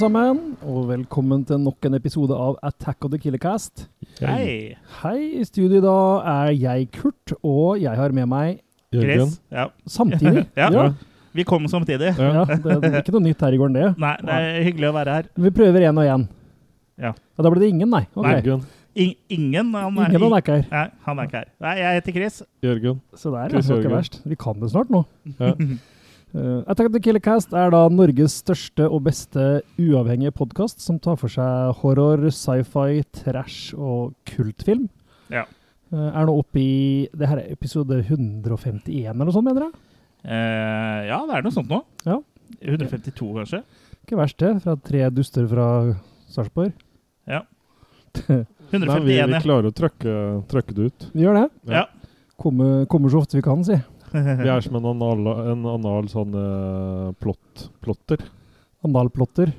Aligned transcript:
sammen, 0.00 0.38
og 0.64 0.86
velkommen 0.88 1.42
til 1.44 1.58
nok 1.60 1.84
en 1.84 1.96
episode 1.98 2.32
av 2.32 2.54
Attack 2.64 3.04
of 3.04 3.10
the 3.12 3.18
Killercast. 3.20 3.82
Hei. 4.22 4.72
Hei, 5.02 5.18
i 5.36 5.44
studio 5.44 5.76
i 5.76 5.82
dag 5.84 6.28
er 6.30 6.52
jeg 6.56 6.86
Kurt, 6.94 7.34
og 7.44 7.82
jeg 7.82 7.92
har 7.98 8.14
med 8.16 8.28
meg 8.30 8.62
Jørgen. 8.94 9.28
Chris. 9.28 9.34
Ja. 9.52 9.66
samtidig. 9.84 10.46
Ja. 10.60 10.70
ja. 10.72 10.86
Vi 11.36 11.44
kom 11.46 11.68
samtidig. 11.68 12.14
Ja. 12.16 12.46
det, 12.48 12.78
det 12.82 12.90
er 12.94 13.02
ikke 13.02 13.14
noe 13.18 13.26
nytt 13.26 13.44
her 13.44 13.54
i 13.54 13.60
gården, 13.60 13.76
det. 13.76 13.90
Nei, 14.00 14.14
det 14.24 14.38
er 14.40 14.64
hyggelig 14.70 14.88
å 14.88 14.96
være 14.96 15.18
her. 15.18 15.30
Vi 15.44 15.52
prøver 15.60 15.86
én 15.90 16.00
og 16.02 16.08
én. 16.16 16.26
Ja. 17.04 17.12
Da 17.36 17.52
ble 17.52 17.60
det 17.60 17.70
ingen, 17.74 17.92
nei. 17.92 18.02
Okay. 18.14 18.40
Jørgen. 18.40 18.64
In 19.00 19.12
ingen 19.30 19.68
han 19.76 20.00
er, 20.00 20.08
Ingen 20.10 20.24
han 20.24 20.32
er 20.34 20.42
ikke 20.42 20.56
her. 20.62 20.66
Nei, 20.72 20.86
han 21.06 21.20
er 21.20 21.28
ikke 21.28 21.42
her. 21.44 21.52
Nei, 21.62 21.76
jeg 21.84 22.00
heter 22.00 22.16
Chris. 22.16 22.42
Jørgen. 22.64 22.98
Så 23.12 23.36
der, 23.36 23.52
Chris 23.52 23.68
det 23.68 23.76
var 23.76 23.84
ikke 23.84 23.90
Jørgen. 23.90 24.00
verst. 24.00 24.20
Vi 24.32 24.40
kan 24.48 24.64
det 24.64 24.72
snart 24.72 24.96
nå. 24.96 25.04
Ja. 25.36 25.54
Uh, 26.30 26.62
Attack 26.70 26.86
of 26.86 26.92
the 26.94 27.00
Killercast 27.02 27.50
er 27.58 27.72
da 27.74 27.80
Norges 27.90 28.36
største 28.44 28.86
og 28.86 29.02
beste 29.08 29.64
uavhengige 29.82 30.30
podkast 30.38 30.78
som 30.84 31.00
tar 31.02 31.16
for 31.18 31.32
seg 31.32 31.72
horror, 31.80 32.22
sci-fi, 32.30 33.02
trash 33.16 33.74
og 33.74 34.12
kultfilm. 34.30 34.86
Ja. 35.32 35.48
Uh, 35.90 36.06
er 36.12 36.28
nå 36.28 36.36
oppe 36.38 36.62
i 36.62 37.08
Det 37.10 37.26
her 37.26 37.42
er 37.42 37.50
episode 37.50 37.98
151 38.04 39.10
eller 39.10 39.26
noe 39.26 39.34
sånt, 39.34 39.48
mener 39.48 39.66
jeg. 39.66 39.74
Uh, 40.22 41.00
ja, 41.10 41.18
det 41.26 41.38
er 41.40 41.46
noe 41.48 41.56
sånt 41.56 41.72
nå. 41.72 41.82
Ja. 42.06 42.20
152, 42.60 43.32
kanskje. 43.40 43.64
Ikke 44.04 44.20
verst, 44.20 44.38
det. 44.38 44.54
Fra 44.62 44.78
tre 44.86 45.04
duster 45.14 45.50
fra 45.50 45.66
Sarpsborg. 46.30 46.76
Ja. 47.26 47.42
Nei, 48.30 48.44
vi, 49.02 49.18
151, 49.18 49.32
vi 49.34 49.42
klarer 49.42 49.70
å 49.70 49.74
trøkke, 49.74 50.18
trøkke 50.50 50.76
det 50.76 50.92
ut. 50.92 51.10
Vi 51.10 51.26
gjør 51.26 51.42
det. 51.42 51.48
Ja. 51.74 51.88
Kommer, 52.38 52.84
kommer 52.90 53.10
så 53.10 53.24
ofte 53.24 53.38
vi 53.38 53.42
kan, 53.42 53.66
si. 53.66 53.82
Vi 54.44 54.50
er 54.50 54.60
som 54.64 54.76
en 54.80 54.90
anal, 54.92 55.32
en 55.52 55.64
anal 55.70 56.10
sånn 56.12 56.36
uh, 56.36 57.10
plott, 57.22 57.70
plotter. 57.84 58.22
Analplotter. 58.82 59.50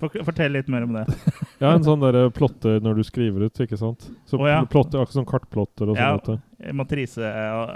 For, 0.00 0.16
fortell 0.26 0.56
litt 0.56 0.70
mer 0.72 0.82
om 0.88 0.96
det. 0.98 1.04
Ja, 1.62 1.76
en 1.76 1.84
sånn 1.86 2.02
der 2.02 2.24
plotter 2.34 2.80
når 2.82 2.96
du 2.98 3.04
skriver 3.06 3.44
ut, 3.46 3.60
ikke 3.62 3.78
sant? 3.78 4.08
Så 4.26 4.40
oh, 4.40 4.48
ja. 4.50 4.64
plotter, 4.66 4.98
akkurat 4.98 5.14
som 5.14 5.26
kartplotter 5.28 5.92
og 5.92 6.00
Ja. 6.00 6.16
sånn. 6.18 6.40
du. 6.40 6.72
Matrise, 6.74 7.28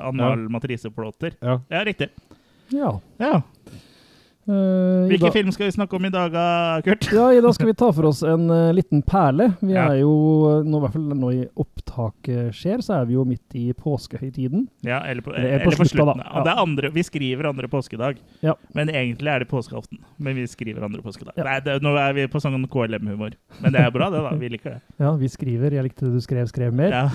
anal 0.08 0.42
matriseplåter. 0.50 1.36
Ja. 1.38 1.60
Ja, 1.70 1.84
riktig. 1.86 2.10
Ja. 2.74 2.96
Ja. 3.22 3.44
Uh, 4.46 5.08
Hvilken 5.10 5.32
film 5.34 5.48
skal 5.50 5.66
vi 5.66 5.74
snakke 5.74 5.96
om 5.98 6.04
i 6.06 6.10
dag, 6.14 6.34
Kurt? 6.86 7.08
Ja, 7.10 7.24
I 7.34 7.40
dag 7.42 7.54
skal 7.56 7.66
vi 7.66 7.74
ta 7.74 7.88
for 7.92 8.06
oss 8.12 8.20
en 8.22 8.44
uh, 8.50 8.68
liten 8.76 9.02
perle. 9.02 9.48
Vi 9.58 9.72
Ja. 9.74 9.88
er 9.90 10.00
jo, 10.04 10.12
nå, 10.62 10.78
i 10.78 10.84
hvert 10.84 10.94
fall 10.94 11.08
når 11.18 11.40
opptaket 11.58 12.54
skjer, 12.54 12.78
så 12.86 13.00
er 13.00 13.08
vi 13.08 13.16
jo 13.16 13.24
midt 13.26 13.56
i 13.58 13.72
påskehøytiden. 13.74 14.68
Ja, 14.86 15.00
eller 15.02 15.22
på, 15.26 15.34
Eller 15.34 15.56
eller 15.58 15.64
på 15.66 15.74
på, 15.82 15.88
slutten, 15.90 16.22
da. 16.22 16.28
Ja. 16.30 16.44
Det 16.46 16.54
andre, 16.62 16.92
vi 16.94 17.02
skriver 17.02 17.50
andre 17.50 17.68
påskedag, 17.72 18.22
Ja. 18.46 18.54
men 18.74 18.88
egentlig 18.88 19.34
er 19.34 19.38
det 19.42 19.48
påskeaften. 19.50 19.98
Men 20.18 20.36
vi 20.38 20.46
skriver 20.46 20.84
andre 20.86 21.02
påskedag. 21.02 21.34
Nei, 21.42 21.58
det, 21.66 21.80
nå 21.82 21.96
er 21.98 22.12
vi 22.14 22.26
på 22.30 22.38
sånn 22.40 22.68
KLM-humor. 22.70 23.34
Men 23.60 23.72
det 23.74 23.80
er 23.82 23.90
bra, 23.90 24.10
det. 24.10 24.22
da. 24.22 24.30
Vi 24.38 24.48
liker 24.54 24.70
det. 24.76 24.80
Ja, 25.02 25.12
vi 25.16 25.28
skriver. 25.28 25.74
Jeg 25.74 25.90
likte 25.90 26.06
det 26.06 26.14
du 26.14 26.20
skrev, 26.20 26.46
skrev 26.46 26.72
mer. 26.72 26.94
Ja. 26.94 27.08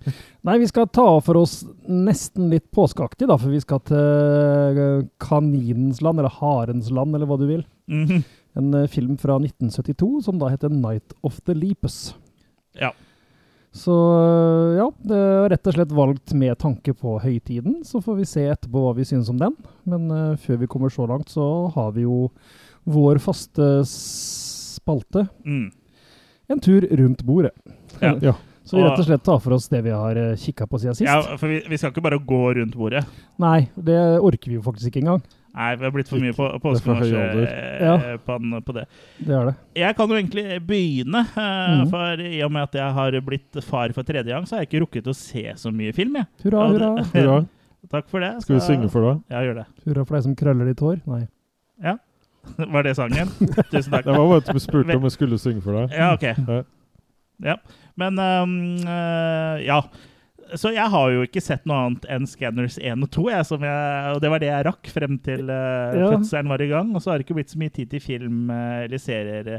Nei, 0.46 0.58
vi 0.62 0.68
skal 0.70 0.88
ta 0.90 1.06
for 1.24 1.40
oss 1.42 1.60
nesten 1.86 2.50
litt 2.52 2.68
påskeaktig, 2.74 3.28
da, 3.30 3.38
for 3.38 3.52
vi 3.54 3.62
skal 3.62 3.82
til 3.88 4.82
eh, 4.82 5.06
kaninens 5.22 6.02
land, 6.04 6.22
eller 6.22 6.40
harens 6.40 6.90
land, 6.94 7.14
eller 7.16 7.30
hva 7.30 7.38
du 7.40 7.46
vil. 7.50 7.66
Mhm. 7.92 8.24
En 8.58 8.74
eh, 8.76 8.90
film 8.90 9.16
fra 9.16 9.38
1972 9.40 10.26
som 10.26 10.38
da 10.38 10.50
heter 10.52 10.68
'Night 10.68 11.14
of 11.22 11.40
the 11.46 11.54
Leapes. 11.56 12.14
Ja. 12.76 12.92
Så 13.72 13.92
øh, 13.92 14.76
ja, 14.76 14.86
det 15.00 15.16
er 15.16 15.46
rett 15.48 15.68
og 15.70 15.76
slett 15.76 15.92
valgt 15.96 16.34
med 16.36 16.58
tanke 16.60 16.92
på 16.92 17.16
høytiden. 17.22 17.80
Så 17.88 18.02
får 18.04 18.18
vi 18.20 18.28
se 18.28 18.44
etterpå 18.52 18.82
hva 18.84 18.92
vi 18.98 19.06
synes 19.08 19.30
om 19.32 19.38
den. 19.40 19.56
Men 19.88 20.10
uh, 20.12 20.36
før 20.36 20.60
vi 20.60 20.68
kommer 20.68 20.92
så 20.92 21.06
langt, 21.08 21.32
så 21.32 21.72
har 21.72 21.94
vi 21.96 22.04
jo 22.04 22.26
vår 22.84 23.20
faste 23.24 23.70
spalte. 23.88 25.24
Mm. 25.46 25.70
En 26.52 26.60
tur 26.60 26.84
rundt 26.84 27.24
bordet. 27.24 27.54
Ja. 28.02 28.12
Ja. 28.20 28.36
Så 28.64 28.76
vi 28.78 28.82
rett 28.84 28.98
og 28.98 29.06
slett 29.08 29.22
tar 29.26 29.38
for 29.42 29.52
oss 29.56 29.68
det 29.68 29.80
vi 29.84 29.90
har 29.90 30.16
uh, 30.16 30.34
kikka 30.38 30.66
på 30.70 30.78
siden 30.78 30.94
sist. 30.94 31.08
ja, 31.10 31.36
for 31.36 31.50
vi, 31.50 31.60
vi 31.68 31.76
skal 31.80 31.90
ikke 31.90 32.02
bare 32.04 32.18
gå 32.22 32.42
rundt 32.60 32.76
bordet. 32.78 33.04
Nei, 33.42 33.68
det 33.76 33.98
orker 34.22 34.52
vi 34.52 34.58
jo 34.60 34.62
faktisk 34.62 34.92
ikke 34.92 35.02
engang. 35.02 35.22
Nei, 35.52 35.70
vi 35.76 35.84
har 35.84 35.90
blitt 35.92 36.08
for 36.08 36.16
mye 36.22 36.32
på, 36.32 36.46
alder. 36.46 36.54
Ja. 36.56 37.96
påskemarsj 38.22 38.62
på 38.64 38.72
det. 38.78 38.84
Det 39.18 39.34
er 39.36 39.50
det. 39.50 39.54
Jeg 39.76 39.96
kan 39.98 40.08
jo 40.08 40.16
egentlig 40.16 40.44
begynne, 40.66 41.24
eh, 41.28 41.74
Mhm. 41.82 41.90
for 41.90 42.22
i 42.24 42.40
og 42.46 42.52
med 42.52 42.62
at 42.62 42.72
jeg 42.80 42.92
har 43.00 43.18
blitt 43.20 43.62
far 43.64 43.92
for 43.92 44.02
tredje 44.02 44.30
gang, 44.32 44.46
så 44.46 44.56
har 44.56 44.62
jeg 44.64 44.70
ikke 44.70 44.80
rukket 44.86 45.10
å 45.10 45.14
se 45.14 45.42
så 45.56 45.70
mye 45.74 45.92
film, 45.92 46.16
jeg. 46.16 46.26
Hurra, 46.44 46.68
hurra. 46.72 47.04
Hurra. 47.12 47.36
Takk 47.92 48.08
for 48.08 48.20
det. 48.20 48.40
Skal 48.42 48.56
vi 48.56 48.60
synge 48.64 48.88
for 48.90 49.02
deg? 49.10 49.20
Ja, 49.28 49.42
gjør 49.44 49.54
det. 49.60 49.66
Hurra 49.84 50.06
for 50.06 50.14
deg 50.16 50.22
som 50.22 50.36
krøller 50.36 50.64
ditt 50.70 50.80
hår. 50.80 51.02
Nei. 51.06 51.26
Ja. 51.82 51.96
Var 52.72 52.82
det 52.82 52.96
sangen? 52.96 53.28
Tusen 53.72 53.90
takk. 53.92 54.04
Det 54.06 54.14
var 54.16 54.24
bare 54.26 54.36
at 54.40 54.48
vi 54.54 54.58
spurte 54.62 54.96
om 54.96 55.02
jeg 55.02 55.12
skulle 55.18 55.38
synge 55.38 55.60
for 55.62 55.72
deg. 55.82 55.92
Ja, 55.98 56.14
ok. 56.14 56.62
Ja. 57.42 57.56
Men 58.00 58.18
eh, 58.20 59.66
ja. 59.66 59.82
Så 60.54 60.68
jeg 60.74 60.84
har 60.92 61.12
jo 61.14 61.22
ikke 61.24 61.40
sett 61.40 61.64
noe 61.68 61.78
annet 61.86 62.06
enn 62.12 62.26
Scanners 62.28 62.74
1 62.76 63.06
og 63.06 63.08
2, 63.14 63.22
jeg, 63.32 63.44
som 63.48 63.62
jeg, 63.64 64.08
og 64.12 64.18
det 64.20 64.30
var 64.34 64.42
det 64.42 64.50
jeg 64.50 64.66
rakk 64.68 64.90
frem 64.92 65.14
til 65.24 65.46
uh, 65.48 65.94
Ja. 65.96 66.10
fødselen 66.12 66.50
var 66.52 66.60
i 66.60 66.68
gang. 66.68 66.90
Og 66.92 67.00
så 67.00 67.10
har 67.12 67.16
det 67.20 67.24
ikke 67.24 67.38
blitt 67.38 67.54
så 67.54 67.60
mye 67.62 67.72
tid 67.72 67.88
til 67.94 68.02
film 68.04 68.50
eh, 68.52 68.82
eller 68.84 69.00
serier 69.00 69.52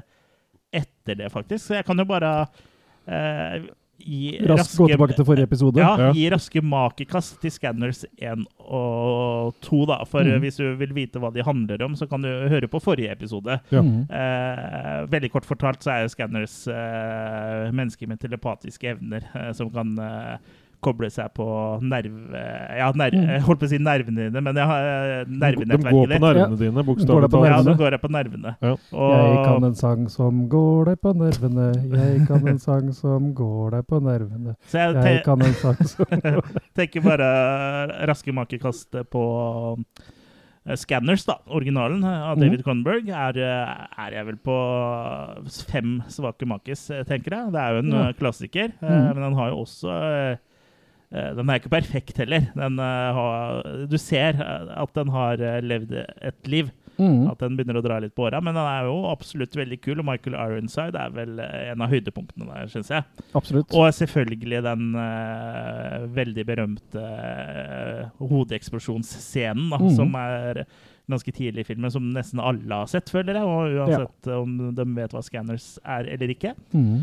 etter 0.74 1.18
det, 1.18 1.32
faktisk. 1.34 1.66
Så 1.66 1.80
jeg 1.80 1.88
kan 1.88 1.98
jo 1.98 2.06
bare 2.10 2.34
eh, 4.04 4.40
Rask, 4.48 4.74
raske, 4.74 4.78
gå 4.84 4.88
tilbake 4.94 5.16
til 5.18 5.26
forrige 5.26 5.48
episode. 5.50 5.80
Ja, 5.80 5.92
Ja. 5.98 6.12
gi 6.14 6.30
raske 6.30 6.62
makekast 6.62 7.40
til 7.42 7.52
Scanners 7.52 8.04
1 8.20 8.46
og 8.60 9.54
2, 9.62 9.86
da. 9.90 10.00
For 10.10 10.22
eh, 10.28 10.40
hvis 10.44 10.58
du 10.60 10.76
vil 10.80 10.94
vite 10.96 11.20
hva 11.24 11.32
de 11.34 11.44
handler 11.46 11.82
om, 11.86 11.96
så 11.96 12.08
kan 12.10 12.22
du 12.22 12.30
høre 12.50 12.68
på 12.72 12.82
forrige 12.84 13.12
episode. 13.12 13.60
Ja. 13.72 13.82
Mhm. 13.82 14.08
Eh, 14.12 15.06
veldig 15.14 15.32
kort 15.32 15.46
fortalt 15.48 15.84
så 15.84 15.92
er 15.96 16.02
jo 16.06 16.12
Scanners 16.14 16.68
eh, 16.68 17.72
mennesker 17.72 18.08
med 18.12 18.20
telepatiske 18.20 18.96
evner 18.96 19.24
eh, 19.36 19.52
som 19.54 19.70
kan 19.74 19.96
eh, 20.00 20.38
koble 20.84 21.10
seg 21.14 21.32
på 21.38 21.46
nerve... 21.82 22.44
Ja, 22.78 22.92
nerv, 22.94 23.14
Mm. 23.14 23.28
jeg 23.32 23.42
holdt 23.48 23.60
på 23.64 23.68
å 23.68 23.72
si 23.72 23.78
nervene 23.80 24.28
dine, 24.28 24.42
men 24.44 24.56
jeg 24.60 24.68
har 24.70 24.88
eh, 24.90 25.24
De 25.24 25.34
går 25.34 25.42
nervenettverket 25.44 25.92
på 26.00 26.06
ditt. 26.12 26.22
nervene 26.28 26.58
dine, 26.60 26.74
Går 26.76 26.88
bokstavelig 26.92 27.30
talt. 27.34 27.48
Ja, 27.50 27.60
de 27.68 27.76
går 27.82 27.92
jeg 27.98 28.02
på 28.04 28.12
nervene. 28.14 28.56
Ja. 28.62 28.74
Jeg 28.94 29.46
kan 29.48 29.64
en 29.70 29.76
sang 29.80 30.08
som 30.10 30.42
går 30.50 30.86
deg 30.92 31.02
på 31.04 31.14
nervene. 31.18 31.68
Jeg 31.98 32.26
kan 32.28 32.48
en 32.54 32.60
sang 32.60 32.92
som 32.94 33.30
går 33.34 33.78
deg 33.78 33.88
på 33.88 34.02
nervene. 34.04 34.56
så 34.68 34.84
jeg 34.84 35.06
Jeg 35.14 35.24
kan 35.26 35.42
en 35.42 35.54
sang 35.62 35.80
som 35.94 36.06
går... 36.10 36.42
tenker 36.76 37.02
bare 37.06 37.32
raske 38.10 38.34
makekast 38.34 38.92
på 39.12 39.24
eh, 40.66 40.76
Scanners, 40.80 41.26
da. 41.28 41.38
Originalen 41.52 42.04
eh, 42.04 42.22
av 42.32 42.38
David 42.38 42.54
David 42.54 42.64
Cronenberg 42.66 43.10
er, 43.10 43.40
er 43.44 44.18
jeg 44.18 44.26
vel 44.30 44.38
på 44.44 44.58
fem 45.70 45.98
svake 46.12 46.48
makis, 46.48 46.86
tenker 47.10 47.36
jeg. 47.38 47.52
Det 47.56 47.62
er 47.64 47.74
jo 47.78 47.84
en 47.84 47.94
Ja. 47.94 48.12
klassiker, 48.18 48.72
Mhm. 48.82 49.14
men 49.16 49.24
den 49.28 49.34
har 49.40 49.50
jo 49.52 49.64
også 49.66 50.38
Den 51.14 51.50
er 51.50 51.60
ikke 51.60 51.70
perfekt 51.74 52.18
heller. 52.18 52.48
Eh, 52.58 52.80
har, 53.20 53.68
du 53.92 53.98
ser 54.02 54.40
eh, 54.42 54.72
at 54.82 54.94
den 54.98 55.12
har 55.14 55.42
eh, 55.42 55.60
levd 55.62 55.92
et 56.02 56.48
liv. 56.50 56.72
Mm. 56.98 57.24
At 57.32 57.40
den 57.42 57.56
begynner 57.58 57.80
å 57.80 57.82
dra 57.82 57.96
litt 58.04 58.14
på 58.14 58.28
åra. 58.28 58.38
Men 58.44 58.54
den 58.54 58.68
er 58.70 58.86
jo 58.86 59.00
absolutt 59.10 59.56
veldig 59.58 59.80
kul, 59.82 59.98
og 60.02 60.06
Michael 60.06 60.36
Ironside 60.38 61.00
er 61.02 61.14
vel 61.16 61.40
eh, 61.42 61.72
en 61.72 61.82
av 61.82 61.90
høydepunktene 61.90 62.46
der, 62.50 62.70
syns 62.70 62.92
jeg. 62.94 63.06
Absolutt. 63.34 63.74
Og 63.74 63.88
selvfølgelig 63.98 64.62
den 64.68 64.92
uh, 64.94 66.06
veldig 66.14 66.46
berømte 66.46 67.02
uh, 67.02 68.28
hodeeksplosjonsscenen, 68.30 69.70
da, 69.74 69.78
Mhm. 69.82 69.96
som 69.98 70.14
er 70.22 70.64
ganske 71.10 71.34
tidlig 71.36 71.66
i 71.66 71.68
filmen, 71.68 71.92
som 71.92 72.06
nesten 72.16 72.40
alle 72.40 72.78
har 72.84 72.88
sett, 72.88 73.10
føler 73.12 73.36
jeg. 73.36 73.44
Og 73.44 73.74
uansett 73.82 74.30
om 74.38 74.54
de 74.76 74.86
vet 74.96 75.12
hva 75.12 75.24
Scanners 75.26 75.74
er 75.84 76.08
eller 76.14 76.32
ikke. 76.32 76.54
Mhm. 76.74 77.02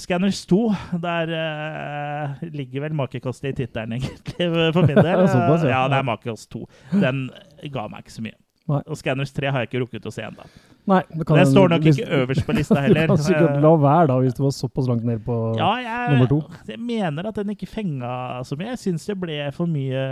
Scanners 0.00 0.42
2, 0.50 0.60
der 1.02 1.32
uh, 1.36 2.44
ligger 2.54 2.86
vel 2.86 2.94
makekostet 2.96 3.52
i 3.52 3.56
tittelen, 3.62 3.98
egentlig, 3.98 4.50
for 4.74 4.86
min 4.86 4.96
del. 4.96 5.10
Ja, 5.20 5.26
såpass, 5.28 5.64
ja. 5.66 5.74
ja, 5.74 5.82
det 5.92 6.00
er 6.00 6.06
makekost 6.08 6.50
2. 6.54 6.62
Den 7.02 7.26
ga 7.72 7.88
meg 7.92 8.06
ikke 8.06 8.16
så 8.16 8.24
mye. 8.24 8.38
Nei. 8.70 8.80
Og 8.86 8.98
Scanners 8.98 9.32
3 9.34 9.50
har 9.50 9.64
jeg 9.64 9.70
ikke 9.70 9.80
rukket 9.82 10.04
å 10.06 10.12
se 10.14 10.22
ennå. 10.22 10.44
Nei, 10.90 11.00
det 11.10 11.46
står 11.50 11.72
nok 11.72 11.86
ikke 11.90 12.06
øverst 12.20 12.44
på 12.46 12.54
lista 12.56 12.78
heller. 12.84 13.08
Du 13.08 13.14
kan 13.14 13.22
sikkert 13.24 13.56
la 13.64 13.72
være, 13.82 14.04
da, 14.10 14.18
hvis 14.22 14.36
du 14.36 14.42
var 14.44 14.54
såpass 14.54 14.90
langt 14.90 15.06
ned 15.06 15.22
på 15.26 15.38
Ja, 15.58 15.70
jeg, 15.82 16.12
nummer 16.14 16.30
to. 16.30 16.40
jeg 16.70 16.82
mener 16.82 17.30
at 17.30 17.40
den 17.40 17.54
ikke 17.54 17.68
fenga 17.70 18.12
så 18.46 18.58
mye. 18.58 18.72
Jeg 18.74 18.82
syns 18.84 19.08
det 19.10 19.18
ble 19.22 19.40
for 19.56 19.70
mye 19.70 20.04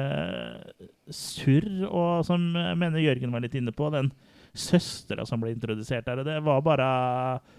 surr, 1.14 1.68
og 1.88 2.26
som 2.28 2.50
jeg 2.58 2.80
mener 2.82 3.04
Jørgen 3.04 3.34
var 3.34 3.46
litt 3.46 3.56
inne 3.58 3.74
på, 3.74 3.90
den 3.94 4.10
søstera 4.58 5.24
som 5.28 5.40
ble 5.42 5.52
introdusert 5.54 6.06
der. 6.08 6.22
Det 6.26 6.36
var 6.44 6.60
bare 6.66 6.88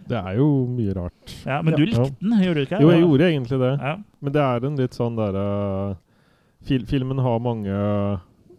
Det 0.10 0.18
er 0.20 0.38
jo 0.40 0.50
mye 0.70 0.96
rart. 0.98 1.36
Ja, 1.46 1.62
men 1.64 1.76
du 1.78 1.86
likte 1.86 2.10
den, 2.20 2.36
gjorde 2.44 2.60
du 2.60 2.68
ikke? 2.68 2.82
Jo, 2.84 2.92
jeg 2.94 3.04
gjorde 3.06 3.30
egentlig 3.32 3.60
det. 3.64 3.74
Ja. 3.80 3.96
Men 4.20 4.36
det 4.36 4.46
er 4.46 4.70
en 4.70 4.80
litt 4.80 4.98
sånn 4.98 5.20
derre 5.20 5.48
fil 6.68 6.86
Filmen 6.90 7.22
har 7.24 7.40
mange 7.40 7.82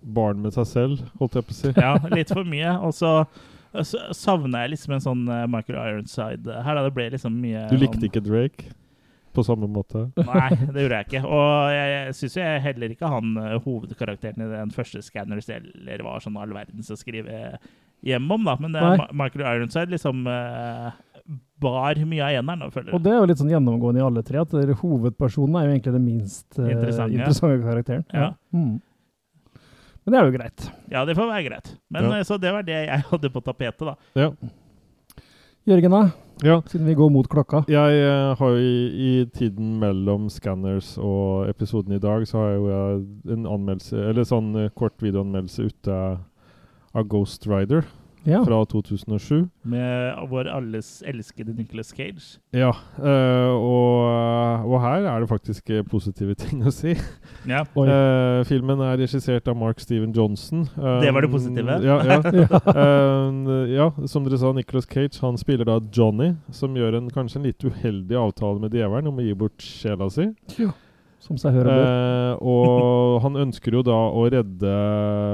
barn 0.00 0.40
med 0.40 0.54
seg 0.56 0.66
selv, 0.68 1.00
holdt 1.20 1.36
jeg 1.36 1.46
på 1.46 1.54
å 1.54 1.58
si. 1.58 1.72
ja, 1.76 1.94
litt 2.16 2.32
for 2.32 2.48
mye. 2.48 2.72
Og 2.80 2.94
så 2.96 3.12
savner 4.16 4.64
jeg 4.64 4.74
liksom 4.74 4.96
en 4.96 5.04
sånn 5.04 5.24
eh, 5.30 5.46
Michael 5.50 5.78
Ironside 5.78 6.60
her. 6.64 6.76
da 6.78 6.84
Det 6.88 6.94
ble 6.96 7.10
liksom 7.14 7.36
mye 7.42 7.68
Du 7.70 7.76
likte 7.78 8.08
ikke 8.08 8.22
Drake 8.24 8.72
på 9.30 9.44
samme 9.46 9.68
måte? 9.70 10.08
Nei, 10.16 10.48
det 10.74 10.84
gjorde 10.84 10.96
jeg 10.98 11.06
ikke. 11.06 11.20
Og 11.28 11.74
jeg, 11.74 11.90
jeg 11.92 12.16
syns 12.18 12.38
heller 12.64 12.94
ikke 12.96 13.10
han 13.12 13.36
eh, 13.38 13.58
hovedkarakteren 13.62 14.42
i 14.42 14.48
den 14.56 14.72
første 14.74 15.02
Scanners 15.06 15.50
eller 15.54 16.02
var 16.06 16.24
sånn 16.24 16.38
all 16.40 16.54
verdens 16.56 16.90
å 16.90 16.98
skrive 16.98 17.60
hjem 18.02 18.30
om, 18.30 18.44
da. 18.44 18.56
Men 18.60 18.72
det 18.74 18.82
Nei. 18.82 18.96
er 18.98 19.14
Michael 19.20 19.44
Ironside 19.56 19.90
liksom 19.94 20.22
uh, 20.26 20.90
bar 21.60 21.98
mye 22.08 22.22
av 22.24 22.36
eneren, 22.40 22.70
føler 22.72 22.94
Og 22.96 23.02
det 23.04 23.12
er 23.12 23.18
jo 23.20 23.26
litt 23.28 23.40
sånn 23.42 23.50
gjennomgående 23.52 24.00
i 24.00 24.04
alle 24.06 24.22
tre, 24.26 24.40
at 24.40 24.54
hovedpersonen 24.80 25.58
er 25.60 25.66
jo 25.68 25.74
egentlig 25.74 25.96
den 25.98 26.06
minst 26.06 26.46
uh, 26.58 26.64
Interessante. 26.70 27.18
interessante 27.18 27.60
karakteren. 27.66 28.06
Ja. 28.14 28.30
Mm. 28.56 28.78
Men 30.00 30.14
det 30.14 30.18
er 30.20 30.24
jo 30.30 30.32
greit. 30.38 30.70
Ja, 30.90 31.04
det 31.04 31.14
får 31.18 31.28
være 31.28 31.44
greit. 31.50 31.74
Men 31.92 32.08
Ja. 32.08 32.16
eh, 32.18 32.24
Så 32.24 32.40
det 32.40 32.52
var 32.52 32.62
det 32.64 32.78
jeg 32.86 33.04
hadde 33.10 33.30
på 33.30 33.42
tapetet, 33.44 33.84
da. 33.84 33.94
Ja. 34.16 34.30
Jørgen, 35.68 35.90
da? 35.92 36.10
ja. 36.42 36.62
Siden 36.66 36.86
vi 36.88 36.94
går 36.96 37.10
mot 37.12 37.28
klokka. 37.28 37.64
Jeg 37.68 38.00
eh, 38.00 38.34
har 38.34 38.48
jo 38.50 38.56
i, 38.56 38.86
i 39.20 39.24
tiden 39.26 39.74
mellom 39.78 40.30
Scanners 40.32 40.94
og 40.98 41.50
episoden 41.52 41.92
i 41.94 42.00
dag, 42.00 42.24
så 42.26 42.38
har 42.40 42.48
jeg 42.48 42.60
jo 42.64 43.34
en 43.36 43.44
anmeldelse, 43.46 44.00
eller 44.08 44.24
sånn 44.24 44.56
eh, 44.64 44.70
kort 44.74 44.96
videoanmeldelse 45.04 45.68
ute 45.68 45.98
av 46.94 47.08
Ghost 47.08 47.46
Rider 47.46 47.84
Ja. 48.28 48.42
fra 48.44 48.58
2007. 48.68 49.46
Med 49.62 50.14
vår 50.28 50.48
alles 50.52 51.02
elskede 51.08 51.54
Nicholas 51.56 51.88
Cage. 51.96 52.36
Ja, 52.52 52.68
eh, 53.00 53.48
og, 53.48 54.66
og 54.68 54.76
her 54.82 55.06
er 55.08 55.20
det 55.24 55.28
faktisk 55.30 55.70
eh, 55.72 55.80
positive 55.88 56.34
ting 56.36 56.60
å 56.68 56.72
si. 56.74 56.92
Ja. 57.48 57.62
Eh, 57.80 58.42
filmen 58.44 58.80
er 58.84 58.98
regissert 59.00 59.48
av 59.48 59.56
Mark 59.56 59.80
Steven 59.80 60.12
Johnson. 60.12 60.66
Um, 60.76 61.00
Det 61.00 61.14
var 61.16 61.24
det 61.24 61.30
positive. 61.32 61.78
Ja, 61.80 61.96
ja. 62.04 62.20
Ja. 62.28 62.60
Eh, 62.80 63.72
ja, 63.72 63.88
som 64.06 64.24
dere 64.28 64.38
sa, 64.38 64.52
Nicholas 64.52 64.84
Cage 64.90 65.16
han 65.24 65.38
spiller 65.40 65.64
da 65.64 65.78
Johnny, 65.92 66.34
som 66.52 66.76
gjør 66.76 66.98
en 67.00 67.08
kanskje 67.10 67.40
en 67.40 67.48
litt 67.48 67.64
uheldig 67.64 68.20
avtale 68.20 68.60
med 68.60 68.76
djevelen 68.76 69.08
om 69.08 69.16
å 69.18 69.24
gi 69.24 69.32
bort 69.46 69.64
sjela 69.64 70.10
si. 70.12 70.28
Som 71.20 71.36
seg 71.40 71.52
hører 71.58 71.68
bør. 71.68 71.86
Eh, 71.86 72.44
og 72.48 73.18
han 73.26 73.38
ønsker 73.44 73.76
jo 73.76 73.82
da 73.84 73.98
å 74.16 74.24
redde 74.32 74.74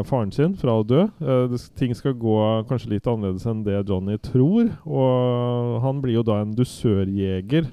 faren 0.09 0.33
sin 0.35 0.57
fra 0.59 0.75
å 0.81 0.87
dø. 0.87 1.05
Eh, 1.23 1.45
det, 1.53 1.61
ting 1.79 1.95
skal 1.95 2.17
gå 2.19 2.37
kanskje 2.71 2.97
litt 2.97 3.07
annerledes 3.07 3.47
enn 3.47 3.63
det 3.67 3.85
Johnny 3.87 4.19
tror. 4.19 4.73
Og 4.83 5.77
han 5.85 6.03
blir 6.03 6.19
jo 6.19 6.27
da 6.27 6.41
en 6.43 6.57
dusørjeger 6.59 7.71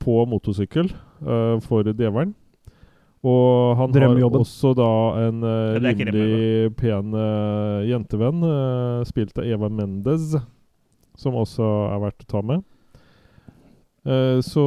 på 0.00 0.22
motorsykkel 0.30 0.88
eh, 0.88 1.56
for 1.66 1.84
djevelen. 1.84 2.32
Og 3.20 3.76
han 3.76 3.92
har 3.92 4.22
også 4.24 4.72
da 4.78 4.92
en 5.26 5.42
eh, 5.44 5.76
rimelig 5.84 6.70
pen 6.80 7.12
eh, 7.12 7.88
jentevenn, 7.90 8.40
eh, 8.48 9.02
spilt 9.08 9.36
av 9.36 9.44
Eva 9.44 9.68
Mendez, 9.68 10.38
som 11.20 11.36
også 11.36 11.66
er 11.90 12.00
verdt 12.06 12.24
å 12.24 12.30
ta 12.30 12.40
med. 12.40 12.64
Eh, 14.00 14.40
så 14.40 14.62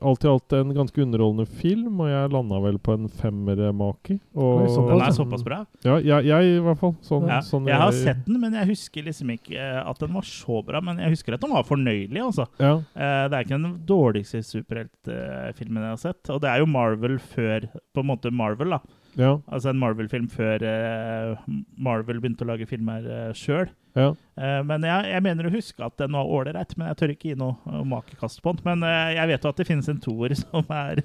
alt 0.00 0.22
i 0.22 0.28
alt 0.30 0.52
en 0.54 0.68
ganske 0.76 1.02
underholdende 1.02 1.48
film, 1.50 1.96
og 2.00 2.06
jeg 2.12 2.30
landa 2.30 2.60
vel 2.62 2.76
på 2.78 2.94
en 2.94 3.08
femmermake. 3.10 4.20
Og 4.38 4.68
Den 4.70 5.02
er 5.02 5.10
såpass 5.16 5.42
bra. 5.42 5.64
Ja, 5.82 5.96
jeg, 5.98 6.28
jeg 6.30 6.52
i 6.52 6.60
hvert 6.62 6.78
fall. 6.78 6.94
Sånn, 7.02 7.26
Ja. 7.26 7.40
sånn 7.42 7.66
Jeg 7.66 7.74
har 7.80 7.90
sett 7.92 8.24
den, 8.26 8.38
men 8.40 8.54
jeg 8.54 8.68
husker 8.70 9.02
liksom 9.08 9.32
ikke 9.34 9.56
eh, 9.58 9.82
at 9.82 9.98
den 9.98 10.14
var 10.14 10.22
så 10.22 10.62
bra. 10.64 10.80
Men 10.80 10.98
jeg 11.02 11.10
husker 11.16 11.34
at 11.34 11.40
den 11.42 11.50
var 11.50 11.64
fornøyelig, 11.66 12.22
altså. 12.22 12.46
Ja, 12.62 12.76
Uh, 12.98 13.28
Det 13.28 13.34
er 13.34 13.44
ikke 13.44 13.58
den 13.58 13.78
dårligste 13.86 14.40
superheltfilmen 14.42 15.82
jeg 15.82 15.90
har 15.92 16.00
sett. 16.00 16.30
Og 16.30 16.40
det 16.42 16.50
er 16.50 16.62
jo 16.62 16.66
Marvel 16.70 17.18
før 17.18 17.66
På 17.94 18.00
en 18.02 18.08
måte 18.10 18.30
Marvel, 18.34 18.70
da. 18.76 18.80
ja, 19.18 19.32
Altså 19.50 19.70
en 19.70 19.78
Marvel-film 19.80 20.28
før 20.30 20.62
eh, 20.62 21.36
Marvel 21.78 22.20
begynte 22.20 22.44
å 22.46 22.50
lage 22.52 22.66
filmer 22.70 23.02
uh, 23.06 23.32
sjøl. 23.34 23.68
Ja. 23.98 24.62
men 24.66 24.84
jeg, 24.86 25.10
jeg 25.12 25.24
mener 25.26 25.48
å 25.48 25.52
huske 25.52 25.84
at 25.84 25.96
den 26.00 26.14
var 26.14 26.30
ålreit, 26.38 26.76
men 26.78 26.90
jeg 26.92 26.98
tør 27.00 27.12
ikke 27.14 27.30
gi 27.32 27.36
noe 27.40 27.56
uh, 27.66 27.82
makekast 27.88 28.40
på 28.44 28.54
den. 28.54 28.64
Men 28.68 28.86
eh, 28.86 29.14
jeg 29.18 29.30
vet 29.32 29.44
jo 29.44 29.52
at 29.52 29.60
det 29.60 29.66
finnes 29.68 29.90
en 29.90 30.00
toer 30.02 30.34
som 30.42 30.72
er 30.74 31.02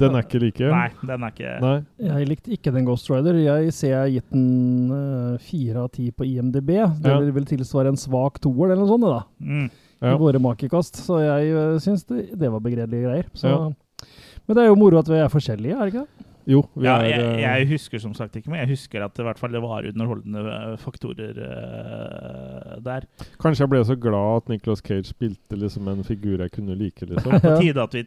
Den 0.00 0.16
er 0.18 0.26
ikke 0.26 0.40
like? 0.42 0.68
Nei, 0.70 0.88
den 1.08 1.24
er 1.24 1.32
ikke 1.32 1.54
Nei. 1.62 1.74
Jeg 2.08 2.28
likte 2.28 2.52
ikke 2.56 2.72
den 2.74 2.86
Ghost 2.88 3.08
Rider. 3.10 3.38
Jeg 3.40 3.72
ser 3.74 3.92
jeg 3.94 3.98
har 4.00 4.12
gitt 4.12 4.30
den 4.34 4.92
eh, 4.98 5.42
fire 5.46 5.86
av 5.86 5.90
ti 5.94 6.10
på 6.12 6.26
IMDb. 6.28 6.74
Det 7.00 7.14
Ja. 7.14 7.18
vil 7.38 7.48
tilsvare 7.48 7.94
en 7.94 8.00
svak 8.00 8.38
toer 8.44 8.72
eller 8.72 8.82
noe 8.82 8.92
sånt, 8.92 9.06
da. 9.08 9.22
mm. 9.40 9.66
Ja. 10.04 10.12
I 10.12 10.18
våre 10.20 10.38
makekast. 10.42 10.98
Så 11.06 11.22
jeg 11.24 11.54
uh, 11.56 11.78
syns 11.80 12.02
det, 12.04 12.26
det 12.36 12.50
var 12.52 12.60
begredelige 12.60 13.06
greier. 13.06 13.30
Så. 13.32 13.48
Ja. 13.48 14.10
Men 14.46 14.58
det 14.58 14.64
er 14.66 14.68
jo 14.68 14.78
moro 14.78 14.98
at 15.00 15.08
vi 15.08 15.16
er 15.18 15.32
forskjellige, 15.32 15.74
er 15.74 15.88
det 15.88 15.94
ikke 15.94 16.04
det? 16.04 16.25
Jo, 16.46 16.60
vi 16.78 16.84
Ja, 16.86 16.92
er 17.02 17.08
jeg, 17.10 17.22
eh, 17.26 17.40
jeg 17.42 17.66
husker 17.72 17.98
som 17.98 18.12
sagt 18.14 18.36
ikke, 18.38 18.50
men 18.52 18.60
jeg 18.60 18.68
husker 18.76 19.02
at 19.02 19.16
det, 19.18 19.24
hvert 19.26 19.38
fall 19.40 19.50
det 19.50 19.62
var 19.64 19.86
underholdende 19.88 20.44
eh, 20.52 20.76
faktorer 20.78 21.40
uh, 21.42 22.76
der. 22.86 23.06
Kanskje 23.42 23.64
jeg 23.64 23.72
ble 23.72 23.80
så 23.88 23.96
glad 23.98 24.36
at 24.44 24.52
Nicolas 24.52 24.82
Cage 24.86 25.08
spilte 25.10 25.58
liksom 25.58 25.88
en 25.90 26.04
figur 26.06 26.44
jeg 26.44 26.52
kunne 26.54 26.76
like, 26.78 27.02
liksom. 27.08 27.34
På 27.42 27.50
Ja. 27.56 27.58
tide 27.58 27.82
at 27.82 27.96
vi, 27.98 28.04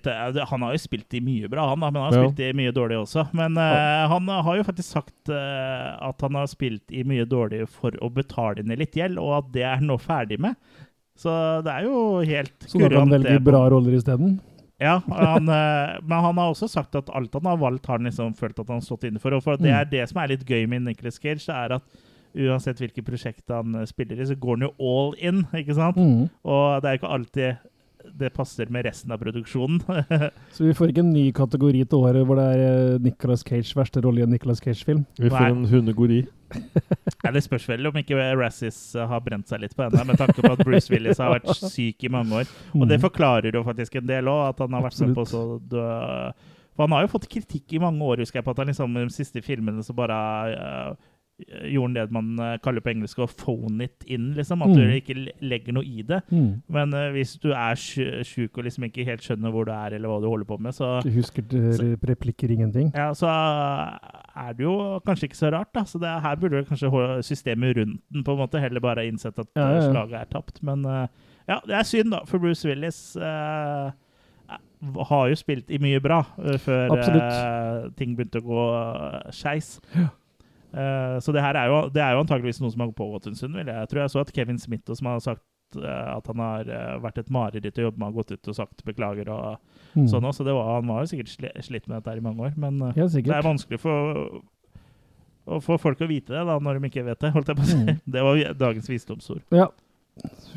han 0.54 0.66
har 0.66 0.72
jo 0.78 0.82
spilt 0.86 1.18
i 1.20 1.24
mye 1.26 1.52
bra, 1.52 1.68
han 1.74 1.84
da, 1.84 1.92
men 1.92 2.02
han 2.02 2.14
har 2.14 2.20
Ja. 2.22 2.30
spilt 2.30 2.44
i 2.48 2.54
mye 2.62 2.72
dårlig 2.76 3.02
også. 3.04 3.28
Men 3.36 3.58
uh, 3.60 4.08
han 4.14 4.28
har 4.48 4.60
jo 4.62 4.68
faktisk 4.72 4.96
sagt 4.96 5.34
uh, 5.36 6.00
at 6.10 6.22
han 6.28 6.40
har 6.40 6.48
spilt 6.48 6.92
i 6.96 7.04
mye 7.04 7.28
dårlig 7.28 7.66
for 7.70 7.92
å 8.00 8.12
betale 8.14 8.64
ned 8.64 8.80
litt 8.80 8.96
gjeld, 8.96 9.20
og 9.20 9.36
at 9.44 9.52
det 9.56 9.68
er 9.68 9.84
nå 9.84 10.00
ferdig 10.00 10.40
med. 10.40 10.56
Så 11.20 11.32
det 11.66 11.74
er 11.76 11.84
jo 11.90 12.22
helt 12.24 12.54
kurant. 12.64 12.72
Så 12.72 12.80
da 12.80 12.88
kan 12.94 13.02
han 13.04 13.18
velge 13.18 13.40
bra 13.44 13.66
roller 13.74 13.98
isteden? 14.00 14.38
Ja, 14.80 15.02
han, 15.12 15.50
eh, 15.50 15.98
men 16.08 16.22
han 16.24 16.38
har 16.40 16.54
også 16.54 16.70
sagt 16.72 16.96
at 16.96 17.10
alt 17.14 17.34
han 17.36 17.46
har 17.50 17.58
valgt, 17.60 17.86
har 17.86 17.98
han 18.00 18.06
liksom 18.08 18.34
følt 18.38 18.60
at 18.60 18.68
han 18.68 18.80
har 18.80 18.86
stått 18.86 19.04
inne 19.10 19.20
for. 19.20 19.34
Og 19.36 19.44
for 19.44 19.58
det 19.58 19.68
Mm. 19.68 19.80
er 19.80 19.86
det 19.86 20.10
som 20.10 20.22
er 20.24 20.28
litt 20.32 20.46
gøy 20.46 20.68
med 20.68 20.82
Nicholas 20.84 21.20
Cage, 21.20 21.46
det 21.46 21.56
er 21.56 21.76
at 21.76 21.82
uansett 22.36 22.78
hvilket 22.80 23.06
prosjekt 23.06 23.50
han 23.50 23.74
spiller 23.88 24.22
i, 24.22 24.26
så 24.26 24.36
går 24.40 24.58
han 24.60 24.68
jo 24.70 24.74
all 24.80 25.16
in, 25.20 25.46
ikke 25.54 25.76
sant? 25.76 25.98
Mm. 25.98 26.30
Og 26.46 26.82
det 26.82 26.88
er 26.88 26.96
jo 26.96 27.00
ikke 27.02 27.14
alltid 27.18 27.58
det 28.20 28.30
passer 28.34 28.70
med 28.72 28.86
resten 28.88 29.12
av 29.12 29.20
produksjonen. 29.22 29.82
Så 30.56 30.64
vi 30.64 30.74
får 30.76 30.92
ikke 30.92 31.04
en 31.04 31.14
ny 31.14 31.26
kategori 31.36 31.84
til 31.84 32.06
året 32.06 32.26
hvor 32.28 32.40
det 32.40 32.46
er 32.56 32.62
eh, 32.66 33.00
Nicolas 33.04 33.44
Cage 33.48 33.76
verste 33.78 34.04
rolle 34.04 34.24
i 34.24 34.26
en 34.26 34.32
Nicolas 34.34 34.62
Cage-film? 34.64 35.04
Vi 35.20 35.32
får 35.32 35.46
Nei. 35.46 35.56
en 35.56 35.66
hundegori. 35.74 36.22
Ja, 37.20 37.34
det 37.36 37.42
spørs 37.44 37.66
vel 37.68 37.86
om 37.86 37.98
ikke 38.00 38.16
Razzies 38.40 38.78
eh, 38.96 39.06
har 39.12 39.20
brent 39.22 39.52
seg 39.52 39.60
litt 39.62 39.76
på 39.76 39.84
henne, 39.84 40.06
med 40.08 40.18
tanke 40.18 40.40
på 40.40 40.50
at 40.54 40.62
Bruce 40.64 40.90
Willis 40.90 41.20
har 41.22 41.36
vært 41.36 41.52
syk 41.60 42.06
i 42.08 42.12
mange 42.14 42.40
år. 42.42 42.54
Og 42.80 42.88
det 42.90 42.98
forklarer 43.04 43.54
jo 43.54 43.62
faktisk 43.68 44.00
en 44.00 44.08
del 44.10 44.32
òg, 44.32 44.46
at 44.54 44.64
han 44.64 44.78
har 44.78 44.86
vært 44.88 45.02
med 45.04 45.14
på 45.18 45.28
så 45.30 45.44
død 45.60 46.40
For 46.74 46.86
han 46.86 46.96
har 46.96 47.06
jo 47.06 47.12
fått 47.12 47.28
kritikk 47.30 47.76
i 47.76 47.82
mange 47.84 48.08
år, 48.08 48.24
husker 48.24 48.40
jeg, 48.40 48.48
på 48.48 48.56
at 48.56 48.64
han 48.64 48.72
liksom 48.72 48.96
de 48.98 49.06
siste 49.14 49.44
filmene 49.46 49.84
så 49.86 49.94
bare 49.98 50.20
eh, 50.56 51.10
gjorde 51.72 51.94
det 51.96 52.12
man 52.12 52.32
eh, 52.40 52.58
kaller 52.64 52.82
på 52.84 52.92
engelsk 52.92 53.20
å 53.24 53.28
phone 53.32 53.84
it 53.86 54.04
in, 54.08 54.34
liksom. 54.38 54.62
At 54.66 54.70
Mm. 54.70 54.76
du 54.76 54.96
ikke 55.00 55.16
legger 55.42 55.74
noe 55.74 55.84
i 55.88 56.02
det. 56.04 56.22
Mm. 56.32 56.62
Men 56.70 56.94
uh, 56.94 57.10
hvis 57.16 57.38
du 57.40 57.50
er 57.52 57.76
sj- 57.80 58.24
sjuk 58.28 58.58
og 58.58 58.66
liksom 58.68 58.84
ikke 58.90 59.06
helt 59.08 59.22
skjønner 59.24 59.52
hvor 59.52 59.66
du 59.66 59.72
er, 59.72 59.96
eller 59.96 60.10
hva 60.12 60.20
du 60.22 60.28
holder 60.28 60.46
på 60.50 60.58
med, 60.60 60.74
så 60.76 61.02
Du 61.04 61.10
husker 61.16 61.42
til 61.48 61.96
replikker 62.06 62.52
ingenting? 62.52 62.92
ja, 62.96 63.12
så 63.14 63.28
er 63.30 64.54
det 64.58 64.64
jo 64.64 65.00
kanskje 65.06 65.30
ikke 65.30 65.40
så 65.40 65.52
rart, 65.54 65.72
da. 65.74 65.84
Så 65.88 66.00
det, 66.00 66.12
her 66.22 66.36
burde 66.36 66.60
vel 66.60 66.66
kanskje 66.66 67.24
systemet 67.24 67.78
rundt 67.78 68.02
den 68.14 68.24
på 68.24 68.32
en 68.36 68.40
måte 68.44 68.60
heller 68.60 68.80
bare 68.84 69.08
innsett 69.08 69.40
at 69.40 69.48
Ja, 69.56 69.62
ja, 69.62 69.78
eh, 69.78 69.84
ja. 69.84 69.92
slaget 69.92 70.20
er 70.22 70.30
tapt. 70.36 70.62
Men 70.64 70.86
uh, 70.86 71.08
ja, 71.48 71.60
det 71.66 71.76
er 71.80 71.84
synd, 71.84 72.12
da, 72.12 72.24
for 72.26 72.38
Bruce 72.40 72.66
Willis 72.68 73.16
Uh, 73.18 73.92
har 75.10 75.28
jo 75.28 75.36
spilt 75.36 75.70
i 75.76 75.78
mye 75.78 76.00
bra 76.00 76.22
eh, 76.40 76.56
før 76.58 76.94
eh, 77.04 77.90
ting 78.00 78.14
begynte 78.16 78.40
å 78.40 78.46
gå 78.48 78.62
skeis. 79.36 79.74
Eh, 79.94 80.08
så 80.72 81.34
det 81.34 81.42
her 81.42 81.58
er 81.58 81.70
jo, 81.72 81.78
det 81.94 82.02
er 82.04 82.14
jo 82.14 82.20
antageligvis 82.24 82.60
noe 82.62 82.70
som 82.74 82.84
har 82.84 82.92
pågått 82.94 83.28
en 83.28 83.36
stund. 83.38 83.56
Vil 83.58 83.72
jeg. 83.72 83.90
tror 83.90 84.02
jeg 84.04 84.12
så 84.14 84.20
at 84.22 84.34
Kevin 84.36 84.60
Smith 84.62 84.94
som 84.94 85.08
har 85.10 85.20
sagt 85.24 85.80
eh, 85.82 86.06
at 86.16 86.28
han 86.30 86.44
har 86.44 86.70
eh, 86.70 87.00
vært 87.02 87.18
et 87.24 87.32
mareritt 87.34 87.80
å 87.82 87.88
jobbe 87.88 87.98
med, 87.98 88.12
har 88.12 88.18
gått 88.20 88.36
ut 88.36 88.52
og 88.54 88.56
sagt 88.64 88.86
beklager 88.86 89.30
og 89.34 89.58
Mm. 89.98 90.06
sånn 90.06 90.22
også. 90.30 90.44
Det 90.46 90.54
var, 90.54 90.68
han 90.76 90.86
var 90.86 91.02
jo 91.02 91.10
sikkert 91.10 91.32
slitt 91.66 91.88
med 91.90 91.96
dette 91.98 92.12
her 92.12 92.20
i 92.20 92.22
mange 92.22 92.44
år, 92.46 92.52
men 92.62 92.76
eh, 92.86 92.92
Helt 93.00 93.16
det 93.26 93.34
er 93.34 93.42
vanskelig 93.42 93.80
for 93.82 94.44
å 95.50 95.58
få 95.66 95.80
folk 95.82 96.04
å 96.06 96.10
vite 96.10 96.30
det 96.36 96.44
da, 96.46 96.60
når 96.62 96.78
de 96.78 96.92
ikke 96.92 97.06
vet 97.08 97.24
det. 97.26 97.32
holdt 97.34 97.50
jeg 97.50 97.58
på 97.58 97.64
å 97.66 97.70
si. 97.72 97.78
Mm. 97.80 98.02
Det 98.14 98.26
var 98.28 98.42
dagens 98.60 98.90
visdomsord. 98.92 99.42
Ja. 99.50 99.66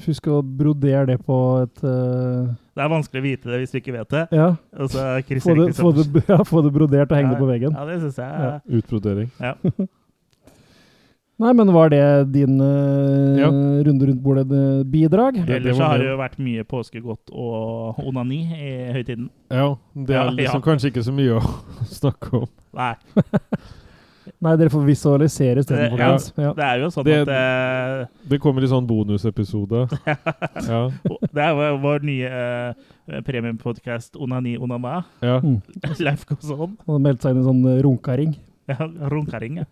Husk 0.05 0.27
å 0.29 0.43
brodere 0.43 1.07
det 1.15 1.17
på 1.25 1.37
et 1.63 1.81
uh... 1.87 2.53
Det 2.75 2.83
er 2.83 2.91
vanskelig 2.93 3.23
å 3.23 3.25
vite 3.25 3.49
det 3.53 3.63
hvis 3.63 3.73
du 3.73 3.79
ikke 3.81 3.95
vet 3.95 4.13
det. 4.13 4.27
Ja, 4.37 4.51
få 4.77 5.55
det, 5.57 5.73
få 5.79 5.93
det, 5.97 6.25
ja, 6.35 6.39
få 6.45 6.63
det 6.67 6.73
brodert 6.75 7.09
og 7.09 7.17
henge 7.17 7.31
Ja, 7.31 7.35
det 7.37 7.41
på 7.41 7.49
veggen. 7.49 7.77
Ja, 7.79 7.89
det 7.89 7.99
syns 8.03 8.21
jeg. 8.21 8.47
Ja. 8.51 8.79
Utbrodering. 8.81 9.33
Ja. 9.41 9.57
Nei, 11.43 11.53
men 11.59 11.73
var 11.75 11.91
det 11.91 12.03
din 12.33 12.61
uh, 12.63 13.39
Ja. 13.41 13.49
runde 13.51 14.07
rundt 14.09 14.23
bordet-bidrag? 14.23 15.41
Ja, 15.43 15.57
Ellers 15.59 15.77
så 15.77 15.89
har 15.91 15.99
det. 15.99 16.07
jo 16.13 16.17
vært 16.21 16.39
mye 16.39 16.65
påskegodt 16.69 17.33
og 17.35 17.99
onani 18.07 18.43
i 18.55 18.73
høytiden. 18.95 19.29
Ja, 19.51 19.73
det 19.95 20.17
er 20.17 20.31
liksom 20.39 20.61
ja. 20.63 20.67
kanskje 20.71 20.93
ikke 20.93 21.03
så 21.09 21.15
mye 21.17 21.39
å 21.41 21.43
snakke 22.01 22.45
om. 22.45 22.51
Nei, 22.79 22.95
Nei, 24.43 24.53
dere 24.59 24.71
får 24.71 24.85
visualisere 24.87 25.63
istedenfor. 25.65 25.99
ja. 25.99 26.11
Ja. 26.45 26.53
det 26.55 26.65
er 26.67 26.77
jo 26.85 26.91
sånn 26.95 27.05
Det- 27.09 27.17
at 27.27 27.31
uh, 27.35 28.29
Det 28.31 28.39
kommer 28.43 28.63
i 28.63 28.69
sånn 28.71 28.87
bonusepisode. 28.87 29.81
Ja, 30.71 30.81
Det 31.27 31.43
er 31.43 31.79
vår 31.83 32.07
nye 32.07 32.31
uh, 32.31 33.19
premiepodkast 33.27 34.15
Onani 34.23 34.55
Onama. 34.63 35.01
ja. 35.23 35.41
Mm. 35.43 35.59
Life 35.99 36.27
Han 36.31 36.55
on. 36.69 36.77
Og 36.87 37.01
meldte 37.03 37.27
seg 37.27 37.35
inn 37.35 37.43
i 37.43 37.43
en 37.43 37.51
sånn 37.51 37.67
eh, 37.75 37.83
runkaring. 37.83 38.37
Ja, 38.71 38.79
Runkaring, 39.11 39.57
ja. 39.65 39.67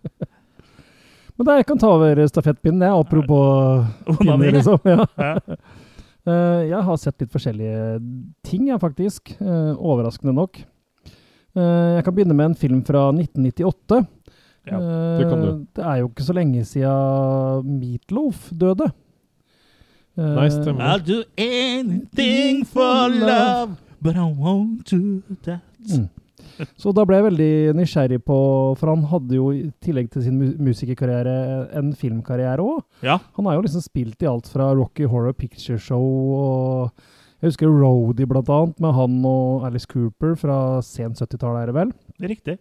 Men 1.41 1.47
da, 1.49 1.55
jeg 1.57 1.71
kan 1.71 1.79
ta 1.81 1.89
over 1.89 2.19
stafettpinnen, 2.29 2.83
jeg, 2.85 3.01
apropos 3.01 3.87
pinner, 4.21 4.51
liksom. 4.59 4.77
Ja. 4.85 5.07
Ja. 5.17 5.37
Eh, 6.29 6.67
jeg 6.69 6.85
har 6.85 6.99
sett 7.01 7.23
litt 7.23 7.31
forskjellige 7.33 7.95
ting, 8.45 8.67
jeg, 8.69 8.77
faktisk. 8.83 9.31
Eh, 9.41 9.71
overraskende 9.73 10.35
nok. 10.37 10.59
Eh, 11.57 11.95
jeg 11.97 12.05
kan 12.05 12.13
begynne 12.15 12.37
med 12.37 12.51
en 12.51 12.57
film 12.61 12.83
fra 12.85 13.07
1998. 13.17 14.03
Ja, 14.69 14.83
det 15.17 15.31
kan 15.31 15.41
du. 15.41 15.49
Det 15.79 15.87
er 15.89 16.03
jo 16.03 16.11
ikke 16.11 16.27
så 16.29 16.37
lenge 16.37 16.67
siden 16.69 17.73
Meatloaf 17.81 18.51
døde. 18.53 18.91
Eh, 20.21 20.29
Nei, 20.37 20.47
stemmer. 20.53 20.93
I'll 20.93 21.07
do 21.09 21.23
anything 21.41 22.67
for 22.69 23.09
love, 23.09 23.81
but 24.05 24.21
I 24.21 24.29
won't 24.29 24.85
do 24.93 25.23
that. 25.49 25.65
Mm. 25.89 26.11
Så 26.81 26.93
da 26.97 27.05
ble 27.09 27.17
jeg 27.21 27.27
veldig 27.31 27.53
nysgjerrig 27.79 28.19
på 28.27 28.37
For 28.81 28.91
han 28.93 29.05
hadde 29.11 29.37
jo 29.39 29.51
i 29.55 29.63
tillegg 29.85 30.11
til 30.13 30.23
sin 30.27 30.37
mu 30.41 30.51
musikerkarriere 30.71 31.71
en 31.81 31.93
filmkarriere 31.97 32.61
òg. 32.65 32.83
Ja. 33.07 33.19
Han 33.39 33.47
har 33.49 33.57
jo 33.59 33.65
liksom 33.67 33.85
spilt 33.85 34.23
i 34.23 34.29
alt 34.31 34.49
fra 34.51 34.71
Rocky 34.77 35.07
Horror 35.11 35.33
Picture 35.39 35.79
Show 35.79 36.05
og 36.37 36.91
Jeg 37.41 37.55
husker 37.55 37.73
Roadie 37.73 38.27
blant 38.29 38.51
annet, 38.53 38.81
med 38.85 38.93
han 38.93 39.15
og 39.25 39.63
Alice 39.65 39.89
Cooper 39.89 40.35
fra 40.37 40.57
sent 40.85 41.17
70-tallet, 41.23 41.63
er 41.63 41.71
det 41.71 41.77
vel. 41.79 41.93
Riktig. 42.29 42.59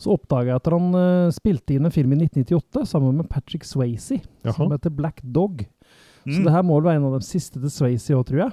Så 0.00 0.14
oppdaga 0.16 0.54
jeg 0.54 0.60
at 0.62 0.70
han 0.72 0.86
uh, 0.96 1.28
spilte 1.36 1.74
inn 1.76 1.84
en 1.84 1.92
film 1.92 2.14
i 2.16 2.22
1998 2.24 2.86
sammen 2.88 3.18
med 3.20 3.28
Patrick 3.28 3.66
Swayze, 3.68 4.22
Jaha. 4.42 4.54
som 4.56 4.72
heter 4.72 4.90
Black 4.96 5.20
Dog. 5.22 5.66
Så 6.24 6.38
Mm. 6.40 6.44
det 6.46 6.52
her 6.54 6.62
må 6.64 6.78
vel 6.80 6.86
være 6.88 6.96
en 7.02 7.04
av 7.10 7.18
de 7.20 7.26
siste 7.28 7.60
til 7.60 7.68
Swayze 7.68 8.14
òg, 8.16 8.24
tror 8.24 8.38
jeg. 8.46 8.52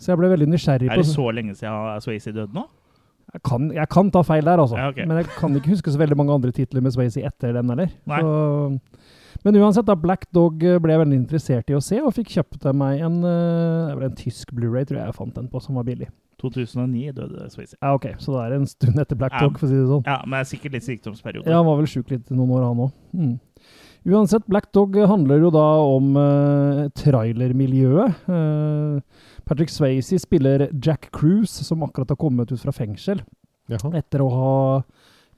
Så 0.00 0.10
jeg 0.10 0.18
ble 0.18 0.30
veldig 0.32 0.48
nysgjerrig 0.50 0.88
Er 0.90 0.96
på 0.98 1.04
det 1.04 1.12
så 1.14 1.26
lenge 1.30 1.54
siden 1.54 2.00
Swayze 2.02 2.32
døde 2.34 2.50
nå? 2.56 2.64
Jeg 3.30 3.42
kan, 3.46 3.70
jeg 3.74 3.88
kan 3.92 4.10
ta 4.10 4.22
feil 4.26 4.44
der, 4.46 4.58
altså. 4.62 4.78
Ja, 4.78 4.88
okay. 4.90 5.06
Men 5.06 5.20
jeg 5.20 5.30
kan 5.36 5.54
ikke 5.56 5.74
huske 5.74 5.92
så 5.92 6.00
veldig 6.00 6.18
mange 6.18 6.34
andre 6.34 6.52
titler 6.54 6.82
med 6.84 6.94
Swayze 6.94 7.22
etter 7.26 7.54
den 7.56 7.70
heller. 7.72 7.92
Men 9.44 9.56
uansett, 9.56 9.86
da 9.88 9.94
Black 9.96 10.26
Dog 10.36 10.64
eh, 10.66 10.80
ble 10.82 10.92
jeg 10.92 11.00
veldig 11.00 11.16
interessert 11.16 11.70
i 11.72 11.76
å 11.76 11.82
se, 11.84 12.00
og 12.02 12.12
fikk 12.16 12.34
kjøpt 12.34 12.66
meg 12.76 13.00
en, 13.06 13.20
eh, 13.24 13.86
det 13.88 13.94
var 13.96 14.08
en 14.10 14.18
tysk 14.18 14.52
Blu-ray, 14.56 14.84
tror 14.88 15.00
jeg 15.00 15.12
jeg 15.12 15.16
fant 15.16 15.38
den 15.38 15.48
på, 15.52 15.62
som 15.64 15.78
var 15.80 15.86
billig. 15.88 16.10
2009 16.40 17.12
døde 17.16 17.46
Swayze. 17.52 17.76
Ja, 17.78 17.94
ok, 17.94 18.06
Så 18.18 18.32
det 18.32 18.42
er 18.46 18.56
en 18.56 18.66
stund 18.68 19.00
etter 19.00 19.16
Black 19.16 19.32
Ja. 19.36 19.46
Dog, 19.46 19.58
for 19.60 19.68
å 19.68 19.70
si 19.70 19.76
det 19.76 19.88
sånn. 19.88 20.04
Ja, 20.08 20.18
men 20.24 20.38
det 20.38 20.42
er 20.44 20.50
sikkert 20.56 20.76
litt 20.76 20.88
sykdomsperiode. 20.88 21.46
Ja, 21.46 21.60
han 21.60 21.68
var 21.68 21.76
vel 21.80 21.88
sjuk 21.88 22.10
litt 22.12 22.30
noen 22.32 22.52
år, 22.56 22.66
han 22.68 22.84
òg. 22.86 22.92
Mm. 23.12 23.34
Uansett, 24.08 24.46
Black 24.48 24.70
Dog 24.72 24.96
handler 24.96 25.42
jo 25.44 25.50
da 25.52 25.66
om 25.84 26.14
uh, 26.16 26.86
trailermiljøet. 26.96 28.22
Uh, 28.30 29.28
Patrick 29.44 29.72
Swayze 29.72 30.18
spiller 30.22 30.68
Jack 30.72 31.10
Cruise, 31.12 31.64
som 31.66 31.84
akkurat 31.84 32.14
har 32.14 32.20
kommet 32.20 32.52
ut 32.52 32.62
fra 32.62 32.72
fengsel. 32.72 33.20
Jaha. 33.70 33.92
Etter 34.00 34.24
å 34.24 34.30
ha 34.32 34.54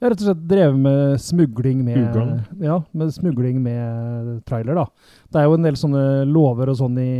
ja, 0.03 0.09
rett 0.09 0.19
og 0.19 0.25
slett 0.27 0.47
drevet 0.49 0.79
med 0.83 1.21
smugling 1.23 1.83
med 1.85 1.99
Ugang. 2.01 2.31
Ja, 2.59 2.81
med 2.91 3.13
smugling 3.15 3.61
med 3.63 4.41
trailer, 4.47 4.75
da. 4.75 5.13
Det 5.31 5.39
er 5.39 5.47
jo 5.47 5.55
en 5.55 5.67
del 5.67 5.77
sånne 5.79 6.03
lover 6.27 6.73
og 6.73 6.79
sånn 6.81 6.97
i 6.99 7.13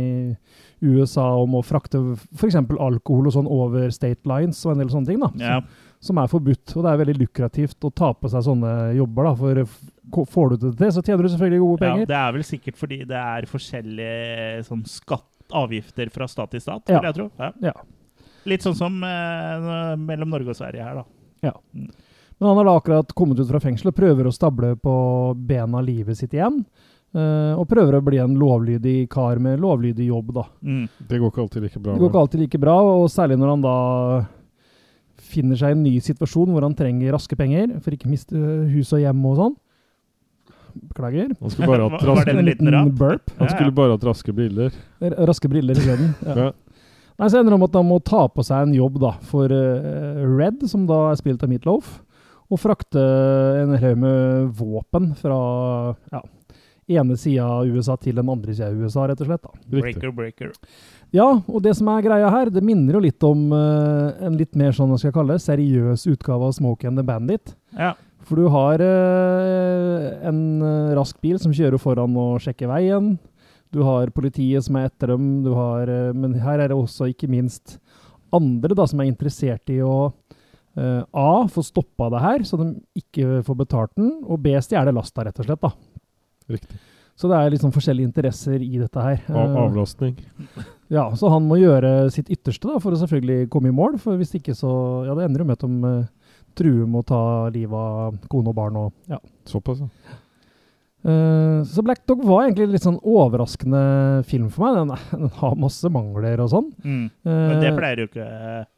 USA 0.84 1.30
om 1.40 1.56
å 1.56 1.62
frakte 1.64 2.00
f.eks. 2.34 2.58
alkohol 2.60 3.30
og 3.30 3.36
sånn 3.36 3.48
over 3.48 3.88
state 3.94 4.28
lines 4.28 4.60
og 4.66 4.74
en 4.74 4.84
del 4.84 4.92
sånne 4.92 5.08
ting, 5.08 5.22
da. 5.22 5.30
Ja. 5.40 5.56
Som, 5.64 6.10
som 6.10 6.20
er 6.20 6.28
forbudt. 6.32 6.74
Og 6.74 6.84
det 6.84 6.92
er 6.92 7.00
veldig 7.00 7.16
lukrativt 7.22 7.88
å 7.88 7.92
ta 7.94 8.12
på 8.12 8.28
seg 8.32 8.44
sånne 8.50 8.74
jobber, 8.98 9.30
da. 9.30 9.34
For 9.40 9.64
får 10.30 10.54
du 10.54 10.56
det 10.62 10.72
til, 10.78 10.92
så 10.94 11.02
tjener 11.04 11.26
du 11.26 11.28
selvfølgelig 11.32 11.60
gode 11.64 11.82
penger. 11.82 12.04
ja, 12.04 12.10
det 12.12 12.18
er 12.20 12.32
vel 12.38 12.46
sikkert 12.46 12.78
fordi 12.80 12.98
det 13.10 13.20
er 13.20 13.48
forskjellige 13.50 14.64
sånn 14.70 14.84
skatt, 14.86 15.26
avgifter 15.52 16.10
fra 16.14 16.28
stat 16.30 16.54
til 16.54 16.62
stat, 16.64 16.88
Ja. 16.88 17.00
vil 17.00 17.10
jeg 17.10 17.18
tro. 17.18 17.28
Ja. 17.38 17.50
Ja. 17.60 17.74
Litt 18.46 18.62
sånn 18.64 18.76
som 18.76 18.96
eh, 19.02 19.94
mellom 20.00 20.30
Norge 20.30 20.52
og 20.54 20.56
Sverige 20.56 20.84
her, 20.84 21.02
da. 21.02 21.52
Men 22.38 22.48
han 22.48 22.56
har 22.58 22.64
da 22.64 22.76
akkurat 22.78 23.14
kommet 23.14 23.38
ut 23.38 23.48
fra 23.48 23.60
fengsel 23.62 23.88
og 23.92 23.96
prøver 23.96 24.26
å 24.26 24.32
stable 24.34 24.74
på 24.82 24.94
bena 25.46 25.80
livet 25.84 26.18
sitt 26.18 26.34
igjen. 26.34 26.64
Uh, 27.14 27.54
og 27.54 27.68
prøver 27.70 27.94
å 27.94 28.02
bli 28.02 28.18
en 28.18 28.32
lovlydig 28.34 29.08
kar 29.12 29.38
med 29.38 29.60
lovlydig 29.62 30.08
jobb, 30.08 30.32
da. 30.34 30.42
Mm. 30.66 30.88
Det 31.06 31.20
går 31.22 31.30
ikke 31.30 31.42
alltid 31.44 31.62
like 31.62 31.78
bra. 31.78 31.92
Det 31.94 32.02
går 32.02 32.10
ikke 32.10 32.22
alltid 32.24 32.40
like 32.42 32.58
bra, 32.58 32.74
og 32.82 33.04
særlig 33.12 33.38
når 33.38 33.52
han 33.52 33.62
da 33.62 33.74
finner 35.24 35.60
seg 35.60 35.70
i 35.70 35.76
en 35.76 35.84
ny 35.86 35.92
situasjon 36.02 36.50
hvor 36.50 36.66
han 36.66 36.74
trenger 36.74 37.14
raske 37.14 37.38
penger 37.38 37.76
for 37.84 37.94
ikke 37.94 38.10
miste 38.10 38.34
hus 38.72 38.90
og 38.96 39.04
hjem 39.04 39.22
og 39.30 39.38
sånn. 39.38 39.54
Beklager. 40.74 41.30
Han 41.40 41.50
skulle 41.54 41.68
bare 41.70 41.88
hatt 41.88 42.04
raske, 42.10 42.30
en 42.34 42.44
liten 42.48 42.70
rap? 42.74 42.92
burp. 42.98 43.30
han 43.38 43.48
skulle 43.52 43.72
bare 43.76 43.94
hatt 43.96 44.04
raske 44.08 44.34
briller. 44.36 44.74
R- 45.00 45.16
Raske 45.30 45.48
briller 45.52 45.78
i 45.78 45.86
gleden. 45.86 46.14
Ja. 46.26 46.36
Ja. 46.44 46.52
Nei, 47.14 47.28
så 47.30 47.38
ender 47.38 47.52
det 47.54 47.58
om 47.60 47.66
at 47.68 47.76
han 47.78 47.86
må 47.86 48.00
ta 48.02 48.24
på 48.26 48.42
seg 48.42 48.64
en 48.66 48.72
jobb 48.74 48.96
da, 48.98 49.12
for 49.30 49.52
eh, 49.54 50.22
Red, 50.34 50.64
som 50.66 50.82
da 50.88 50.96
er 51.12 51.20
spilt 51.20 51.44
av 51.46 51.52
Meatloaf, 51.52 51.92
og 52.50 52.58
frakte 52.58 52.98
en 53.62 53.76
haug 53.78 54.00
med 54.02 54.48
våpen 54.58 55.12
fra 55.20 55.36
ja, 56.10 56.20
ene 56.98 57.14
sida 57.16 57.46
av 57.60 57.70
USA 57.70 57.94
til 58.02 58.18
den 58.18 58.28
andre 58.34 58.50
sida 58.52 58.66
av 58.72 58.82
USA, 58.82 59.06
rett 59.08 59.22
og 59.22 59.30
slett. 59.30 59.46
da. 59.46 59.62
Breaker, 59.78 60.10
breaker. 60.12 60.50
Ja, 61.14 61.28
og 61.46 61.62
det 61.62 61.76
som 61.78 61.86
er 61.94 62.02
greia 62.02 62.28
her, 62.34 62.50
det 62.50 62.64
minner 62.66 62.98
jo 62.98 63.04
litt 63.06 63.22
om 63.30 63.46
uh, 63.54 64.10
en 64.26 64.34
litt 64.40 64.58
mer 64.58 64.74
sånn, 64.74 64.90
hva 64.90 64.98
skal 64.98 65.12
jeg 65.12 65.16
kalle 65.20 65.36
det, 65.38 65.44
seriøs 65.46 66.08
utgave 66.10 66.50
av 66.50 66.56
Smoke 66.58 66.90
and 66.90 66.98
the 66.98 67.06
Bandit. 67.06 67.54
Ja. 67.78 67.92
For 68.24 68.40
du 68.40 68.46
har 68.48 68.80
eh, 68.80 70.28
en 70.28 70.40
eh, 70.64 70.94
rask 70.96 71.18
bil 71.24 71.38
som 71.42 71.52
kjører 71.54 71.80
foran 71.82 72.14
og 72.20 72.38
sjekker 72.44 72.70
veien. 72.70 73.14
Du 73.74 73.82
har 73.84 74.08
politiet 74.14 74.64
som 74.64 74.76
er 74.78 74.88
etter 74.88 75.12
dem, 75.14 75.42
du 75.44 75.50
har, 75.56 75.90
eh, 75.90 76.12
men 76.16 76.36
her 76.44 76.62
er 76.62 76.70
det 76.72 76.78
også 76.78 77.08
ikke 77.12 77.28
minst 77.32 77.78
andre 78.34 78.74
da, 78.78 78.86
som 78.90 79.02
er 79.02 79.10
interessert 79.10 79.68
i 79.74 79.80
å 79.84 80.12
eh, 80.78 81.02
A. 81.12 81.28
få 81.52 81.62
stoppa 81.66 82.08
det 82.14 82.22
her, 82.24 82.46
så 82.48 82.58
de 82.62 82.70
ikke 83.02 83.42
får 83.46 83.60
betalt 83.60 83.92
den, 83.98 84.10
og 84.24 84.40
B. 84.42 84.54
stjele 84.64 84.94
lasta, 84.94 85.26
rett 85.28 85.38
og 85.42 85.48
slett. 85.50 85.62
da. 85.62 85.74
Riktig. 86.54 86.80
Så 87.14 87.28
det 87.30 87.36
er 87.38 87.52
liksom 87.54 87.70
forskjellige 87.70 88.08
interesser 88.08 88.58
i 88.58 88.72
dette 88.80 88.98
her. 89.04 89.20
Av, 89.30 89.36
Eh, 89.52 89.60
avlastning. 89.68 90.16
ja, 90.90 91.04
så 91.14 91.30
han 91.30 91.44
må 91.46 91.60
gjøre 91.60 92.10
sitt 92.10 92.26
ytterste 92.34 92.66
da, 92.72 92.80
for 92.82 92.90
å 92.90 92.98
selvfølgelig 93.04 93.48
komme 93.52 93.70
i 93.70 93.76
mål, 93.76 94.00
for 94.02 94.18
hvis 94.18 94.34
ikke 94.40 94.54
så 94.58 94.72
Ja, 95.06 95.14
det 95.14 95.28
ender 95.28 95.44
jo 95.44 95.46
med 95.52 95.58
at 95.60 95.66
de 95.68 95.92
eh, 95.92 96.08
truer 96.56 96.86
med 96.86 97.02
å 97.04 97.08
ta 97.12 97.22
livet 97.54 97.74
av 97.78 98.20
kone 98.32 98.52
og 98.52 98.58
barn 98.58 98.76
og 98.86 98.92
ja. 99.10 99.20
Såpass, 99.48 99.82
ja. 99.84 100.20
Uh, 101.04 101.60
så 101.68 101.82
Black 101.84 102.06
Dog 102.08 102.22
var 102.24 102.46
egentlig 102.46 102.64
litt 102.78 102.84
sånn 102.86 102.96
overraskende 103.04 104.22
film 104.24 104.46
for 104.48 104.64
meg. 104.64 104.78
Den, 104.78 104.92
den 105.26 105.32
har 105.36 105.58
masse 105.60 105.90
mangler 105.92 106.40
og 106.40 106.48
sånn. 106.48 106.70
Mm. 106.80 107.02
Men 107.28 107.58
det 107.60 107.68
Eh, 107.68 107.76
pleier 107.76 108.00
jo 108.00 108.06
ikke 108.08 108.28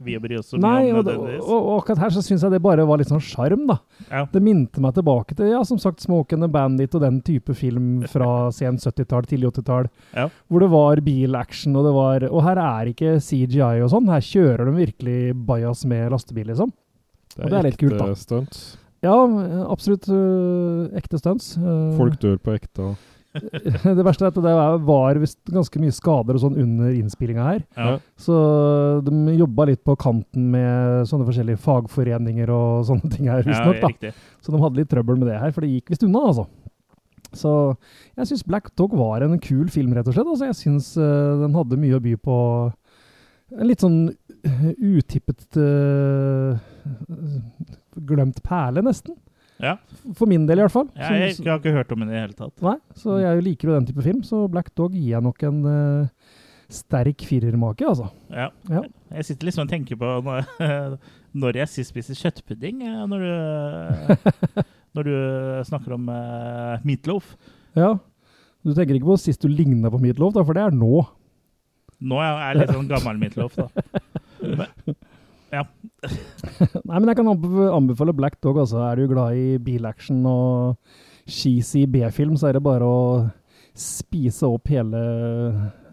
vi 0.08 0.16
å 0.18 0.22
bry 0.24 0.38
oss 0.40 0.48
så 0.50 0.58
mye 0.58 0.64
Nei, 0.66 0.88
om. 0.90 0.98
og, 1.04 1.10
og, 1.38 1.52
og 1.54 1.68
akkurat 1.76 2.02
her 2.02 2.16
så 2.16 2.24
syns 2.26 2.42
jeg 2.42 2.56
det 2.56 2.60
bare 2.64 2.86
var 2.88 2.98
litt 2.98 3.12
sånn 3.12 3.22
sjarm, 3.22 3.68
da. 3.70 3.76
Ja. 4.10 4.24
Det 4.32 4.42
minte 4.42 4.82
meg 4.82 4.96
tilbake 4.98 5.36
til 5.38 5.52
ja, 5.52 5.60
som 5.68 5.78
sagt, 5.78 6.02
Smoke 6.02 6.34
and 6.34 6.42
the 6.42 6.50
Bandit 6.50 6.96
og 6.98 7.04
den 7.06 7.20
type 7.22 7.54
film 7.54 8.02
fra 8.10 8.48
sen 8.58 8.80
70-tall, 8.82 9.28
tidlig 9.30 9.52
80-tall. 9.52 9.86
Ja. 10.18 10.26
Hvor 10.50 10.66
det 10.66 10.70
var 10.74 11.04
bilaction, 11.06 11.78
og 11.78 11.86
det 11.86 11.94
var 11.94 12.26
Og 12.32 12.42
her 12.42 12.58
er 12.64 12.90
ikke 12.90 13.20
CGI 13.22 13.84
og 13.86 13.92
sånn. 13.94 14.10
Her 14.10 14.26
kjører 14.32 14.66
de 14.66 14.74
virkelig 14.82 15.20
bajas 15.46 15.86
med 15.86 16.10
lastebil, 16.10 16.50
liksom. 16.50 16.74
Og 17.42 17.50
det 17.50 17.58
er 17.58 17.66
litt 17.70 17.78
kult, 17.80 17.98
da. 17.98 18.06
ekte 18.10 18.22
stunts. 18.22 18.62
Ja, 19.04 19.12
absolutt 19.70 20.08
øh, 20.08 20.88
ekte 20.96 21.18
stunts. 21.20 21.52
Øh, 21.60 21.92
Folk 21.98 22.16
dør 22.22 22.38
på 22.42 22.54
ekte. 22.56 22.80
og- 22.92 23.12
det 23.36 24.00
verste 24.06 24.24
er 24.24 24.28
at 24.32 24.34
det 24.40 24.42
var- 24.56 24.78
var 24.80 25.18
visst 25.20 25.36
ganske 25.52 25.76
mye 25.78 25.92
skader 25.92 26.38
og 26.38 26.40
sånn 26.40 26.56
under 26.56 26.88
innspillinga 26.96 27.44
her. 27.44 27.64
Ja. 27.76 27.98
Så 28.16 28.32
de 29.04 29.34
jobba 29.36 29.66
litt 29.68 29.82
på 29.84 29.92
kanten 30.00 30.46
med 30.54 31.04
sånne 31.10 31.26
forskjellige 31.28 31.60
fagforeninger 31.60 32.48
og 32.48 32.84
sånne 32.88 33.10
ting 33.12 33.28
her, 33.28 33.42
Ja, 33.44 33.50
visstnok. 33.50 34.00
da. 34.00 34.14
Så 34.40 34.52
de 34.54 34.62
hadde 34.62 34.76
litt 34.80 34.88
trøbbel 34.88 35.18
med 35.20 35.28
det 35.28 35.36
her, 35.42 35.52
for 35.52 35.60
det 35.60 35.68
gikk 35.74 35.90
visst 35.92 36.06
unna, 36.08 36.24
altså. 36.32 36.46
Så 37.36 37.76
jeg 38.16 38.26
syns 38.30 38.46
Black 38.48 38.70
Dog 38.80 38.94
var 38.96 39.20
en 39.26 39.36
kul 39.38 39.68
film, 39.68 39.92
rett 39.92 40.08
og 40.08 40.14
slett. 40.16 40.26
Altså, 40.32 40.46
jeg 40.48 40.56
syns 40.56 40.96
uh, 40.96 41.36
den 41.42 41.52
hadde 41.58 41.76
mye 41.76 41.98
å 41.98 42.00
by 42.00 42.14
på. 42.16 42.36
En 43.60 43.68
litt 43.68 43.82
sånn 43.84 43.98
øh, 44.46 44.72
utippet 44.96 45.44
øh, 45.60 46.56
Glemt 48.08 48.42
perle, 48.44 48.82
nesten. 48.84 49.16
Ja. 49.62 49.76
For 50.18 50.28
min 50.28 50.44
del, 50.48 50.60
i 50.60 50.64
hvert 50.66 50.74
fall. 50.74 50.88
Ja, 50.98 51.14
jeg, 51.16 51.36
jeg 51.40 51.48
har 51.48 51.60
ikke 51.62 51.72
hørt 51.72 51.92
om 51.94 52.02
den 52.04 52.10
i 52.10 52.16
det 52.16 52.24
hele 52.26 52.36
tatt. 52.36 52.56
Nei, 52.64 52.74
så 52.98 53.16
jeg 53.22 53.44
liker 53.46 53.70
jo 53.70 53.76
den 53.78 53.86
type 53.88 54.04
film, 54.04 54.18
så 54.26 54.42
Black 54.52 54.68
Dog 54.76 54.92
gir 54.96 55.14
jeg 55.14 55.24
nok 55.24 55.40
en 55.48 55.62
uh, 55.64 56.34
sterk 56.72 57.24
firermake, 57.24 57.86
altså. 57.88 58.10
Ja. 58.28 58.50
Ja. 58.68 58.82
Jeg 59.16 59.28
sitter 59.30 59.48
liksom 59.48 59.64
og 59.64 59.72
tenker 59.72 59.96
på 60.00 60.10
når, 60.26 60.50
når 61.40 61.60
jeg 61.62 61.72
sist 61.72 61.94
spiste 61.94 62.16
kjøttpudding. 62.20 62.82
eh, 62.84 63.06
Når 63.08 63.24
du, 63.24 64.26
når 64.98 65.08
du 65.08 65.16
snakker 65.70 65.96
om 65.96 66.10
uh, 66.12 66.76
meatloaf. 66.84 67.32
Ja. 67.78 67.94
Du 68.66 68.74
tenker 68.74 68.98
ikke 68.98 69.08
på 69.14 69.16
sist 69.22 69.40
du 69.44 69.48
ligna 69.48 69.88
på 69.94 70.00
Meatloaf, 70.02 70.32
da, 70.34 70.42
for 70.44 70.56
det 70.58 70.64
er 70.66 70.74
nå. 70.74 71.00
Nå 72.02 72.16
er 72.20 72.32
jeg 72.50 72.56
litt 72.60 72.72
sånn 72.76 72.88
gammel 72.90 73.20
meatloaf, 73.24 73.54
da. 73.56 73.68
Men, 74.58 75.68
Nei, 76.88 76.98
men 77.00 77.08
jeg 77.10 77.16
kan 77.20 77.28
anbefale 77.76 78.14
Black 78.16 78.40
Dog, 78.44 78.58
altså. 78.62 78.78
Er 78.90 78.96
du 79.00 79.06
glad 79.10 79.36
i 79.36 79.58
bilaction 79.58 80.22
og 80.30 80.76
cheesy 81.26 81.86
B-film, 81.90 82.36
så 82.38 82.48
er 82.50 82.58
det 82.58 82.62
bare 82.66 82.86
å 82.86 83.00
spise 83.76 84.46
opp 84.48 84.70
hele 84.72 85.00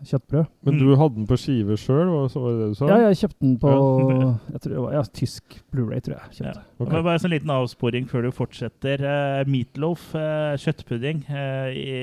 kjøttbrød. 0.03 0.46
Men 0.63 0.75
Mm. 0.75 0.79
du 0.79 0.96
hadde 1.00 1.15
den 1.15 1.25
på 1.27 1.38
skive 1.39 1.75
sjøl, 1.79 2.10
var 2.12 2.27
det 2.27 2.60
det 2.60 2.67
du 2.70 2.75
sa? 2.79 2.88
Ja, 2.91 2.98
jeg 3.10 3.17
kjøpte 3.22 3.39
den 3.43 3.58
på 3.60 3.72
jeg 4.53 4.62
tror 4.63 4.74
det 4.74 4.82
var, 4.84 4.93
ja, 4.98 5.01
tysk 5.20 5.58
Blu-ray, 5.72 6.00
tror 6.03 6.15
jeg. 6.20 6.46
ja. 6.48 6.53
Okay. 6.79 7.01
Bare 7.01 7.13
en 7.17 7.24
sånn 7.24 7.34
liten 7.36 7.51
avsporing 7.55 8.08
før 8.12 8.27
du 8.27 8.32
fortsetter. 8.36 9.03
Uh, 9.03 9.43
meatloaf, 9.51 10.10
uh, 10.15 10.55
kjøttpudding. 10.60 11.24
Uh, 11.27 11.70
i, 11.72 11.98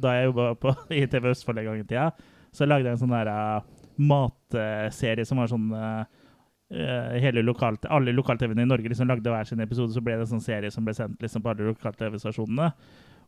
da 0.00 0.16
jeg 0.18 0.30
jobba 0.32 0.50
på- 0.60 0.76
i 1.00 1.04
TV 1.12 1.32
Østfold 1.32 1.60
en 1.62 1.68
gang 1.70 1.80
i 1.80 1.88
tida, 1.88 2.10
så 2.52 2.68
lagde 2.68 2.88
jeg 2.88 2.96
en 2.98 3.04
sånn 3.06 3.16
der 3.16 3.32
matserie 4.00 5.24
som 5.28 5.40
var 5.40 5.48
sånn 5.52 5.68
eh, 6.72 7.14
eh, 7.14 7.20
hele 7.22 7.44
lokal, 7.44 7.78
alle 7.92 8.14
lokal-TV-ene 8.16 8.66
i 8.66 8.70
Norge 8.70 8.90
liksom 8.92 9.10
lagde 9.10 9.30
hver 9.32 9.48
sin 9.48 9.62
episode, 9.64 9.94
så 9.94 10.02
ble 10.04 10.18
det 10.18 10.26
en 10.26 10.34
sånn 10.34 10.44
serie 10.44 10.72
som 10.72 10.84
ble 10.86 10.96
sendt 10.96 11.22
liksom 11.22 11.44
på 11.44 11.52
alle 11.52 11.70
lokal-TV-stasjonene. 11.70 12.72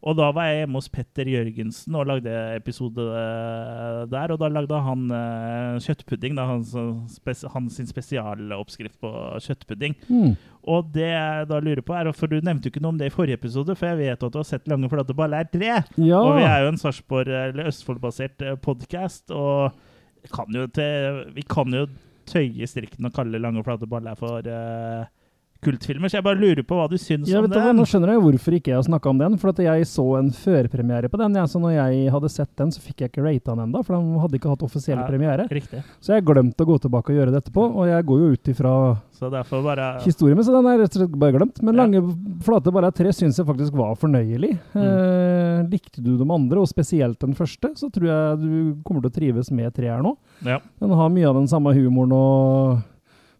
Og 0.04 0.16
da 0.18 0.26
var 0.36 0.50
jeg 0.50 0.58
hjemme 0.58 0.76
hos 0.76 0.90
Petter 0.92 1.28
Jørgensen 1.32 1.94
og 1.96 2.08
lagde 2.10 2.32
episode 2.58 3.04
eh, 3.08 4.00
der. 4.12 4.34
Og 4.34 4.40
da 4.42 4.50
lagde 4.52 4.80
han 4.84 5.06
uh, 5.08 5.80
kjøttpudding. 5.80 6.34
Da, 6.36 6.44
hans, 6.50 6.74
spes, 7.14 7.40
hans 7.54 7.78
spesialoppskrift 7.88 8.98
på 9.00 9.12
kjøttpudding. 9.46 9.96
Mm. 10.10 10.34
Og 10.68 10.92
det 10.92 11.08
jeg 11.08 11.48
da 11.48 11.62
lurer 11.64 11.80
på 11.84 11.96
er, 11.96 12.12
For 12.12 12.28
du 12.28 12.36
nevnte 12.36 12.68
jo 12.68 12.74
ikke 12.74 12.84
noe 12.84 12.92
om 12.92 13.00
det 13.00 13.08
i 13.08 13.14
forrige 13.14 13.40
episode, 13.40 13.76
for 13.80 13.94
jeg 13.94 14.02
vet 14.02 14.28
at 14.28 14.34
du 14.34 14.40
har 14.42 14.48
sett 14.48 14.68
Lange 14.68 14.92
flate 14.92 15.16
baller 15.16 15.48
3. 15.48 15.72
Ja. 15.96 16.20
Og 16.20 16.36
vi 16.36 16.44
er 16.50 16.66
jo 16.66 16.74
en 16.74 16.80
Sarpsborg- 16.84 17.32
eller 17.40 17.72
Østfold-basert 17.72 18.44
podkast, 18.64 19.32
og 19.32 19.72
kan 20.32 20.52
jo 20.56 20.68
til, 20.72 21.24
vi 21.36 21.44
kan 21.48 21.72
jo 21.72 21.86
tøye 22.28 22.68
strikken 22.70 23.08
og 23.08 23.14
kalle 23.16 23.40
Lange 23.42 23.64
flate 23.66 23.88
baller 23.90 24.18
for 24.18 24.46
eh, 24.48 25.04
kultfilmer. 25.64 26.10
Så 26.12 26.18
jeg 26.20 26.26
bare 26.26 26.40
lurer 26.40 26.62
på 26.66 26.76
hva 26.78 26.86
du 26.90 26.96
syns 27.00 27.28
Ja, 27.30 27.40
om 27.40 27.48
den. 27.48 27.58
hva. 27.60 27.72
Nå 27.74 27.86
skjønner 27.88 28.12
jeg 28.14 28.22
hvorfor 28.24 28.56
ikke 28.58 28.72
jeg 28.72 28.78
har 28.80 28.86
snakka 28.86 29.10
om 29.10 29.18
den. 29.22 29.38
For 29.40 29.52
jeg 29.64 29.86
så 29.90 30.06
en 30.18 30.30
førpremiere 30.30 31.08
på 31.10 31.18
den. 31.20 31.34
Ja, 31.40 31.44
så 31.50 31.60
når 31.62 31.74
jeg 31.78 32.10
hadde 32.14 32.30
sett 32.30 32.52
den, 32.56 32.70
så 32.70 32.80
fikk 32.84 33.00
jeg 33.04 33.12
ikke 33.12 33.24
rata 33.24 33.54
den 33.56 33.64
ennå, 33.68 33.84
for 33.84 33.96
den 33.96 34.18
hadde 34.20 34.38
ikke 34.38 34.52
hatt 34.52 34.62
offisiell 34.66 34.98
Ja. 35.00 35.06
premiere. 35.08 35.48
Riktig. 35.50 35.82
Så 36.00 36.14
jeg 36.14 36.24
glemte 36.24 36.64
å 36.64 36.66
gå 36.68 36.78
tilbake 36.80 37.10
og 37.10 37.16
gjøre 37.18 37.32
det 37.32 37.42
etterpå. 37.44 37.64
Og 37.74 37.86
jeg 37.88 38.04
går 38.06 38.18
jo 38.20 38.32
ut 38.32 38.48
ifra 38.54 38.74
bare 39.64 40.00
historien 40.04 40.36
min, 40.36 40.44
så 40.44 40.52
den 40.52 40.66
er 40.66 40.78
rett 40.82 40.96
og 40.96 41.00
slett 41.08 41.18
bare 41.18 41.32
glemt. 41.32 41.62
Men 41.62 41.74
Ja. 41.74 41.84
Lange 41.84 42.02
flate 42.42 42.72
bare 42.72 42.90
tre 42.92 43.10
syns 43.12 43.36
jeg 43.38 43.46
faktisk 43.46 43.72
var 43.72 43.94
fornøyelig. 43.96 44.58
Mm. 44.74 44.82
Eh, 44.82 45.62
likte 45.70 46.02
du 46.02 46.16
de 46.16 46.24
andre, 46.30 46.58
og 46.60 46.68
spesielt 46.68 47.18
den 47.18 47.34
første, 47.34 47.74
så 47.76 47.90
tror 47.90 48.06
jeg 48.06 48.40
du 48.40 48.74
kommer 48.84 49.02
til 49.02 49.10
å 49.10 49.14
trives 49.14 49.50
med 49.50 49.72
treeren 49.74 50.02
nå. 50.04 50.16
Ja. 50.44 50.58
Den 50.80 50.90
har 50.90 51.08
mye 51.10 51.28
av 51.28 51.34
den 51.34 51.46
samme 51.46 51.72
humoren 51.74 52.12
og 52.12 52.82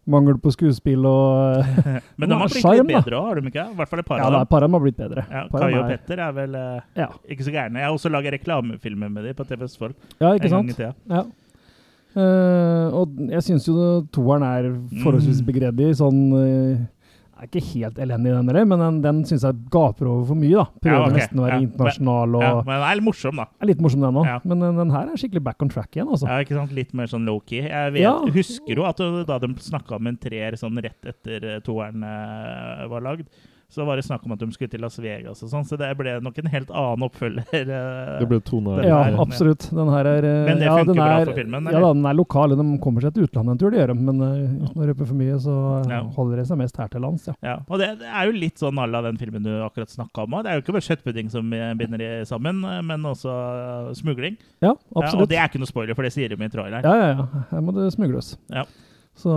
mangel 0.07 0.37
på 0.37 0.51
skuespill 0.53 1.05
og 1.09 1.63
Men 2.21 2.29
de 2.29 2.35
har 2.37 2.47
blitt 2.51 2.65
litt 2.65 2.87
bedre 2.91 3.17
òg, 3.19 3.27
har 3.31 3.39
de 3.41 3.47
ikke? 3.49 3.63
I 3.71 3.77
hvert 3.79 3.89
fall 3.89 3.99
et 4.03 4.05
par 4.09 4.19
Ja, 4.21 4.25
av 4.27 4.35
dem. 4.37 4.47
par 4.51 4.57
av 4.63 4.67
dem 4.69 4.73
har 4.77 4.83
blitt 4.85 4.97
bedre. 4.99 5.23
Ja, 5.31 5.45
Kai 5.49 5.71
og 5.73 5.79
er- 5.81 5.89
Petter 5.97 6.21
er 6.27 6.31
vel 6.37 6.55
uh, 6.55 6.81
Ja. 6.95 7.07
ikke 7.29 7.47
så 7.47 7.51
gærne. 7.55 7.79
Jeg 7.81 7.89
har 7.89 7.95
også 7.97 8.11
laget 8.13 8.33
reklamefilmer 8.37 9.09
med 9.09 9.23
dem 9.25 9.33
på 9.35 9.47
TV 9.49 9.63
Østfold 9.65 9.95
Ja, 10.21 10.33
ikke 10.37 10.49
sant? 10.53 10.77
Ja. 11.09 11.23
Uh, 12.15 12.87
og 12.95 13.17
jeg 13.27 13.43
syns 13.43 13.65
jo 13.67 13.75
toeren 14.15 14.43
er 14.47 14.69
forholdsvis 15.03 15.41
Mm. 15.41 15.47
begredelig. 15.49 15.89
Sånn 15.99 16.19
eh, 16.39 16.77
er 17.35 17.47
ikke 17.49 17.61
helt 17.73 17.97
elendig, 17.99 18.31
den 18.31 18.47
der, 18.51 18.65
men 18.65 18.79
den, 18.79 18.99
den 19.03 19.17
syns 19.27 19.43
jeg 19.43 19.57
gaper 19.73 20.07
over 20.07 20.25
for 20.29 20.39
mye. 20.39 20.53
da. 20.55 20.65
Prøver 20.85 20.95
Ja, 20.95 21.07
okay. 21.09 21.17
nesten 21.19 21.39
å 21.41 21.45
være 21.45 21.57
Ja, 21.57 21.63
internasjonal 21.67 22.35
og 22.39 22.45
Ja, 22.45 22.51
men 22.61 22.71
den 22.75 22.85
er 22.87 22.95
litt 22.99 23.07
morsom, 23.09 23.35
da. 23.41 23.45
er 23.61 23.69
litt 23.71 23.81
morsom, 23.83 24.05
den 24.05 24.19
òg. 24.21 24.29
Men 24.45 24.59
den, 24.63 24.77
den 24.79 24.93
her 24.95 25.11
er 25.11 25.19
skikkelig 25.19 25.43
back 25.43 25.61
on 25.65 25.69
track 25.73 25.91
igjen, 25.97 26.07
altså. 26.15 26.29
Ja, 26.31 26.37
ikke 26.45 26.55
sant? 26.59 26.71
Litt 26.77 26.93
mer 26.95 27.11
sånn 27.11 27.25
low-key. 27.27 27.65
Jeg 27.67 27.93
vet, 27.97 28.29
husker 28.39 28.79
jo 28.79 28.85
at 28.87 29.03
da 29.27 29.39
de 29.43 29.51
snakka 29.67 29.97
om 29.99 30.07
en 30.07 30.17
treer 30.17 30.55
sånn 30.59 30.79
rett 30.81 31.11
etter 31.11 31.43
eh, 31.55 31.59
toeren 31.65 32.03
eh, 32.07 32.85
var 32.91 33.03
lagd, 33.03 33.27
så 33.75 33.83
var 33.87 33.99
det 33.99 34.05
snakk 34.07 34.23
om 34.25 34.31
at 34.35 34.39
de 34.39 34.47
skulle 34.55 34.71
til 34.71 34.79
Las 34.85 34.95
Vegas 35.03 35.41
og 35.43 35.49
sånn, 35.51 35.65
så 35.67 35.75
det 35.77 35.89
ble 35.99 36.13
nok 36.23 36.37
en 36.39 36.47
helt 36.53 36.69
annen 36.71 37.03
oppfølger. 37.09 37.43
eh. 37.59 38.13
Det 38.21 38.27
ble 38.31 38.39
tone 38.47 38.77
Ja, 38.87 39.01
absolutt. 39.19 39.67
Den 39.75 39.91
her 39.91 40.07
er 40.07 40.27
Men 40.47 40.61
det 40.63 40.69
ja, 40.69 40.77
funker 40.79 40.95
bra 40.95 41.09
er, 41.19 41.25
for 41.27 41.39
filmen, 41.41 41.67
Ja 41.67 41.75
eller? 41.75 41.87
da, 41.89 41.93
den 41.99 42.07
er 42.07 42.17
lokal. 42.17 42.55
De 42.55 42.65
kommer 42.85 43.03
seg 43.03 43.13
til 43.17 43.27
utlandet 43.27 43.51
en 43.57 43.59
tur, 43.61 43.73
det 43.75 43.81
gjør 43.81 43.91
de. 43.93 43.97
Men 44.07 44.23
eh, 44.23 44.55
uten 44.69 44.79
å 44.85 44.87
røpe 44.89 45.09
for 45.11 45.19
mye, 45.19 45.35
så 45.43 45.55
eh, 45.81 45.91
Ja. 45.91 45.99
holder 46.15 46.41
det 46.41 46.47
seg 46.49 46.61
mest 46.63 46.79
her 46.79 46.87
til 46.95 47.03
lands, 47.05 47.27
ja. 47.27 47.35
Ja, 47.43 47.57
og 47.67 47.83
det, 47.83 47.91
det 47.99 48.07
er 48.09 48.31
jo 48.31 48.37
litt 48.39 48.63
sånn 48.63 48.79
à 48.79 48.87
la 48.89 49.03
den 49.09 49.19
filmen 49.19 49.43
du 49.45 49.51
akkurat 49.67 49.91
snakka 49.91 50.23
om. 50.25 50.39
Det 50.45 50.53
er 50.53 50.59
jo 50.61 50.63
ikke 50.65 50.77
bare 50.79 50.87
kjøttpudding 50.87 51.29
som 51.35 51.51
binder 51.51 51.99
de 52.01 52.09
sammen, 52.31 52.63
men 52.87 53.05
også 53.11 53.35
smugling. 53.99 54.39
Ja, 54.63 54.71
Ja, 54.95 55.11
og 55.19 55.27
det 55.29 55.37
er 55.37 55.49
ikke 55.49 55.59
noe 55.61 55.69
spoiler, 55.69 55.93
for 55.97 56.07
det 56.07 56.13
sier 56.15 56.31
de 56.31 56.39
i 56.39 56.49
traileren. 56.49 56.83
Ja, 56.85 56.95
ja, 56.95 57.07
ja. 57.19 57.43
Her 57.51 57.61
må 57.65 57.73
det 57.75 57.91
smugles. 57.93 58.35
Ja. 58.53 58.63
Så 59.15 59.31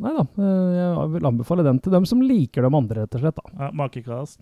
nei 0.00 0.12
da. 0.16 0.24
eh, 0.40 0.74
Jeg 0.78 1.12
vil 1.14 1.26
anbefale 1.28 1.64
den 1.66 1.78
til 1.84 1.92
dem 1.92 2.06
som 2.08 2.22
liker 2.24 2.62
dem 2.64 2.74
andre, 2.78 3.02
rett 3.04 3.14
og 3.18 3.20
slett. 3.20 3.36
da. 3.36 3.64
Ja, 3.66 3.70
Makekast. 3.76 4.40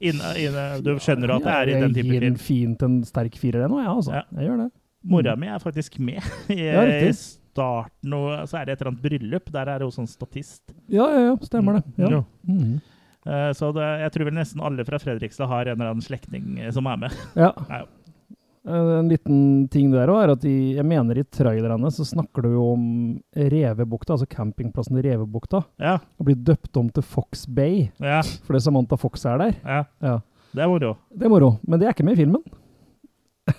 Inne, 0.00 0.30
inne, 0.40 0.64
du 0.84 0.94
skjønner 1.00 1.34
at 1.36 1.44
det 1.44 1.54
er 1.54 1.68
i 1.68 1.80
den 1.80 1.92
type 1.94 2.04
Jeg 2.04 2.04
gir 2.06 2.20
film. 2.20 2.24
den 2.32 2.36
fint 2.40 2.82
en 2.86 3.02
sterk 3.04 3.34
firer, 3.36 3.66
ennå, 3.66 3.80
jeg, 3.82 3.90
altså. 3.92 4.12
Ja. 4.16 4.22
Jeg 4.38 4.48
gjør 4.48 4.62
det. 4.64 4.70
Mora 5.10 5.34
mi 5.36 5.46
er 5.48 5.58
faktisk 5.60 5.98
med 6.00 6.20
i, 6.52 6.60
Ja, 6.66 6.84
riktig. 6.84 7.08
i 7.08 7.18
starten, 7.52 8.12
og 8.16 8.48
så 8.48 8.60
er 8.60 8.64
det 8.68 8.72
et 8.76 8.80
eller 8.82 8.92
annet 8.92 9.02
bryllup. 9.04 9.50
Der 9.52 9.68
er 9.74 9.84
hun 9.84 9.92
sånn 9.92 10.08
statist. 10.08 10.62
Ja, 10.88 11.06
ja, 11.12 11.20
ja. 11.30 11.36
Stemmer 11.44 11.80
det. 11.80 11.84
Ja. 12.00 12.10
Ja. 12.18 12.22
Mm 12.48 12.58
-hmm. 12.64 12.80
Så 13.54 13.72
det, 13.76 13.84
jeg 14.00 14.12
tror 14.12 14.24
vel 14.24 14.34
nesten 14.34 14.60
alle 14.64 14.84
fra 14.84 14.98
Fredrikstad 14.98 15.46
har 15.46 15.66
en 15.66 15.80
eller 15.80 15.90
annen 15.90 16.02
slektning 16.02 16.58
eh, 16.58 16.70
som 16.70 16.86
er 16.86 16.96
med. 16.96 17.12
ja. 17.36 17.52
Ja. 17.68 17.84
Eh, 18.66 18.98
En 19.00 19.08
liten 19.08 19.68
ting 19.72 19.90
der 19.92 20.08
òg 20.12 20.22
er 20.24 20.32
at 20.34 20.44
i, 20.44 20.74
jeg 20.76 20.84
mener 20.84 21.16
i 21.18 21.24
trailerne 21.24 21.88
så 21.90 22.04
snakker 22.04 22.42
du 22.44 22.50
jo 22.52 22.64
om 22.74 22.82
Revebukta, 23.34 24.12
altså 24.16 24.26
campingplassen 24.28 24.98
i 25.00 25.04
Revebukta, 25.06 25.62
Ja, 25.80 25.94
og 26.18 26.26
blir 26.28 26.36
døpt 26.36 26.76
om 26.76 26.90
til 26.92 27.02
Fox 27.02 27.46
Bay 27.48 27.88
ja, 28.00 28.20
fordi 28.44 28.60
Samantha 28.60 28.96
Fox 29.00 29.24
er 29.24 29.38
der. 29.38 29.54
ja. 29.64 29.84
Ja. 30.02 30.18
Det 30.52 30.64
er 30.64 30.66
moro. 30.68 30.96
Det 31.14 31.24
er 31.24 31.30
moro, 31.30 31.52
men 31.62 31.78
det 31.78 31.86
er 31.86 31.92
ikke 31.94 32.04
med 32.04 32.16
i 32.18 32.24
filmen. 32.24 32.42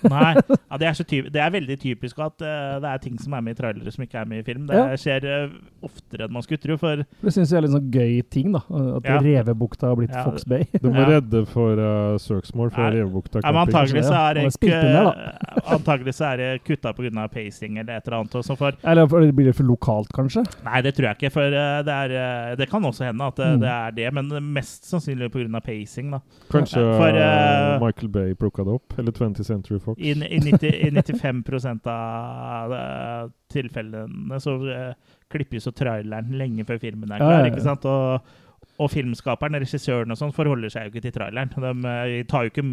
Nei, 0.08 0.34
ja, 0.70 0.76
det, 0.80 0.86
er 0.88 0.96
så 0.98 1.04
det 1.08 1.36
er 1.42 1.50
veldig 1.54 1.76
typisk 1.82 2.18
at 2.24 2.42
uh, 2.44 2.80
det 2.82 2.88
er 2.92 2.98
ting 3.04 3.18
som 3.20 3.34
er 3.36 3.40
med 3.44 3.56
i 3.56 3.60
trailere 3.60 3.92
som 3.92 4.04
ikke 4.04 4.18
er 4.22 4.24
med 4.30 4.42
i 4.42 4.46
film. 4.46 4.66
Det 4.66 4.76
Ja. 4.76 4.96
skjer 4.96 5.26
uh, 5.28 5.54
oftere 5.84 6.26
enn 6.26 6.32
man 6.32 6.42
skulle 6.46 6.62
tro. 6.62 6.76
For 6.80 7.02
Det 7.04 7.32
syns 7.34 7.50
jeg 7.52 7.58
er 7.58 7.66
litt 7.66 7.74
sånn 7.74 7.90
gøy 7.92 8.22
ting, 8.30 8.52
da. 8.56 8.62
At 8.96 9.04
Ja. 9.08 9.18
Revebukta 9.22 9.88
har 9.90 9.96
blitt 9.96 10.14
Ja, 10.14 10.24
Fox 10.24 10.44
Bay. 10.44 10.64
De 10.72 10.88
må 10.88 10.96
Ja. 11.02 11.08
redde 11.18 11.44
for 11.48 11.72
uh, 11.78 12.16
søksmål 12.18 12.72
fra 12.72 12.90
Revebukta 12.94 13.40
camping. 13.42 13.60
antagelig 13.66 14.04
så 14.08 14.14
er 14.30 14.34
det 14.34 16.14
så 16.14 16.24
er 16.32 16.36
det 16.36 16.64
kutta 16.64 16.92
pga. 16.94 17.28
pacing 17.32 17.78
eller 17.78 17.96
et 17.96 18.06
eller 18.08 18.18
annet. 18.20 18.34
Også, 18.34 18.56
for, 18.56 18.72
Eller 18.84 19.06
for- 19.08 19.20
blir 19.32 19.46
det 19.50 19.54
for 19.56 19.64
lokalt, 19.64 20.08
kanskje? 20.12 20.44
nei, 20.64 20.80
det 20.82 20.94
tror 20.94 21.08
jeg 21.10 21.16
ikke. 21.18 21.32
For 21.32 21.50
det, 21.50 21.88
er, 21.88 22.56
det 22.56 22.68
kan 22.70 22.82
også 22.82 23.04
hende 23.06 23.24
at 23.26 23.36
Mm. 23.42 23.60
det 23.60 23.68
er 23.68 23.90
det, 23.90 24.12
men 24.14 24.52
mest 24.52 24.84
sannsynlig 24.84 25.30
pga. 25.32 25.60
pacing. 25.62 26.10
da. 26.10 26.20
Kanskje 26.50 26.80
For, 26.96 27.84
Michael 27.84 28.08
Bay 28.08 28.34
plukka 28.34 28.64
det 28.64 28.72
opp? 28.74 28.98
Eller 28.98 29.12
20th 29.12 29.44
Century 29.44 29.78
Fox? 29.84 29.98
I, 30.00 30.12
i, 30.12 30.38
90, 30.42 30.68
I 30.88 30.90
95% 30.94 31.88
av 31.92 32.74
eh, 32.76 33.24
tilfellene 33.52 34.40
så 34.42 34.56
uh, 34.64 35.16
klippes 35.32 35.68
jo 35.68 35.74
traileren 35.76 36.32
lenge 36.38 36.66
før 36.68 36.80
filmen 36.82 37.12
er 37.12 37.22
klar. 37.22 37.48
ikke 37.50 37.64
sant? 37.64 37.86
Og, 37.88 38.34
og 38.82 38.92
filmskaperen, 38.92 39.60
regissøren 39.62 40.14
og 40.14 40.20
sånn, 40.20 40.34
forholder 40.36 40.72
seg 40.72 40.86
jo 40.86 40.94
ikke 40.94 41.06
til 41.06 41.16
traileren. 41.18 41.52
De 41.52 41.94
eh, 41.94 42.20
tar 42.30 42.46
jo 42.46 42.54
ikke, 42.54 42.68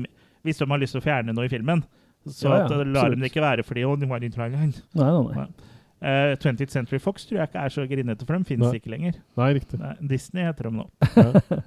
Hvis 0.47 0.61
de 0.61 0.69
har 0.69 0.81
lyst 0.81 0.95
til 0.95 1.03
å 1.03 1.07
fjerne 1.07 1.35
noe 1.35 1.49
i 1.49 1.51
filmen, 1.51 1.83
så 2.27 2.51
Ja, 2.51 2.63
ja, 2.67 2.83
lar 2.83 3.11
de 3.13 3.19
det 3.21 3.31
ikke 3.31 3.43
være 3.43 3.63
fordi 3.63 3.85
de 4.01 4.09
var 4.09 4.23
i 4.23 4.31
traileren. 4.33 4.73
Nei, 4.99 5.09
nei, 5.09 5.43
nei. 5.43 5.75
Uh, 5.99 6.31
20th 6.39 6.71
Century 6.71 6.99
Fox 7.03 7.25
tror 7.27 7.41
jeg 7.41 7.49
ikke 7.49 7.59
er 7.59 7.73
så 7.75 7.83
grinete, 7.87 8.23
for 8.23 8.37
dem 8.37 8.45
finnes 8.47 8.69
Nei. 8.69 8.79
ikke 8.79 8.91
lenger. 8.93 9.17
Nei, 9.35 9.49
riktig. 9.57 9.79
Nei, 9.81 9.91
Disney 10.07 10.45
heter 10.47 10.69
de 10.69 10.77
nå. 10.77 10.85
Ja. 11.15 11.25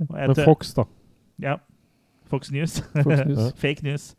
Men 0.09 0.33
Fox, 0.39 0.73
da. 0.79 0.87
Ja. 1.43 1.59
Fox 2.33 2.51
News. 2.51 2.79
Fox 2.95 3.27
News. 3.27 3.53
Fake 3.63 3.85
news. 3.85 4.15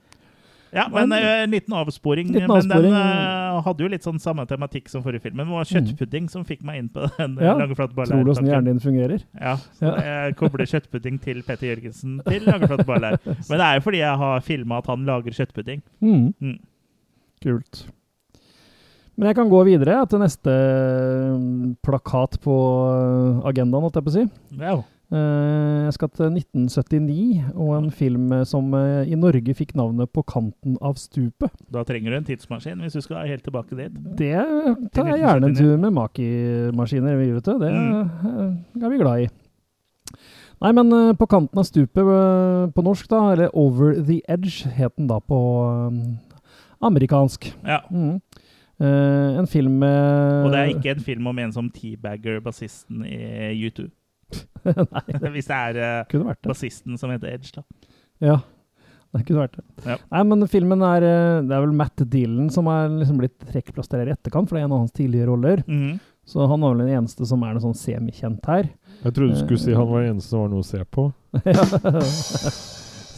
Ja, 0.73 0.88
men 0.89 1.09
Men- 1.09 1.19
eh, 1.23 1.43
en 1.43 1.51
liten 1.53 1.73
avsporing. 1.77 2.27
Liten 2.33 2.47
men 2.47 2.51
avsporing. 2.57 2.91
den 2.91 2.93
uh, 2.93 3.62
hadde 3.62 3.83
jo 3.86 3.88
litt 3.93 4.01
sånn 4.03 4.17
samme 4.19 4.45
tematikk 4.49 4.89
som 4.89 5.03
forrige 5.05 5.21
film. 5.21 5.36
Men 5.38 5.45
det 5.47 5.53
var 5.53 5.69
kjøttpudding 5.69 6.29
som 6.33 6.43
fikk 6.49 6.63
meg 6.65 6.79
inn 6.81 6.89
på 6.89 7.05
den. 7.19 7.38
eh, 7.38 7.45
Ja, 7.45 7.53
Langeflat. 7.59 7.93
Tror 7.93 8.23
du 8.25 8.31
åssen 8.33 8.47
hjernen 8.49 8.65
din 8.71 8.79
fungerer? 8.81 9.21
Ja, 9.39 9.57
Ja. 9.83 9.95
jeg 10.01 10.36
kobler 10.39 10.65
kjøttpudding 10.65 11.19
til 11.21 11.43
Petter 11.45 11.67
Jørgensen 11.75 12.19
til 12.25 12.41
Langeflat 12.49 12.86
Barlær. 12.89 13.19
Men 13.49 13.57
det 13.59 13.65
er 13.67 13.75
jo 13.77 13.86
fordi 13.86 14.01
jeg 14.01 14.17
har 14.17 14.41
filma 14.41 14.77
at 14.81 14.88
han 14.89 15.05
lager 15.05 15.31
kjøttpudding. 15.31 15.83
Mm. 16.01 16.33
Mm. 16.41 16.57
Kult. 17.43 17.86
Men 19.15 19.27
jeg 19.29 19.36
kan 19.38 19.49
gå 19.51 19.59
videre 19.67 19.99
til 20.09 20.17
neste 20.23 20.49
mm, 21.38 21.75
plakat 21.86 22.39
på 22.41 22.53
eh, 22.89 23.45
agendaen, 23.51 23.83
holdt 23.86 23.99
jeg 23.99 24.05
på 24.07 24.09
å 24.09 24.15
si. 24.17 24.23
Ja. 24.57 24.73
Eh, 25.13 25.86
Jeg 25.86 25.93
skal 25.93 26.10
til 26.10 26.38
1979 26.39 27.52
og 27.54 27.71
en 27.78 27.91
film 27.93 28.32
eh, 28.34 28.45
som 28.49 28.73
eh, 28.73 29.12
i 29.12 29.17
Norge 29.19 29.54
fikk 29.54 29.76
navnet 29.78 30.10
På 30.10 30.23
kanten 30.26 30.78
av 30.82 30.97
stupet. 30.97 31.54
Da 31.73 31.84
trenger 31.86 32.13
du 32.13 32.17
en 32.17 32.26
tidsmaskin 32.26 32.82
hvis 32.82 32.97
du 32.97 33.04
skal 33.06 33.28
helt 33.30 33.45
tilbake 33.45 33.78
dit. 33.78 33.93
Det 34.17 34.34
tar 34.95 35.12
jeg 35.12 35.21
gjerne 35.21 35.52
en 35.52 35.58
tur 35.58 35.78
med 35.78 35.93
Maki-maskiner, 35.93 37.19
vet 37.19 37.45
du. 37.45 37.54
Det 37.62 37.69
eh, 37.69 38.82
er 38.82 38.89
vi 38.89 39.02
glad 39.04 39.26
i. 39.28 39.32
Nei, 40.63 40.71
men 40.71 41.15
På 41.19 41.28
kanten 41.28 41.60
av 41.60 41.67
stupet 41.67 42.08
på 42.73 42.84
norsk, 42.86 43.10
da, 43.12 43.23
eller 43.34 43.49
Over 43.54 43.97
the 43.99 44.21
Edge, 44.32 44.69
het 44.71 44.95
den 44.95 45.10
da 45.12 45.19
på 45.19 45.39
amerikansk. 46.84 47.52
Ja. 47.67 47.82
Mm. 47.91 48.21
Uh, 48.82 49.39
en 49.39 49.47
film 49.47 49.76
med 49.84 50.45
Og 50.45 50.52
det 50.52 50.60
er 50.60 50.71
ikke 50.71 50.95
en 50.95 51.04
film 51.04 51.28
om 51.30 51.38
en 51.39 51.52
som 51.54 51.67
teabagger 51.71 52.39
bassisten 52.43 53.04
i 53.06 53.67
U2. 53.67 53.86
Nei, 54.65 55.32
Hvis 55.36 55.50
det 55.50 55.60
er 55.60 55.80
uh, 55.80 56.04
kunne 56.12 56.32
vært 56.32 56.41
det. 56.41 56.50
bassisten 56.52 57.00
som 57.00 57.13
heter 57.13 57.34
Edge, 57.34 57.52
da. 57.56 57.63
Ja, 58.24 58.38
det 59.13 59.26
kunne 59.28 59.43
vært 59.43 59.60
det. 59.60 59.65
Ja. 59.86 59.98
Nei, 60.15 60.24
men 60.32 60.48
filmen 60.50 60.82
er 60.88 61.04
eh, 61.06 61.41
Det 61.46 61.54
er 61.54 61.62
vel 61.62 61.76
Matt 61.78 62.02
Dillon 62.10 62.48
som 62.54 62.69
er 62.72 62.88
liksom 62.96 63.19
blitt 63.22 63.36
trekkplaster 63.52 64.02
her 64.02 64.10
i 64.10 64.15
etterkant, 64.15 64.50
for 64.50 64.58
det 64.58 64.63
er 64.63 64.69
en 64.69 64.74
av 64.74 64.82
hans 64.86 64.96
tidligere 64.96 65.30
roller. 65.30 65.62
Mm. 65.67 66.00
Så 66.26 66.48
han 66.48 66.63
var 66.63 66.74
vel 66.74 66.86
den 66.86 66.96
eneste 66.98 67.28
som 67.30 67.43
er 67.46 67.54
noe 67.54 67.62
sånn 67.62 67.78
semikjent 67.78 68.48
her. 68.50 68.72
Jeg 69.04 69.12
trodde 69.13 69.36
du 69.36 69.41
skulle 69.43 69.62
si 69.62 69.76
han 69.76 69.89
var 69.89 70.06
den 70.06 70.15
eneste 70.15 70.32
som 70.32 70.46
var 70.46 70.54
noe 70.54 70.63
å 70.63 70.69
se 70.69 70.82
på. 70.88 71.10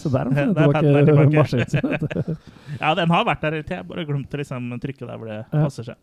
Så 0.05 0.09
der 0.13 0.25
har 0.29 0.35
han 0.35 0.55
tilbake 0.57 0.81
tilbake. 0.81 1.37
maskinen 1.37 1.69
sin. 1.69 2.37
Ja, 2.81 2.91
den 2.97 3.09
har 3.13 3.23
vært 3.29 3.45
der 3.45 3.55
hele 3.57 3.65
tida. 3.65 3.83
Bare 3.87 4.05
glemt 4.09 4.33
å 4.33 4.41
liksom 4.41 4.67
trykke 4.81 5.05
der 5.07 5.21
hvor 5.21 5.31
det 5.31 5.39
passer 5.53 5.87
seg. 5.93 6.01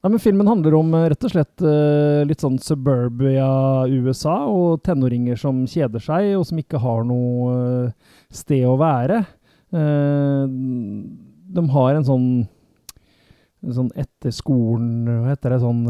Nei, 0.00 0.08
men 0.14 0.20
Filmen 0.22 0.48
handler 0.48 0.74
om 0.78 0.94
eh, 0.96 1.08
rett 1.12 1.24
og 1.28 1.32
slett 1.34 1.60
eh, 1.66 2.22
litt 2.24 2.40
sånn 2.40 2.56
suburbia-USA, 2.64 4.36
og 4.48 4.80
tenåringer 4.86 5.36
som 5.40 5.66
kjeder 5.68 6.00
seg, 6.00 6.30
og 6.38 6.46
som 6.48 6.60
ikke 6.62 6.80
har 6.80 7.04
noe 7.04 7.50
eh, 7.90 8.14
sted 8.32 8.64
å 8.64 8.78
være. 8.80 9.20
Eh, 9.76 10.46
de 11.50 11.66
har 11.74 11.98
en 11.98 12.08
sånn 12.08 12.26
sånn 13.60 13.90
etter 13.92 14.32
skolen 14.32 15.04
Hva 15.04 15.34
heter 15.34 15.52
det? 15.52 15.58
Sånn 15.60 15.82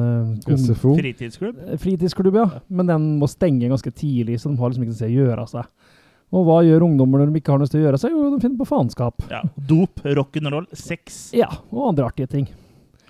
SFO. 0.58 0.96
Fritidsklubb? 0.98 1.60
Fritidsklubb, 1.78 2.38
ja. 2.40 2.48
Men 2.66 2.88
den 2.90 3.04
må 3.20 3.28
stenge 3.30 3.70
ganske 3.70 3.92
tidlig, 3.94 4.40
så 4.42 4.50
de 4.50 4.58
har 4.58 4.72
liksom 4.72 4.88
ikke 4.88 4.90
noe 4.96 4.98
sted 4.98 5.12
å 5.12 5.20
gjøre 5.20 5.44
av 5.44 5.52
seg. 5.52 5.68
Og 6.34 6.46
hva 6.46 6.56
gjør 6.66 6.88
ungdommer 6.88 7.22
når 7.22 7.30
de 7.30 7.40
ikke 7.44 7.54
har 7.54 7.62
noe 7.62 7.70
sted 7.70 7.78
å 7.78 7.84
gjøre 7.84 7.98
av 8.00 8.02
seg? 8.02 8.14
Jo, 8.14 8.26
de 8.34 8.42
finner 8.42 8.58
på 8.58 8.66
faenskap. 8.72 9.22
Ja. 9.30 9.44
Dop, 9.70 10.02
rock'n'roll, 10.02 10.66
sex 10.74 11.28
Ja, 11.36 11.46
og 11.70 11.92
andre 11.92 12.10
artige 12.10 12.30
ting. 12.34 12.50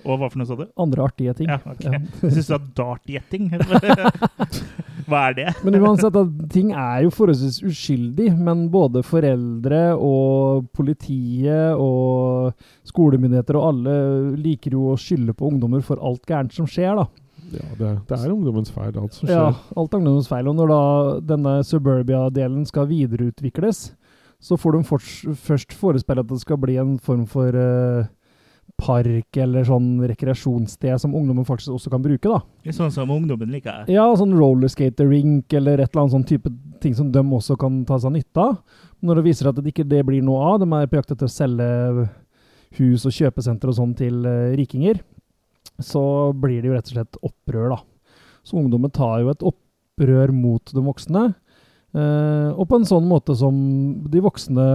Og 0.05 0.21
hva 0.21 0.29
for 0.31 0.41
noe 0.41 0.49
sa 0.49 0.57
du? 0.59 0.67
Andre 0.81 1.05
artige 1.07 1.35
ting. 1.39 1.51
Ja, 1.51 1.59
ok. 1.65 1.85
Ja. 1.87 2.01
Syns 2.23 2.39
du 2.39 2.43
sa 2.47 2.59
dartgjetting. 2.59 3.51
Hva 5.11 5.25
er 5.31 5.35
det? 5.35 5.47
Men 5.67 5.79
uansett, 5.81 6.15
at 6.15 6.51
ting 6.53 6.69
er 6.71 7.01
jo 7.03 7.11
forholdsvis 7.15 7.61
uskyldig, 7.67 8.29
men 8.39 8.69
både 8.71 9.03
foreldre 9.07 9.81
og 9.97 10.69
politiet 10.77 11.75
og 11.75 12.53
skolemyndigheter 12.87 13.59
og 13.59 13.67
alle 13.73 13.97
liker 14.39 14.77
jo 14.77 14.93
å 14.93 14.99
skylde 15.01 15.35
på 15.35 15.51
ungdommer 15.51 15.83
for 15.87 15.99
alt 15.99 16.23
gærent 16.31 16.55
som 16.55 16.69
skjer, 16.71 17.01
da. 17.01 17.09
Ja, 17.51 17.67
det, 17.75 17.89
det 18.07 18.19
er 18.21 18.31
ungdommens 18.31 18.71
feil, 18.71 18.93
alt 18.95 19.17
som 19.17 19.27
skjer. 19.27 19.35
Ja, 19.35 19.49
alt 19.81 19.95
er 19.95 19.99
ungdommens 19.99 20.31
feil. 20.31 20.47
Og 20.47 20.55
når 20.61 20.71
da 20.71 20.83
denne 21.33 21.57
Suburbia-delen 21.67 22.63
skal 22.69 22.87
videreutvikles, 22.93 23.89
så 24.41 24.57
får 24.57 24.79
de 24.79 25.35
først 25.37 25.75
forespeile 25.77 26.23
at 26.23 26.31
det 26.31 26.39
skal 26.45 26.61
bli 26.63 26.79
en 26.81 26.95
form 27.03 27.27
for 27.29 27.57
eh, 27.57 28.07
park 28.81 29.39
eller 29.45 29.67
sånn 29.69 29.93
rekreasjonssted 30.11 31.03
som 31.03 31.15
ungdommen 31.17 31.47
faktisk 31.49 31.77
også 31.77 31.93
kan 31.93 32.03
bruke, 32.05 32.33
da. 32.33 32.73
Sånn 32.75 32.93
som 32.95 33.13
ungdommen 33.13 33.53
liker. 33.53 33.85
Ja, 33.93 34.09
sånn 34.19 34.35
rollerskater-rink 34.39 35.53
eller 35.61 35.83
et 35.83 35.93
eller 35.93 36.07
annet 36.07 36.17
sånn 36.17 36.29
type 36.29 36.53
ting 36.83 36.97
som 36.97 37.13
de 37.13 37.23
også 37.23 37.59
kan 37.61 37.83
ta 37.89 38.01
seg 38.01 38.17
nytte 38.17 38.43
av. 38.43 38.59
Når 39.05 39.21
det 39.21 39.27
viser 39.29 39.51
at 39.51 39.61
det 39.61 39.73
ikke 39.73 39.89
det 39.89 40.03
blir 40.09 40.25
noe 40.25 40.43
av, 40.53 40.61
de 40.63 40.69
er 40.77 40.91
på 40.91 40.99
jakt 40.99 41.15
etter 41.15 41.29
å 41.29 41.33
selge 41.33 41.71
hus 42.79 43.07
og 43.09 43.15
kjøpesenter 43.17 43.71
og 43.71 43.79
sånn 43.79 43.95
til 43.99 44.23
uh, 44.27 44.53
rikinger, 44.59 45.01
så 45.83 46.03
blir 46.37 46.61
det 46.61 46.71
jo 46.71 46.77
rett 46.77 46.91
og 46.91 46.97
slett 46.97 47.21
opprør, 47.25 47.75
da. 47.75 47.81
Så 48.47 48.59
ungdommen 48.61 48.93
tar 48.95 49.21
jo 49.23 49.33
et 49.33 49.45
opprør 49.45 50.33
mot 50.35 50.73
de 50.73 50.85
voksne, 50.85 51.27
uh, 51.97 52.49
og 52.55 52.65
på 52.71 52.79
en 52.79 52.89
sånn 52.89 53.09
måte 53.11 53.37
som 53.39 53.57
de 54.11 54.23
voksne 54.25 54.69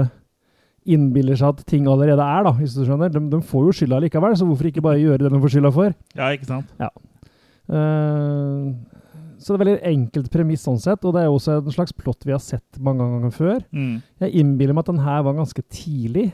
innbiller 0.85 1.37
seg 1.39 1.55
at 1.55 1.63
ting 1.69 1.87
allerede 1.89 2.23
er, 2.23 2.45
da, 2.45 2.53
hvis 2.59 2.75
du 2.77 2.83
skjønner. 2.85 3.11
De, 3.13 3.21
de 3.31 3.41
får 3.45 3.67
jo 3.67 3.75
skylda 3.79 4.01
likevel, 4.03 4.35
så 4.37 4.47
hvorfor 4.47 4.69
ikke 4.69 4.83
bare 4.85 5.01
gjøre 5.01 5.23
det 5.25 5.31
de 5.33 5.41
får 5.43 5.55
skylda 5.55 5.71
for? 5.75 5.95
Ja, 6.17 6.29
ikke 6.35 6.49
sant? 6.49 6.73
Eh, 7.65 8.67
så 9.41 9.51
det 9.51 9.57
er 9.57 9.63
veldig 9.63 9.77
enkelt 9.91 10.31
premiss 10.33 10.65
sånn 10.65 10.81
sett, 10.81 11.03
og 11.05 11.15
det 11.15 11.23
er 11.23 11.29
jo 11.29 11.37
også 11.37 11.59
en 11.59 11.75
slags 11.75 11.95
plott 11.97 12.25
vi 12.25 12.33
har 12.33 12.41
sett 12.43 12.79
mange 12.81 13.05
ganger 13.05 13.33
før. 13.35 13.61
Mm. 13.75 13.95
Jeg 14.23 14.41
innbiller 14.41 14.77
meg 14.77 14.85
at 14.85 14.91
den 14.93 15.05
her 15.05 15.25
var 15.27 15.37
ganske 15.37 15.65
tidlig, 15.69 16.29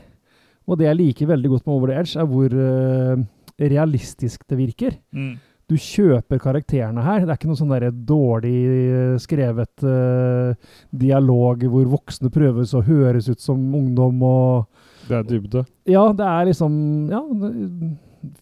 og 0.68 0.78
det 0.78 0.86
jeg 0.86 1.00
liker 1.00 1.32
veldig 1.32 1.50
godt 1.52 1.66
med 1.66 1.74
Over 1.74 1.90
the 1.90 1.98
Edge, 2.00 2.14
er 2.20 2.28
hvor 2.30 2.54
uh, 2.54 3.24
realistisk 3.60 4.46
det 4.48 4.60
virker. 4.60 4.96
Mm. 5.12 5.34
Du 5.72 5.78
kjøper 5.80 6.40
karakterene 6.42 7.00
her. 7.04 7.22
Det 7.22 7.32
er 7.32 7.38
ikke 7.38 7.48
noe 7.48 7.60
sånn 7.60 7.72
der 7.72 7.88
dårlig 7.92 8.56
eh, 8.68 9.14
skrevet 9.22 9.84
uh, 9.86 10.52
dialog 10.92 11.64
hvor 11.72 11.88
voksne 11.94 12.28
prøves 12.34 12.74
å 12.76 12.82
høres 12.84 13.30
ut 13.32 13.40
som 13.40 13.62
ungdom 13.78 14.20
og 14.26 14.82
Det 15.08 15.16
er 15.16 15.24
dybde. 15.30 15.64
ja, 15.88 16.04
det 16.12 16.28
er 16.28 16.50
liksom 16.50 16.74
Ja, 17.12 17.22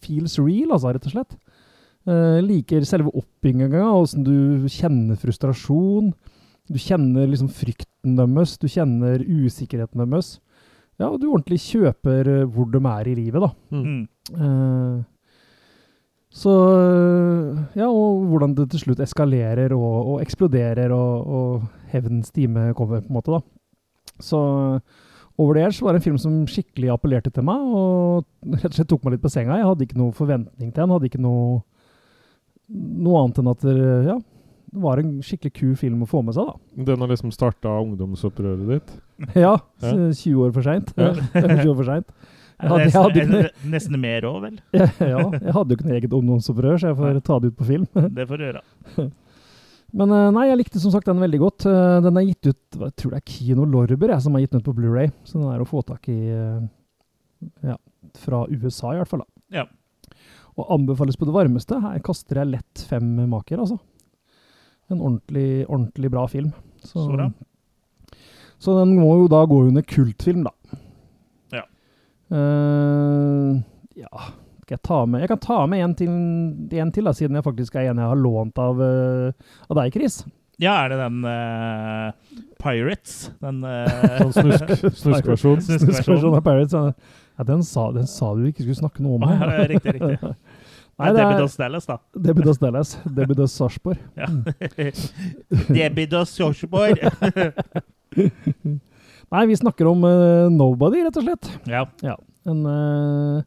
feels 0.03 0.35
real, 0.43 0.75
altså, 0.75 0.91
rett 0.97 1.07
og 1.07 1.15
slett. 1.15 1.39
Uh, 2.09 2.41
liker 2.43 2.83
selve 2.89 3.13
oppbygginga, 3.15 3.85
åssen 3.95 4.27
du 4.27 4.67
kjenner 4.73 5.21
frustrasjon. 5.21 6.11
Du 6.71 6.79
kjenner 6.81 7.31
liksom 7.31 7.51
frykten 7.53 8.19
deres, 8.19 8.57
du 8.59 8.67
kjenner 8.71 9.23
usikkerheten 9.23 10.03
deres. 10.03 10.39
Ja, 11.01 11.09
og 11.09 11.21
du 11.23 11.31
ordentlig 11.31 11.63
kjøper 11.65 12.29
hvor 12.53 12.69
de 12.73 12.81
er 12.91 13.09
i 13.09 13.17
livet, 13.17 13.41
da. 13.41 13.51
Mm. 13.73 14.03
Eh, 14.35 14.99
så 16.31 16.53
eh, 16.79 17.61
Ja, 17.81 17.89
og 17.91 18.25
hvordan 18.31 18.55
det 18.59 18.69
til 18.73 18.85
slutt 18.85 19.01
eskalerer 19.03 19.73
og, 19.77 20.15
og 20.15 20.21
eksploderer, 20.23 20.93
og, 20.95 21.27
og 21.27 21.69
hevnens 21.93 22.31
time 22.35 22.69
kommer, 22.79 23.01
på 23.03 23.11
en 23.11 23.17
måte, 23.19 23.35
da. 23.35 23.41
Så 24.23 24.39
Over 25.41 25.57
the 25.57 25.63
Edge 25.65 25.81
var 25.87 25.97
en 25.97 26.03
film 26.05 26.19
som 26.21 26.35
skikkelig 26.51 26.91
appellerte 26.93 27.31
til 27.33 27.47
meg, 27.49 27.63
og 27.65 28.27
rett 28.61 28.67
og 28.69 28.75
slett 28.77 28.91
tok 28.93 29.07
meg 29.07 29.15
litt 29.17 29.23
på 29.25 29.31
senga. 29.33 29.57
Jeg 29.57 29.69
hadde 29.71 29.87
ikke 29.87 29.97
noe 29.97 30.13
forventning 30.13 30.69
til 30.75 30.83
den, 30.83 30.93
hadde 30.93 31.09
ikke 31.09 31.23
noe, 31.25 31.63
noe 32.71 33.23
annet 33.23 33.41
enn 33.41 33.49
at 33.55 33.65
det, 33.65 33.77
ja, 34.11 34.19
det 34.71 34.83
var 34.85 35.01
en 35.01 35.15
skikkelig 35.25 35.55
kul 35.57 35.73
film 35.81 36.05
å 36.05 36.09
få 36.11 36.21
med 36.27 36.37
seg, 36.37 36.51
da. 36.51 36.85
Den 36.91 37.01
har 37.03 37.11
liksom 37.11 37.33
starta 37.35 37.73
ungdomsopprøret 37.83 38.69
ditt. 38.75 38.93
Ja, 39.35 39.57
Ja. 39.81 39.95
20 40.13 40.45
år 40.45 40.53
for 40.59 40.67
seint. 40.69 40.93
Ja. 41.01 41.15
20 41.41 41.73
år 41.73 41.79
for 41.81 41.89
seint. 41.89 42.13
Jeg 42.61 42.71
hadde- 42.71 43.15
jeg 43.15 43.27
hadde 43.27 43.51
nesten 43.73 43.99
mer 44.01 44.27
òg, 44.29 44.39
vel? 44.43 44.57
Ja, 44.75 44.87
jeg 45.33 45.55
hadde 45.57 45.73
jo 45.73 45.77
ikke 45.79 45.87
noe 45.89 45.97
eget 45.99 46.13
ungdomsopprør, 46.19 46.79
så 46.83 46.91
jeg 46.91 46.97
får 47.01 47.21
ta 47.25 47.39
det 47.41 47.51
ut 47.53 47.57
på 47.61 47.67
film. 47.69 47.87
Det 48.19 48.27
får 48.29 48.39
du 48.41 48.45
gjøre. 48.49 48.63
Men 49.93 50.13
eh, 50.15 50.29
nei, 50.37 50.45
jeg 50.51 50.59
likte 50.61 50.79
som 50.83 50.93
sagt 50.95 51.09
den 51.11 51.19
veldig 51.19 51.41
godt. 51.43 51.65
Eh, 51.67 51.97
Den 52.05 52.17
er 52.21 52.27
gitt 52.29 52.47
ut 52.53 52.79
Jeg 52.85 52.93
tror 53.01 53.11
det 53.15 53.19
er 53.23 53.27
Kino 53.33 53.65
Lorber 53.67 54.13
jeg, 54.13 54.23
som 54.23 54.37
har 54.37 54.45
gitt 54.45 54.53
den 54.55 54.61
ut 54.63 54.69
på 54.69 54.75
Blu-ray 54.77 55.09
så 55.27 55.41
den 55.41 55.49
er 55.51 55.65
å 55.65 55.67
få 55.67 55.81
tak 55.89 56.07
i 56.13 56.19
eh, 56.31 56.61
ja, 57.73 57.77
fra 58.23 58.45
USA, 58.53 58.93
i 58.95 59.01
hvert 59.01 59.11
fall. 59.11 59.25
da. 59.25 59.63
Ja. 59.63 59.65
Og 60.61 60.69
anbefales 60.77 61.17
på 61.17 61.25
det 61.27 61.33
varmeste. 61.35 61.79
Her 61.83 61.99
kaster 62.05 62.39
jeg 62.43 62.53
lett 62.53 62.85
fem 62.87 63.09
maker, 63.31 63.63
altså. 63.65 63.79
En 64.91 65.01
ordentlig, 65.01 65.65
ordentlig 65.71 66.11
bra 66.13 66.27
film. 66.29 66.53
Så, 66.85 67.07
Så 67.07 67.31
så 68.61 68.75
den 68.77 68.91
må 69.01 69.15
jo 69.23 69.29
da 69.33 69.39
gå 69.49 69.63
under 69.71 69.81
kultfilm, 69.89 70.43
da. 70.45 70.51
Ja. 72.31 72.41
Eh, 72.41 73.63
ja 73.99 74.11
Skal 74.63 74.77
jeg 74.77 74.83
ta 74.87 74.99
med 75.07 75.25
Jeg 75.25 75.31
kan 75.33 75.41
ta 75.43 75.57
med 75.67 75.83
en 75.83 75.95
til, 75.99 76.11
en 76.79 76.93
til 76.95 77.09
da, 77.09 77.15
siden 77.17 77.39
jeg 77.39 77.47
faktisk 77.47 77.75
er 77.75 77.91
en 77.91 77.99
jeg 77.99 78.13
har 78.13 78.21
lånt 78.21 78.61
av, 78.63 78.79
uh, 78.79 79.57
av 79.67 79.81
deg, 79.81 79.97
Chris. 79.97 80.21
Ja, 80.61 80.77
er 80.85 80.93
det 80.93 80.99
den 81.01 81.25
uh, 81.25 82.13
Pirates? 82.61 83.31
Den 83.41 83.65
uh, 83.65 83.89
Sånn 84.21 84.35
snusk, 84.37 84.75
snuskversjon. 85.03 85.65
Snuskversjonen 85.65 85.87
snuskversjonen? 85.87 86.39
av 86.39 86.47
Pirates. 86.47 86.77
Ja, 86.77 87.19
Ja, 87.41 87.45
den, 87.49 87.63
sa, 87.65 87.87
den 87.97 88.05
sa 88.07 88.35
du 88.37 88.43
ikke 88.45 88.67
skulle 88.67 88.77
snakke 88.77 89.01
noe 89.01 89.17
om. 89.17 89.23
Ja, 89.25 89.39
her. 89.41 89.63
riktig, 89.71 89.95
riktig. 89.97 90.19
Nei, 91.01 91.13
det 91.17 91.23
er 91.23 91.31
Debidos 91.31 91.55
Dallas, 91.57 91.87
da. 91.89 91.97
Debidos 92.13 92.59
Dallas. 92.61 92.91
Debidos 93.17 93.55
Sarpsborg. 93.57 94.03
Ja. 94.21 94.29
Debbie 95.73 96.05
Does 96.05 96.37
Joshborg. 96.37 97.01
Nei, 99.31 99.45
vi 99.47 99.59
snakker 99.59 99.87
om 99.91 100.03
uh, 100.07 100.49
Nobody, 100.51 101.05
rett 101.07 101.19
og 101.21 101.27
slett. 101.27 101.51
ja. 102.03 102.17
En 102.49 102.65
uh, 102.65 103.43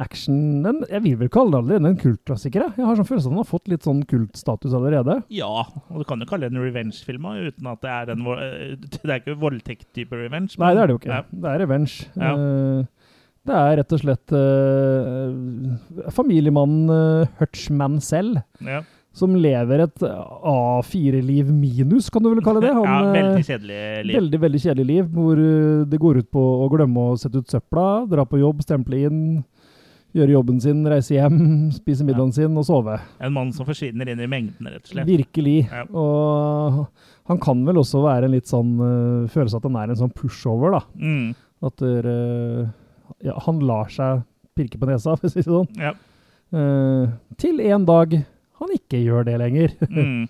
action 0.00 0.62
den, 0.64 0.78
Jeg 0.88 1.02
vil 1.04 1.18
vel 1.20 1.28
kalle 1.30 1.52
det 1.52 1.58
allerede 1.60 1.90
en 1.92 1.98
kultklassiker. 2.00 2.64
jeg. 2.64 2.74
Jeg 2.80 2.86
har 2.88 2.96
sånn 2.98 3.06
følelse 3.06 3.28
av 3.28 3.30
at 3.30 3.36
den 3.36 3.42
har 3.42 3.50
fått 3.50 3.68
litt 3.70 3.86
sånn 3.86 4.00
kultstatus 4.08 4.74
allerede. 4.74 5.18
ja, 5.30 5.66
og 5.68 6.00
du 6.00 6.06
kan 6.08 6.22
jo 6.22 6.26
kalle 6.30 6.48
det 6.48 6.56
en 6.56 6.64
revenge-film 6.64 7.28
uten 7.28 7.68
at 7.70 7.84
det 7.84 7.92
er 7.92 8.14
en 8.14 8.26
eh, 8.32 8.72
Det 8.80 9.04
er 9.04 9.20
ikke 9.20 9.36
voldtekt-type 9.44 10.16
revenge. 10.24 10.56
Nei, 10.58 10.72
det 10.74 10.82
er 10.82 10.90
det 10.90 10.96
jo 10.96 11.02
ikke. 11.02 11.12
Ja. 11.12 11.22
Det 11.44 11.52
er 11.52 11.62
revenge. 11.66 12.08
Ja. 12.16 12.32
Det 13.42 13.54
er 13.58 13.76
rett 13.80 13.92
og 13.92 14.02
slett 14.04 14.34
familiemannen 16.14 16.90
uh, 16.90 17.98
selv. 18.00 18.42
Ja. 18.62 18.82
Som 19.12 19.34
lever 19.36 19.84
et 19.84 20.04
A4-liv 20.04 21.50
minus, 21.52 22.08
kan 22.10 22.24
du 22.24 22.30
vel 22.32 22.42
kalle 22.44 22.62
det. 22.64 22.72
Han, 22.78 22.86
ja, 22.86 23.00
eh, 23.04 23.16
veldig 23.18 23.46
kjedelig 23.46 23.80
liv. 24.08 24.16
Veldig 24.16 24.40
veldig 24.46 24.62
kjedelig 24.64 24.86
liv, 24.88 25.10
hvor 25.12 25.42
eh, 25.42 25.82
det 25.88 26.00
går 26.00 26.22
ut 26.22 26.30
på 26.32 26.44
å 26.64 26.68
glemme 26.72 27.08
å 27.10 27.18
sette 27.20 27.42
ut 27.42 27.52
søpla, 27.52 27.88
dra 28.10 28.24
på 28.28 28.40
jobb, 28.40 28.64
stemple 28.64 29.02
inn, 29.08 29.20
gjøre 30.16 30.36
jobben 30.36 30.60
sin, 30.64 30.80
reise 30.88 31.16
hjem, 31.16 31.38
spise 31.80 32.06
middagen 32.08 32.32
sin 32.36 32.56
og 32.56 32.66
sove. 32.68 32.96
En 33.20 33.36
mann 33.36 33.52
som 33.56 33.68
forsvinner 33.68 34.12
inn 34.12 34.24
i 34.24 34.30
mengden, 34.30 34.72
rett 34.72 34.84
og 34.86 34.94
slett. 34.94 35.08
Virkelig. 35.08 35.58
Ja. 35.68 35.84
Og 35.92 36.82
han 37.28 37.40
kan 37.42 37.64
vel 37.68 37.80
også 37.84 38.04
være 38.06 38.28
en 38.28 38.36
litt 38.36 38.48
sånn 38.50 38.74
uh, 38.80 39.30
følelse 39.32 39.60
at 39.60 39.68
han 39.68 39.80
er 39.80 39.92
en 39.92 40.00
sånn 40.04 40.16
pushover, 40.16 40.78
da. 40.78 40.82
Mm. 40.96 41.32
At 41.68 41.84
uh, 41.84 42.64
ja, 43.22 43.36
han 43.44 43.60
lar 43.68 43.92
seg 43.92 44.24
pirke 44.56 44.80
på 44.80 44.88
nesa, 44.88 45.14
for 45.18 45.28
å 45.28 45.32
si 45.32 45.44
det 45.44 45.48
sånn. 45.50 45.68
Ja. 45.76 45.92
Uh, 46.52 47.12
til 47.40 47.60
en 47.64 47.84
dag 47.88 48.16
han 48.64 48.76
ikke 48.78 49.02
gjør 49.04 49.28
det 49.30 49.38
lenger. 49.42 49.74
Mm. 49.92 50.28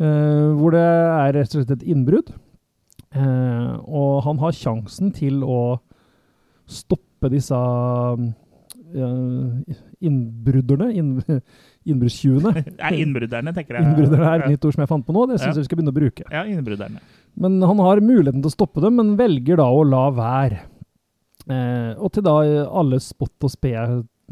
uh, 0.00 0.50
hvor 0.56 0.72
det 0.72 0.80
er 0.80 1.34
rett 1.36 1.54
og 1.54 1.60
slett 1.60 1.74
et 1.78 1.86
innbrudd. 1.92 2.30
Uh, 3.10 3.74
og 3.90 4.22
han 4.24 4.38
har 4.40 4.54
sjansen 4.56 5.10
til 5.12 5.42
å 5.44 5.58
stoppe 6.70 7.28
disse 7.32 7.56
uh, 8.94 9.76
innbrudderne, 10.00 10.88
inn, 10.96 11.10
Innbruddstjuvene. 11.90 12.62
Innbrudderne, 13.02 13.52
tenker 13.56 13.78
jeg. 13.78 13.86
Innbrudderne 13.88 14.30
er 14.30 14.44
et 14.44 14.52
nytt 14.54 14.66
ord 14.68 14.76
som 14.76 14.84
jeg 14.84 14.90
fant 14.92 15.06
på 15.06 15.14
nå, 15.16 15.26
det 15.30 15.38
syns 15.40 15.50
Ja. 15.50 15.54
jeg 15.58 15.64
vi 15.64 15.68
skal 15.70 15.80
begynne 15.80 15.94
å 15.94 15.98
bruke. 16.00 16.26
Ja, 16.30 16.42
innbrudderne. 16.48 17.00
Men 17.40 17.56
han 17.64 17.80
har 17.84 18.02
muligheten 18.04 18.42
til 18.44 18.50
å 18.50 18.56
stoppe 18.56 18.82
dem, 18.84 18.96
men 19.00 19.14
velger 19.20 19.60
da 19.60 19.68
å 19.72 19.84
la 19.86 20.02
være. 20.14 20.58
Eh, 21.50 21.92
og 21.96 22.12
til 22.14 22.24
da 22.26 22.34
alle 22.80 22.98
spott 23.02 23.46
og 23.46 23.52
spe 23.52 23.72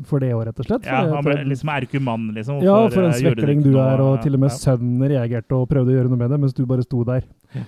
for 0.06 0.20
det 0.20 0.30
òg, 0.34 0.44
rett 0.46 0.60
og 0.60 0.66
slett. 0.68 0.84
Ja, 0.86 1.00
han 1.14 1.24
ble 1.24 1.34
liksom 1.48 1.68
erkumann, 1.74 2.28
liksom. 2.34 2.60
ja, 2.62 2.76
for 2.88 3.02
en 3.02 3.10
eh, 3.10 3.18
svekling 3.18 3.62
du 3.64 3.72
er, 3.78 4.00
og 4.00 4.20
til 4.22 4.34
og 4.34 4.40
med 4.40 4.50
Ja. 4.50 4.56
sønnen 4.56 5.08
reagerte 5.10 5.52
og 5.56 5.68
prøvde 5.68 5.90
å 5.90 5.96
gjøre 5.98 6.08
noe 6.12 6.18
med 6.18 6.30
det, 6.30 6.38
mens 6.40 6.54
du 6.54 6.64
bare 6.66 6.82
sto 6.86 7.02
der. 7.04 7.22
Ja. 7.54 7.62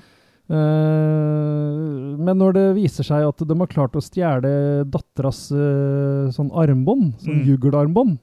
Eh, 0.50 2.16
men 2.20 2.38
når 2.40 2.56
det 2.56 2.66
viser 2.78 3.06
seg 3.06 3.26
at 3.28 3.44
de 3.46 3.56
har 3.60 3.70
klart 3.70 3.96
å 3.98 4.02
stjele 4.04 4.52
datteras 4.90 5.46
eh, 5.54 6.30
sånn 6.34 6.50
armbånd, 6.52 7.14
sånn 7.22 7.40
Mm. 7.40 7.46
juggelarmbånd, 7.50 8.18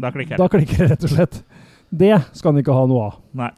Da 0.00 0.10
klikker 0.14 0.36
da 0.38 0.46
klikker 0.48 0.78
det 0.78 0.90
rett 0.92 1.04
og 1.04 1.10
slett. 1.10 1.42
Det 1.90 2.14
skal 2.32 2.52
han 2.52 2.62
ikke 2.62 2.72
ha 2.76 2.86
noe 2.86 3.06
av. 3.08 3.14
Nei. 3.34 3.50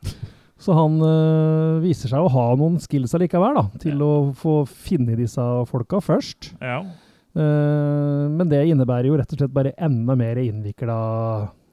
Så 0.60 0.74
han 0.76 1.00
uh, 1.00 1.80
viser 1.80 2.08
seg 2.08 2.20
å 2.20 2.28
ha 2.30 2.54
noen 2.56 2.78
skills 2.78 3.14
allikevel, 3.16 3.54
da, 3.56 3.62
til 3.80 3.96
Ja. 3.98 4.04
å 4.04 4.34
få 4.36 4.66
finne 4.68 5.16
disse 5.16 5.40
folka 5.68 6.00
først. 6.00 6.52
Ja. 6.60 6.82
Eh, 7.36 8.26
men 8.34 8.48
det 8.50 8.64
innebærer 8.72 9.06
jo 9.10 9.16
rett 9.20 9.32
og 9.34 9.38
slett 9.38 9.54
bare 9.54 9.72
enda 9.78 10.16
mer 10.18 10.40
innvikla 10.42 10.96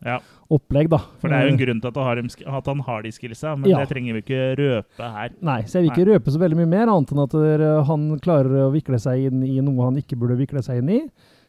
ja. 0.05 0.19
opplegg, 0.53 0.89
da. 0.93 0.99
For 1.21 1.31
det 1.31 1.37
er 1.39 1.47
jo 1.47 1.53
en 1.55 1.57
Eh, 1.59 1.63
grunn 1.65 1.79
til 1.81 1.89
at, 1.89 1.95
han 1.97 2.05
har, 2.05 2.15
dem 2.21 2.29
at 2.59 2.67
han 2.69 2.83
har 2.85 3.01
de 3.07 3.11
skillsa, 3.15 3.55
men 3.57 3.69
Ja. 3.71 3.79
det 3.81 3.89
trenger 3.89 4.13
vi 4.13 4.21
ikke 4.21 4.43
røpe 4.59 5.09
her. 5.17 5.29
Nei, 5.41 5.61
så 5.63 5.79
jeg 5.79 5.87
vil 5.87 5.91
ikke 5.95 6.11
røpe 6.13 6.31
så 6.35 6.39
veldig 6.39 6.57
mye 6.61 6.69
mer, 6.75 6.87
annet 6.93 7.11
enn 7.11 7.23
at 7.25 7.33
øh, 7.33 7.83
han 7.89 8.19
klarer 8.19 8.67
å 8.67 8.71
vikle 8.75 8.99
seg 9.01 9.31
inn 9.31 9.41
i 9.43 9.57
noe 9.61 9.89
han 9.89 9.97
ikke 9.97 10.17
burde 10.19 10.37
vikle 10.37 10.61
seg 10.61 10.83
inn 10.83 10.89
i. 10.89 11.01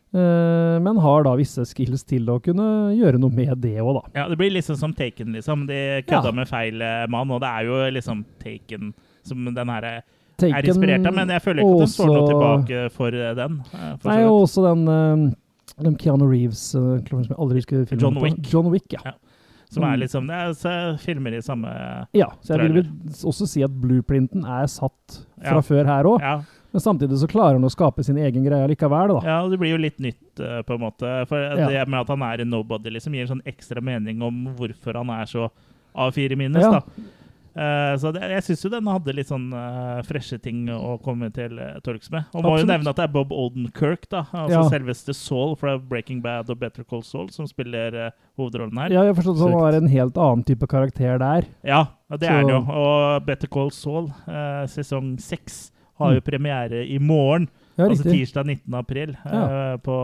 Eh, 0.09 0.79
men 0.81 0.97
har 1.05 1.23
da 1.27 1.35
visse 1.37 1.67
skills 1.69 2.03
til 2.09 2.25
å 2.33 2.39
kunne 2.41 2.97
gjøre 2.97 3.21
noe 3.21 3.29
med 3.29 3.61
det 3.61 3.77
òg, 3.83 3.99
da. 4.01 4.23
Ja, 4.23 4.29
Det 4.29 4.39
blir 4.41 4.51
liksom 4.57 4.77
som 4.81 4.95
Taken, 4.97 5.35
liksom. 5.37 5.67
De 5.69 6.01
kødda 6.09 6.31
Ja. 6.33 6.33
med 6.33 6.49
feil 6.49 6.81
eh, 6.81 7.07
mann, 7.07 7.31
og 7.31 7.41
det 7.45 7.49
er 7.53 7.65
jo 7.69 7.77
liksom 7.93 8.25
Taken 8.41 8.95
som 9.23 9.45
den 9.45 9.69
her 9.69 10.01
er 10.47 10.63
inspirert 10.71 11.07
av, 11.07 11.15
men 11.15 11.29
jeg 11.29 11.43
føler 11.43 11.63
ikke 11.63 11.75
at 11.75 11.79
den 11.79 11.93
står 11.95 12.13
noe 12.15 12.29
tilbake 12.29 12.91
for 12.95 13.09
eh, 13.09 13.35
den. 13.35 13.61
eh, 13.75 13.97
for 13.99 14.09
Nei, 14.13 14.19
og 14.25 14.43
også 14.47 14.65
den, 14.69 14.85
øh, 14.89 15.33
den 15.85 15.97
Keanu 15.97 16.27
Reeves 16.31 16.59
som 16.59 17.01
jeg 17.03 17.37
aldri 17.39 17.59
husker 17.59 17.87
filmen 17.87 18.01
John 18.05 18.15
på. 18.15 18.23
Wick. 18.23 18.53
John 18.53 18.71
Wick, 18.71 18.93
ja. 18.93 19.01
Ja. 19.05 19.13
Som 19.71 19.83
er 19.85 19.99
liksom 20.01 20.27
Det 20.27 20.35
er 20.35 20.53
så 20.57 20.71
filmer 20.99 21.35
i 21.37 21.43
samme 21.45 21.69
Ja, 22.17 22.31
så 22.41 22.57
jeg 22.57 22.71
vil 22.73 22.87
også 23.29 23.47
si 23.47 23.61
at 23.63 23.71
blueprinten 23.71 24.47
er 24.49 24.65
satt 24.67 25.19
fra 25.43 25.59
Ja. 25.59 25.61
før 25.61 25.85
her 25.85 26.05
òg. 26.09 26.21
Ja, 26.25 26.41
Men 26.73 26.81
samtidig 26.81 27.19
så 27.21 27.27
klarer 27.29 27.53
han 27.59 27.65
å 27.65 27.71
skape 27.71 28.03
sin 28.05 28.17
egen 28.17 28.45
greie 28.45 28.67
likevel, 28.69 29.09
da. 29.09 29.21
ja, 29.27 29.49
det 29.49 29.59
blir 29.59 29.71
jo 29.73 29.77
litt 29.77 29.99
nytt, 30.01 30.41
eh, 30.41 30.63
på 30.63 30.75
en 30.75 30.81
måte. 30.81 31.27
For 31.29 31.37
Ja. 31.39 31.69
det 31.69 31.89
med 31.89 32.01
at 32.01 32.09
han 32.09 32.23
er 32.23 32.41
en 32.43 32.51
nobody, 32.51 32.91
liksom 32.91 33.13
gir 33.15 33.23
en 33.23 33.39
sånn 33.39 33.45
ekstra 33.47 33.81
mening 33.83 34.23
om 34.23 34.55
hvorfor 34.57 34.95
han 34.97 35.09
er 35.11 35.25
så 35.27 35.51
A4 35.97 36.37
minus, 36.37 36.63
Ja. 36.63 36.71
da. 36.71 36.81
Eh, 37.59 37.95
så 37.99 38.13
det, 38.15 38.21
jeg 38.31 38.43
syns 38.47 38.61
jo 38.63 38.71
den 38.71 38.87
hadde 38.87 39.13
litt 39.17 39.27
sånn 39.33 39.49
uh, 39.51 39.99
freshe 40.07 40.37
ting 40.39 40.69
å 40.71 40.93
komme 41.03 41.27
til 41.35 41.57
uh, 41.59 41.81
torgs 41.83 42.07
med. 42.15 42.29
Og 42.39 42.45
må 42.45 42.53
jo 42.61 42.67
nevne 42.69 42.93
at 42.93 43.01
det 43.01 43.07
er 43.09 43.13
Bob 43.17 43.33
Odenkirk, 43.35 44.05
da. 44.13 44.21
Altså 44.31 44.61
Ja. 44.61 44.69
selveste 44.71 45.15
Saul 45.17 45.57
fra 45.59 45.75
Breaking 45.79 46.21
Bad 46.23 46.53
og 46.55 46.61
Better 46.61 46.85
Call 46.87 47.03
Saul, 47.03 47.33
som 47.35 47.49
spiller 47.51 47.97
uh, 47.99 48.11
hovedrollen 48.39 48.79
her. 48.79 48.95
Ja, 48.95 49.03
jeg 49.09 49.17
forstår 49.19 49.35
at 49.35 49.43
han 49.49 49.57
var 49.59 49.79
en 49.81 49.91
helt 49.91 50.21
annen 50.23 50.45
type 50.47 50.69
karakter 50.71 51.19
der. 51.19 51.49
Ja, 51.67 51.81
det 52.15 52.29
Så- 52.29 52.31
er 52.31 52.37
han 52.45 52.49
jo. 52.55 52.61
Og 52.69 53.27
Better 53.27 53.49
Call 53.51 53.71
Saul, 53.75 54.07
uh, 54.29 54.63
sesong 54.71 55.17
seks, 55.19 55.73
har 55.99 56.13
jo 56.15 56.21
Mm. 56.23 56.29
premiere 56.31 56.87
i 56.87 56.99
morgen. 57.03 57.49
Ja, 57.77 57.89
altså 57.89 58.05
tirsdag 58.07 58.47
19. 58.47 58.75
april 58.79 59.17
på 59.83 59.97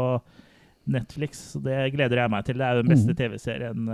Netflix. 0.87 1.39
Så 1.55 1.63
det 1.63 1.93
gleder 1.95 2.17
jeg 2.19 2.31
meg 2.31 2.45
til. 2.45 2.59
Det 2.59 2.67
er 2.67 2.75
jo 2.75 2.83
den 2.83 2.91
beste 2.91 3.15
Mm. 3.15 3.17
TV-serien 3.17 3.89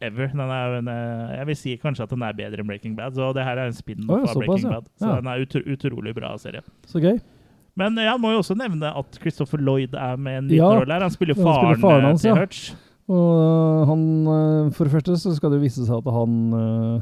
ever. 0.00 0.28
Er 0.28 0.76
eh, 0.78 1.38
jeg 1.38 1.46
vil 1.46 1.56
si 1.56 1.76
kanskje 1.76 2.04
at 2.04 2.10
den 2.12 2.22
er 2.22 2.36
bedre 2.36 2.62
enn 2.62 2.68
Breaking 2.68 2.96
Bad. 2.96 3.14
Så 3.16 3.32
det 3.36 3.44
her 3.44 3.58
er 3.58 3.70
en 3.70 3.76
spin-off 3.76 4.22
oh, 4.22 4.30
av 4.30 4.42
Breaking 4.42 4.68
ja. 4.68 4.74
Bad. 4.76 4.90
Så 5.00 5.08
Ja. 5.08 5.16
den 5.20 5.26
er 5.32 5.44
utro 5.44 5.62
utrolig 5.72 6.14
bra 6.14 6.36
serie. 6.38 6.62
Så 6.86 7.00
gøy. 7.00 7.18
Men 7.76 7.96
jeg 8.00 8.20
må 8.20 8.32
jo 8.32 8.40
også 8.40 8.56
nevne 8.56 8.88
at 8.88 9.18
Christopher 9.20 9.60
Lloyd 9.60 9.94
er 9.94 10.16
med 10.16 10.38
en 10.38 10.44
liten 10.48 10.64
Ja, 10.64 10.78
rolle 10.80 10.92
her. 10.92 11.00
Han 11.04 11.10
spiller 11.10 11.34
faren, 11.34 11.46
han 11.46 11.76
spiller 11.76 11.80
faren, 11.80 11.90
faren 11.90 12.04
eh, 12.04 12.08
hans, 12.08 12.22
til. 12.22 12.38
Hutch. 12.38 12.74
Og 13.06 13.34
øh, 13.38 13.88
han 13.88 14.72
For 14.72 14.84
det 14.84 14.92
første 14.92 15.16
så 15.16 15.34
skal 15.36 15.52
det 15.52 15.60
vise 15.62 15.86
seg 15.86 15.96
at 15.96 16.12
han 16.12 16.54
øh, 16.54 17.00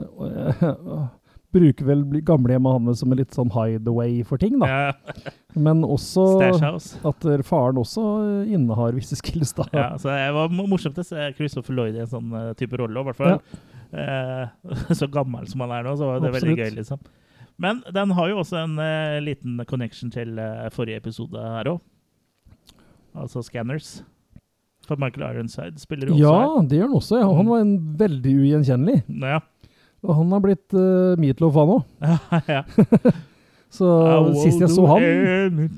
øh, 0.00 1.04
bruker 1.52 1.84
vel 1.88 2.02
bli- 2.08 2.22
gamlehjemmet 2.24 2.72
hans 2.78 3.00
som 3.02 3.12
en 3.12 3.18
litt 3.20 3.34
sånn 3.36 3.50
hideaway 3.52 4.22
for 4.26 4.40
ting, 4.40 4.58
da. 4.62 4.66
Ja, 4.66 5.32
Men 5.54 5.82
også 5.84 6.24
at 7.04 7.26
øh, 7.28 7.42
faren 7.44 7.76
også 7.82 8.04
øh, 8.24 8.52
innehar 8.56 8.94
visse 8.96 9.16
skills, 9.20 9.52
da. 9.58 9.66
Ja, 9.76 9.86
så 10.00 10.08
det 10.14 10.30
var 10.36 10.48
mo- 10.52 10.66
morsomt 10.70 10.98
å 10.98 11.04
se 11.06 11.28
Christopher 11.36 11.76
Lloyd 11.76 11.98
i 11.98 12.04
en 12.06 12.10
sånn 12.12 12.32
eh, 12.38 12.52
type 12.58 12.78
rolle, 12.80 13.00
i 13.04 13.08
hvert 13.10 13.20
fall. 13.20 13.40
Eh, 13.92 14.46
så 14.98 15.08
gammel 15.12 15.46
som 15.50 15.60
han 15.66 15.74
er 15.78 15.84
nå, 15.88 15.96
så 16.00 16.08
var 16.08 16.24
det 16.24 16.32
veldig 16.38 16.56
gøy, 16.58 16.70
liksom. 16.80 17.02
Men 17.62 17.82
den 17.94 18.10
har 18.16 18.30
jo 18.32 18.38
også 18.40 18.62
en 18.64 18.78
eh, 18.80 19.18
liten 19.22 19.60
connection 19.68 20.10
til 20.10 20.38
eh, 20.40 20.70
forrige 20.72 21.02
episode 21.04 21.36
her 21.38 21.68
òg. 21.76 21.82
Altså 23.12 23.42
Scanners. 23.44 23.98
For 24.88 24.98
Michael 24.98 25.28
Ironside 25.36 25.78
spiller 25.78 26.08
jo 26.10 26.16
Ja, 26.18 26.32
også 26.56 26.64
det 26.70 26.78
gjør 26.80 26.88
han 26.88 26.96
også. 26.98 27.18
Ja. 27.20 27.28
Han 27.38 27.50
var 27.52 27.60
en 27.62 27.74
veldig 28.00 28.32
ugjenkjennelig. 28.40 29.02
her. 29.20 29.44
Og 30.02 30.16
han 30.18 30.32
har 30.34 30.40
blitt 30.42 30.74
uh, 30.74 31.14
Meatloaf, 31.20 31.54
han 31.54 31.74
òg. 31.76 31.82
Ja. 32.02 32.40
ja. 32.48 32.62
Så 33.72 33.88
sist 34.42 34.60
jeg 34.60 34.68
så 34.68 34.84
han 34.84 35.70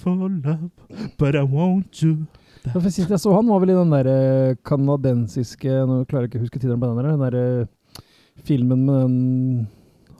for 0.00 0.14
love, 0.16 0.70
but 1.18 1.34
I 1.36 1.42
won't 1.44 1.90
do 2.00 2.14
that. 2.64 2.72
for 2.72 2.88
Sist 2.88 3.10
jeg 3.12 3.20
så 3.20 3.34
han, 3.36 3.44
var 3.52 3.60
vel 3.60 3.74
i 3.74 3.76
den 3.76 3.92
der 3.92 4.54
kanadensiske 4.64 5.68
Nå 5.84 5.98
klarer 6.08 6.24
jeg 6.24 6.30
ikke 6.30 6.40
å 6.40 6.44
huske 6.46 6.58
tittelen 6.62 6.80
på 6.80 6.88
den 6.88 6.96
der. 6.96 7.10
Den 7.12 7.26
der 7.26 7.36
eh, 7.36 8.00
filmen 8.48 8.86
med 8.88 9.02
den 9.02 9.66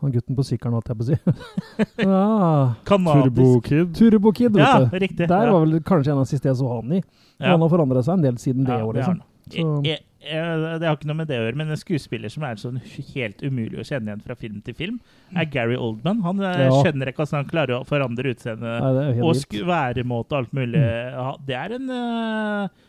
han 0.02 0.12
gutten 0.12 0.36
på 0.36 0.44
sykkelen, 0.44 0.76
holdt 0.76 0.90
jeg 0.92 0.98
på 0.98 1.04
å 1.04 1.08
si. 1.08 1.16
ja, 2.04 2.74
Turbokid. 2.84 3.94
Turbo 3.96 4.32
Kid. 4.36 4.52
Vet 4.52 4.60
Ja, 4.66 4.74
du. 4.84 4.98
riktig. 5.00 5.24
Der 5.24 5.46
ja. 5.48 5.52
var 5.54 5.64
vel 5.64 5.80
kanskje 5.80 6.12
en 6.12 6.20
av 6.20 6.26
de 6.26 6.34
siste 6.34 6.50
jeg 6.50 6.58
så 6.60 6.68
han 6.68 6.92
i. 6.98 7.00
Ja. 7.40 7.54
Han 7.54 7.64
har 7.64 7.72
forandra 7.72 8.02
seg 8.04 8.18
en 8.18 8.26
del 8.28 8.36
siden 8.42 8.68
det 8.68 8.76
Ja, 8.76 8.84
året. 8.84 9.00
Liksom. 9.00 9.22
Så- 9.48 9.56
Jeg, 9.56 9.88
jeg, 9.88 10.04
det 10.26 10.86
har 10.88 10.96
ikke 10.96 11.08
noe 11.10 11.18
med 11.20 11.28
det 11.30 11.38
å 11.38 11.44
gjøre, 11.44 11.58
men 11.60 11.70
en 11.72 11.80
skuespiller 11.80 12.32
som 12.32 12.44
er 12.46 12.58
sånn 12.60 12.80
helt 13.14 13.42
umulig 13.44 13.78
å 13.80 13.86
kjenne 13.86 14.10
igjen 14.12 14.24
fra 14.24 14.36
film 14.38 14.58
til 14.66 14.76
film, 14.78 14.96
er 15.36 15.48
Gary 15.52 15.76
Oldman. 15.78 16.22
Han 16.26 16.42
eh, 16.44 16.64
Ja. 16.66 16.80
skjønner 16.82 17.10
ikke 17.10 17.22
hvordan 17.24 17.42
han 17.42 17.50
klarer 17.52 17.76
å 17.78 17.86
forandre 17.88 18.32
utseende 18.34 18.74
Nei, 18.82 18.92
det 18.96 19.06
jo 19.20 19.30
og 19.30 19.60
væremåte 19.70 20.34
og 20.34 20.40
alt 20.42 20.56
mulig. 20.56 20.82
Ja, 20.82 21.28
det 21.48 21.58
er 21.60 21.76
en 21.78 21.92
eh, 21.96 22.82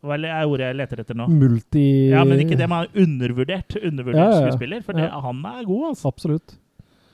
Hva 0.00 0.16
er 0.16 0.48
ordet 0.48 0.70
jeg 0.70 0.80
leter 0.80 1.04
etter 1.04 1.18
nå? 1.18 1.28
Multi... 1.32 1.86
Ja, 2.14 2.24
men 2.28 2.42
ikke 2.44 2.58
det, 2.58 2.68
man 2.70 2.86
han 2.86 2.90
er 2.90 3.04
undervurdert, 3.04 3.76
undervurdert 3.80 4.24
Ja, 4.24 4.32
ja, 4.32 4.42
skuespiller. 4.46 4.84
For 4.86 4.96
det, 4.98 5.10
han 5.10 5.44
er 5.52 5.62
god, 5.68 5.86
altså. 5.92 6.12
Absolutt. 6.14 6.56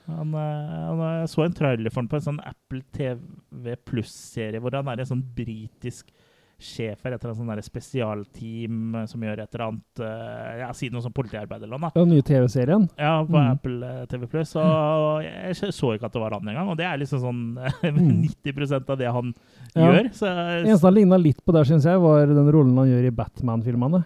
Han, 0.06 0.34
eh, 0.38 0.78
han, 0.86 1.02
jeg 1.20 1.32
så 1.32 1.46
en 1.46 1.56
trailer 1.56 1.90
for 1.90 2.04
han 2.04 2.10
på 2.12 2.20
en 2.20 2.26
sånn 2.28 2.42
Apple 2.46 2.84
TV 2.94 3.74
Pluss-serie 3.88 4.62
hvor 4.62 4.76
han 4.78 4.88
er 4.92 5.02
en 5.02 5.10
sånn 5.16 5.24
britisk 5.36 6.12
sjef 6.58 7.02
for 7.02 7.12
et 7.12 7.20
eller 7.20 7.34
annet 7.34 7.60
sånn 7.60 7.66
spesialteam 7.68 8.94
eh, 8.96 9.06
som 9.10 9.20
gjør 9.26 9.42
et 9.42 9.54
eller 9.54 9.64
annet 9.66 10.00
uh, 10.00 10.52
Ja, 10.62 10.68
si 10.72 10.88
noe 10.88 11.02
sånn 11.04 11.12
politiarbeid 11.16 11.62
eller 11.66 11.76
noe. 11.82 11.90
Den 11.94 12.08
nye 12.14 12.24
TV-serien. 12.24 12.86
Ja, 12.96 13.18
på 13.26 13.36
Mm. 13.36 13.50
Apple 13.52 13.90
eh, 13.90 14.06
TV 14.08 14.26
Pluss. 14.32 14.54
Og 14.56 15.20
jeg 15.26 15.52
så 15.76 15.90
ikke 15.96 16.08
at 16.08 16.14
det 16.16 16.22
var 16.22 16.32
han 16.38 16.48
engang. 16.48 16.70
Og 16.72 16.78
det 16.80 16.86
er 16.88 16.96
liksom 17.02 17.20
sånn 17.20 17.42
eh, 17.60 17.90
Mm. 17.92 18.22
90% 18.24 18.88
av 18.94 18.98
det 18.98 19.10
han 19.12 19.34
Ja. 19.74 19.90
gjør. 19.92 20.08
Så, 20.16 20.30
Eneste 20.64 20.86
han 20.88 20.94
ligna 20.96 21.18
litt 21.20 21.44
på 21.44 21.52
der, 21.52 21.64
syns 21.68 21.84
jeg, 21.84 22.00
var 22.00 22.26
den 22.26 22.48
rollen 22.52 22.76
han 22.80 22.88
gjør 22.88 23.04
i 23.10 23.12
Batman-filmene. 23.20 24.04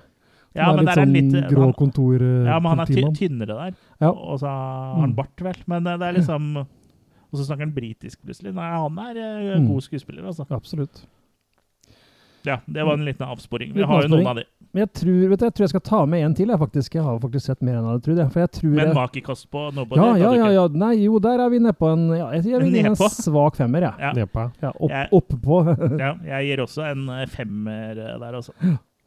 ja, 0.57 0.67
er 0.73 0.75
men 0.75 0.85
litt 0.85 0.91
er 0.91 0.99
han 1.05 1.15
sånn 1.15 1.15
litt 1.15 1.51
grå 1.55 1.71
kontor... 1.79 2.17
eh, 2.19 2.51
Ja, 2.51 2.59
men 2.59 2.71
han 2.75 2.81
er 2.83 2.91
ty 2.91 3.07
tynnere 3.15 3.55
der. 3.61 3.79
Ja. 4.03 4.11
Og 4.11 4.41
så 4.43 4.51
har 4.51 4.99
han 4.99 5.11
Mm. 5.13 5.17
bart, 5.23 5.37
vel. 5.47 5.63
Men 5.71 5.85
det 5.87 6.01
er 6.03 6.13
liksom 6.19 6.57
Og 7.31 7.39
så 7.39 7.45
snakker 7.47 7.63
han 7.69 7.73
britisk 7.79 8.19
plutselig. 8.27 8.51
Nei, 8.59 8.67
han 8.75 8.99
er 8.99 9.55
Mm. 9.61 9.69
god 9.71 9.83
skuespiller, 9.87 10.27
altså. 10.27 10.47
Absolutt. 10.51 11.05
Ja, 12.47 12.57
det 12.67 12.85
var 12.87 12.95
en 12.97 13.05
liten 13.05 13.27
avsporing. 13.29 13.73
Vi 13.75 13.81
Liten 13.83 13.91
har 13.91 14.03
jo 14.07 14.09
noen 14.15 14.27
av 14.31 14.37
de. 14.41 14.45
Men 14.73 14.85
jeg 14.85 14.91
tror, 15.01 15.17
vet 15.33 15.41
du, 15.41 15.45
jeg 15.49 15.55
tror 15.57 15.65
jeg 15.67 15.73
skal 15.73 15.83
ta 15.89 16.01
med 16.07 16.23
en 16.25 16.35
til. 16.39 16.49
Jeg, 16.53 16.59
faktisk. 16.61 16.95
jeg 16.95 17.03
har 17.03 17.17
faktisk 17.21 17.45
sett 17.51 17.63
mer 17.67 17.75
enn 17.75 17.83
jeg 17.85 17.91
hadde 17.91 18.05
trodd. 18.07 18.21
jeg. 18.23 18.31
For 18.33 18.41
jeg 18.45 18.51
tror 18.59 18.71
Men 18.77 18.85
jeg, 18.87 18.95
makekast 18.95 19.49
på 19.51 19.65
Nobody? 19.75 19.99
ja, 20.01 20.11
ja, 20.17 20.31
ja, 20.39 20.51
ja. 20.55 20.67
Nei, 20.85 20.93
jo, 21.05 21.19
der 21.19 21.43
er 21.43 21.51
vi 21.51 21.59
nede 21.59 21.75
på 21.77 21.89
en 21.91 22.05
ja, 22.15 22.29
Jeg 22.37 22.45
gir 22.71 22.87
en 22.93 22.97
svak 22.97 23.59
femmer, 23.59 23.89
jeg. 23.89 23.95
Ja. 23.99 24.13
Ja, 24.63 24.71
opp, 24.79 24.91
Jeg- 24.95 25.09
oppå. 25.19 25.59
ja, 25.99 26.13
jeg 26.31 26.47
gir 26.53 26.63
også 26.65 26.87
en 26.93 27.09
eh, 27.17 27.27
femmer 27.27 27.91
eh, 27.99 28.15
der, 28.23 28.39
altså. 28.39 28.55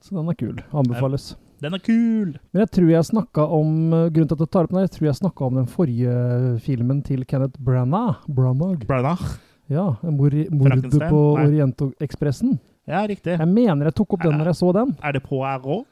Så 0.03 0.17
den 0.19 0.29
er 0.29 0.35
kul. 0.35 0.59
Anbefales. 0.73 1.29
Den 1.63 1.73
er 1.77 1.79
kul! 1.79 2.33
Men 2.51 2.65
jeg 2.65 2.71
tror 2.75 2.89
jeg 2.91 3.07
snakka 3.07 3.45
om 3.55 3.93
eh, 3.93 4.09
Grunnen 4.11 4.27
til 4.27 4.35
at 4.35 4.43
jeg 4.43 4.51
tar 4.51 4.67
opp 4.67 4.73
den, 4.73 4.81
her, 4.81 4.87
jeg 4.89 4.95
tror 4.97 5.07
jeg 5.07 5.15
snakka 5.21 5.45
om 5.47 5.55
den 5.61 5.69
forrige 5.71 6.59
filmen 6.65 6.99
til 7.07 7.23
Kenneth 7.23 7.55
Branagh. 7.63 8.19
Branagh. 8.27 8.83
Branagh. 8.85 9.23
Ja, 9.71 9.93
mor, 10.03 10.35
mordet 10.51 10.91
på. 11.07 11.21
Orientekspressen. 11.39 12.59
Ja, 12.89 13.03
riktig. 13.07 13.37
Jeg 13.37 13.47
mener 13.47 13.87
jeg 13.87 13.95
tok 13.95 14.17
opp 14.17 14.23
den 14.25 14.35
når 14.39 14.51
jeg 14.51 14.59
så 14.59 14.71
den. 14.75 14.95
Er 14.99 15.15
det 15.15 15.21
Poirot? 15.23 15.85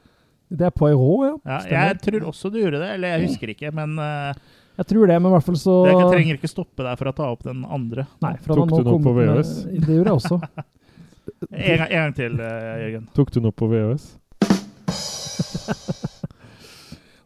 Det 0.52 0.66
er 0.68 0.74
Poirot, 0.76 1.22
ja. 1.24 1.60
Ja, 1.64 1.86
jeg 1.88 2.00
tror 2.04 2.26
også 2.28 2.50
du 2.52 2.58
gjorde 2.60 2.82
det. 2.82 2.90
Eller 2.98 3.14
jeg 3.14 3.30
husker 3.30 3.52
ikke, 3.54 3.72
men 3.72 3.96
uh, 3.96 4.34
Jeg 4.76 4.88
tror 4.90 5.08
det, 5.08 5.16
men 5.16 5.30
i 5.30 5.34
hvert 5.36 5.46
fall 5.46 5.56
så 5.60 5.76
jeg 5.88 6.10
trenger 6.12 6.36
ikke 6.36 6.50
stoppe 6.52 6.84
deg 6.84 7.00
for 7.00 7.08
å 7.08 7.14
ta 7.16 7.30
opp 7.32 7.46
den 7.48 7.64
andre. 7.64 8.04
Nei, 8.24 8.34
for 8.44 8.60
Tok 8.60 8.74
du 8.76 8.90
noe 8.90 9.04
på 9.04 9.14
VØS? 9.16 9.54
Det 9.86 9.98
gjorde 9.98 10.12
jeg 10.12 10.20
også. 10.20 10.40
En 11.52 11.78
gang, 11.78 11.86
en 11.86 12.00
gang 12.00 12.14
til, 12.16 12.34
uh, 12.42 12.74
Jørgen. 12.82 13.04
Tok 13.16 13.30
du 13.32 13.38
noe 13.44 13.54
på 13.54 13.68
VHS? 13.70 14.08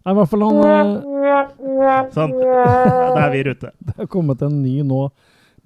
Nei, 0.06 0.12
i 0.12 0.16
hvert 0.18 0.30
fall 0.30 0.44
han 0.46 0.58
uh, 0.62 2.10
Sånn. 2.14 2.34
Da 3.16 3.24
er 3.24 3.32
vi 3.32 3.40
i 3.40 3.46
rute. 3.48 3.72
Det 3.80 3.96
har 3.98 4.10
kommet 4.12 4.44
en 4.46 4.60
ny 4.62 4.76
nå 4.86 5.08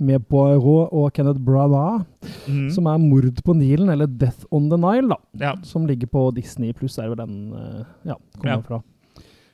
med 0.00 0.24
Poirot 0.28 0.92
og 0.96 1.12
Kenneth 1.14 1.40
Branagh, 1.44 2.06
mm. 2.48 2.70
som 2.72 2.86
er 2.86 2.98
'Mord 2.98 3.42
på 3.44 3.54
Nilen', 3.54 3.92
eller 3.92 4.06
'Death 4.06 4.46
on 4.50 4.70
the 4.70 4.76
Nile', 4.76 5.08
da. 5.08 5.18
Ja. 5.38 5.54
Som 5.62 5.86
ligger 5.86 6.06
på 6.06 6.34
Disney 6.34 6.72
pluss, 6.72 6.98
er 6.98 7.08
vel 7.08 7.20
den 7.20 7.52
eh, 7.52 7.84
ja, 8.06 8.14
kommer 8.38 8.56
Ja. 8.56 8.60
fra. 8.60 8.82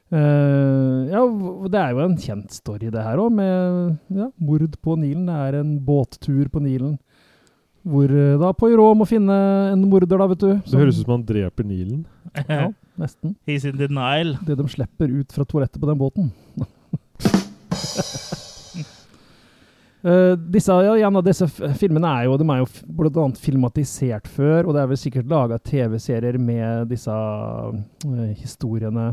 Uh, 0.07 1.11
ja, 1.11 1.21
det 1.67 1.79
er 1.81 1.91
jo 1.91 1.99
en 1.99 2.17
kjent 2.17 2.53
story, 2.55 2.91
det 2.95 3.03
her 3.03 3.19
òg, 3.19 3.33
med 3.33 3.99
ja, 4.15 4.31
mord 4.39 4.77
på 4.81 4.95
Nilen. 4.97 5.27
Det 5.27 5.35
er 5.35 5.61
en 5.61 5.81
båttur 5.81 6.49
på 6.49 6.63
Nilen. 6.63 6.99
Hvor 7.87 8.11
eh, 8.11 8.39
da 8.39 8.53
Poirot 8.53 8.97
må 8.99 9.07
finne 9.07 9.35
en 9.73 9.83
morder, 9.91 10.19
da, 10.19 10.27
vet 10.27 10.43
du. 10.43 10.49
Det 10.63 10.79
høres 10.79 10.99
ut 11.01 11.05
som 11.07 11.19
han 11.19 11.27
dreper 11.27 11.65
Nilen. 11.67 12.07
Ja, 12.49 12.69
nesten. 13.01 13.35
He's 13.49 13.65
in 13.65 13.79
denial. 13.79 14.37
Det 14.45 14.59
de 14.59 14.69
slipper 14.69 15.09
ut 15.09 15.33
fra 15.33 15.45
toalettet 15.49 15.81
på 15.81 15.89
den 15.89 15.99
båten. 15.99 16.33
Eh, 20.07 20.37
disse, 20.39 20.73
ja, 20.87 20.93
igjen, 20.95 21.17
disse 21.27 21.49
filmene 21.81 22.11
er 22.21 22.27
jo, 22.29 22.37
de 22.39 22.47
er 22.53 22.61
jo 22.61 22.67
bl.a. 22.95 23.27
filmatisert 23.43 24.29
før, 24.31 24.69
og 24.69 24.77
det 24.77 24.83
er 24.85 24.91
vel 24.93 25.01
sikkert 25.01 25.31
laga 25.31 25.59
TV-serier 25.59 26.39
med 26.39 26.93
disse 26.93 27.11
uh, 27.11 28.29
historiene, 28.39 29.09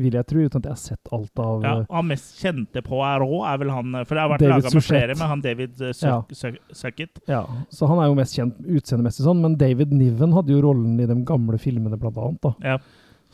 vil 0.00 0.16
jeg 0.16 0.28
tro, 0.30 0.40
uten 0.40 0.62
at 0.62 0.68
jeg 0.70 0.72
har 0.72 0.80
sett 0.80 1.10
alt 1.12 1.42
av 1.44 1.66
Ja, 1.66 1.74
eh, 1.82 1.90
han 1.92 2.08
mest 2.08 2.38
kjente 2.40 2.80
på 2.86 3.02
RÅ 3.02 3.42
er 3.50 3.58
vel 3.60 3.72
han 3.74 3.98
For 4.06 4.16
det 4.16 4.22
har 4.22 4.30
vært 4.32 4.46
laga 4.46 4.72
med 4.72 4.86
flere, 4.86 5.16
med 5.18 5.28
han 5.34 5.42
David 5.44 5.82
uh, 5.82 5.90
Ja. 5.98 6.16
Suckett. 6.32 7.20
Ja, 7.28 7.42
så 7.68 7.90
han 7.90 8.00
er 8.00 8.08
jo 8.08 8.16
mest 8.16 8.38
kjent 8.38 8.56
utseendemessig 8.64 9.26
sånn, 9.26 9.44
men 9.44 9.58
David 9.60 9.92
Niven 9.92 10.32
hadde 10.38 10.56
jo 10.56 10.64
rollen 10.64 10.96
i 11.04 11.10
de 11.10 11.18
gamle 11.28 11.60
filmene, 11.60 12.00
blant 12.00 12.16
annet. 12.16 12.40
da. 12.48 12.54
Ja. 12.64 12.80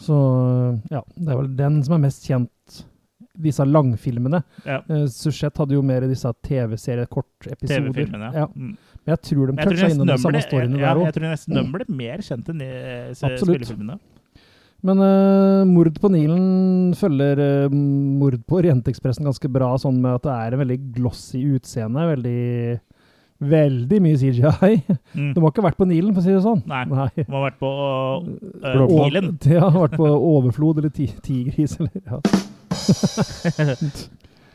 Så 0.03 0.17
ja, 0.91 1.07
det 1.15 1.31
er 1.31 1.39
vel 1.39 1.55
den 1.57 1.79
som 1.87 1.95
er 2.01 2.03
mest 2.09 2.27
kjent, 2.27 2.83
disse 3.43 3.65
langfilmene. 3.67 4.43
Ja. 4.67 4.81
Uh, 4.89 5.07
Suchet 5.13 5.57
hadde 5.63 5.77
jo 5.77 5.85
mer 5.87 6.07
disse 6.11 6.31
TV-serier, 6.47 7.09
kortepisoder. 7.11 7.91
TV-filmene. 7.91 8.33
Ja. 8.35 8.49
Mm. 8.53 8.75
Men 9.07 9.15
jeg 9.15 9.23
tror 9.31 9.47
de 9.47 9.57
Jeg 9.57 9.71
toucha 9.71 9.91
innom 9.93 10.11
de 10.11 10.19
samme 10.19 10.43
storyene 10.43 10.81
ja, 10.81 10.91
der 10.91 11.01
jeg 11.01 11.07
òg. 11.07 11.17
tror 11.17 11.29
nesten 11.31 11.59
de 11.59 11.65
ble 11.77 11.89
mer 12.03 12.23
kjent 12.27 12.49
enn 12.53 12.63
de 12.63 12.71
eh, 12.75 13.11
spillefilmene. 13.15 13.99
Men 14.87 15.01
uh, 15.01 15.63
mord 15.67 15.97
på 16.03 16.11
Nilen 16.13 16.93
følger 16.99 17.41
uh, 17.41 17.73
mord 17.73 18.37
på 18.47 18.59
Orientekspressen 18.61 19.27
ganske 19.27 19.51
bra, 19.51 19.71
sånn 19.81 20.03
med 20.03 20.19
at 20.19 20.27
det 20.27 20.35
er 20.35 20.57
en 20.57 20.63
veldig 20.63 20.81
glossy 20.99 21.43
utseende. 21.57 22.11
Veldig 22.13 22.43
Veldig 23.37 23.99
mye 24.01 24.17
CGI. 24.17 24.77
Mm. 25.13 25.33
De 25.35 25.41
har 25.43 25.51
ikke 25.51 25.65
vært 25.67 25.77
på 25.77 25.85
Nilen, 25.89 26.15
for 26.15 26.23
å 26.23 26.25
si 26.25 26.33
det 26.33 26.43
sånn. 26.45 26.63
Nei. 26.69 26.87
Nei. 26.89 27.11
De 27.19 27.27
har 27.29 27.43
vært 27.51 27.59
på 27.61 27.71
uh, 28.25 28.85
Nilen. 28.89 29.35
De 29.45 29.59
har 29.61 29.75
vært 29.77 29.97
på 30.01 30.09
overflod 30.09 30.81
eller 30.81 30.93
ti 30.95 31.11
tigris 31.25 31.77
eller 31.81 32.01
ja. 32.01 32.21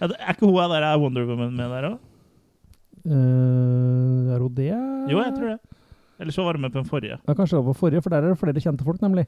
Er 0.02 0.34
ikke 0.34 0.48
hun 0.48 0.72
der 0.72 0.84
er 0.84 0.98
Wonder 0.98 1.26
Woman 1.30 1.54
med 1.56 1.70
der 1.70 1.90
òg? 1.92 1.98
Uh, 3.02 4.30
er 4.34 4.40
hun 4.42 4.54
det? 4.56 4.72
Jo, 5.10 5.18
jeg 5.22 5.34
tror 5.38 5.48
det. 5.54 5.60
Eller 6.22 6.34
så 6.36 6.44
var 6.46 6.54
hun 6.54 6.62
med 6.62 6.74
på 6.74 6.82
den 6.82 6.90
forrige. 6.90 7.18
Ja, 7.18 7.34
kanskje 7.34 7.58
det 7.58 7.64
var 7.64 7.74
på 7.74 7.80
forrige, 7.80 8.02
for 8.02 8.14
der 8.14 8.22
er 8.22 8.30
det 8.30 8.38
flere 8.38 8.62
kjente 8.62 8.86
folk, 8.86 9.02
nemlig. 9.02 9.26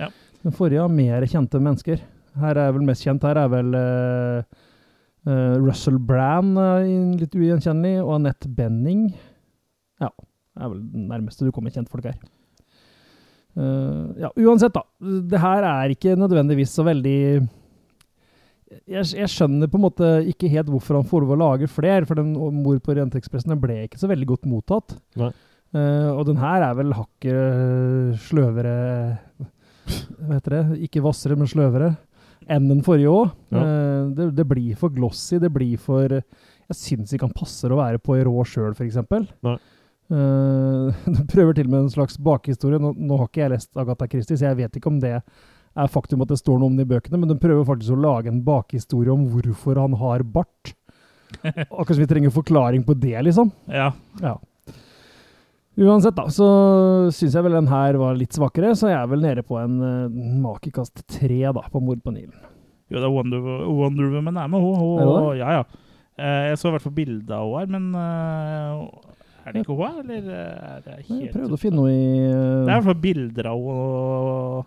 Ja. 0.00 0.08
Den 0.42 0.56
forrige 0.56 0.80
har 0.80 0.88
mer 0.88 1.26
kjente 1.28 1.60
mennesker. 1.60 2.00
Her 2.40 2.60
er 2.62 2.72
vel 2.72 2.86
mest 2.86 3.04
kjent 3.04 3.24
her 3.26 3.36
er 3.42 3.50
vel 3.52 3.76
uh, 3.76 4.42
uh, 5.28 5.56
Russell 5.60 5.98
Brand, 5.98 6.56
eh, 6.56 6.90
litt 7.20 7.36
ugjenkjennelig, 7.36 8.00
og 8.04 8.14
Annette 8.16 8.48
Benning. 8.48 9.08
Ja, 10.00 10.08
det 10.14 10.64
er 10.64 10.72
vel 10.72 10.84
det 10.92 11.06
nærmeste 11.10 11.44
du 11.44 11.52
kommer 11.52 11.74
kjentfolk 11.74 12.08
her. 12.08 12.20
Uh, 13.58 14.14
ja, 14.22 14.30
uansett, 14.38 14.76
da. 14.76 14.84
Det 15.00 15.42
her 15.42 15.66
er 15.66 15.92
ikke 15.92 16.16
nødvendigvis 16.16 16.72
så 16.72 16.86
veldig 16.86 17.20
jeg, 18.70 19.06
jeg 19.18 19.30
skjønner 19.32 19.70
på 19.70 19.78
en 19.78 19.84
måte 19.84 20.08
ikke 20.30 20.50
helt 20.52 20.70
hvorfor 20.70 21.00
han 21.00 21.06
får 21.08 21.24
lov 21.24 21.34
å 21.34 21.40
lage 21.40 21.70
flere, 21.70 22.06
for 22.06 22.20
den 22.20 22.34
Mord 22.34 22.82
på 22.84 22.92
Orientekspressen 22.94 23.56
ble 23.60 23.82
ikke 23.86 23.98
så 24.00 24.10
veldig 24.10 24.28
godt 24.30 24.50
mottatt. 24.50 24.94
Nei. 25.20 25.32
Uh, 25.70 26.10
og 26.16 26.24
den 26.26 26.38
her 26.40 26.64
er 26.66 26.74
vel 26.74 26.90
hakket 26.98 27.30
øh, 27.30 28.14
sløvere 28.18 28.72
Hva 29.38 30.32
heter 30.32 30.56
det? 30.56 30.62
Ikke 30.88 31.02
hvassere, 31.04 31.36
men 31.38 31.50
sløvere 31.50 31.92
enn 32.50 32.66
den 32.66 32.80
forrige 32.82 33.12
òg. 33.12 33.34
Ja. 33.54 33.60
det, 34.16 34.30
det 34.34 34.46
blir 34.50 34.78
for 34.80 34.90
glossy. 34.90 35.38
Det 35.38 35.50
blir 35.54 35.78
for 35.78 36.10
Jeg 36.10 36.78
syns 36.78 37.12
ikke 37.14 37.28
han 37.28 37.36
passer 37.36 37.70
å 37.70 37.78
være 37.78 38.00
på 38.02 38.16
i 38.18 38.24
rå 38.26 38.42
sjøl, 38.48 38.72
f.eks. 38.74 38.98
Uh, 40.10 40.90
de 41.06 41.26
prøver 41.30 41.54
til 41.54 41.70
med 41.70 41.84
en 41.84 41.92
slags 41.92 42.18
bakhistorie. 42.18 42.80
Nå, 42.82 42.94
nå 42.98 43.20
har 43.20 43.30
ikke 43.30 43.44
jeg 43.44 43.54
lest 43.54 43.70
Agatha 43.78 44.10
Christie, 44.10 44.40
så 44.40 44.50
jeg 44.50 44.58
vet 44.64 44.80
ikke 44.80 44.90
om 44.90 44.98
det 45.02 45.20
er 45.78 45.90
faktum 45.90 46.22
at 46.24 46.32
det 46.32 46.40
står 46.40 46.58
noe 46.58 46.72
om 46.72 46.76
det 46.78 46.86
i 46.86 46.90
bøkene, 46.90 47.20
men 47.20 47.30
de 47.30 47.38
prøver 47.40 47.66
faktisk 47.68 47.94
å 47.94 48.02
lage 48.02 48.30
en 48.30 48.42
bakhistorie 48.46 49.12
om 49.12 49.26
hvorfor 49.30 49.78
han 49.78 49.96
har 50.00 50.24
bart. 50.26 50.72
Akkurat 51.44 51.94
som 51.94 52.02
vi 52.02 52.10
trenger 52.10 52.34
forklaring 52.34 52.84
på 52.86 52.96
det, 52.98 53.16
liksom. 53.28 53.52
Ja. 53.70 53.92
Ja. 54.22 54.36
Uansett, 55.80 56.16
da, 56.16 56.26
så 56.34 56.46
syns 57.14 57.36
jeg 57.36 57.46
vel 57.46 57.54
den 57.56 57.70
her 57.70 57.96
var 58.00 58.18
litt 58.18 58.34
svakere, 58.36 58.74
så 58.76 58.90
jeg 58.90 58.98
er 58.98 59.06
vel 59.08 59.22
nede 59.22 59.44
på 59.46 59.56
en 59.60 59.78
uh, 59.80 60.16
makekast 60.42 61.06
tre 61.08 61.44
da, 61.46 61.62
på 61.70 61.82
Mord 61.84 62.02
på 62.04 62.12
Nilen. 62.12 62.34
Jo, 62.90 62.98
det 62.98 63.06
er 63.06 63.14
Wonder, 63.14 63.46
Wonder 63.70 64.10
Woman 64.10 64.40
er 64.42 64.50
med, 64.50 64.60
hun. 64.60 64.74
hun 64.76 64.98
Er 65.06 65.38
ja, 65.38 65.60
ja. 65.60 65.86
Eh, 66.20 66.48
jeg 66.50 66.58
så 66.60 66.68
i 66.68 66.74
hvert 66.74 66.84
fall 66.84 66.96
bilde 66.98 67.32
av 67.32 67.54
henne 67.60 67.62
her, 67.62 67.70
men 67.70 67.86
uh, 67.94 69.46
er 69.46 69.54
det 69.54 69.62
ikke 69.62 69.78
hun, 69.78 70.02
eller 70.02 70.26
er 70.34 70.82
det 70.84 70.98
helt 71.06 71.22
Jeg 71.22 71.32
prøvde 71.38 71.56
å 71.56 71.62
finne 71.62 71.78
noe 71.78 71.94
i 71.94 72.02
Det 72.18 72.26
er 72.26 72.34
i 72.34 72.66
uh, 72.66 72.74
hvert 72.74 72.88
fall 72.90 73.02
bilder 73.06 73.50
av 73.54 73.64
henne. 73.70 74.66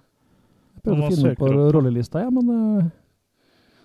Prøvde 0.83 1.07
å 1.07 1.13
finne 1.13 1.33
på 1.39 1.53
rollelista, 1.75 2.23
ja, 2.25 2.29
men 2.33 2.49
uh, 2.51 2.91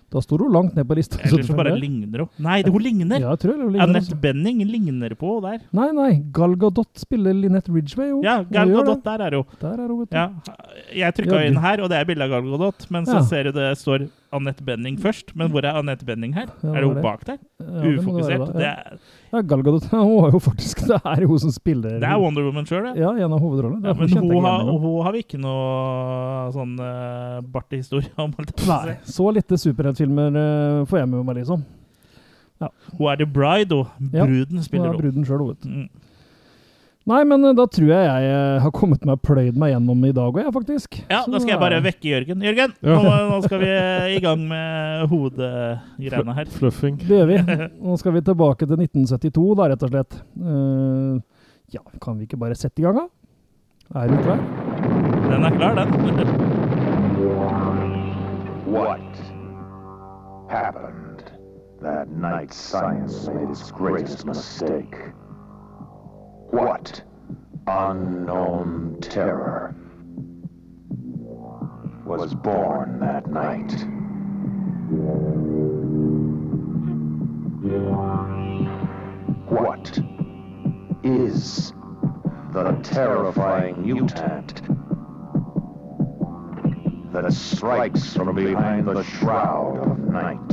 da 0.09 0.21
sto 0.25 0.39
hun 0.41 0.49
langt 0.53 0.73
ned 0.77 0.87
på 0.89 0.95
lista. 0.97 1.19
Eller 1.21 1.43
så 1.45 1.53
bare 1.57 1.75
ligner 1.77 2.23
hun. 2.23 2.29
Nei, 2.41 2.61
det, 2.65 2.71
hun 2.73 2.81
ligner! 2.81 3.21
Ja, 3.21 3.33
jeg 3.35 3.41
tror 3.43 3.59
hun 3.59 3.67
ligner, 3.75 3.83
Annette. 3.85 4.17
Benning 4.23 4.63
ligner 4.65 5.13
på 5.19 5.35
henne 5.35 5.51
der. 5.53 5.67
Nei, 5.79 5.89
nei, 5.93 6.09
Gal 6.33 6.55
Gadot 6.59 6.89
spiller 6.97 7.35
Linette 7.37 7.69
Ridgway, 7.73 8.09
jo. 8.09 8.23
Ja, 8.25 8.39
Gal 8.49 8.73
Gadot, 8.73 9.03
der 9.05 9.25
er 9.27 9.37
hun. 9.37 9.59
Der 9.61 9.75
er 9.75 9.85
hun, 9.85 9.99
vet 10.01 10.09
du. 10.09 10.17
Ja, 10.17 10.95
jeg 11.03 11.17
trykka 11.19 11.43
inn 11.45 11.61
her, 11.61 11.83
og 11.85 11.93
det 11.93 11.99
er 12.01 12.09
bilde 12.09 12.25
av 12.25 12.33
Gal 12.33 12.49
Gadot. 12.55 12.87
Men 12.89 13.05
så 13.05 13.19
Ja. 13.19 13.27
ser 13.29 13.51
du 13.51 13.51
det 13.59 13.69
står 13.77 14.09
Annette 14.35 14.63
Benning 14.65 14.97
først. 15.01 15.31
Men 15.39 15.49
hvor 15.49 15.65
er 15.65 15.73
Annette 15.79 16.05
Benning 16.05 16.33
her? 16.35 16.47
Ja, 16.63 16.69
er 16.75 16.83
det 16.83 16.89
hun 16.89 16.99
bak 17.01 17.23
der? 17.25 17.37
Ja, 17.59 17.65
det 17.65 17.81
det 17.83 17.93
Ufokusert. 17.99 18.39
være, 18.39 18.47
ja. 18.47 18.59
Det 18.59 18.67
er, 18.67 18.99
Ja, 19.33 19.41
Gal 19.41 19.63
Gadot 19.65 19.87
hun 19.93 20.25
er 20.27 20.31
jo 20.35 20.39
faktisk 20.41 20.83
Det 20.89 20.99
er 21.05 21.25
hun 21.29 21.39
som 21.39 21.51
spiller 21.53 21.97
det 22.01 22.09
er 22.09 22.19
Wonder 22.21 22.45
Woman 22.45 22.65
sjøl, 22.69 22.85
det. 22.89 22.93
Ja, 23.01 23.11
en 23.15 23.33
av 23.33 23.39
hovedrollene. 23.41 23.87
Ja, 23.87 23.93
men 23.93 24.09
hun 24.17 24.45
har, 24.45 24.63
hun 24.69 25.01
har 25.05 25.15
vi 25.17 25.23
ikke 25.25 25.39
noe 25.41 26.51
sånn 26.55 26.75
uh, 26.81 27.39
bartehistorie 27.53 28.11
om. 28.17 28.33
holdt 28.37 28.53
jeg 28.57 28.69
Nei, 28.69 28.95
så 29.09 29.29
lite 29.33 29.57
superheltfilmer 29.61 30.37
uh, 30.37 30.85
får 30.89 31.01
jeg 31.03 31.11
med 31.15 31.25
meg, 31.29 31.41
liksom. 31.41 31.65
Hun 32.59 33.07
er 33.07 33.15
The 33.21 33.25
Bride, 33.25 33.71
og 33.75 33.87
Ja, 34.13 34.25
Bruden 34.27 34.63
spiller 34.65 34.89
er 34.89 34.93
hun. 34.97 35.01
bruden 35.01 35.25
sjøl, 35.27 35.45
vet 35.53 35.63
du. 35.63 35.69
Mm. 35.69 35.89
Nei, 37.09 37.23
men 37.25 37.41
uh, 37.47 37.53
da 37.57 37.65
tror 37.65 37.89
jeg 37.89 38.05
jeg 38.05 38.29
uh, 38.29 38.59
har 38.61 38.73
kommet 38.75 39.05
meg 39.07 39.21
pløyd 39.25 39.55
meg 39.57 39.71
gjennom 39.73 40.03
i 40.05 40.11
dag 40.13 40.29
òg, 40.29 40.39
jeg, 40.43 40.53
faktisk. 40.53 40.99
Ja, 41.09 41.23
Så 41.25 41.33
da 41.33 41.39
skal 41.41 41.53
jeg 41.55 41.61
bare 41.63 41.79
vekke 41.81 42.11
Jørgen. 42.11 42.43
Jørgen, 42.45 42.75
Ja. 42.85 42.97
nå, 43.01 43.13
nå 43.31 43.39
skal 43.47 43.63
vi 43.63 43.71
i 44.13 44.19
gang 44.23 44.43
med 44.51 45.07
hodegreiene 45.09 46.35
her. 46.37 46.51
Fluffing. 46.53 46.99
Det 47.01 47.21
gjør 47.21 47.31
vi. 47.31 47.39
Nå 47.89 47.97
skal 48.01 48.13
vi 48.13 48.21
tilbake 48.29 48.67
til 48.69 48.77
1972, 48.85 49.47
da, 49.57 49.69
rett 49.73 49.87
og 49.87 49.93
slett. 49.95 50.19
Uh, 50.37 51.17
ja, 51.73 51.81
kan 52.03 52.19
vi 52.19 52.29
ikke 52.29 52.37
bare 52.41 52.57
sette 52.57 52.83
i 52.83 52.85
gang, 52.85 53.01
da? 53.01 53.07
Er 54.03 54.11
du 54.11 54.17
klar? 54.21 54.37
Den 55.29 55.45
er 55.49 55.55
klar, 55.57 55.73
den. 55.81 55.89
What 58.69 59.01
happened 60.49 61.23
that 61.81 62.07
night 62.09 62.53
science 62.53 63.27
made 63.33 63.49
its 63.49 63.71
greatest 63.71 64.25
mistake? 64.25 64.95
What 66.51 67.01
unknown 67.67 68.97
terror 69.01 69.75
was 72.05 72.33
born 72.33 72.99
that 72.99 73.27
night? 73.27 73.71
What 79.47 79.99
is 81.03 81.73
the 82.51 82.71
terrifying 82.83 83.81
mutant 83.83 84.61
that 87.11 87.33
strikes 87.33 88.13
from 88.13 88.35
behind 88.35 88.87
the 88.87 89.03
shroud 89.03 89.77
of 89.79 89.99
night. 89.99 90.47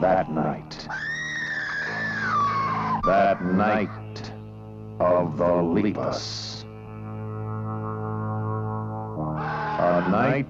That 0.00 0.30
night. 0.30 0.55
That 3.06 3.44
night 3.44 4.32
of 4.98 5.36
the 5.38 5.62
Lepus. 5.62 6.64
A 9.78 10.08
night 10.10 10.46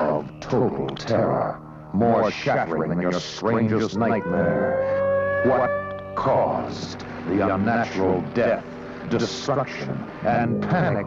of 0.00 0.30
total 0.38 0.86
terror, 0.94 1.60
more 1.92 2.30
shattering 2.30 2.90
than 2.90 3.00
your 3.00 3.14
strangest 3.14 3.96
nightmare. 3.96 5.42
What 5.46 6.14
caused 6.14 7.00
the 7.26 7.52
unnatural 7.52 8.20
death, 8.34 8.64
destruction, 9.10 9.90
and 10.24 10.62
panic 10.62 11.06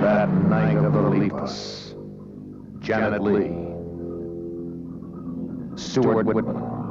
that 0.00 0.32
night 0.32 0.76
of 0.76 0.92
the 0.92 1.02
Lepus? 1.02 1.96
Janet 2.78 3.20
Lee. 3.20 3.50
Stuart 5.74 6.24
Whitman, 6.24 6.81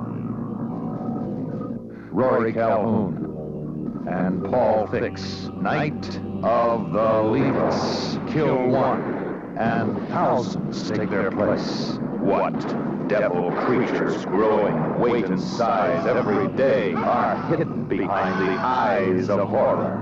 Rory 2.12 2.52
Calhoun, 2.52 4.06
and 4.06 4.44
Paul 4.44 4.86
Fix. 4.88 5.50
Night 5.62 6.20
of 6.44 6.92
the 6.92 7.22
Levis. 7.22 8.18
Kill 8.34 8.68
one, 8.68 9.56
and 9.58 9.98
thousands 10.10 10.90
take 10.92 11.10
their 11.10 11.32
place. 11.32 11.98
What 12.20 12.60
devil 13.08 13.50
creatures 13.52 14.26
growing 14.26 15.00
weight 15.00 15.26
and 15.26 15.40
size 15.40 16.06
every 16.06 16.50
day 16.50 16.94
are 16.94 17.42
hidden 17.48 17.86
behind 17.86 18.46
the 18.46 18.60
eyes 18.60 19.30
of 19.30 19.48
horror? 19.48 20.02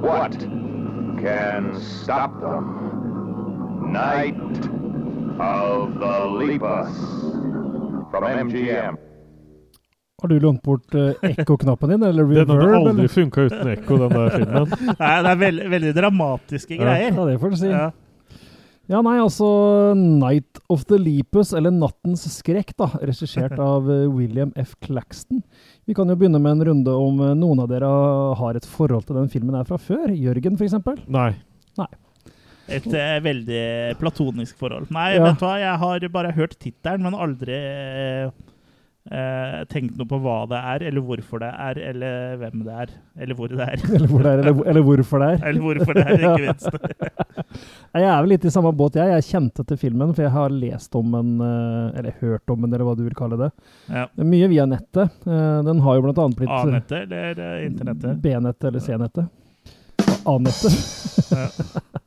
What 0.00 0.38
can 0.38 1.80
stop 1.80 2.38
them? 2.38 3.92
Night 3.92 4.36
of 5.40 5.94
the 5.94 6.26
Lepus. 6.26 6.94
From 8.10 8.24
MGM. 8.24 9.05
Har 10.22 10.30
du 10.32 10.38
lånt 10.40 10.62
bort 10.64 10.94
uh, 10.96 11.10
ekko-knappen 11.28 11.90
din, 11.92 12.02
eller 12.08 12.24
Den 12.24 12.48
hadde 12.48 12.76
aldri 12.78 13.08
funka 13.12 13.42
uten 13.50 13.68
ekko, 13.74 13.98
den 14.00 14.14
der 14.14 14.30
filmen. 14.32 14.70
Nei, 15.02 15.14
det 15.26 15.32
er 15.34 15.40
veld, 15.42 15.62
veldig 15.74 15.90
dramatiske 15.98 16.78
greier. 16.80 17.10
Ja, 17.12 17.26
det 17.28 17.34
får 17.42 17.52
du 17.52 17.56
si. 17.60 17.68
Ja. 17.74 17.90
Ja, 18.86 19.00
nei, 19.02 19.16
altså 19.18 19.46
Night 19.98 20.60
of 20.70 20.84
the 20.86 20.94
Lepus, 21.02 21.50
eller 21.58 21.72
Nattens 21.74 22.22
skrekk, 22.30 22.70
da, 22.78 22.86
regissert 23.02 23.58
av 23.72 23.88
eh, 23.90 24.04
William 24.06 24.52
F. 24.62 24.76
Claxton. 24.86 25.40
Vi 25.90 25.96
kan 25.98 26.06
jo 26.08 26.14
begynne 26.16 26.38
med 26.40 26.54
en 26.54 26.64
runde 26.70 26.94
om 26.94 27.18
eh, 27.26 27.32
noen 27.34 27.64
av 27.64 27.68
dere 27.72 27.90
har 28.38 28.56
et 28.56 28.68
forhold 28.76 29.08
til 29.08 29.18
den 29.18 29.28
filmen 29.32 29.58
her 29.58 29.66
fra 29.66 29.76
før. 29.82 30.14
Jørgen, 30.14 30.54
f.eks. 30.54 30.78
Nei. 31.10 31.32
Et 32.66 32.86
eh, 32.94 33.18
veldig 33.26 33.64
platonisk 34.00 34.56
forhold. 34.58 34.88
Nei, 34.94 35.10
Ja. 35.18 35.26
vet 35.28 35.42
du 35.42 35.44
hva, 35.44 35.56
jeg 35.60 35.82
har 35.82 36.08
bare 36.14 36.32
hørt 36.38 36.56
tittelen, 36.62 37.04
men 37.10 37.18
aldri 37.26 37.58
eh, 37.58 38.30
eh, 39.10 39.60
tenkt 39.70 39.96
noe 39.98 40.08
på 40.10 40.18
hva 40.22 40.36
det 40.50 40.58
er, 40.72 40.84
eller 40.88 41.04
hvorfor 41.06 41.42
det 41.42 41.50
er, 41.52 41.80
eller 41.90 42.36
hvem 42.40 42.64
det 42.66 42.74
er, 42.84 42.92
eller 43.22 43.38
hvor 43.38 43.52
det 43.52 43.60
er. 43.66 43.84
Eller, 43.96 44.08
hvor 44.10 44.22
det 44.24 44.32
er, 44.32 44.42
eller, 44.42 44.60
eller 44.70 44.84
hvorfor 44.86 45.22
det 45.22 45.28
er. 45.32 45.42
Eller 45.48 45.62
hvorfor 45.64 45.96
det 45.96 46.04
er, 46.04 46.12
ikke 46.16 46.44
minst. 46.46 46.66
Jeg 47.96 48.04
er 48.10 48.18
vel 48.20 48.28
litt 48.34 48.44
i 48.44 48.52
samme 48.52 48.72
båt, 48.76 48.96
jeg. 48.98 49.08
Jeg 49.14 49.24
kjente 49.30 49.64
til 49.64 49.78
filmen, 49.80 50.10
for 50.12 50.26
jeg 50.26 50.32
har 50.34 50.52
lest 50.52 50.94
om 50.98 51.14
den, 51.16 51.30
eh, 51.40 51.98
eller 52.00 52.16
hørt 52.20 52.52
om 52.52 52.60
den, 52.66 52.74
eller 52.74 52.84
hva 52.88 52.96
du 52.98 53.04
vil 53.06 53.16
kalle 53.16 53.38
det. 53.40 53.48
Ja. 53.88 54.04
Det 54.12 54.26
Mye 54.28 54.50
via 54.52 54.66
nettet. 54.68 55.14
Eh, 55.24 55.62
Den 55.66 55.80
har 55.80 55.96
jo 55.96 56.04
blant 56.04 56.20
annet 56.20 56.36
blitt 56.42 56.52
A-nettet 56.52 57.06
eller 57.06 57.40
eh, 57.46 57.66
internettet? 57.70 58.20
B-nettet 58.20 58.68
eller 58.68 58.84
C-nettet. 58.84 59.32
A-nettet. 60.28 60.74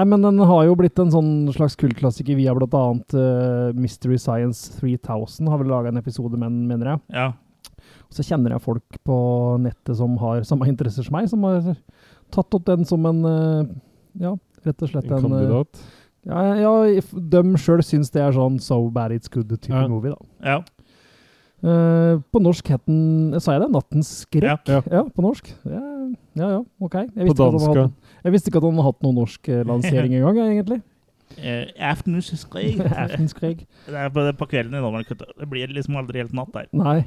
Nei, 0.00 0.06
men 0.08 0.22
den 0.24 0.38
har 0.48 0.62
jo 0.64 0.76
blitt 0.80 0.96
en 1.02 1.10
sånn 1.12 1.32
slags 1.52 1.74
kultklassiker 1.76 2.38
via 2.38 2.54
blant 2.56 2.72
annet 2.78 3.14
eh, 3.20 3.76
Mystery 3.76 4.16
Science 4.16 4.78
3000 4.80 5.50
har 5.52 5.60
vel 5.60 5.68
laga 5.68 5.90
en 5.92 6.00
episode 6.00 6.38
med 6.40 6.48
den, 6.48 6.62
mener 6.70 6.94
jeg. 6.94 7.02
Ja. 7.12 7.26
Og 8.08 8.16
Så 8.16 8.24
kjenner 8.24 8.54
jeg 8.54 8.64
folk 8.64 8.96
på 9.04 9.18
nettet 9.60 9.98
som 10.00 10.16
har 10.22 10.40
samme 10.48 10.70
interesser 10.72 11.04
som 11.04 11.18
meg, 11.18 11.28
som 11.28 11.44
har 11.44 11.74
tatt 12.32 12.56
opp 12.56 12.64
den 12.70 12.88
som 12.88 13.04
en 13.10 13.20
uh, 13.28 13.68
Ja, 14.20 14.32
rett 14.64 14.86
og 14.86 14.88
slett 14.94 15.10
En 15.10 15.18
en, 15.18 15.18
eh, 15.18 15.28
kandidat. 15.28 15.82
Ja, 16.30 16.46
ja, 16.56 16.72
de 17.36 17.42
sjøl 17.60 17.84
syns 17.84 18.10
det 18.16 18.24
er 18.24 18.32
sånn 18.36 18.56
so 18.60 18.80
bad 18.92 19.12
it's 19.12 19.28
good-type 19.28 19.68
Ja. 19.74 19.84
movie, 19.88 20.16
da. 20.16 20.54
ja. 20.54 20.62
Eh, 21.60 22.14
på 22.32 22.40
norsk 22.40 22.70
het 22.72 22.80
den 22.88 23.34
Sa 23.36 23.52
jeg 23.52 23.66
det? 23.66 23.68
'Nattens 23.68 24.10
skrekk'? 24.24 24.68
Ja. 24.68 24.80
Ja, 24.88 25.02
på 25.04 25.20
norsk. 25.20 25.50
Ja, 25.68 25.80
ja, 26.34 26.48
ja 26.48 26.60
ok. 26.80 26.94
Jeg 27.12 27.26
På 27.28 27.36
dansk. 27.36 27.66
hadde, 27.68 27.92
jeg 28.24 28.32
visste 28.32 28.48
ikke 28.48 28.62
at 28.62 28.64
han 28.64 28.78
hadde 28.80 28.88
hatt 28.88 29.02
noen 29.04 29.18
norsk 29.20 29.48
eh, 29.48 29.64
lansering 29.68 30.14
engang, 30.16 30.38
egentlig. 30.40 30.80
Eh, 31.36 31.68
Aftenens. 31.76 32.32
Aftens 33.04 33.34
Det 33.34 33.66
er 33.92 34.08
på, 34.08 34.24
på 34.38 34.46
kvelden 34.48 34.74
i 34.74 34.80
Danmark. 34.80 35.08
Det 35.08 35.50
blir 35.50 35.68
liksom 35.68 35.96
aldri 36.00 36.24
helt 36.24 36.32
natt 36.32 36.52
der. 36.54 36.66
Nei. 36.72 37.04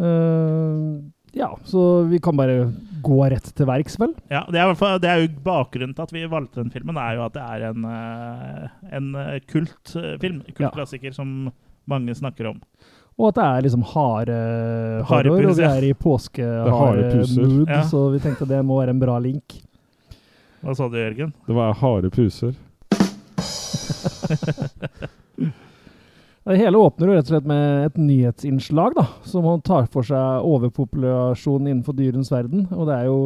Uh, 0.00 1.00
ja, 1.32 1.50
så 1.64 2.04
vi 2.08 2.18
kan 2.18 2.36
bare 2.36 2.70
gå 3.02 3.18
rett 3.28 3.50
til 3.56 3.66
verks, 3.66 3.98
vel? 4.00 4.14
Ja, 4.30 4.44
det 4.48 4.56
er, 4.56 4.64
i 4.64 4.70
hvert 4.70 4.78
fall, 4.80 5.00
det 5.00 5.10
er 5.10 5.20
jo 5.20 5.28
Bakgrunnen 5.44 5.92
til 5.94 6.06
at 6.06 6.12
vi 6.14 6.24
valgte 6.24 6.62
den 6.62 6.72
filmen, 6.72 6.96
er 6.96 7.18
jo 7.18 7.26
at 7.26 7.34
det 7.34 7.42
er 7.42 7.66
en, 7.68 7.84
en 8.96 9.10
kultfilm. 9.50 10.40
Kultklassiker 10.56 11.12
som 11.12 11.50
mange 11.90 12.14
snakker 12.16 12.52
om. 12.52 12.62
Og 13.18 13.28
at 13.28 13.36
det 13.36 13.44
er 13.44 13.64
liksom 13.66 13.82
harde 13.90 14.36
horror, 15.08 15.48
og 15.50 15.58
vi 15.58 15.64
er 15.66 15.84
i 15.88 15.92
harde 15.92 17.24
Ja. 17.68 17.82
så 17.88 18.06
vi 18.14 18.18
tenkte 18.22 18.48
det 18.48 18.62
må 18.64 18.78
være 18.80 18.94
en 18.94 19.02
bra 19.02 19.18
link. 19.18 19.58
Hva 20.60 20.74
sa 20.76 20.88
du, 20.88 20.96
Jørgen? 21.00 21.32
Det 21.46 21.54
var 21.56 21.74
harde 21.80 22.10
puser. 22.12 22.54
Det 26.50 26.56
hele 26.56 26.78
åpner 26.80 27.10
jo 27.10 27.14
rett 27.14 27.28
og 27.28 27.32
slett 27.34 27.46
med 27.46 27.84
et 27.86 27.98
nyhetsinnslag, 28.00 28.94
da, 28.96 29.02
som 29.28 29.44
tar 29.62 29.84
for 29.92 30.06
seg 30.08 30.46
overpopulasjonen 30.48 31.68
innenfor 31.68 31.94
dyrens 31.98 32.30
verden. 32.32 32.64
Og 32.72 32.88
det 32.88 32.96
er 32.96 33.10
jo 33.10 33.18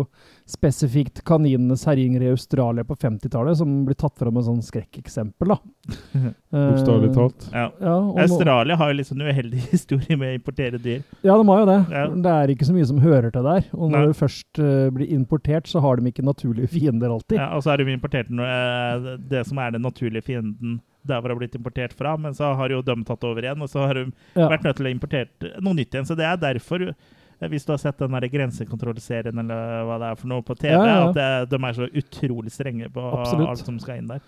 spesifikt 0.47 1.23
kaninenes 1.25 1.87
herjinger 1.89 2.23
i 2.23 2.29
Australia 2.35 2.85
på 2.85 2.95
50-tallet 3.01 3.57
som 3.57 3.71
blir 3.87 3.97
tatt 3.97 4.19
fram 4.21 4.35
som 4.37 4.59
sånn 4.59 4.63
skrekkeksempel, 4.67 5.55
da. 5.55 5.57
Bokstavelig 6.55 7.09
Eh, 7.11 7.15
talt. 7.17 7.47
Ja. 7.53 7.65
Ja, 7.81 7.95
og 7.97 8.19
Australia 8.21 8.77
har 8.77 8.93
jo 8.93 8.99
litt 8.99 9.09
sånn 9.09 9.25
uheldig 9.25 9.63
historie 9.73 10.17
med 10.21 10.35
å 10.35 10.37
importere 10.37 10.79
dyr. 10.81 11.01
ja, 11.25 11.37
de 11.41 11.49
har 11.49 11.63
jo 11.65 11.69
det. 11.71 11.79
Ja. 11.97 12.05
Det 12.29 12.35
er 12.35 12.53
ikke 12.55 12.69
så 12.69 12.77
mye 12.77 12.89
som 12.93 13.01
hører 13.03 13.33
til 13.35 13.47
der. 13.49 13.69
Og 13.73 13.89
når 13.89 13.99
Nei. 13.99 14.07
det 14.13 14.19
først 14.21 14.61
uh, 14.61 14.89
blir 14.95 15.13
importert, 15.17 15.71
så 15.71 15.81
har 15.85 15.97
de 16.01 16.13
ikke 16.13 16.27
naturlige 16.29 16.69
fiender 16.77 17.13
alltid. 17.17 17.39
Ja, 17.41 17.49
og 17.57 17.65
så 17.65 17.73
har 17.73 17.81
de 17.81 17.89
importert 17.97 18.29
noe, 18.33 18.49
eh, 18.49 19.15
det 19.33 19.47
som 19.49 19.59
er 19.65 19.73
den 19.75 19.85
naturlige 19.89 20.29
fienden 20.29 20.81
der 21.05 21.21
hvor 21.21 21.29
det 21.29 21.35
har 21.35 21.41
blitt 21.43 21.57
importert 21.59 21.93
fra, 21.93 22.15
men 22.17 22.33
så 22.33 22.55
har 22.57 22.73
jo 22.73 22.79
de 22.81 22.95
tatt 23.05 23.25
over 23.29 23.45
igjen, 23.45 23.61
og 23.61 23.69
så 23.69 23.83
har 23.85 23.99
de 23.99 24.07
Ja. 24.37 24.47
vært 24.49 24.65
nødt 24.65 24.77
til 24.79 24.87
å 24.89 24.93
importere 24.95 25.51
noe 25.61 25.77
nytt 25.77 25.93
igjen. 25.93 26.07
Så 26.09 26.17
det 26.17 26.25
er 26.25 26.37
derfor, 26.41 26.81
eh, 26.89 26.95
hvis 27.41 27.67
du 27.67 27.73
har 27.75 27.81
sett 27.83 27.99
den 27.99 28.31
grensekontrollserien 28.31 29.39
eller 29.43 29.85
hva 29.89 29.99
det 30.03 30.13
er 30.13 30.21
for 30.21 30.31
noe 30.31 30.45
på 30.47 30.57
TV, 30.59 30.73
Ja, 30.75 30.87
ja, 30.87 31.03
at 31.09 31.19
det, 31.19 31.29
de 31.51 31.61
er 31.65 31.77
så 31.77 31.89
utrolig 31.91 32.53
strenge 32.55 32.89
på 32.95 33.05
Absolutt. 33.11 33.49
alt 33.49 33.67
som 33.67 33.79
skal 33.83 34.01
inn 34.01 34.11
der. 34.15 34.25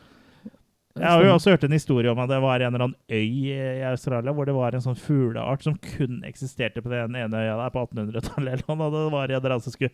Jeg 0.97 1.13
har 1.13 1.23
jo 1.27 1.33
også 1.35 1.53
hørt 1.53 1.65
en 1.67 1.75
historie 1.77 2.09
om 2.09 2.21
at 2.23 2.31
det 2.31 2.39
var 2.41 2.63
en 2.65 2.73
eller 2.73 2.87
annen 2.87 2.97
øy 3.13 3.51
i 3.53 3.83
Australia 3.85 4.33
hvor 4.33 4.49
det 4.49 4.55
var 4.57 4.73
en 4.73 4.81
sånn 4.85 4.97
fugleart 4.97 5.67
som 5.67 5.75
kun 5.83 6.23
eksisterte 6.25 6.81
på 6.81 6.89
den 6.89 7.19
ene 7.21 7.43
øya 7.43 7.59
der 7.61 7.75
på 7.75 7.83
1800-tallet. 7.85 8.55
eller 8.55 8.65
noe, 8.71 8.87
Og 8.87 8.95
det 8.95 9.03
var 9.13 9.29
en 9.29 9.37
eller 9.37 9.57
annen 9.59 9.67
som 9.67 9.75
skulle 9.75 9.93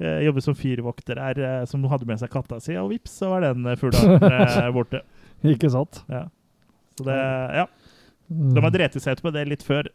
eh, 0.00 0.22
jobbe 0.24 0.44
som 0.46 0.56
fyrvokter 0.56 1.20
her, 1.20 1.42
eh, 1.50 1.66
som 1.68 1.84
hadde 1.92 2.08
med 2.08 2.22
seg 2.22 2.32
katta 2.32 2.62
si, 2.64 2.78
og 2.80 2.88
vips, 2.94 3.18
så 3.20 3.28
var 3.34 3.44
den 3.44 3.68
eh, 3.68 3.76
fuglearten 3.76 4.64
eh, 4.64 4.72
borte. 4.72 5.02
Ikke 5.52 5.68
sant? 5.74 6.00
Ja. 6.08 6.24
Så 6.96 7.04
det, 7.06 7.18
ja. 7.60 7.66
De 8.28 8.64
har 8.64 8.72
drept 8.72 8.96
seg 9.04 9.18
ut 9.18 9.24
på 9.28 9.34
det 9.36 9.44
litt 9.52 9.62
før. 9.68 9.92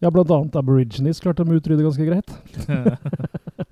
Ja, 0.00 0.10
blant 0.10 0.30
annet 0.32 0.56
Aborigines 0.56 1.20
klarte 1.20 1.44
de 1.44 1.52
å 1.52 1.60
utrydde 1.60 1.84
ganske 1.84 2.06
greit. 2.08 2.30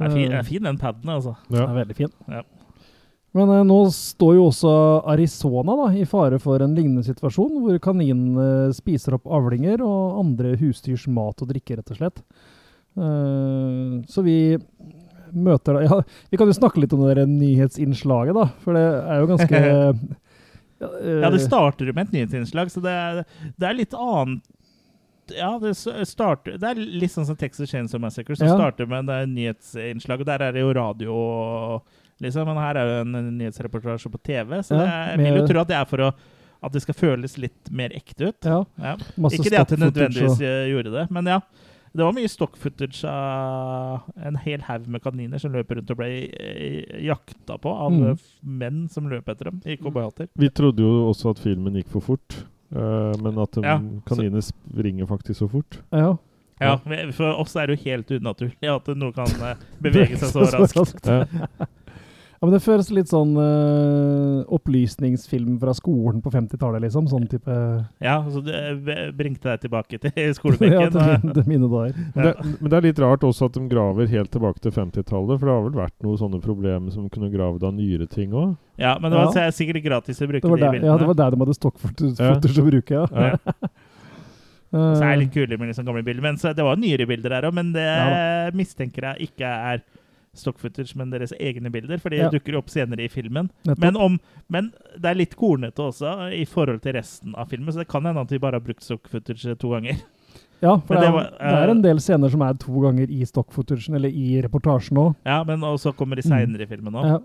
Det 0.00 0.06
er 0.06 0.14
fin, 0.14 0.30
det 0.32 0.38
er 0.38 0.46
fin 0.48 0.64
den 0.64 0.78
paden, 0.80 1.10
altså. 1.12 1.34
Den 1.50 1.60
er 1.60 1.74
veldig 1.76 1.96
fin. 1.98 2.12
Ja. 2.30 2.40
Men 3.36 3.50
eh, 3.52 3.64
nå 3.68 3.76
står 3.94 4.38
jo 4.38 4.46
også 4.48 4.70
Arizona 5.12 5.76
da, 5.78 5.88
i 5.94 6.06
fare 6.08 6.40
for 6.42 6.62
en 6.64 6.72
lignende 6.74 7.04
situasjon, 7.06 7.60
hvor 7.62 7.76
kaninene 7.84 8.72
spiser 8.74 9.18
opp 9.18 9.28
avlinger 9.30 9.84
og 9.86 10.22
andre 10.22 10.56
husdyrs 10.60 11.04
mat 11.12 11.44
og 11.44 11.52
drikke, 11.52 11.76
rett 11.78 11.92
og 11.92 12.00
slett. 12.00 12.24
Eh, 12.96 14.00
så 14.10 14.24
vi 14.26 14.38
møter 15.30 15.76
da 15.76 15.84
Ja, 15.86 16.00
vi 16.32 16.40
kan 16.40 16.50
jo 16.50 16.56
snakke 16.56 16.82
litt 16.82 16.96
om 16.96 17.04
det 17.04 17.20
der 17.20 17.30
nyhetsinnslaget, 17.30 18.34
da, 18.40 18.48
for 18.64 18.78
det 18.78 18.86
er 18.88 19.22
jo 19.22 19.30
ganske 19.34 19.62
ja, 20.80 20.88
eh, 21.26 21.30
det 21.34 21.42
starter 21.44 21.90
jo 21.90 21.94
med 21.96 22.08
et 22.08 22.16
nyhetsinnslag, 22.16 22.72
så 22.72 22.82
det 22.84 22.94
er, 22.96 23.22
det 23.60 23.68
er 23.68 23.78
litt 23.78 23.94
annet 23.96 24.42
ja, 25.30 25.52
det 25.62 25.76
starter 26.08 26.56
Det 26.58 26.66
er 26.72 26.74
litt 26.74 27.12
sånn 27.12 27.26
som 27.28 27.36
Texas 27.38 27.70
Chainsaw 27.70 28.00
Massacre, 28.02 28.34
som 28.34 28.48
Ja. 28.48 28.56
starter 28.56 28.88
med 28.90 29.06
det 29.06 29.20
Og 30.18 30.26
Der 30.26 30.42
er 30.42 30.52
det 30.56 30.64
jo 30.64 30.72
radio, 30.74 31.14
liksom, 32.18 32.46
men 32.50 32.58
her 32.58 32.80
er 32.80 32.90
jo 32.90 33.00
en 33.04 33.38
nyhetsreportasje 33.38 34.10
på 34.10 34.18
TV. 34.26 34.58
Så 34.66 34.74
Ja, 34.74 34.82
det 34.82 34.88
er, 34.90 35.06
jeg 35.14 35.18
vil 35.34 35.40
jo 35.42 35.46
tro 35.52 35.60
at 35.60 35.68
det 35.68 35.76
er 35.76 35.84
for 35.84 35.98
å 36.08 36.12
at 36.62 36.72
det 36.74 36.82
skal 36.82 36.94
føles 36.94 37.38
litt 37.40 37.70
mer 37.72 37.88
ekte 37.96 38.28
ut. 38.28 38.44
ja, 38.76 38.96
Ikke 39.32 39.50
det 39.50 39.60
at 39.60 39.68
det 39.72 39.78
nødvendigvis 39.80 40.40
gjorde 40.68 40.92
det, 40.92 41.10
men 41.10 41.24
ja. 41.26 41.40
Det 41.92 42.04
var 42.06 42.12
mye 42.14 42.28
stock 42.30 42.54
footage 42.56 43.00
av 43.08 44.04
en 44.22 44.36
hel 44.44 44.60
haug 44.68 44.84
med 44.86 45.02
kaniner 45.02 45.40
som 45.42 45.50
løper 45.52 45.80
rundt 45.80 45.90
og 45.90 45.98
ble 45.98 46.08
eh, 46.30 47.00
jakta 47.06 47.56
på 47.58 47.72
av 47.72 47.90
Mm. 47.90 48.04
eh, 48.12 48.16
menn 48.46 48.88
som 48.88 49.08
løp 49.10 49.26
etter 49.28 49.50
dem 49.50 49.60
i 49.66 49.76
cowboyhatter. 49.76 50.28
Vi 50.38 50.50
trodde 50.54 50.78
jo 50.86 51.08
også 51.10 51.30
at 51.34 51.42
filmen 51.42 51.74
gikk 51.74 51.88
for 51.90 52.00
fort, 52.00 52.44
uh, 52.76 53.10
men 53.22 53.38
at 53.42 53.50
de, 53.58 53.64
Ja, 53.66 53.80
kaninene 54.06 54.42
springer 54.42 55.06
faktisk 55.10 55.40
så 55.42 55.48
fort. 55.50 55.80
Ja. 55.90 56.16
Ja, 56.60 56.76
For 57.16 57.32
oss 57.40 57.56
er 57.56 57.66
det 57.66 57.78
jo 57.78 57.84
helt 57.90 58.10
unaturlig 58.20 58.68
at 58.68 58.86
noe 58.94 59.12
kan 59.16 59.26
bevege 59.82 60.18
seg 60.20 60.28
så 60.30 60.46
raskt. 60.52 61.06
Ja. 61.08 61.24
Ja, 62.40 62.46
men 62.48 62.54
Det 62.54 62.62
føles 62.64 62.86
litt 62.96 63.10
sånn 63.10 63.34
uh, 63.36 64.46
opplysningsfilm 64.48 65.58
fra 65.60 65.74
skolen 65.76 66.22
på 66.24 66.30
50-tallet, 66.32 66.80
liksom. 66.86 67.04
Sånn 67.10 67.26
type 67.28 67.52
Ja, 68.00 68.14
så 68.32 68.40
det 68.40 69.10
bringte 69.18 69.50
deg 69.50 69.60
tilbake 69.66 69.98
til 70.00 70.14
Ja, 70.16 70.32
skolebenken. 70.38 70.94
til 70.96 71.34
til 71.36 71.44
mine 71.50 71.68
dager. 71.68 71.98
Men 72.14 72.24
det, 72.30 72.32
men 72.62 72.72
det 72.72 72.78
er 72.78 72.86
litt 72.88 73.02
rart 73.04 73.26
også 73.28 73.50
at 73.50 73.58
de 73.58 73.66
graver 73.68 74.08
helt 74.08 74.32
tilbake 74.32 74.64
til 74.64 74.72
50-tallet, 74.72 75.36
for 75.36 75.44
det 75.50 75.52
har 75.58 75.66
vel 75.68 75.76
vært 75.82 75.96
noen 76.06 76.16
sånne 76.22 76.40
problemer 76.40 76.88
som 76.96 77.10
kunne 77.12 77.28
gravd 77.34 77.68
av 77.68 77.76
nyere 77.76 78.08
ting 78.08 78.32
òg? 78.32 78.56
Ja, 78.80 78.94
men 78.96 79.12
det 79.12 79.20
var 79.20 79.36
Ja. 79.36 79.52
sikkert 79.52 79.84
gratis 79.84 80.24
å 80.24 80.30
bruke 80.32 80.40
de 80.48 80.56
bildene. 80.56 80.86
ja, 80.88 80.96
det 80.96 81.10
var 81.12 81.20
der 81.20 81.36
de 81.36 81.44
hadde 81.44 81.58
stokkfotos 81.60 82.16
Ja. 82.24 82.32
å 82.40 82.68
bruke, 82.72 83.04
ja. 83.04 83.06
Ja. 83.12 83.36
Så 84.72 85.02
er 85.02 85.02
det 85.02 85.06
Eh, 85.10 85.16
litt 85.24 85.32
kulere 85.34 85.56
med 85.58 85.66
liksom 85.74 85.84
gamle 85.84 86.04
bilder. 86.06 86.22
Men 86.22 86.36
så, 86.38 86.52
det 86.54 86.62
var 86.62 86.76
nyere 86.78 87.02
bilder 87.10 87.32
her 87.34 87.48
òg, 87.48 87.54
men 87.58 87.72
det 87.74 87.82
Ja 87.82 88.50
mistenker 88.54 89.02
jeg 89.12 89.28
ikke 89.32 89.48
er 89.74 89.80
stock 90.36 90.58
footage, 90.62 90.94
men 90.96 91.10
deres 91.10 91.32
egne 91.40 91.70
bilder. 91.74 91.98
For 91.98 92.10
de 92.10 92.16
Ja. 92.20 92.28
dukker 92.30 92.56
opp 92.58 92.68
senere 92.70 93.02
i 93.04 93.08
filmen. 93.08 93.50
Men, 93.78 93.96
om, 93.96 94.18
men 94.48 94.72
det 94.96 95.04
er 95.10 95.14
litt 95.18 95.34
kornete 95.36 95.82
også 95.82 96.32
i 96.32 96.44
forhold 96.46 96.80
til 96.82 96.92
resten 96.94 97.34
av 97.34 97.48
filmen, 97.50 97.72
så 97.72 97.78
det 97.82 97.88
kan 97.88 98.04
hende 98.06 98.20
at 98.20 98.30
vi 98.30 98.38
bare 98.38 98.52
har 98.60 98.60
brukt 98.64 98.82
stock 98.82 99.08
footage 99.08 99.56
to 99.58 99.70
ganger. 99.70 99.96
ja, 100.62 100.76
for 100.76 100.94
det, 100.94 101.00
det 101.02 101.08
er, 101.08 101.12
var- 101.12 101.30
det 101.40 101.58
er 101.64 101.70
en 101.70 101.82
del 101.82 101.98
scener 101.98 102.30
som 102.30 102.42
er 102.42 102.54
to 102.54 102.80
ganger 102.80 103.10
i 103.10 103.24
stock 103.24 103.50
footage, 103.50 103.88
eller 103.92 104.08
i 104.08 104.40
reportasjen 104.42 104.96
òg. 105.02 105.16
Ja, 105.26 105.42
men 105.44 105.60
også 105.60 105.92
kommer 105.96 106.16
de 106.16 106.22
seinere 106.22 106.62
i 106.62 106.66
filmen 106.70 106.94
òg. 106.94 107.04
Ja. 107.06 107.18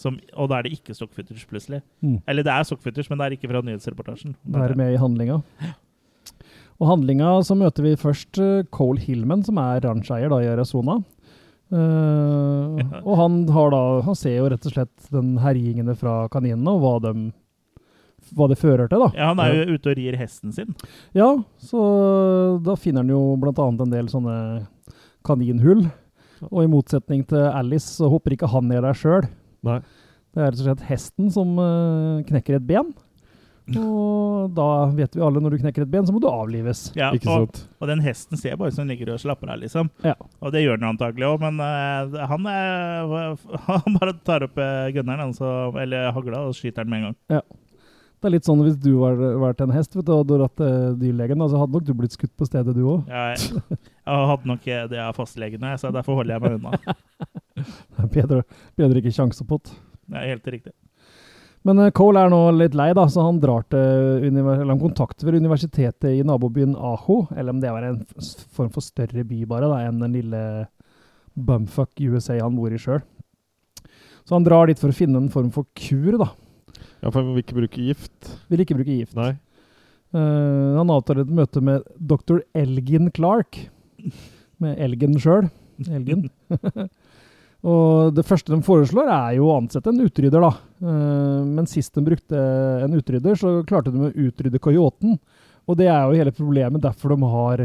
Som, 0.00 0.18
og 0.34 0.48
da 0.48 0.58
er 0.58 0.62
det 0.64 0.72
ikke 0.80 0.94
stock 0.96 1.12
footage, 1.12 1.46
plutselig. 1.46 1.82
Mm. 2.02 2.22
Eller 2.26 2.42
det 2.42 2.50
er 2.50 2.62
stock 2.64 2.80
footage, 2.80 3.06
men 3.10 3.18
det 3.18 3.26
er 3.26 3.36
ikke 3.36 3.50
fra 3.52 3.60
nyhetsreportasjen. 3.62 4.34
Være 4.48 4.74
med 4.74 4.94
i 4.94 4.96
handlinga. 4.96 5.42
Og 6.80 6.88
handlinga 6.88 7.42
så 7.44 7.52
møter 7.60 7.84
vi 7.84 7.90
først 8.00 8.38
eh, 8.40 8.62
Cole 8.72 8.98
Hillman, 9.04 9.42
som 9.44 9.58
er 9.60 9.82
rancheier 9.84 10.30
da 10.32 10.38
i 10.40 10.48
Arizona. 10.48 10.94
Eh, 11.70 12.80
og 13.04 13.14
han, 13.20 13.44
har 13.54 13.70
da, 13.74 13.82
han 14.06 14.18
ser 14.18 14.40
jo 14.40 14.48
rett 14.50 14.66
og 14.66 14.74
slett 14.74 15.12
den 15.14 15.36
herjingene 15.42 15.94
fra 15.98 16.24
kaninene, 16.32 16.74
og 16.74 16.82
hva, 16.82 16.94
dem, 17.04 17.28
hva 18.36 18.50
det 18.50 18.58
fører 18.60 18.90
til. 18.90 19.04
da. 19.06 19.10
Ja, 19.14 19.30
han 19.32 19.42
er 19.44 19.54
jo 19.54 19.76
ute 19.76 19.92
og 19.92 19.98
rir 20.00 20.18
hesten 20.18 20.54
sin. 20.56 20.74
Ja, 21.16 21.32
så 21.62 21.80
da 22.66 22.76
finner 22.78 23.04
han 23.04 23.14
jo 23.14 23.22
annet 23.38 23.84
en 23.86 23.94
del 23.94 24.10
sånne 24.12 24.36
kaninhull. 25.26 25.86
Og 26.48 26.64
i 26.64 26.70
motsetning 26.72 27.26
til 27.28 27.50
Alice 27.50 27.98
så 27.98 28.08
hopper 28.08 28.32
ikke 28.34 28.48
han 28.48 28.70
ned 28.70 28.80
der 28.86 28.96
sjøl. 28.96 29.26
Det 29.60 30.40
er 30.40 30.46
rett 30.46 30.60
og 30.62 30.64
slett 30.64 30.86
hesten 30.88 31.28
som 31.34 31.58
uh, 31.60 32.22
knekker 32.24 32.56
et 32.56 32.66
ben. 32.66 32.94
Og 33.78 34.50
da 34.56 34.66
vet 34.96 35.14
vi 35.14 35.22
alle 35.22 35.42
når 35.42 35.54
du 35.54 35.60
knekker 35.62 35.84
et 35.84 35.92
ben, 35.92 36.06
så 36.08 36.14
må 36.14 36.22
du 36.22 36.28
avlives. 36.30 36.88
Ja, 36.98 37.12
Ikke 37.14 37.30
og, 37.30 37.46
sant? 37.46 37.62
og 37.78 37.90
den 37.92 38.02
hesten 38.04 38.40
ser 38.40 38.58
bare 38.58 38.72
ut 38.72 38.76
som 38.76 38.86
den 38.86 38.94
ligger 38.96 39.14
og 39.14 39.22
slapper 39.22 39.52
av, 39.54 39.60
liksom. 39.62 39.92
Ja. 40.06 40.16
Og 40.40 40.54
det 40.54 40.64
gjør 40.64 40.80
den 40.80 40.90
antagelig 40.90 41.28
òg, 41.28 41.44
men 41.44 41.62
uh, 41.62 42.20
han, 42.32 42.50
er, 42.50 43.40
han 43.70 43.98
bare 44.00 44.16
tar 44.26 44.48
opp 44.48 44.58
uh, 44.58 44.90
gunneren, 44.94 45.30
altså, 45.30 45.70
eller 45.80 46.10
hagla, 46.16 46.46
og 46.48 46.56
skyter 46.58 46.86
den 46.86 46.94
med 46.94 47.02
en 47.04 47.10
gang. 47.10 47.42
Det 48.20 48.28
er 48.28 48.34
litt 48.34 48.44
sånn 48.44 48.60
hvis 48.60 48.76
du 48.76 48.90
var 49.00 49.14
vært 49.16 49.62
en 49.64 49.70
hest 49.72 49.94
vet 49.96 50.04
du, 50.04 50.10
og 50.12 50.26
hadde 50.26 50.38
vært 50.42 50.62
eh, 50.66 50.88
dyrlegen, 51.00 51.40
så 51.48 51.62
hadde 51.62 51.72
nok 51.72 51.86
du 51.88 51.92
blitt 51.96 52.12
skutt 52.12 52.32
på 52.36 52.44
stedet, 52.44 52.74
du 52.76 52.82
òg. 52.84 53.08
Jeg, 53.08 53.62
jeg 53.72 54.26
hadde 54.30 54.50
nok 54.50 54.66
eh, 54.68 54.82
det 54.92 55.00
av 55.00 55.16
fastlegene, 55.16 55.70
så 55.80 55.88
derfor 55.94 56.18
holder 56.20 56.36
jeg 56.36 56.44
meg 56.44 56.58
unna. 56.58 56.98
Det 57.96 58.10
Bedre, 58.18 58.42
bedre 58.76 59.00
ikke 59.00 59.14
sjanse 59.16 59.46
på 59.48 59.56
det. 59.64 59.72
Det 60.04 60.20
er 60.20 60.34
helt 60.34 60.52
riktig. 60.52 60.74
Men 61.68 61.80
eh, 61.82 61.92
Cole 61.96 62.22
er 62.24 62.32
nå 62.32 62.40
litt 62.56 62.76
lei, 62.78 62.90
da, 62.96 63.06
så 63.10 63.24
han 63.26 63.40
drar 63.42 63.66
til 63.72 64.28
eller 64.30 64.70
han 64.70 64.80
kontakter 64.80 65.36
universitetet 65.36 66.14
i 66.14 66.24
nabobyen 66.26 66.76
Aho, 66.76 67.22
eller 67.34 67.54
om 67.54 67.60
det 67.62 67.72
var 67.74 67.86
en 67.86 68.02
form 68.56 68.70
for 68.72 68.84
større 68.84 69.24
by 69.28 69.44
bare 69.48 69.68
da, 69.68 69.82
enn 69.88 70.00
den 70.00 70.16
lille 70.16 70.42
bumfuck 71.36 72.00
USA 72.00 72.38
han 72.40 72.56
bor 72.56 72.72
i 72.72 72.80
sjøl. 72.80 73.02
Så 74.24 74.36
han 74.36 74.46
drar 74.46 74.70
dit 74.70 74.80
for 74.80 74.92
å 74.92 74.96
finne 74.96 75.20
en 75.20 75.32
form 75.32 75.50
for 75.52 75.68
kur, 75.76 76.16
da. 76.20 76.30
Ja, 77.00 77.10
for 77.10 77.24
vi 77.24 77.34
vil 77.34 77.44
ikke 77.44 77.60
bruke 77.60 77.86
gift. 77.88 78.34
Vil 78.52 78.64
ikke 78.64 78.76
bruke 78.78 78.92
gift. 78.92 79.16
Nei. 79.18 79.32
Uh, 80.14 80.76
han 80.76 80.90
avtaler 80.92 81.24
et 81.24 81.32
møte 81.34 81.62
med 81.64 81.86
dr. 81.96 82.42
Elgin 82.56 83.10
Clark, 83.14 83.62
med 84.60 84.80
Elgen 84.82 85.16
sjøl. 85.22 85.48
Elgin. 85.88 86.28
Og 87.60 88.14
det 88.16 88.24
første 88.24 88.54
de 88.54 88.62
foreslår, 88.64 89.10
er 89.12 89.36
jo 89.36 89.50
å 89.50 89.58
ansette 89.58 89.92
en 89.92 90.00
utrydder, 90.00 90.40
da. 90.40 90.52
Eh, 90.80 91.42
men 91.44 91.68
sist 91.68 91.92
de 91.96 92.04
brukte 92.06 92.40
en 92.86 92.96
utrydder, 92.96 93.36
så 93.36 93.60
klarte 93.68 93.92
de 93.92 94.08
å 94.08 94.12
utrydde 94.28 94.62
coyoten. 94.62 95.18
Og 95.68 95.76
det 95.76 95.90
er 95.92 96.02
jo 96.06 96.16
hele 96.16 96.32
problemet, 96.32 96.80
derfor 96.82 97.12
de 97.12 97.18
har 97.34 97.64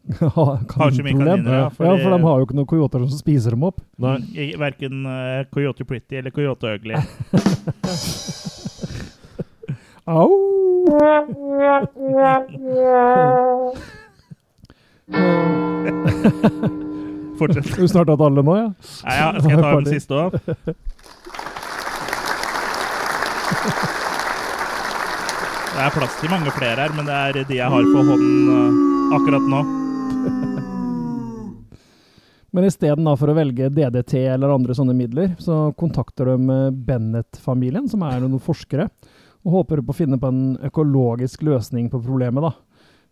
kaninproblem. 0.72 1.46
ja, 1.46 1.60
ja, 1.62 1.70
for 1.76 1.84
de 1.86 2.22
har 2.24 2.40
jo 2.40 2.48
ikke 2.48 2.58
noen 2.58 2.72
coyoter 2.74 3.06
som 3.06 3.20
spiser 3.20 3.50
dem 3.54 3.68
opp. 3.70 3.78
Nei. 4.02 4.18
Verken 4.58 5.06
uh, 5.06 5.46
Coyote 5.54 5.84
Pretty 5.86 6.16
eller 6.18 6.34
Coyote 6.34 6.66
Ugly. 6.74 6.94
Au! 10.10 10.30
Fortsett. 17.40 17.70
Har 17.72 17.80
du 17.80 17.88
snart 17.90 18.12
hatt 18.12 18.24
alle 18.28 18.44
nå, 18.44 18.56
ja? 18.58 18.68
Nei, 19.06 19.16
ja, 19.16 19.28
skal 19.40 19.50
jeg 19.54 19.64
ta 19.64 19.74
den 19.80 19.92
siste 19.96 20.12
òg? 20.20 20.30
Det 25.70 25.86
er 25.86 25.94
plass 25.94 26.16
til 26.20 26.28
mange 26.28 26.50
flere 26.52 26.82
her, 26.82 26.92
men 26.92 27.06
det 27.08 27.14
er 27.16 27.36
de 27.48 27.56
jeg 27.56 27.72
har 27.72 27.86
på 27.88 28.02
hånden 28.04 28.48
eh, 28.52 28.80
akkurat 29.16 29.46
nå. 29.48 29.60
Men 32.50 32.66
istedenfor 32.66 33.30
å 33.30 33.36
velge 33.38 33.70
DDT 33.70 34.16
eller 34.34 34.50
andre 34.52 34.74
sånne 34.76 34.96
midler, 34.98 35.36
så 35.40 35.70
kontakter 35.78 36.32
de 36.32 36.52
eh, 36.52 36.74
Bennett-familien, 36.74 37.86
som 37.88 38.02
er 38.04 38.18
noen 38.20 38.42
forskere, 38.42 38.90
og 39.46 39.54
håper 39.54 39.80
på 39.80 39.94
å 39.94 39.98
finne 40.02 40.18
på 40.20 40.28
en 40.28 40.42
økologisk 40.68 41.46
løsning 41.48 41.88
på 41.88 42.02
problemet. 42.02 42.44
da. 42.44 42.52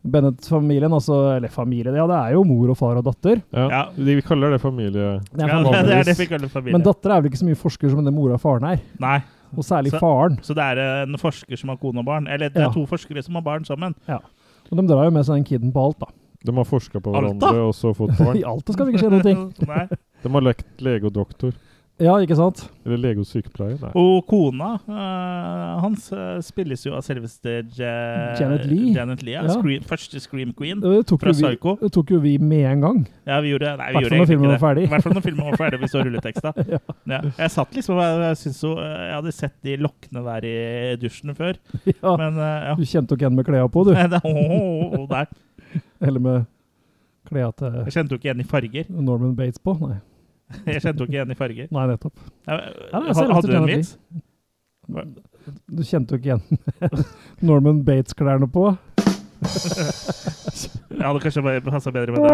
Bennett-familien, 0.07 0.92
altså, 0.94 1.36
eller 1.36 1.49
familie, 1.51 1.92
ja, 1.96 2.05
det 2.07 2.14
er 2.16 2.34
jo 2.36 2.44
mor 2.46 2.70
og 2.70 2.76
far 2.78 2.96
og 3.01 3.05
datter. 3.09 3.40
Ja. 3.53 3.64
Ja. 3.72 3.80
Vi 3.96 4.20
kaller 4.22 4.55
det 4.55 4.61
familie. 4.62 5.18
Det 5.32 5.42
er 5.42 5.49
Ja, 5.49 5.59
det 5.82 5.96
er 5.96 6.05
det 6.05 6.18
vi 6.18 6.26
kaller 6.30 6.49
familie. 6.53 6.76
Men 6.78 6.84
datter 6.86 7.11
er 7.16 7.20
vel 7.24 7.30
ikke 7.32 7.40
så 7.42 7.49
mye 7.49 7.59
forsker 7.59 7.90
som 7.90 8.05
det 8.07 8.14
mora 8.14 8.34
og 8.38 8.40
faren 8.44 8.64
er, 8.70 8.80
Nei, 9.03 9.18
og 9.57 9.64
særlig 9.66 9.90
Så- 9.92 9.99
faren. 10.01 10.38
så 10.42 10.55
det 10.55 10.64
er 10.64 11.03
en 11.03 11.18
forsker 11.18 11.57
som 11.59 11.68
har 11.74 11.76
kone 11.82 11.99
og 11.99 12.07
barn. 12.07 12.28
Eller 12.28 12.49
det 12.49 12.62
Ja. 12.62 12.68
er 12.68 12.72
to 12.72 12.86
forskere 12.86 13.22
som 13.24 13.34
har 13.34 13.42
barn 13.42 13.64
sammen. 13.64 13.94
Og 14.09 14.76
de 14.76 14.86
drar 14.86 15.05
jo 15.05 15.11
med 15.11 15.24
seg 15.24 15.34
den 15.36 15.44
kiden 15.44 15.72
på 15.72 15.84
alt, 15.86 15.99
da. 15.99 16.07
De 16.46 16.53
har 16.55 16.64
forska 16.64 17.01
på 17.03 17.11
Alta? 17.16 17.34
hverandre 17.34 17.66
og 17.66 17.74
så 17.74 17.90
fått 17.96 18.14
barn. 18.22 18.36
I 18.36 18.44
alt 18.44 18.64
det 18.64 18.72
skal 18.74 18.86
det 18.86 18.94
ikke 18.94 19.03
skje 19.03 19.11
noen 19.11 19.22
ting. 19.26 19.90
De 20.22 20.28
har 20.30 20.40
lekt 20.42 20.66
lege 20.80 21.05
og 21.07 21.12
doktor. 21.12 21.53
Ja, 21.99 22.12
ikke 22.22 22.36
sant? 22.38 22.61
Eller 22.86 23.01
lege 23.03 23.22
og 23.24 23.26
sykepleier. 23.26 23.74
Nei. 23.82 23.88
Og 23.99 24.20
kona 24.30 24.68
uh, 24.86 25.80
hans 25.82 26.05
uh, 26.14 26.36
spilles 26.46 26.84
jo 26.86 26.92
av 26.94 27.03
selveste 27.03 27.57
Ja- 27.74 28.36
Janet 28.38 28.68
Leigh. 28.70 28.92
Janet 28.94 29.24
Lee 29.26 29.34
ja. 29.34 29.42
Ja. 29.49 29.57
Scream, 29.57 29.82
første 29.88 30.20
Scream 30.22 30.53
Queen. 30.55 30.78
Fra 30.82 31.32
Psycho. 31.34 31.74
det 31.80 31.90
tok 31.96 32.12
jo 32.14 32.20
vi 32.22 32.36
med 32.38 32.62
en 32.70 32.84
gang. 32.84 33.01
Ja, 33.26 33.40
vi 33.42 33.51
gjorde 33.51 33.72
Nei, 33.80 33.88
vi 33.96 34.05
gjorde 34.05 34.12
når 34.12 34.14
egentlig 34.14 34.28
filmen 34.30 34.46
ikke 34.46 34.53
var 34.53 34.55
det. 34.55 34.61
ferdig. 34.66 34.84
I 34.86 34.92
hvert 34.92 35.07
fall 35.09 35.16
når 35.18 35.24
filmen 35.26 35.49
var 35.51 35.59
ferdig. 35.64 35.80
Vi 35.82 35.90
så 35.94 36.05
rulleteksta. 36.07 36.53
Ja. 36.74 36.78
Ja. 37.09 37.18
Jeg 37.38 37.51
satt 37.57 37.74
liksom 37.74 37.99
og 37.99 38.22
jeg 38.28 38.36
syns 38.44 38.61
jo 38.62 38.74
Jeg 38.78 39.14
hadde 39.16 39.32
sett 39.34 39.57
de 39.66 39.76
lokkene 39.80 40.22
der 40.28 40.46
i 40.46 40.55
dusjen 41.03 41.34
før, 41.38 41.57
Ja, 42.03 42.14
men 42.20 42.38
uh, 42.38 42.46
ja. 42.68 42.76
Du 42.78 42.84
kjente 42.86 43.11
jo 43.14 43.18
ikke 43.18 43.26
igjen 43.26 43.38
med 43.40 43.49
klærne 43.49 43.72
på, 43.74 43.82
du. 43.88 43.94
Åh, 43.96 44.22
åh, 44.22 45.09
åh. 45.09 45.82
Eller 46.05 46.22
med 46.22 46.46
klærne 47.28 47.53
til 47.59 47.80
Jeg 47.88 47.96
kjente 47.96 48.14
jo 48.14 48.20
ikke 48.22 48.30
igjen 48.30 48.44
i 48.44 48.49
farger. 48.55 48.86
Norman 48.94 49.34
Bates 49.38 49.59
på. 49.59 49.74
Nei, 49.82 49.99
Jeg 50.66 50.80
kjente 50.82 50.99
jo 51.03 51.07
ikke 51.09 51.16
igjen 51.18 51.30
i 51.34 51.38
farger. 51.38 51.68
Nei 51.76 51.86
nettopp. 51.92 52.14
Ja, 52.49 52.59
Ja, 52.92 53.03
Hadde 53.34 53.49
du 53.49 53.57
en 53.59 53.66
vits? 53.68 53.96
Du 55.68 55.82
kjente 55.84 56.14
jo 56.14 56.18
ikke 56.20 56.30
igjen 56.32 56.42
Norman 57.49 57.82
Bates-klærne 57.84 58.49
på. 58.53 58.70
Jeg 60.99 61.05
hadde 61.07 61.20
kanskje 61.22 61.42
bare 61.44 61.61
passa 61.62 61.92
bedre 61.94 62.11
med 62.16 62.24
den. 62.26 62.32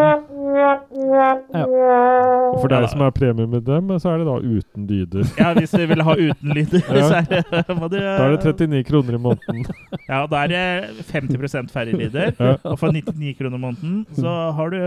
Og 2.55 2.61
for 2.63 2.71
deg 2.73 2.87
som 2.89 3.03
er 3.05 3.11
premie 3.13 3.47
med 3.51 3.65
dem, 3.67 3.91
så 4.01 4.15
er 4.15 4.23
det 4.23 4.27
da 4.29 4.37
uten 4.41 4.87
dyder. 4.89 5.27
Ja, 5.37 5.51
hvis 5.59 5.75
du 5.75 5.83
vil 5.91 6.03
ha 6.07 6.15
uten 6.17 6.55
lyder, 6.57 6.81
Ja. 6.95 7.09
så 7.11 7.15
er 7.21 7.27
det, 7.29 7.77
må 7.77 7.89
du 7.93 7.99
Da 7.99 8.25
er 8.25 8.37
det 8.37 8.41
39 8.55 8.85
kroner 8.89 9.19
i 9.19 9.21
måneden. 9.27 9.65
Ja, 10.09 10.23
da 10.31 10.45
er 10.45 10.49
det 10.55 11.05
50 11.11 11.71
færre 11.75 11.93
lyder. 11.93 12.33
Ja. 12.39 12.55
Og 12.65 12.79
for 12.81 12.89
99 12.95 13.35
kroner 13.39 13.57
i 13.59 13.61
måneden 13.67 14.07
så 14.17 14.37
har 14.57 14.71
du 14.71 14.81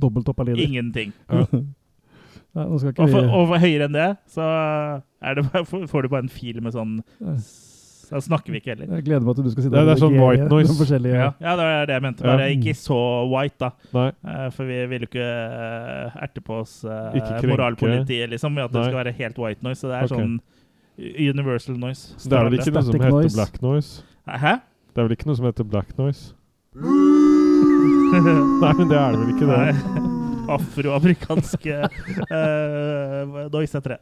Dobbelt 0.00 0.28
opp 0.28 0.40
av 0.40 0.46
lider. 0.48 0.62
ingenting. 0.68 1.12
Ikke 1.30 1.64
Og 2.54 2.80
for, 2.84 3.26
og 3.32 3.46
for 3.48 3.58
høyere 3.62 3.86
enn 3.88 3.94
det, 3.96 4.08
så 4.28 4.44
er 5.24 5.34
det, 5.38 5.44
bare- 5.52 5.86
får 5.88 6.02
du 6.02 6.08
bare 6.12 6.26
en 6.26 6.32
fil 6.32 6.60
med 6.60 6.74
sånn 6.74 6.98
Da 8.12 8.20
snakker 8.20 8.52
vi 8.52 8.60
ikke 8.60 8.74
heller. 8.74 8.90
Jeg 8.98 9.06
gleder 9.06 9.24
meg 9.24 9.38
til 9.38 9.46
du 9.46 9.50
skal 9.54 9.64
si 9.64 9.70
det. 9.72 9.78
og 9.80 9.86
det 9.88 9.92
er 9.94 10.00
sånn 10.02 10.18
white 10.20 10.48
noise. 10.50 10.98
Ja, 11.08 11.30
ja, 11.40 11.54
det 11.56 11.64
var 11.64 11.86
det 11.88 11.94
jeg 11.96 12.02
mente. 12.04 12.20
Ja. 12.26 12.34
Bare 12.34 12.48
ikke 12.52 12.74
så 12.76 12.98
white, 13.30 13.56
da. 13.56 13.70
Nei. 13.96 14.10
Eh, 14.28 14.50
For 14.52 14.68
vi 14.68 14.82
vil 14.90 15.06
jo 15.06 15.08
ikke 15.08 15.28
eh, 15.32 16.18
erte 16.26 16.44
på 16.44 16.58
oss 16.60 16.84
eh, 16.84 17.48
moralpolitiet, 17.48 18.28
liksom, 18.34 18.52
med 18.52 18.66
at 18.68 18.74
det 18.74 18.82
Nei. 18.82 18.90
skal 18.90 19.00
være 19.00 19.16
helt 19.16 19.40
white 19.40 19.64
noise. 19.64 19.80
Så 19.80 19.88
det 19.88 19.96
er 19.96 20.12
okay. 20.12 20.18
sånn 20.20 20.36
universal 21.32 21.80
noise. 21.80 22.12
Det 22.20 22.36
er 22.36 22.50
vel 22.50 22.60
ikke 22.60 22.76
noe 22.76 22.84
som 22.84 23.00
heter 23.00 23.16
noise. 23.16 23.36
black 23.40 23.62
noise? 23.64 24.04
Hæ? 24.28 24.56
Det 24.92 25.00
er 25.00 25.08
vel 25.08 25.16
ikke 25.16 25.32
noe 25.32 25.40
som 25.40 25.48
heter 25.48 25.64
black 25.72 25.96
noise? 25.96 26.34
Nei, 28.12 28.72
men 28.76 28.88
det 28.92 28.98
er 29.00 29.16
det 29.16 29.24
vel 29.24 29.38
ikke, 29.38 29.48
det. 29.48 29.56
Nei. 29.56 30.11
Afroamerikanske 30.50 31.76
uh, 32.30 33.48
noise 33.52 33.78
heter 33.78 33.96
det. 33.96 34.00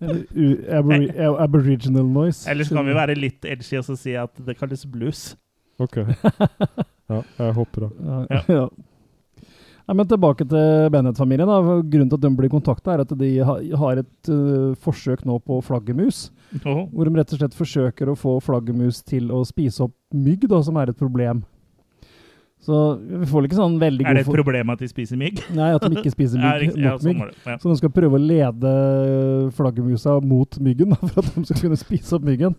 Eller 0.00 1.40
aboriginal 1.42 2.06
noise. 2.06 2.50
Eller 2.50 2.64
så 2.64 2.78
kan 2.78 2.86
vi 2.88 2.94
være 2.96 3.18
litt 3.18 3.44
edgy 3.44 3.80
og 3.80 3.84
så 3.88 3.96
si 3.98 4.14
at 4.16 4.32
det 4.46 4.56
kalles 4.58 4.86
blues. 4.88 5.32
Ok. 5.80 6.02
Ja, 7.10 7.24
jeg 7.40 7.54
hopper 7.56 7.88
av. 7.88 7.92
Ja. 7.98 8.20
Ja. 8.30 8.40
ja. 8.54 8.64
Nei, 9.90 9.96
men 9.98 10.06
tilbake 10.06 10.44
til 10.46 10.90
Bennett-familien. 10.94 11.50
Grunnen 11.90 12.10
til 12.12 12.18
at 12.20 12.22
de 12.22 12.28
blir 12.38 12.52
kontakta, 12.52 12.92
er 12.94 13.00
at 13.02 13.14
de 13.18 13.30
har 13.42 13.98
et 13.98 14.30
uh, 14.30 14.76
forsøk 14.78 15.24
nå 15.26 15.40
på 15.42 15.56
flaggermus. 15.66 16.28
Oh. 16.62 16.84
Hvor 16.92 17.08
de 17.08 17.18
rett 17.18 17.34
og 17.34 17.40
slett 17.40 17.56
forsøker 17.58 18.12
å 18.12 18.14
få 18.14 18.36
flaggermus 18.44 19.00
til 19.02 19.32
å 19.34 19.42
spise 19.48 19.88
opp 19.88 19.96
mygg, 20.14 20.46
da, 20.52 20.60
som 20.62 20.78
er 20.78 20.92
et 20.92 21.00
problem. 21.00 21.42
Så 22.60 22.76
vi 23.00 23.24
får 23.30 23.46
ikke 23.48 23.56
sånn 23.56 23.78
veldig 23.80 24.04
god... 24.04 24.10
Er 24.10 24.18
det 24.18 24.26
et 24.26 24.34
problem 24.36 24.72
at 24.74 24.82
de 24.82 24.88
spiser 24.90 25.18
mygg? 25.20 25.40
Nei, 25.56 25.70
at 25.76 25.86
de 25.86 25.96
ikke 25.96 26.12
spiser 26.12 26.40
mygg. 26.44 26.76
Ja, 26.76 26.92
nok 26.92 27.04
sånn 27.06 27.16
mygg. 27.22 27.40
Ja. 27.48 27.56
Så 27.62 27.72
de 27.72 27.78
skal 27.80 27.92
prøve 27.96 28.18
å 28.18 28.22
lede 28.22 28.72
flaggermusa 29.56 30.18
mot 30.20 30.60
myggen, 30.62 30.92
for 31.08 31.22
at 31.22 31.32
de 31.38 31.46
skal 31.48 31.64
kunne 31.64 31.80
spise 31.80 32.18
opp 32.18 32.28
myggen. 32.28 32.56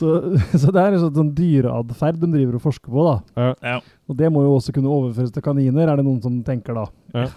Så, 0.00 0.10
så 0.54 0.70
det 0.72 0.82
er 0.82 0.96
en 0.96 1.14
sånn 1.14 1.32
dyreatferd 1.36 2.20
de 2.22 2.28
driver 2.32 2.58
og 2.58 2.62
forsker 2.64 2.90
på. 2.94 3.06
da. 3.06 3.46
Ja, 3.66 3.78
Og 4.10 4.18
det 4.18 4.30
må 4.32 4.42
jo 4.46 4.56
også 4.56 4.74
kunne 4.74 4.90
overføres 4.90 5.32
til 5.34 5.44
kaniner, 5.44 5.90
er 5.90 6.00
det 6.00 6.06
noen 6.06 6.20
som 6.24 6.38
tenker 6.46 6.78
da. 6.78 6.86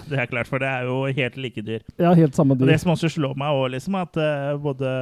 det 0.10 0.22
er 0.22 0.30
klart, 0.32 0.50
for 0.50 0.64
det 0.64 0.70
er 0.70 0.89
jo 0.89 1.00
helt 1.10 1.39
like 1.41 1.66
dyr. 1.66 1.82
Ja, 1.98 2.14
helt 2.18 2.38
samme 2.38 2.58
dyr. 2.58 2.66
Og 2.66 2.74
det 2.74 2.82
som 2.82 2.94
også 2.94 3.10
slår 3.14 3.34
meg 3.41 3.58
også, 3.58 3.74
liksom, 3.76 3.98
at 4.02 4.22
uh, 4.22 4.54
både 4.62 4.94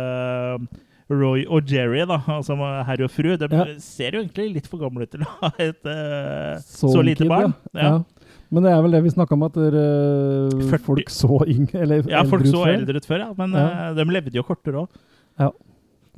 Roy 1.12 1.44
og 1.52 1.68
Jerry, 1.70 2.06
da, 2.08 2.18
altså 2.32 2.56
herr 2.88 3.04
og 3.06 3.12
fru, 3.12 3.34
de 3.38 3.48
Ja. 3.52 3.66
ser 3.84 4.16
jo 4.16 4.22
egentlig 4.24 4.48
litt 4.56 4.68
for 4.72 4.80
gamle 4.82 5.04
ut 5.06 5.12
til 5.12 5.26
å 5.26 5.30
ha 5.42 5.50
et 5.60 5.84
uh, 5.86 6.56
så, 6.64 6.90
så 6.96 7.04
lite 7.04 7.26
kid, 7.26 7.32
barn. 7.32 7.54
Ja. 7.76 7.82
Ja. 7.92 8.28
Men 8.52 8.66
det 8.66 8.72
er 8.74 8.82
vel 8.84 8.92
det 8.96 9.04
vi 9.06 9.12
snakka 9.14 9.36
om, 9.38 9.44
at 9.48 9.56
uh, 9.58 10.78
folk 10.88 11.12
så 11.14 11.42
yngre 11.48 11.84
eller 11.86 12.10
Ja, 12.12 12.24
folk 12.28 12.44
ut 12.44 12.52
så 12.52 12.64
før. 12.66 12.74
eldre 12.80 13.00
ut 13.04 13.08
før, 13.08 13.20
ja, 13.26 13.30
men 13.38 13.54
Ja. 13.56 13.68
eh, 13.90 13.94
de 14.00 14.06
levde 14.12 14.36
jo 14.36 14.44
kortere 14.48 14.82
òg. 14.86 14.98
Ja. 15.40 15.52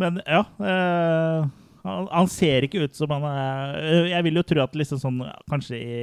Men 0.01 0.21
ja 0.25 0.41
han, 1.83 2.07
han 2.09 2.27
ser 2.31 2.65
ikke 2.65 2.85
ut 2.87 2.95
som 2.97 3.11
han 3.13 3.25
er 3.29 4.07
Jeg 4.09 4.23
vil 4.25 4.39
jo 4.39 4.43
tro 4.47 4.63
at 4.63 4.73
liksom 4.79 4.97
sånn 5.01 5.19
Kanskje 5.51 5.77
i 5.77 5.97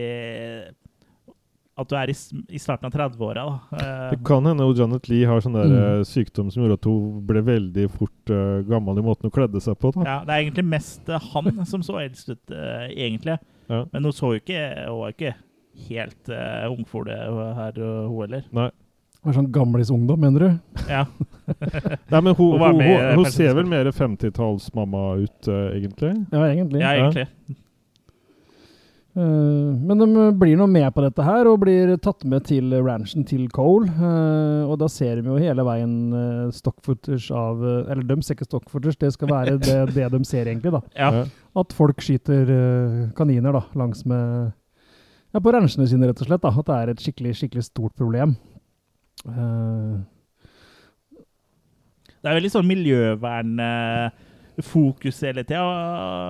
At 1.81 1.89
du 1.89 1.95
er 1.97 2.11
i, 2.13 2.17
i 2.53 2.61
starten 2.61 2.87
av 2.91 2.93
30-åra, 2.93 3.45
da. 3.47 3.79
Eh, 3.81 4.11
Det 4.15 4.19
kan 4.29 4.45
hende 4.47 4.67
Janet 4.77 5.09
Lee 5.09 5.27
har 5.29 5.41
sånn 5.41 5.57
der 5.57 5.71
Mm. 5.71 5.79
eh, 6.01 6.03
sykdom 6.09 6.51
som 6.53 6.63
gjorde 6.63 6.77
at 6.81 6.89
hun 6.91 7.21
ble 7.27 7.43
veldig 7.47 7.87
fort 7.95 8.33
uh, 8.35 8.61
gammel 8.69 8.99
i 9.01 9.05
måten 9.07 9.29
hun 9.31 9.35
kledde 9.35 9.61
seg 9.65 9.79
på. 9.81 9.93
da. 9.97 10.05
ja, 10.07 10.19
det 10.27 10.35
er 10.35 10.45
egentlig 10.45 10.67
mest 10.69 11.09
uh, 11.09 11.19
han 11.33 11.65
som 11.67 11.83
så 11.87 11.99
eldst 12.03 12.29
ut, 12.35 12.43
uh, 12.53 12.85
egentlig. 12.93 13.39
Ja. 13.71 13.85
Men 13.93 14.05
hun 14.05 14.13
så 14.13 14.35
jo 14.35 14.41
ikke 14.43 14.61
Hun 14.89 14.99
var 15.01 15.13
ikke 15.15 15.35
helt 15.89 16.29
uh, 16.35 16.69
ungfole 16.75 17.15
her, 17.15 17.79
uh, 17.81 18.09
hun 18.11 18.21
heller. 18.27 18.45
Nei. 18.53 18.69
Det 19.21 19.29
er 19.29 19.37
sånn 19.37 19.51
gamlisungdom, 19.53 20.17
mener 20.21 20.41
du? 20.41 20.85
Ja. 20.89 21.03
Nei, 22.13 22.21
men 22.25 22.35
hun, 22.39 22.55
Hun 22.57 22.63
hun, 22.63 22.81
hun, 22.81 23.19
hun 23.21 23.27
ser 23.29 23.53
vel 23.59 23.67
mer 23.69 23.91
50-tallsmamma 23.93 25.03
ut, 25.21 25.49
egentlig. 25.77 26.13
Ja, 26.33 26.45
egentlig. 26.49 26.81
ja, 26.81 26.93
egentlig. 26.97 27.27
Eh, 27.29 27.57
men 29.15 29.99
de 29.99 30.07
blir 30.39 30.55
nå 30.57 30.67
med 30.71 30.87
på 30.95 31.03
dette 31.03 31.23
her, 31.27 31.47
og 31.51 31.59
blir 31.65 31.97
tatt 31.99 32.23
med 32.31 32.45
til 32.47 32.71
ranchen 32.87 33.25
til 33.27 33.49
Cole. 33.51 33.89
eh, 33.91 34.63
og 34.71 34.79
da 34.79 34.87
ser 34.89 35.17
de 35.19 35.27
jo 35.29 35.35
hele 35.41 35.65
veien 35.67 36.13
uh, 36.15 36.51
stock-footage 36.55 37.31
av 37.35 37.59
eh, 37.67 37.91
Eller 37.91 38.05
de 38.07 38.21
ser 38.23 38.35
ikke 38.39 38.47
stock-footage, 38.47 38.99
det 39.03 39.11
skal 39.17 39.29
være 39.33 39.57
det, 39.59 39.95
det 39.97 40.07
de 40.15 40.21
ser, 40.25 40.47
egentlig. 40.47 40.71
da. 40.73 40.81
Ja. 40.95 41.25
At 41.59 41.73
folk 41.75 41.99
skyter 42.07 42.47
eh, 42.55 43.11
kaniner 43.19 43.53
da, 43.59 43.63
langs 43.75 44.05
med 44.07 44.53
Ja, 45.35 45.41
på 45.43 45.51
ranchene 45.55 45.87
sine, 45.91 46.07
rett 46.11 46.21
og 46.23 46.27
slett. 46.31 46.43
da. 46.43 46.49
At 46.55 46.67
det 46.67 46.75
er 46.79 46.89
et 46.95 47.01
skikkelig, 47.03 47.35
skikkelig 47.39 47.65
stort 47.67 47.95
problem. 47.99 48.37
Uh, 49.27 49.99
Det 52.21 52.29
er 52.31 52.35
veldig 52.37 52.51
sånn 52.53 52.69
miljøvernfokus 52.69 55.21
hele 55.25 55.41
tida 55.49 55.65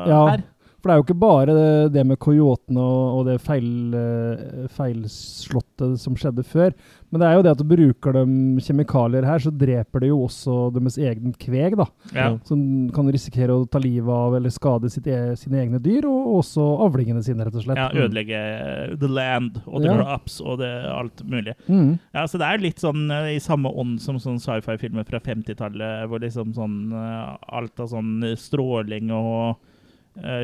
Ja. 0.08 0.20
her. 0.30 0.40
For 0.80 0.88
det 0.88 0.94
er 0.94 1.00
jo 1.00 1.04
ikke 1.04 1.20
bare 1.20 1.54
det, 1.56 1.92
det 1.92 2.06
med 2.08 2.18
coyotene 2.18 2.80
og, 2.80 3.18
og 3.18 3.26
det 3.28 3.34
feil, 3.44 3.66
eh, 3.94 4.68
feilslåtte 4.72 5.90
som 6.00 6.16
skjedde 6.16 6.44
før. 6.46 6.72
Men 7.10 7.20
det 7.22 7.26
er 7.28 7.34
jo 7.36 7.42
det 7.44 7.52
at 7.52 7.60
du 7.60 7.66
bruker 7.68 8.14
de 8.14 8.22
kjemikalier 8.62 9.26
her, 9.26 9.42
så 9.42 9.50
dreper 9.52 10.00
det 10.04 10.10
jo 10.12 10.20
også 10.28 10.56
deres 10.76 10.96
egen 11.02 11.32
kveg. 11.42 11.76
da. 11.80 11.86
Ja. 12.14 12.28
Som 12.48 12.62
kan 12.94 13.10
risikere 13.12 13.56
å 13.56 13.66
ta 13.68 13.80
livet 13.82 14.08
av 14.14 14.36
eller 14.38 14.52
skade 14.54 14.90
sitt 14.92 15.08
e 15.10 15.34
sine 15.40 15.58
egne 15.64 15.80
dyr, 15.82 16.06
og 16.08 16.38
også 16.40 16.64
avlingene 16.86 17.22
sine, 17.26 17.44
rett 17.44 17.56
og 17.58 17.64
slett. 17.66 17.80
ja, 17.80 17.90
ødelegge 18.06 18.98
the 19.00 19.08
land 19.10 19.60
og 19.66 19.82
the 19.82 19.90
Ja. 19.90 20.14
ups 20.14 20.40
og 20.40 20.58
det, 20.62 20.70
alt 20.86 21.24
mulig. 21.26 21.54
Mm. 21.68 21.98
Ja, 22.14 22.24
så 22.26 22.38
Det 22.40 22.46
er 22.48 22.58
litt 22.62 22.78
sånn 22.80 23.10
eh, 23.10 23.34
i 23.36 23.40
samme 23.40 23.68
ånd 23.68 24.00
som 24.00 24.16
sånn 24.18 24.38
sci-fi-filmer 24.40 25.04
fra 25.04 25.20
50-tallet, 25.20 26.08
hvor 26.08 26.20
liksom 26.22 26.54
sånn 26.54 26.92
eh, 26.92 27.36
alt 27.52 27.78
av 27.80 27.88
sånn 27.92 28.22
stråling 28.38 29.10
og 29.12 29.50
eh, 29.50 29.66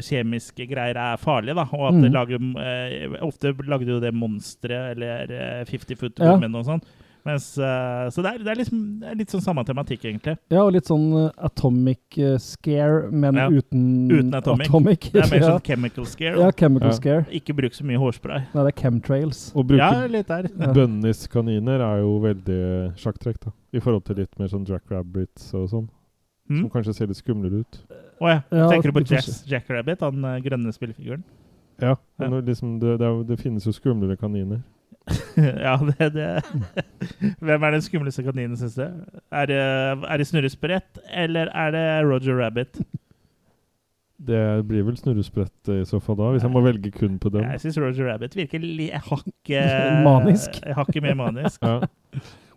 kjemiske 0.00 0.68
greier 0.70 0.96
er 0.96 1.16
farlige, 1.16 1.54
da. 1.54 1.66
Og 1.72 1.88
at 1.88 1.94
Mm. 1.94 2.02
det 2.02 2.12
lager 2.12 2.38
eh, 2.60 3.18
Ofte 3.22 3.54
lagde 3.66 3.86
jo 3.88 4.00
det 4.00 4.14
monstre 4.14 4.92
eller 4.92 5.30
eh, 5.30 5.64
50 5.64 5.96
Foot 5.98 6.18
Ja. 6.18 6.32
Women 6.34 6.54
og 6.54 6.64
sånn. 6.64 6.82
Mens, 7.26 7.58
eh, 7.58 8.06
så 8.14 8.22
det 8.22 8.30
er, 8.30 8.38
det, 8.38 8.46
er 8.52 8.54
liksom, 8.60 8.82
det 9.00 9.08
er 9.10 9.16
litt 9.18 9.28
sånn 9.34 9.42
samme 9.42 9.64
tematikk, 9.66 10.04
egentlig. 10.06 10.36
Ja, 10.48 10.60
og 10.62 10.70
litt 10.76 10.86
sånn 10.86 11.08
eh, 11.24 11.32
atomic 11.42 11.98
eh, 12.22 12.36
scare, 12.38 13.10
men 13.10 13.34
Ja, 13.34 13.48
uten, 13.50 14.06
uten 14.08 14.32
atomic. 14.38 15.10
Det 15.10 15.24
er 15.24 15.30
mer 15.32 15.40
ja. 15.42 15.48
sånn 15.56 15.64
chemical 15.66 16.06
scare. 16.06 16.38
ja, 16.38 16.52
chemical 16.52 16.92
Ja. 16.92 16.94
scare. 16.94 17.26
Ikke 17.34 17.52
bruk 17.58 17.74
så 17.74 17.82
mye 17.82 17.98
hårspray. 17.98 18.46
Nei, 18.54 18.62
det 18.68 18.70
er 18.76 18.80
chemtrails. 18.80 19.40
Å 19.58 19.66
bruke 19.66 19.82
Ja, 19.82 20.06
litt 20.06 20.28
der. 20.30 20.46
Ja. 20.56 20.70
bunnies-kaniner 20.72 21.80
er 21.82 21.98
jo 22.04 22.20
veldig 22.22 22.60
sjakktrekk, 23.02 23.40
da. 23.42 23.50
I 23.74 23.80
forhold 23.82 24.04
til 24.06 24.16
litt 24.22 24.38
mer 24.38 24.46
sånn 24.46 24.64
jackrabbits 24.64 25.52
og 25.58 25.68
sånn. 25.68 25.88
Mm. 26.48 26.60
Som 26.62 26.70
kanskje 26.70 26.94
ser 26.94 27.08
litt 27.10 27.18
skumlere 27.18 27.64
ut. 27.64 27.78
Å 28.22 28.28
ja. 28.30 28.38
Ja, 28.54 28.68
Tenker 28.70 28.92
du 28.92 28.96
på 28.96 29.02
Jack, 29.02 29.08
får 29.08 29.16
Jazz 29.32 29.42
Jackrabbit, 29.50 30.00
han 30.06 30.24
eh, 30.24 30.36
grønne 30.44 30.72
spillefiguren? 30.72 31.24
Ja, 31.82 31.96
Ja. 32.22 32.28
liksom 32.40 32.78
det, 32.80 32.98
det, 33.02 33.06
er, 33.08 33.22
det 33.28 33.36
finnes 33.40 33.66
jo 33.66 33.72
skumlere 33.74 34.16
kaniner. 34.16 34.62
ja, 35.36 35.74
det, 35.82 36.06
det 36.14 36.28
Hvem 37.46 37.62
er 37.66 37.74
den 37.76 37.82
skumleste 37.84 38.22
kaninen, 38.26 38.56
syns 38.58 38.74
du? 38.78 38.86
Er 39.30 39.46
det, 39.50 39.58
er 39.58 40.16
det 40.22 40.26
Snurresprett, 40.30 41.02
eller 41.12 41.50
er 41.52 41.74
det 41.74 41.84
Roger 42.08 42.38
Rabbit? 42.40 42.80
Det 44.26 44.40
blir 44.64 44.80
vel 44.86 44.96
snurresprett 44.96 45.68
i 45.74 45.82
så 45.84 45.98
fall 46.00 46.16
da, 46.16 46.30
hvis 46.32 46.46
jeg 46.46 46.52
må 46.54 46.62
velge 46.64 46.88
kun 46.94 47.18
på 47.20 47.28
dem. 47.34 47.42
Jeg 47.52 47.60
syns 47.66 47.76
Roger 47.82 48.06
Rabbit 48.08 48.36
virker 48.38 48.62
li- 48.64 48.88
hakket 48.94 50.00
Manisk. 50.06 50.56
Hakket 50.78 51.04
mer 51.04 51.18
manisk. 51.18 51.60
Ja, 51.60 51.82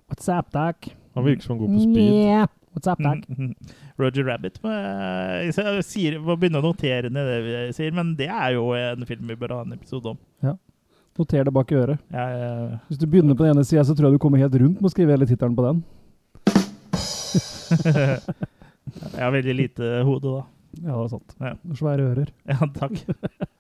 What's 0.10 0.30
up, 0.32 0.54
doc? 0.56 0.88
han 1.18 1.26
virker 1.26 1.44
som 1.44 1.58
han 1.58 1.66
går 1.66 1.74
på 1.76 1.82
speed. 1.84 2.14
Yeah. 2.16 2.48
What's 2.80 2.88
up? 2.88 3.00
Mhm. 3.00 3.56
Roger 4.00 4.24
Rabbit 4.24 4.62
må, 4.64 4.72
jeg 4.72 5.54
jeg 5.58 5.84
sier, 5.84 6.20
må 6.24 6.38
begynne 6.40 6.62
å 6.62 6.64
notere 6.64 7.12
ned 7.12 7.28
det 7.28 7.40
vi 7.44 7.74
sier, 7.76 7.92
men 7.92 8.16
det 8.16 8.30
er 8.32 8.54
jo 8.56 8.72
en 8.78 9.06
film 9.06 9.28
vi 9.28 9.36
bør 9.36 9.58
ha 9.58 9.62
en 9.66 9.76
episode 9.76 10.16
om. 10.16 10.20
Noter 11.20 11.44
det 11.44 11.52
bak 11.52 11.72
i 11.74 11.76
øret. 11.76 12.00
Ja, 12.16 12.26
ja, 12.32 12.52
ja. 12.72 12.78
Hvis 12.88 13.00
du 13.02 13.04
begynner 13.12 13.36
på 13.36 13.44
den 13.44 13.52
ene 13.58 13.66
sida, 13.68 13.84
så 13.84 13.92
tror 13.92 14.08
jeg 14.08 14.16
du 14.16 14.24
kommer 14.24 14.40
helt 14.40 14.56
rundt 14.56 14.80
med 14.80 14.88
å 14.88 14.94
skrive 14.94 15.12
hele 15.12 15.28
tittelen 15.28 15.58
på 15.58 15.66
den. 15.66 15.82
jeg 19.12 19.20
har 19.20 19.34
veldig 19.36 19.56
lite 19.58 19.90
hode, 20.08 20.38
da. 20.38 20.46
Ja, 20.80 20.94
det 20.94 21.04
er 21.04 21.12
sant. 21.12 21.36
Ja. 21.44 21.54
Svære 21.76 22.08
ører. 22.14 22.32
Ja, 22.48 22.72
takk. 22.80 23.04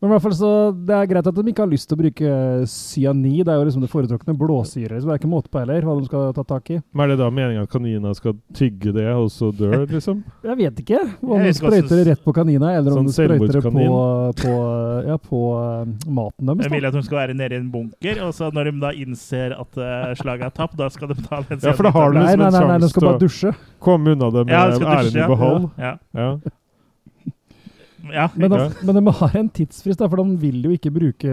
Men 0.00 0.10
i 0.10 0.12
hvert 0.12 0.24
fall 0.26 0.34
så 0.36 0.50
det 0.76 0.92
er 0.92 1.06
greit 1.08 1.28
at 1.30 1.38
de 1.38 1.50
ikke 1.50 1.64
har 1.64 1.70
lyst 1.70 1.88
til 1.88 1.96
å 1.96 2.00
bruke 2.02 2.32
cyanid. 2.68 3.46
Det 3.46 3.52
er 3.54 3.60
jo 3.60 3.66
liksom 3.68 3.84
det 3.84 3.88
foretrukne 3.88 4.34
blåsyre. 4.36 4.98
Så 5.00 5.08
det 5.08 5.14
er 5.14 5.20
ikke 5.22 5.30
måte 5.32 5.48
på 5.52 5.62
heller 5.62 5.86
hva 5.86 5.94
de 5.96 6.08
skal 6.08 6.34
ta 6.36 6.44
tak 6.44 6.72
i. 6.74 6.80
Men 6.92 7.06
er 7.06 7.14
det 7.14 7.18
da 7.22 7.28
meningen 7.32 7.64
at 7.64 7.72
kanina 7.72 8.12
skal 8.16 8.36
tygge 8.56 8.92
det, 8.92 9.06
og 9.16 9.30
så 9.32 9.48
dør, 9.56 9.86
liksom? 9.88 10.20
Jeg 10.44 10.58
vet 10.60 10.82
ikke 10.84 11.00
om 11.24 11.40
de 11.40 11.54
sprøyter 11.56 11.94
det 11.96 12.04
rett 12.10 12.24
på 12.26 12.34
kanina, 12.36 12.74
eller 12.76 12.92
om 12.92 13.06
Sånn 13.06 13.08
de 13.08 13.16
sprøyter 13.16 13.56
det 13.56 13.72
på, 13.72 13.86
på, 14.42 14.52
ja, 15.08 15.16
på 15.22 15.42
eh, 15.62 16.10
maten 16.18 16.52
deres. 16.52 16.68
Jeg 16.68 16.74
vil 16.76 16.90
at 16.90 16.98
de 16.98 17.04
skal 17.08 17.20
være 17.22 17.38
nede 17.40 17.56
i 17.56 17.62
en 17.62 17.72
bunker, 17.72 18.20
og 18.26 18.36
så 18.36 18.52
når 18.52 18.70
de 18.70 18.76
da 18.84 18.92
innser 19.06 19.56
at 19.56 19.80
uh, 19.80 20.12
slaget 20.20 20.50
er 20.50 20.54
tapt, 20.60 20.76
da 20.76 20.90
skal 20.92 21.14
de 21.14 21.18
ta 21.22 21.40
den 21.48 21.64
Ja, 21.64 21.72
for 21.72 21.88
da 21.88 21.94
har 21.96 22.12
du 22.12 22.20
liksom 22.20 22.44
nei, 22.44 22.52
en 22.52 22.60
nei, 22.60 22.68
nei, 22.68 22.78
de 22.84 22.92
sjanse 22.92 23.32
til 23.32 23.50
å 23.50 23.56
komme 23.88 24.12
unna 24.12 24.30
det 24.34 24.46
med 24.46 24.54
Ja, 24.56 24.68
æren 24.76 25.12
i 25.16 25.24
ja. 25.24 25.32
behold. 25.32 25.68
Ja. 25.80 25.96
Ja. 26.16 26.30
Ja. 28.14 28.28
Men 28.36 28.52
de, 28.52 28.58
men 28.86 28.98
de 28.98 29.12
har 29.20 29.36
en 29.40 29.48
tidsfrist, 29.48 30.00
da, 30.00 30.08
for 30.10 30.20
de 30.22 30.36
vil 30.42 30.62
jo 30.66 30.72
ikke 30.74 30.90
bruke 30.94 31.32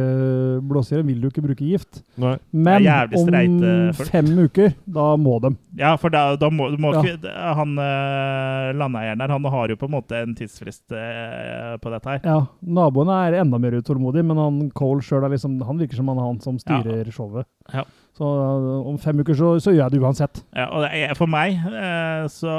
blåsyre. 0.69 1.01
De 1.01 1.07
vil 1.11 1.24
jo 1.26 1.32
ikke 1.32 1.43
bruke 1.45 1.65
gift. 1.67 2.01
Nei. 2.21 2.36
Men 2.51 2.88
om 3.17 3.93
fem 3.97 4.30
uker, 4.45 4.74
da 4.86 5.07
må 5.19 5.39
de. 5.43 5.53
ja, 5.80 5.93
for 5.99 6.13
da, 6.13 6.36
da 6.39 6.49
må, 6.53 6.69
må 6.82 6.93
Ja. 6.93 7.01
ikke 7.03 7.34
Han 7.57 7.74
uh, 7.80 8.71
landeieren 8.78 9.21
der, 9.24 9.34
han 9.34 9.45
har 9.55 9.74
jo 9.74 9.80
på 9.80 9.89
en 9.89 9.95
måte 9.95 10.19
en 10.24 10.36
tidsfrist 10.38 10.93
eh, 10.93 11.74
på 11.82 11.91
dette 11.93 12.09
her. 12.09 12.21
Ja, 12.24 12.38
Naboene 12.61 13.17
er 13.28 13.39
enda 13.41 13.59
mer 13.61 13.76
utålmodige, 13.80 14.26
men 14.30 14.38
han 14.39 14.61
Cole 14.78 15.01
sjøl 15.05 15.26
liksom, 15.32 15.59
han 15.65 15.80
virker 15.82 15.99
som 15.99 16.09
han 16.11 16.21
er 16.21 16.30
han 16.30 16.39
som 16.43 16.59
styrer 16.61 17.09
showet. 17.13 17.47
Ja. 17.74 17.86
Så 18.14 18.28
uh, 18.30 18.86
om 18.86 18.97
fem 19.01 19.18
uker 19.24 19.34
så, 19.34 19.47
så 19.64 19.72
gjør 19.74 19.88
jeg 19.88 19.93
det 19.95 20.01
uansett. 20.05 20.43
Ja, 20.53 20.68
og 20.70 20.84
er, 20.86 21.16
for 21.18 21.26
meg, 21.34 21.55
eh, 21.66 22.26
så 22.30 22.57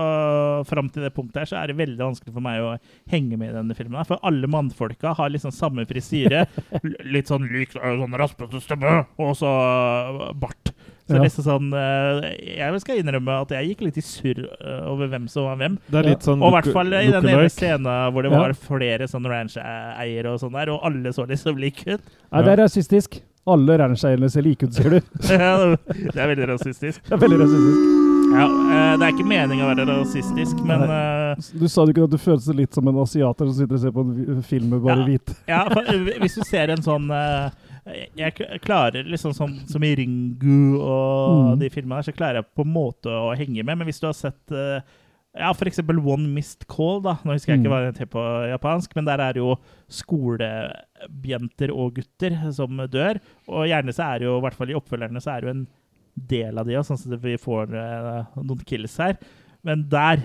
fram 0.66 0.88
til 0.90 1.05
det 1.07 1.12
punktet 1.14 1.44
her, 1.44 1.50
så 1.52 1.61
er 1.61 1.70
det 1.70 1.76
veldig 1.78 2.00
vanskelig 2.09 2.34
for 2.34 2.42
meg 2.42 2.59
å 2.59 2.72
henge 3.12 3.38
med 3.38 3.52
i 3.52 3.55
denne 3.55 3.76
filmen. 3.78 4.00
her, 4.00 4.09
For 4.09 4.18
alle 4.26 4.50
mannfolka 4.50 5.12
har 5.14 5.30
liksom 5.30 5.55
samme 5.55 5.86
frisyre. 5.86 6.46
litt 7.14 7.30
sånn 7.30 7.46
lik, 7.52 7.76
eh, 7.78 7.94
sånn 8.00 8.18
raspete 8.18 8.59
stemme, 8.64 9.05
og 9.22 9.30
så 9.38 9.52
eh, 9.55 10.32
bart. 10.42 10.72
Så 11.05 11.18
Ja. 11.18 11.20
liksom 11.20 11.44
sånn 11.44 11.66
eh, 11.76 12.30
Jeg 12.57 12.80
skal 12.80 12.96
innrømme 13.02 13.34
at 13.44 13.50
jeg 13.52 13.66
gikk 13.74 13.82
litt 13.84 13.98
i 14.00 14.05
surr 14.07 14.38
eh, 14.48 14.86
over 14.88 15.11
hvem 15.12 15.26
som 15.28 15.44
var 15.50 15.59
hvem. 15.61 15.76
Er 15.92 16.09
sånn 16.24 16.40
Og 16.40 16.48
i 16.48 16.55
hvert 16.57 16.70
fall 16.72 16.96
i 16.96 17.11
den 17.12 17.28
ene 17.28 17.50
scenen 17.52 18.11
hvor 18.14 18.24
det 18.24 18.32
Ja. 18.32 18.40
var 18.40 18.57
flere 18.57 19.07
sånn 19.07 19.28
ranch-eiere 19.28 20.32
og 20.32 20.40
sånn 20.40 20.57
der, 20.57 20.72
og 20.72 20.80
alle 20.82 21.12
så 21.12 21.28
liksom 21.28 21.61
like 21.61 21.84
ut. 21.86 22.00
Ja, 22.32 22.42
det 22.42 22.57
er 22.57 22.62
rasistisk. 22.64 23.20
Alle 23.47 23.76
rancheierne 23.78 24.28
ser 24.32 24.42
like 24.47 24.64
ut, 24.64 24.72
sier 24.72 24.90
du. 24.90 25.01
Det 25.20 26.16
er 26.16 26.30
veldig 26.30 26.47
rasistisk. 26.55 27.03
Det 27.05 27.12
er 27.12 27.20
veldig 27.20 27.38
rasistisk. 27.42 27.90
Ja, 28.34 28.47
eh, 28.49 28.95
det 28.99 29.05
er 29.07 29.12
ikke 29.12 29.26
meninga 29.28 29.66
å 29.66 29.68
være 29.74 29.84
rasistisk, 29.90 30.62
men 30.66 30.80
eh, 30.88 31.42
Du 31.61 31.66
sa 31.70 31.84
jo 31.84 31.92
ikke 31.92 32.07
at 32.09 32.14
du 32.14 32.18
følte 32.18 32.49
deg 32.51 32.62
litt 32.64 32.74
som 32.74 32.88
en 32.90 32.97
asiater 33.03 33.47
som 33.51 33.55
sitter 33.59 33.76
og 33.76 33.82
ser 33.84 33.92
på 33.95 34.05
en 34.07 34.42
film 34.49 34.72
med 34.72 34.80
bare 34.82 34.97
Ja. 35.05 35.07
hvite. 35.11 35.36
Ja, 35.47 35.61
eh, 35.84 36.18
hvis 36.24 36.34
du 36.40 36.42
ser 36.49 36.72
en 36.74 36.82
sånn 36.82 37.07
Jeg 38.16 38.32
klarer 38.64 39.05
liksom 39.05 39.34
som, 39.36 39.59
som 39.68 39.82
i 39.84 39.90
Ringu 39.95 40.80
og 40.80 41.53
Mm. 41.53 41.59
de 41.61 41.68
filmene 41.70 41.99
her, 42.01 42.07
så 42.09 42.14
klarer 42.16 42.40
jeg 42.40 42.47
på 42.57 42.64
en 42.64 42.72
måte 42.72 43.12
å 43.12 43.34
henge 43.36 43.61
med. 43.62 43.76
Men 43.76 43.86
hvis 43.86 44.01
du 44.01 44.07
har 44.09 44.14
sett 44.16 44.55
ja, 45.35 45.51
for 45.55 45.66
eksempel 45.66 45.99
One 45.99 46.28
Missed 46.30 46.66
Call, 46.70 47.01
da. 47.03 47.16
Nå 47.24 47.35
husker 47.35 47.53
jeg 47.53 47.62
ikke 47.62 47.70
Mm. 47.70 47.74
hva 47.74 47.80
det 47.82 47.93
heter 47.95 48.11
på 48.12 48.24
japansk, 48.53 48.95
men 48.95 49.09
der 49.09 49.22
er 49.24 49.41
jo 49.41 49.57
skolejenter 49.91 51.72
og 51.74 51.95
gutter 51.99 52.37
som 52.55 52.76
dør. 52.91 53.18
Og 53.49 53.66
gjerne 53.68 53.95
så 53.95 54.07
er 54.14 54.22
det 54.22 54.28
jo, 54.28 54.39
i 54.39 54.45
hvert 54.45 54.59
fall 54.59 54.70
i 54.70 54.78
oppfølgerne, 54.78 55.22
så 55.22 55.35
er 55.35 55.41
det 55.41 55.49
jo 55.49 55.55
en 55.57 55.66
del 56.30 56.59
av 56.59 56.66
de 56.66 56.78
sånn 56.87 57.01
at 57.16 57.22
vi 57.24 57.37
får 57.41 57.74
eh, 57.74 58.41
noen 58.43 58.64
kills 58.68 58.97
her. 59.03 59.18
Men 59.66 59.89
der 59.91 60.22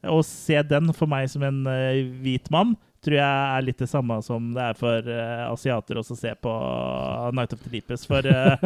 Å 0.00 0.22
se 0.24 0.56
den 0.64 0.94
for 0.96 1.04
meg 1.12 1.26
som 1.28 1.42
en 1.44 1.66
eh, 1.68 2.06
hvit 2.24 2.46
mann, 2.50 2.70
tror 3.04 3.18
jeg 3.18 3.56
er 3.58 3.64
litt 3.66 3.82
det 3.82 3.88
samme 3.90 4.16
som 4.24 4.46
det 4.56 4.62
er 4.64 4.78
for 4.78 5.04
uh, 5.08 5.50
asiater 5.52 5.98
også 6.00 6.14
å 6.16 6.20
se 6.20 6.32
på 6.40 6.52
Night 7.36 7.52
of 7.52 7.60
the 7.60 7.68
Deepest. 7.72 8.06
For 8.08 8.24
uh, 8.24 8.56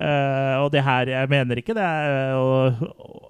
uh, 0.00 0.54
Og 0.64 0.70
det 0.72 0.80
her 0.84 1.12
Jeg 1.12 1.28
mener 1.28 1.60
ikke 1.60 1.76
det 1.76 1.84
er, 1.84 2.34
og, 2.40 2.80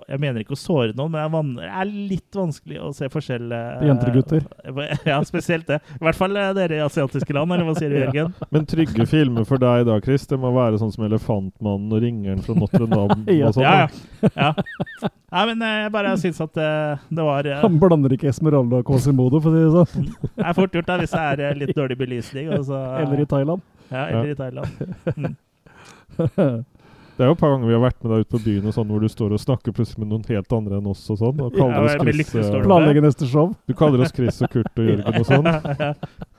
Jeg 0.09 0.21
mener 0.23 0.43
ikke 0.43 0.55
å 0.57 0.59
såre 0.59 0.95
noen, 0.97 1.15
men 1.33 1.53
det 1.59 1.69
er, 1.69 1.91
litt 2.13 2.37
vanskelig 2.37 2.79
å 2.83 2.91
se 2.97 3.09
forskjell 3.13 3.53
eh, 3.55 3.85
Jenter 3.89 4.11
og 4.11 4.17
gutter. 4.19 4.47
Ja, 5.11 5.19
spesielt 5.27 5.69
det. 5.69 5.79
I 5.99 6.05
hvert 6.07 6.19
fall 6.19 6.37
eh, 6.39 6.51
dere 6.57 6.79
i 6.79 6.83
asiatiske 6.85 7.35
land, 7.37 7.55
eller 7.55 7.69
hva 7.69 7.75
sier 7.79 7.93
du, 7.93 7.99
Jørgen? 8.01 8.33
Men 8.55 8.67
trygge 8.69 9.07
filmer 9.11 9.47
for 9.49 9.63
deg 9.63 9.87
da, 9.89 9.99
Chris, 10.05 10.27
det 10.31 10.39
må 10.41 10.53
være 10.57 10.81
sånn 10.81 10.93
som 10.95 11.07
'Elefantmannen' 11.07 11.93
og 11.95 12.03
'Ringeren 12.05 12.43
fra 12.47 12.57
Notre-Dame' 12.59 13.27
Ja. 13.39 13.51
og 13.51 13.57
sånn. 13.57 13.67
Ja, 13.67 13.87
ja. 13.87 14.33
ja. 14.37 15.13
Nei, 15.33 15.45
men 15.53 15.63
eh, 15.65 15.77
jeg 15.85 15.95
bare 15.95 16.17
syns 16.21 16.43
at 16.45 16.59
det 16.59 17.25
var 17.25 17.49
Han 17.63 17.79
blander 17.81 18.13
ikke 18.13 18.29
Esmeralda 18.33 18.83
og 18.83 18.91
Quasimodo, 18.91 19.41
for 19.41 19.53
å 19.53 19.55
si 19.55 19.63
det 19.63 19.73
sånn. 19.79 20.11
Det 20.37 20.49
er 20.51 20.59
fort 20.59 20.77
gjort 20.77 20.91
da, 20.91 20.99
hvis 21.01 21.15
det 21.17 21.47
er 21.49 21.63
litt 21.63 21.77
dårlig 21.77 21.97
belysning. 22.01 22.53
Og 22.53 22.67
så, 22.69 22.83
Eller 23.01 23.25
i 23.25 23.29
Thailand. 23.31 23.65
ja, 23.93 24.05
eller 24.09 24.35
i 24.35 24.37
Thailand. 24.37 24.69
Mm. 25.17 25.35
Det 27.23 27.27
er 27.29 27.31
jo 27.31 27.35
et 27.37 27.39
par 27.39 27.53
ganger 27.53 27.69
vi 27.71 27.75
har 27.77 27.83
vært 27.85 27.99
med 28.03 28.11
deg 28.11 28.23
ut 28.25 28.31
på 28.35 28.39
byen 28.43 28.65
og 28.67 28.73
sånn, 28.75 28.89
hvor 28.91 29.03
du 29.05 29.07
står 29.13 29.33
og 29.37 29.39
snakker 29.39 29.75
plutselig 29.77 30.01
med 30.03 30.09
noen 30.11 30.25
helt 30.27 30.55
andre 30.57 30.81
enn 30.81 30.87
oss 30.91 31.05
og 31.13 31.21
sånn. 31.21 31.39
Og 31.39 31.53
Ja, 31.55 31.59
kaller 31.61 31.85
oss 31.87 31.93
Chris, 32.01 32.31
står 32.33 32.41
eh, 32.43 32.49
det. 32.57 32.63
Planlegge 32.65 33.03
neste 33.05 33.29
show. 33.31 33.53
du 33.71 33.75
kaller 33.79 34.03
oss 34.03 34.11
Chris 34.17 34.41
og 34.43 34.51
Kurt 34.51 34.81
og 34.83 34.89
Jørgen 34.89 35.21
og 35.21 35.29
sånn. 35.29 35.47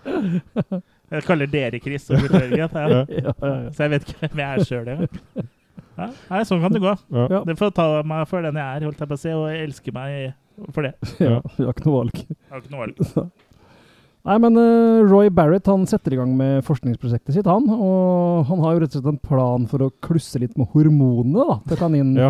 Jeg 1.13 1.25
kaller 1.29 1.47
dere 1.53 1.79
Chris 1.86 2.09
og 2.11 2.19
Kurt 2.25 2.36
Jørgen. 2.36 2.57
Ja. 2.59 2.67
Ja. 2.73 2.84
Ja, 2.84 3.05
ja, 3.07 3.31
ja. 3.47 3.71
Så 3.71 3.86
jeg 3.86 3.93
vet 3.93 4.09
ikke 4.09 4.19
hvem 4.25 4.43
jeg 4.43 4.49
er 4.49 4.67
sjøl 4.67 4.91
engang. 4.97 5.47
Ja. 5.93 6.09
Nei, 6.34 6.43
sånn 6.51 6.61
kan 6.65 6.75
det 6.75 6.84
gå. 6.84 6.93
Ja. 7.15 7.25
Ja. 7.38 7.41
Det 7.47 7.55
får 7.63 7.71
ta 7.79 7.88
meg 8.11 8.27
for 8.27 8.43
den 8.43 8.59
jeg 8.59 8.65
er, 8.81 8.88
holdt 8.89 9.05
jeg 9.05 9.11
på 9.13 9.19
å 9.21 9.23
si, 9.23 9.31
og 9.39 9.47
elske 9.55 9.95
meg 9.95 10.34
for 10.75 10.89
det. 10.89 10.93
ja. 11.29 11.39
Vi 11.55 11.63
har 11.63 11.71
ikke 11.71 11.88
noe 11.88 12.01
valg. 12.01 12.23
Jeg 12.27 12.51
har 12.51 12.59
ikke 12.65 12.75
noe 12.75 12.84
valg. 12.89 13.31
Nei, 14.24 14.38
men 14.39 14.55
uh, 14.55 15.03
Roy 15.03 15.28
Barrett 15.36 15.67
han 15.67 15.84
setter 15.89 16.13
i 16.15 16.19
gang 16.21 16.32
med 16.39 16.61
forskningsprosjektet 16.63 17.36
sitt, 17.36 17.47
han. 17.49 17.65
Og 17.67 18.45
han 18.47 18.61
har 18.63 18.76
jo 18.78 18.84
rett 18.86 18.93
og 18.95 19.01
slett 19.01 19.11
en 19.11 19.19
plan 19.19 19.65
for 19.67 19.84
å 19.84 19.91
klusse 20.05 20.39
litt 20.39 20.55
med 20.59 20.69
hormonene 20.71 21.43
da, 21.49 21.57
til 21.67 21.82
kaninen. 21.82 22.15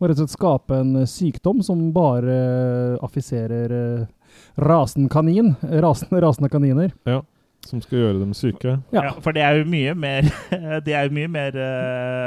Og 0.00 0.08
rett 0.08 0.16
og 0.16 0.24
slett 0.24 0.32
skape 0.38 0.78
en 0.80 0.94
eh, 1.02 1.10
sykdom 1.10 1.60
som 1.62 1.82
bare 1.94 2.32
eh, 2.38 3.04
affiserer 3.04 3.74
uh, 3.76 4.08
rasen 4.56 5.10
kanin. 5.12 5.52
Rasen, 5.84 6.08
rasende 6.24 6.48
kaniner. 6.50 6.94
Ja. 7.06 7.20
Som 7.68 7.78
skal 7.84 8.00
gjøre 8.00 8.18
dem 8.24 8.32
syke. 8.34 8.78
Ja. 8.90 9.04
Ja. 9.04 9.14
for 9.22 9.36
det 9.36 9.44
er 9.46 9.60
jo 9.60 9.68
mye 9.70 9.92
mer 9.94 10.26
Det 10.88 10.96
er 10.98 11.04
jo 11.06 11.12
mye 11.14 11.28
mer 11.30 11.54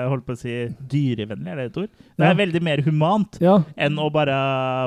holdt 0.08 0.24
på 0.30 0.32
å 0.38 0.40
si 0.40 0.54
dyrevennlig, 0.94 1.50
er 1.52 1.58
det 1.60 1.66
et 1.74 1.80
ord? 1.82 1.90
Det 2.16 2.24
er 2.24 2.30
Ja. 2.32 2.38
veldig 2.40 2.62
mer 2.64 2.86
humant 2.86 3.36
Ja, 3.44 3.58
enn 3.76 3.98
å 4.00 4.08
bare 4.16 4.38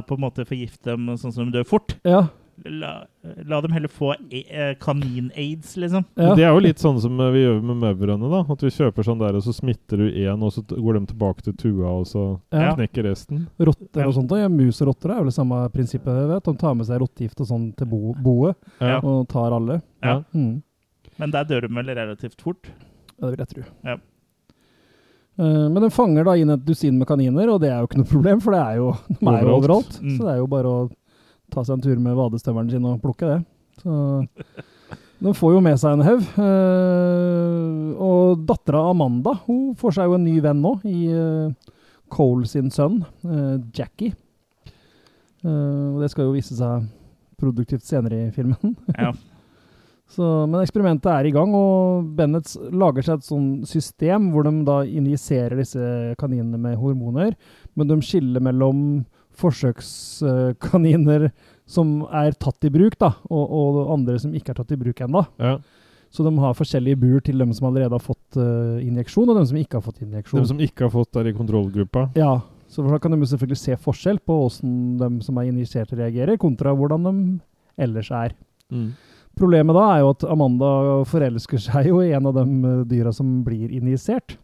på 0.09 0.17
en 0.17 0.23
måte 0.25 0.47
forgifte 0.49 0.95
dem 0.95 1.11
sånn 1.21 1.35
som 1.35 1.51
de 1.51 1.59
dør 1.59 1.67
fort. 1.69 1.99
ja, 2.09 2.23
La, 2.67 3.05
la 3.47 3.61
dem 3.63 3.73
heller 3.73 3.89
få 3.93 4.15
eh, 4.35 4.73
kanin-aids, 4.83 5.77
liksom. 5.79 6.05
ja. 6.19 6.35
Det 6.35 6.43
er 6.45 6.51
jo 6.51 6.63
litt 6.65 6.81
sånn 6.83 6.99
som 7.01 7.21
eh, 7.23 7.31
vi 7.35 7.43
gjør 7.45 7.61
med 7.71 7.79
møvrene. 7.85 8.31
da 8.33 8.41
At 8.51 8.65
vi 8.67 8.73
kjøper 8.75 9.07
sånn 9.07 9.21
der, 9.23 9.39
og 9.39 9.45
så 9.47 9.55
smitter 9.55 10.03
du 10.03 10.09
én, 10.11 10.43
og 10.43 10.51
så 10.57 10.65
går 10.69 10.99
de 10.99 11.03
tilbake 11.13 11.47
til 11.47 11.55
tua, 11.61 11.93
og 12.01 12.07
så 12.11 12.25
ja. 12.51 12.73
knekker 12.75 13.07
resten. 13.07 13.47
Rotter 13.63 14.07
og 14.09 14.17
sånt. 14.19 14.29
da. 14.33 14.41
Ja, 14.43 14.49
mus 14.51 14.83
og 14.83 14.91
rotter 14.91 15.15
er 15.15 15.23
vel 15.23 15.31
det 15.31 15.37
samme 15.39 15.61
prinsippet. 15.75 16.11
jeg 16.19 16.33
Vet. 16.35 16.45
De 16.51 16.57
tar 16.65 16.75
med 16.75 16.91
seg 16.91 17.01
rottegift 17.05 17.41
og 17.47 17.51
sånn 17.53 17.69
til 17.79 17.87
bo 17.95 18.15
boet, 18.19 18.59
Ja. 18.83 18.99
og 19.03 19.29
tar 19.31 19.55
alle. 19.55 19.81
Ja. 20.03 20.19
Mm. 20.35 20.63
Men 21.19 21.31
der 21.35 21.45
dør 21.49 21.67
de 21.69 21.75
vel 21.75 21.95
relativt 21.95 22.41
fort. 22.43 22.69
Ja, 23.19 23.27
det 23.29 23.37
vil 23.37 23.45
jeg 23.47 23.55
tro. 23.55 23.63
Ja. 23.87 23.97
Eh, 25.39 25.69
men 25.71 25.79
den 25.83 25.91
fanger 25.95 26.25
da 26.27 26.35
inn 26.39 26.51
et 26.51 26.65
dusin 26.67 26.99
med 26.99 27.07
kaniner, 27.11 27.51
og 27.53 27.61
det 27.63 27.71
er 27.71 27.79
jo 27.83 27.89
ikke 27.91 28.01
noe 28.03 28.11
problem, 28.11 28.41
for 28.43 28.55
det 28.57 28.63
er 28.65 28.81
jo, 28.81 28.89
de 29.09 29.19
er 29.23 29.43
jo 29.45 29.53
Overalt. 29.55 29.59
overalt. 29.59 30.01
Mm. 30.03 30.17
Så 30.17 30.25
det 30.27 30.33
er 30.35 30.41
jo 30.43 30.49
bare 30.51 30.73
å 30.73 30.79
ta 31.53 31.65
seg 31.65 31.79
en 31.79 31.85
tur 31.85 32.03
med 32.03 32.17
vadestøvelen 32.19 32.73
sin 32.73 32.89
og 32.89 33.01
plukke 33.03 33.29
det. 33.29 33.39
Så 33.83 33.95
de 35.19 35.35
får 35.35 35.57
jo 35.57 35.63
med 35.63 35.79
seg 35.81 35.97
en 35.97 36.07
haug. 36.07 36.27
Eh, 36.45 38.03
og 38.09 38.45
dattera 38.47 38.85
Amanda 38.93 39.35
hun 39.49 39.73
får 39.79 39.97
seg 39.97 40.11
jo 40.11 40.19
en 40.19 40.27
ny 40.27 40.37
venn 40.45 40.63
nå, 40.63 40.77
i 40.87 41.09
eh, 41.11 41.73
Cole 42.13 42.47
sin 42.49 42.71
sønn, 42.75 43.01
eh, 43.27 43.57
Jackie. 43.75 44.15
Og 45.49 46.01
det 46.03 46.09
skal 46.11 46.27
jo 46.27 46.35
vise 46.35 46.57
seg 46.59 46.87
produktivt 47.39 47.85
senere 47.87 48.25
i 48.27 48.31
filmen. 48.35 48.75
Ja. 48.99 49.13
Så, 50.09 50.25
men 50.49 50.63
eksperimentet 50.63 51.11
er 51.13 51.27
i 51.29 51.33
gang, 51.35 51.53
og 51.53 52.07
Bennett 52.17 52.49
lager 52.73 53.05
seg 53.05 53.19
et 53.19 53.27
sånn 53.27 53.49
system 53.69 54.31
hvor 54.33 54.47
de 54.47 54.55
da 54.65 54.79
injiserer 54.89 55.61
disse 55.61 55.83
kaninene 56.21 56.57
med 56.63 56.79
hormoner, 56.81 57.35
men 57.77 57.91
de 57.91 57.99
skiller 58.03 58.43
mellom 58.45 58.81
forsøkskaniner 59.39 61.29
som 61.69 62.01
er 62.15 62.33
tatt 62.41 62.65
i 62.65 62.73
bruk, 62.73 62.97
da, 63.01 63.13
og, 63.29 63.45
og 63.61 63.93
andre 63.95 64.19
som 64.21 64.35
ikke 64.37 64.55
er 64.55 64.61
tatt 64.61 64.73
i 64.75 64.81
bruk 64.81 65.03
ennå. 65.05 65.25
Ja. 65.41 65.59
Så 66.11 66.25
de 66.25 66.33
har 66.41 66.57
forskjellige 66.57 66.97
bur 67.03 67.21
til 67.25 67.41
dem 67.43 67.51
som 67.53 67.69
allerede 67.69 67.93
har 67.93 68.01
fått 68.01 68.39
uh, 68.41 68.79
injeksjon, 68.81 69.29
og 69.29 69.37
dem 69.37 69.49
som 69.51 69.59
ikke 69.61 69.77
har 69.77 69.85
fått 69.85 70.01
injeksjon. 70.07 70.41
De 70.41 70.53
som 70.55 70.63
ikke 70.65 70.87
har 70.87 70.95
fått 70.95 71.19
er 71.21 71.29
i 71.29 71.35
kontrollgruppa. 71.37 72.07
Ja, 72.17 72.39
så 72.73 72.85
da 72.85 72.99
kan 73.01 73.13
de 73.13 73.29
selvfølgelig 73.29 73.61
se 73.61 73.77
forskjell 73.85 74.21
på 74.25 74.39
hvordan 74.41 74.73
de 75.01 75.27
som 75.27 75.41
er 75.41 75.51
injisert 75.51 75.93
reagerer, 75.93 76.41
kontra 76.41 76.73
hvordan 76.77 77.05
de 77.05 77.15
ellers 77.85 78.11
er. 78.13 78.35
Mm. 78.73 78.91
Problemet 79.39 79.77
da 79.77 79.85
er 79.93 80.03
jo 80.03 80.11
at 80.17 80.27
Amanda 80.33 80.71
forelsker 81.09 81.61
seg 81.63 81.93
jo 81.93 82.01
i 82.03 82.13
en 82.17 82.27
av 82.29 82.35
de 82.41 82.45
eh, 82.45 82.85
dyra 82.91 83.13
som 83.15 83.39
blir 83.47 83.71
injisert. 83.71 84.35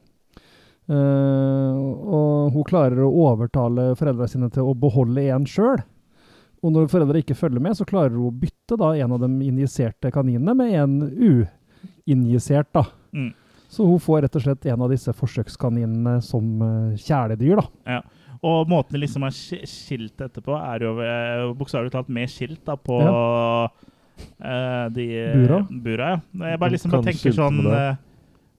Eh, 0.84 1.76
og 1.80 2.52
hun 2.52 2.66
klarer 2.68 3.00
å 3.04 3.12
overtale 3.30 3.92
foreldrene 3.96 4.30
sine 4.30 4.50
til 4.52 4.68
å 4.68 4.76
beholde 4.76 5.28
en 5.32 5.46
sjøl. 5.48 5.80
Og 6.64 6.72
når 6.72 6.90
foreldre 6.92 7.20
ikke 7.20 7.36
følger 7.36 7.62
med, 7.64 7.76
så 7.76 7.86
klarer 7.88 8.14
hun 8.16 8.28
å 8.28 8.34
bytte 8.40 8.78
da 8.80 8.94
en 8.96 9.16
av 9.16 9.24
de 9.24 9.30
injiserte 9.48 10.12
kaninene 10.12 10.54
med 10.56 10.76
en 10.80 10.94
uinjisert. 12.08 12.70
da. 12.72 12.86
Mm. 13.12 13.32
Så 13.68 13.84
hun 13.88 14.00
får 14.00 14.24
rett 14.24 14.36
og 14.38 14.44
slett 14.44 14.66
en 14.72 14.84
av 14.86 14.92
disse 14.92 15.12
forsøkskaninene 15.12 16.20
som 16.24 16.62
uh, 16.62 16.94
kjæledyr. 17.00 17.60
da. 17.60 18.00
Og 18.44 18.68
måten 18.68 18.96
det 18.96 19.06
liksom 19.06 19.24
er 19.26 19.34
skilt 19.34 20.20
etterpå, 20.20 20.56
er 20.56 20.84
jo 20.84 20.94
eh, 21.00 21.44
bokstavelig 21.56 21.94
talt 21.94 22.10
med 22.12 22.28
skilt 22.28 22.60
da, 22.68 22.74
på 22.76 22.98
eh, 23.00 24.82
de 24.92 25.06
Bura? 25.32 25.60
bura 25.70 26.10
ja. 26.10 26.18
Jeg 26.50 26.60
bare 26.60 26.74
liksom 26.74 26.92
bare 26.92 27.08
tenker 27.08 27.32
sånn 27.38 27.62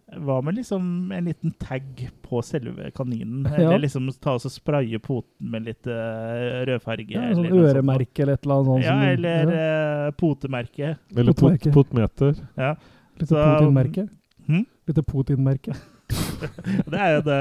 Hva 0.06 0.38
med 0.46 0.54
liksom 0.60 1.12
en 1.12 1.26
liten 1.26 1.52
tag 1.58 2.10
på 2.22 2.42
selve 2.46 2.92
kaninen? 2.94 3.48
Ja. 3.50 3.72
Eller 3.72 3.80
liksom 3.88 4.06
ta 4.22 4.36
oss 4.38 4.46
og 4.46 4.54
spraye 4.54 5.00
poten 5.02 5.50
med 5.50 5.66
litt 5.66 5.88
uh, 5.90 6.62
rødfarge? 6.70 7.10
Ja, 7.16 7.32
sånn 7.34 7.50
øremerke 7.50 8.22
eller 8.22 8.38
et 8.38 8.46
eller 8.46 8.60
annet 8.60 8.70
sånt. 8.70 8.86
Ja, 8.86 8.94
som- 8.94 9.10
eller 9.16 9.56
ja, 9.56 9.72
Uh, 10.06 10.12
potemerke. 10.20 10.92
Eller 11.18 11.34
pot 11.34 11.66
potmeter. 11.74 12.38
Ja. 12.56 12.76
Litt 13.18 13.30
potinmerke. 13.34 14.06
Putin-merke. 14.06 14.08
Hm? 14.46 14.66
Litt 14.88 15.06
Putin-merke. 15.10 15.76
Det 16.92 17.00
er 17.02 17.14
jo 17.16 17.22
det 17.26 17.38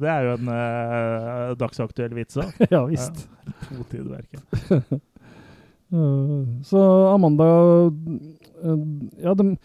Det 0.00 0.08
er 0.08 0.22
jo 0.24 0.34
en 0.38 0.48
uh, 0.48 1.54
dagsaktuell 1.60 2.14
vits 2.16 2.38
òg. 2.40 2.54
ja 2.72 2.80
visst. 2.88 3.26
Potemerke. 3.68 4.40
Uh, 5.92 6.46
så 6.70 6.80
Amanda 7.12 7.48
Ja, 9.20 9.34
de 9.34 9.56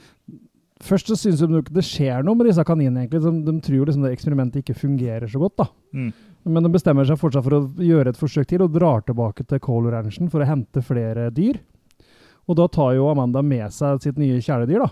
Først 0.83 1.07
så 1.07 1.15
syns 1.15 1.39
de 1.39 1.61
det 1.71 1.83
skjer 1.87 2.23
noe 2.27 2.35
med 2.35 2.49
disse 2.49 2.63
kaninene. 2.67 3.05
egentlig. 3.05 3.21
De, 3.23 3.31
de 3.47 3.53
tror 3.63 3.85
liksom 3.87 4.03
det 4.03 4.11
eksperimentet 4.17 4.61
ikke 4.63 4.75
fungerer 4.75 5.29
så 5.31 5.39
godt. 5.39 5.55
da. 5.63 5.67
Mm. 5.95 6.09
Men 6.53 6.65
de 6.67 6.71
bestemmer 6.73 7.07
seg 7.07 7.19
fortsatt 7.21 7.45
for 7.45 7.55
å 7.55 7.61
gjøre 7.79 8.11
et 8.11 8.19
forsøk 8.19 8.49
til, 8.51 8.65
og 8.65 8.73
drar 8.75 9.05
tilbake 9.07 9.45
til 9.47 9.61
Cole 9.63 9.93
Ranchen 9.93 10.27
for 10.33 10.43
å 10.43 10.47
hente 10.49 10.83
flere 10.83 11.29
dyr. 11.31 11.61
Og 12.51 12.57
da 12.59 12.65
tar 12.67 12.97
jo 12.97 13.07
Amanda 13.07 13.39
med 13.45 13.71
seg 13.71 14.01
sitt 14.03 14.17
nye 14.19 14.41
kjæledyr, 14.43 14.83
da. 14.83 14.91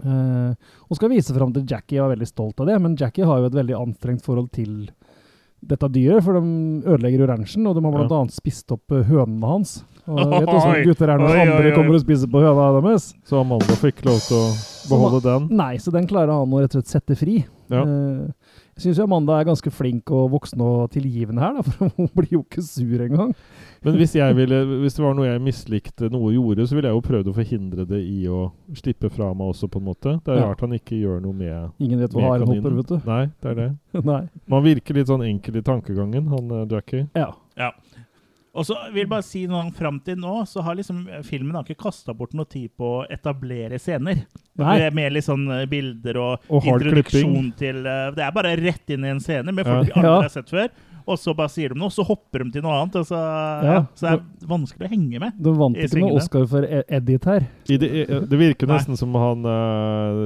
Eh, 0.00 0.52
og 0.86 0.96
skal 0.96 1.10
vise 1.10 1.34
fram 1.34 1.50
til 1.52 1.66
Jackie 1.68 1.98
og 1.98 2.06
er 2.06 2.14
veldig 2.14 2.28
stolt 2.30 2.62
av 2.62 2.70
det, 2.70 2.76
men 2.80 2.94
Jackie 2.96 3.26
har 3.26 3.40
jo 3.42 3.48
et 3.50 3.56
veldig 3.58 3.74
anstrengt 3.80 4.22
forhold 4.24 4.52
til 4.54 4.86
dette 5.60 5.90
dyret, 5.92 6.22
for 6.24 6.38
de 6.38 6.86
ødelegger 6.88 7.20
jo 7.24 7.28
ranchen, 7.28 7.66
og 7.68 7.74
de 7.76 7.82
har 7.84 7.92
blant 7.98 8.14
Ja. 8.30 8.36
spist 8.38 8.70
opp 8.72 8.94
eh, 8.94 9.02
hønene 9.10 9.50
hans. 9.50 9.74
Og 10.10 10.20
jeg 10.20 10.30
vet 10.34 10.52
åssen 10.54 10.72
Oi, 10.74 10.82
gutter 10.88 11.12
er 11.14 11.22
når 11.22 11.30
oi, 11.30 11.40
andre 11.46 11.70
oi. 11.70 11.74
kommer 11.76 11.96
og 11.98 12.02
spiser 12.02 12.30
på 12.32 12.42
høna 12.42 12.68
deres. 12.80 13.10
Så 13.28 13.38
Amanda 13.40 13.76
fikk 13.80 14.02
lov 14.08 14.18
til 14.26 14.36
å 14.40 14.44
beholde 14.90 15.22
den. 15.26 15.48
Nei, 15.60 15.74
så 15.82 15.92
den 15.94 16.08
klarer 16.10 16.34
han 16.34 16.50
å 16.56 16.62
rett 16.64 16.74
og 16.74 16.82
slett 16.82 16.96
sette 16.98 17.16
fri. 17.20 17.40
Ja. 17.70 17.84
Uh, 17.86 18.56
jeg 18.80 18.82
syns 18.88 18.98
Amanda 19.04 19.36
er 19.38 19.44
ganske 19.46 19.70
flink 19.70 20.08
og 20.16 20.30
voksen 20.32 20.62
og 20.64 20.88
tilgivende 20.94 21.42
her, 21.44 21.58
da, 21.58 21.62
for 21.68 21.92
hun 21.98 22.08
blir 22.16 22.32
jo 22.32 22.40
ikke 22.42 22.62
sur 22.64 23.02
engang. 23.04 23.34
Men 23.84 23.98
hvis, 24.00 24.14
jeg 24.16 24.36
ville, 24.36 24.58
hvis 24.82 24.96
det 24.96 25.04
var 25.04 25.14
noe 25.16 25.28
jeg 25.28 25.42
mislikte 25.44 26.08
noe 26.12 26.32
gjorde, 26.34 26.66
så 26.68 26.76
ville 26.78 26.90
jeg 26.90 26.96
jo 26.98 27.04
prøvd 27.04 27.28
å 27.30 27.34
forhindre 27.36 27.86
det 27.88 28.00
i 28.08 28.24
å 28.28 28.46
slippe 28.76 29.10
fra 29.12 29.30
meg 29.36 29.52
også, 29.52 29.68
på 29.72 29.80
en 29.82 29.86
måte. 29.90 30.16
Det 30.24 30.32
er 30.34 30.40
Ja. 30.40 30.48
rart 30.50 30.64
han 30.64 30.74
ikke 30.76 30.98
gjør 30.98 31.20
noe 31.22 31.36
med, 31.36 31.70
Ingen 31.78 32.00
vet 32.02 32.16
hva 32.16 32.24
haren 32.32 32.48
hopper, 32.50 32.76
vet 32.80 32.90
du. 32.90 32.98
Nei, 33.06 33.22
det 33.44 33.52
er 33.52 33.60
det. 33.60 33.68
Nei. 34.10 34.22
Man 34.48 34.64
virker 34.66 34.96
litt 34.98 35.12
sånn 35.12 35.24
enkel 35.28 35.60
i 35.60 35.64
tankegangen, 35.66 36.26
han 36.32 36.50
eh, 36.58 36.66
Jackie. 36.72 37.06
Ja. 37.14 37.30
Ja. 37.60 37.70
Og 38.50 38.66
så 38.66 38.74
vil 38.90 39.04
jeg 39.04 39.10
bare 39.12 39.22
si 39.22 39.44
noe 39.46 39.68
fram 39.76 40.00
til 40.02 40.16
nå, 40.18 40.32
så 40.50 40.62
har 40.66 40.74
liksom 40.74 41.04
filmen 41.26 41.54
har 41.54 41.62
ikke 41.68 41.84
kasta 41.84 42.10
bort 42.18 42.32
noe 42.34 42.48
tid 42.50 42.72
på 42.78 42.88
å 42.98 43.04
etablere 43.06 43.78
scener. 43.78 44.24
Nei. 44.58 44.72
Med, 44.82 44.96
med 44.98 45.12
litt 45.14 45.26
sånn 45.28 45.44
eh, 45.54 45.66
bilder 45.70 46.18
og, 46.20 46.48
Og 46.50 46.66
introduksjon 46.68 47.52
til 47.56 47.78
eh, 47.86 48.08
Det 48.16 48.24
er 48.26 48.34
bare 48.34 48.56
rett 48.58 48.90
inn 48.92 49.06
i 49.06 49.12
en 49.14 49.22
scene 49.22 49.54
med 49.54 49.64
folk 49.64 49.92
Ja. 49.94 50.02
Ja. 50.02 50.16
har 50.24 50.32
sett 50.34 50.50
før. 50.50 50.66
Og 51.06 51.18
så 51.18 51.34
bare 51.36 51.48
sier 51.52 51.72
de 51.74 51.78
noe, 51.80 51.90
så 51.90 52.04
hopper 52.06 52.44
de 52.44 52.50
til 52.58 52.62
noe 52.62 52.74
annet. 52.80 52.96
Og 53.00 53.06
så, 53.08 53.16
ja. 53.16 53.72
Ja. 53.74 53.80
så 53.94 54.06
det 54.06 54.12
er 54.18 54.48
vanskelig 54.50 54.88
å 54.88 54.90
henge 54.92 55.20
med. 55.22 55.32
De 55.40 55.52
vant 55.56 55.76
ikke 55.76 56.00
noe. 56.02 56.16
Oscar 56.20 56.46
for 56.50 56.64
Edith 56.66 56.92
Edit 57.00 57.24
her. 57.24 57.46
I 57.70 57.76
det, 57.80 57.90
det 58.30 58.38
virker 58.40 58.66
Nei. 58.68 58.76
nesten 58.78 58.96
som 58.98 59.14
han 59.14 59.44
eh, 59.46 60.20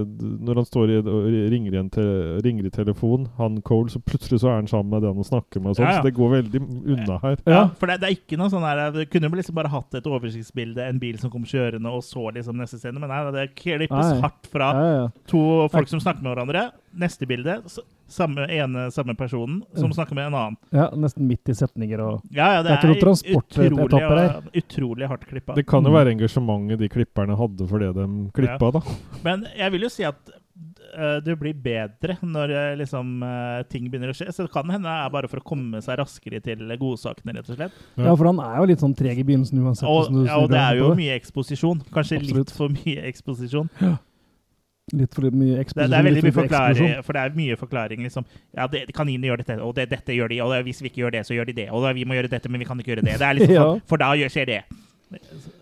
Når 0.45 0.61
han 0.61 0.67
står 0.69 0.91
i, 0.91 0.97
og 1.03 1.29
ringer, 1.53 1.77
i 1.79 1.83
te, 1.95 2.05
ringer 2.45 2.67
i 2.69 2.73
telefon, 2.75 3.29
han 3.39 3.61
Cole, 3.67 3.89
så 3.93 4.01
plutselig 4.05 4.41
så 4.43 4.51
er 4.51 4.59
han 4.63 4.69
sammen 4.71 4.91
med 4.95 5.05
den 5.07 5.15
han 5.21 5.29
snakker 5.29 5.61
med. 5.63 5.73
Og 5.73 5.79
sånn, 5.79 5.87
Ja, 5.87 5.93
ja. 5.97 6.03
Så 6.03 6.09
det 6.09 6.15
går 6.19 6.33
veldig 6.39 6.63
unna 6.97 7.19
her. 7.23 7.37
Ja, 7.47 7.53
Ja. 7.55 7.63
For 7.79 7.87
det, 7.91 8.01
det 8.03 8.09
er 8.11 8.17
ikke 8.19 8.39
noe 8.41 8.51
sånn 8.53 8.65
her 8.67 8.91
Du 8.95 9.05
kunne 9.07 9.31
liksom 9.39 9.55
bare 9.57 9.71
hatt 9.73 9.95
et 9.95 10.07
oversiktsbilde, 10.11 10.83
en 10.89 10.99
bil 11.03 11.19
som 11.23 11.31
kom 11.33 11.45
kjørende, 11.49 11.91
og 11.95 12.03
så 12.07 12.29
liksom 12.35 12.59
neste 12.61 12.79
scene. 12.83 12.99
Men 13.01 13.09
nei, 13.13 13.23
det 13.37 13.49
klippes 13.59 13.91
Nei. 13.91 14.21
hardt 14.25 14.49
fra 14.51 14.73
Ja, 14.75 14.85
ja, 14.85 14.97
ja. 15.05 15.09
to 15.31 15.69
folk 15.73 15.89
som 15.89 16.01
snakker 16.03 16.23
med 16.25 16.35
hverandre. 16.35 16.67
Neste 16.99 17.27
bilde, 17.27 17.61
s- 17.67 17.81
samme 18.07 18.47
ene 18.51 18.91
samme 18.93 19.15
personen 19.17 19.63
som 19.75 19.89
Mm. 19.91 19.95
snakker 19.97 20.15
med 20.15 20.27
en 20.27 20.35
annen. 20.35 20.57
ja, 20.73 20.91
nesten 20.91 21.27
midt 21.27 21.49
i 21.49 21.53
setninger 21.55 22.01
og 22.01 22.21
Ja, 22.31 22.55
ja, 22.55 22.63
det, 22.63 22.69
Det 22.69 22.85
er 22.85 22.95
utrolig, 22.95 24.31
her. 24.31 24.43
utrolig 24.55 25.09
hardt 25.09 25.27
klippa. 25.27 25.55
Det 25.55 25.67
kan 25.67 25.83
jo 25.85 25.91
Mm. 25.91 25.95
være 25.95 26.13
engasjementet 26.17 26.79
de 26.79 26.89
klipperne 26.89 27.37
hadde 27.37 27.69
for 27.69 27.79
det 27.79 27.95
de 27.95 28.31
klippa, 28.33 28.73
da. 28.73 28.81
Men 29.25 29.47
jeg 29.57 29.73
vil 29.73 29.81
jo 29.83 29.89
si 29.89 30.05
at 30.05 30.15
uh, 30.97 31.19
det 31.21 31.37
blir 31.41 31.55
bedre 31.55 32.17
når 32.23 32.51
uh, 32.55 32.77
liksom, 32.79 33.23
uh, 33.25 33.63
ting 33.65 33.89
begynner 33.91 34.11
å 34.11 34.15
skje. 34.15 34.29
Så 34.31 34.45
det 34.47 34.53
kan 34.53 34.69
hende 34.71 34.85
det 34.87 35.07
er 35.07 35.11
bare 35.11 35.27
for 35.29 35.41
å 35.41 35.43
komme 35.45 35.81
seg 35.83 35.99
raskere 35.99 36.41
til 36.43 36.59
godsakene, 36.79 37.35
rett 37.35 37.51
og 37.51 37.57
slett. 37.57 37.73
Ja. 37.97 38.05
Ja, 38.05 38.15
for 38.15 38.27
han 38.27 38.39
er 38.39 38.61
jo 38.61 38.67
litt 38.67 38.79
sånn 38.79 38.95
treg 38.95 39.19
i 39.19 39.25
begynnelsen 39.25 39.59
uansett. 39.59 39.89
Og, 39.89 40.13
ja, 40.27 40.37
og 40.39 40.51
det 40.51 40.61
er 40.61 40.77
jo 40.79 40.91
det. 40.95 40.99
mye 40.99 41.19
eksposisjon. 41.19 41.83
Kanskje 41.91 42.21
Absolutt. 42.21 42.37
litt 42.37 42.51
for 42.53 42.69
mye 42.69 43.03
eksposisjon. 43.11 43.69
Litt 44.93 45.15
for 45.17 45.25
mye 45.33 45.57
eksplosjon. 45.63 45.91
det 45.91 45.99
er 45.99 46.05
veldig 46.05 46.23
mye 46.27 46.33
for 46.35 46.43
forklaring, 46.45 46.91
for 47.07 47.13
det 47.17 47.21
er 47.23 47.31
mye 47.39 47.57
forklaring. 47.57 48.03
liksom. 48.05 48.25
Ja, 48.57 48.67
det, 48.69 48.83
Kaninene 48.95 49.31
gjør 49.31 49.41
dette, 49.41 49.57
og 49.65 49.75
det, 49.75 49.89
dette 49.91 50.13
gjør 50.13 50.29
de, 50.29 50.41
og 50.45 50.53
det, 50.53 50.63
hvis 50.67 50.83
vi 50.83 50.91
ikke 50.91 51.01
gjør 51.07 51.11
det, 51.17 51.23
så 51.27 51.35
gjør 51.35 51.47
de 51.49 51.53
det. 51.57 51.71
Og 51.73 51.87
vi 51.97 52.05
må 52.05 52.15
gjøre 52.19 52.29
dette, 52.29 52.49
men 52.53 52.61
vi 52.61 52.65
kan 52.69 52.79
ikke 52.79 52.93
gjøre 52.93 53.05
det. 53.07 53.17
Det 53.19 53.27
er 53.29 53.35
liksom 53.39 53.55
Ja. 53.55 53.63
sånn, 53.65 53.81
For 53.89 53.97
da 53.97 54.13
skjer 54.15 54.47
det. 54.47 54.61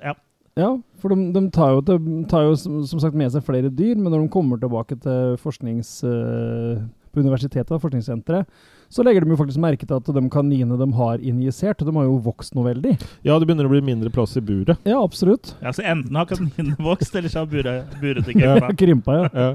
Ja. 0.03 0.14
Ja, 0.59 0.77
for 1.01 1.09
de, 1.09 1.33
de 1.33 1.49
tar, 1.51 1.70
jo, 1.73 1.81
de 1.81 2.25
tar 2.29 2.43
jo 2.45 2.57
som, 2.61 2.83
som 2.85 3.01
sagt 3.01 3.14
med 3.16 3.31
seg 3.33 3.45
flere 3.47 3.70
dyr, 3.73 3.95
men 3.97 4.12
når 4.12 4.27
de 4.27 4.29
kommer 4.35 4.59
tilbake 4.61 4.99
til 5.01 5.39
forsknings... 5.41 6.03
eh, 6.05 6.83
på 7.12 7.20
universitetet, 7.20 7.77
forskningssenteret, 7.77 8.47
så 8.93 9.01
legger 9.07 9.24
de 9.24 9.32
jo 9.32 9.38
faktisk 9.40 9.61
merke 9.62 9.86
til 9.88 9.97
at 9.97 10.09
de 10.12 10.22
kaninene 10.32 10.76
de 10.76 10.88
har 10.99 11.22
injisert, 11.24 11.80
de 11.80 11.95
har 11.97 12.05
jo 12.05 12.18
vokst 12.26 12.53
noe 12.57 12.66
veldig. 12.68 12.93
Ja, 13.24 13.38
det 13.40 13.49
begynner 13.49 13.64
å 13.68 13.72
bli 13.72 13.80
mindre 13.86 14.12
plass 14.12 14.36
i 14.36 14.43
buret. 14.45 14.76
Ja, 14.84 14.99
absolutt. 15.01 15.55
ja, 15.64 15.72
Så 15.72 15.82
enten 15.88 16.14
har 16.20 16.28
kaninene 16.28 16.76
vokst, 16.90 17.14
eller 17.16 17.32
så 17.32 17.38
har 17.43 17.49
buret, 17.53 17.97
buret 18.03 18.28
til 18.28 18.40
Ja. 18.45 18.59
krympa. 18.76 19.16
Ja. 19.16 19.28
Ja. 19.32 19.51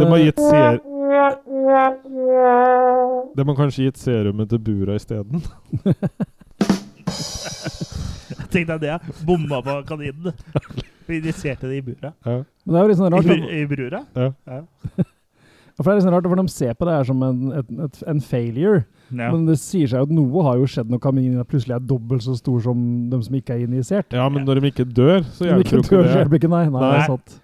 De 0.00 0.04
har 0.10 0.18
gitt 0.24 0.40
ser... 0.40 0.80
De 3.36 3.44
har 3.44 3.56
kanskje 3.58 3.84
gitt 3.90 4.00
serumet 4.00 4.48
til 4.50 4.58
bura 4.66 4.96
isteden. 4.98 5.44
Tenk 8.52 8.66
deg 8.70 8.80
det. 8.82 8.88
jeg 8.94 9.00
Bomma 9.26 9.60
på 9.64 9.76
kaninene. 9.88 10.32
Vi 11.06 11.16
injiserte 11.20 11.68
det 11.70 11.76
i 11.80 11.84
buret. 11.86 12.12
Ja. 12.24 12.38
Men 12.64 12.72
det 12.72 12.78
er 12.80 12.82
jo 12.82 12.90
litt 12.92 13.00
sånn 13.02 13.12
rart, 13.14 13.28
I, 13.28 13.28
br 13.28 13.54
I 13.60 13.66
brura? 13.70 14.00
Ja. 14.16 14.28
Ja. 14.48 14.60
Ja, 15.76 15.84
for 15.84 15.90
det 15.92 15.98
er 15.98 16.04
sånn 16.06 16.14
rart, 16.16 16.26
for 16.32 16.40
de 16.40 16.48
ser 16.48 16.76
på 16.78 16.86
det 16.88 16.92
her 16.96 17.04
som 17.04 17.22
en, 17.26 17.40
et, 17.60 17.72
et, 17.84 17.96
en 18.08 18.20
failure. 18.24 18.84
Ja. 19.10 19.28
Men 19.28 19.42
det 19.46 19.58
sier 19.60 19.90
seg 19.90 20.00
jo 20.00 20.06
at 20.08 20.14
noe 20.16 20.44
har 20.46 20.56
jo 20.56 20.68
skjedd 20.72 20.88
når 20.90 21.02
kaninene 21.04 21.44
plutselig 21.46 21.76
er 21.76 21.82
dobbelt 21.84 22.24
så 22.24 22.36
stor 22.38 22.62
som 22.64 22.78
de 23.12 23.18
som 23.26 23.36
ikke 23.36 23.54
er 23.58 23.66
injisert. 23.66 24.16
ja, 24.16 24.24
men 24.32 24.46
når 24.48 24.62
de 24.62 24.70
ikke 24.72 24.86
dør, 24.88 25.20
så 25.36 25.50
hjelper 25.50 25.66
ikke 25.66 25.76
jo 25.76 25.82
ikke 25.84 25.92
dør, 25.92 26.06
så 26.06 26.08
det. 26.08 26.16
hjelper 26.22 26.40
ikke, 26.40 26.52
nei. 26.54 26.62
Nei, 26.70 26.80
Nei. 26.80 26.88
det 26.94 27.02
er 27.02 27.10
sant. 27.12 27.36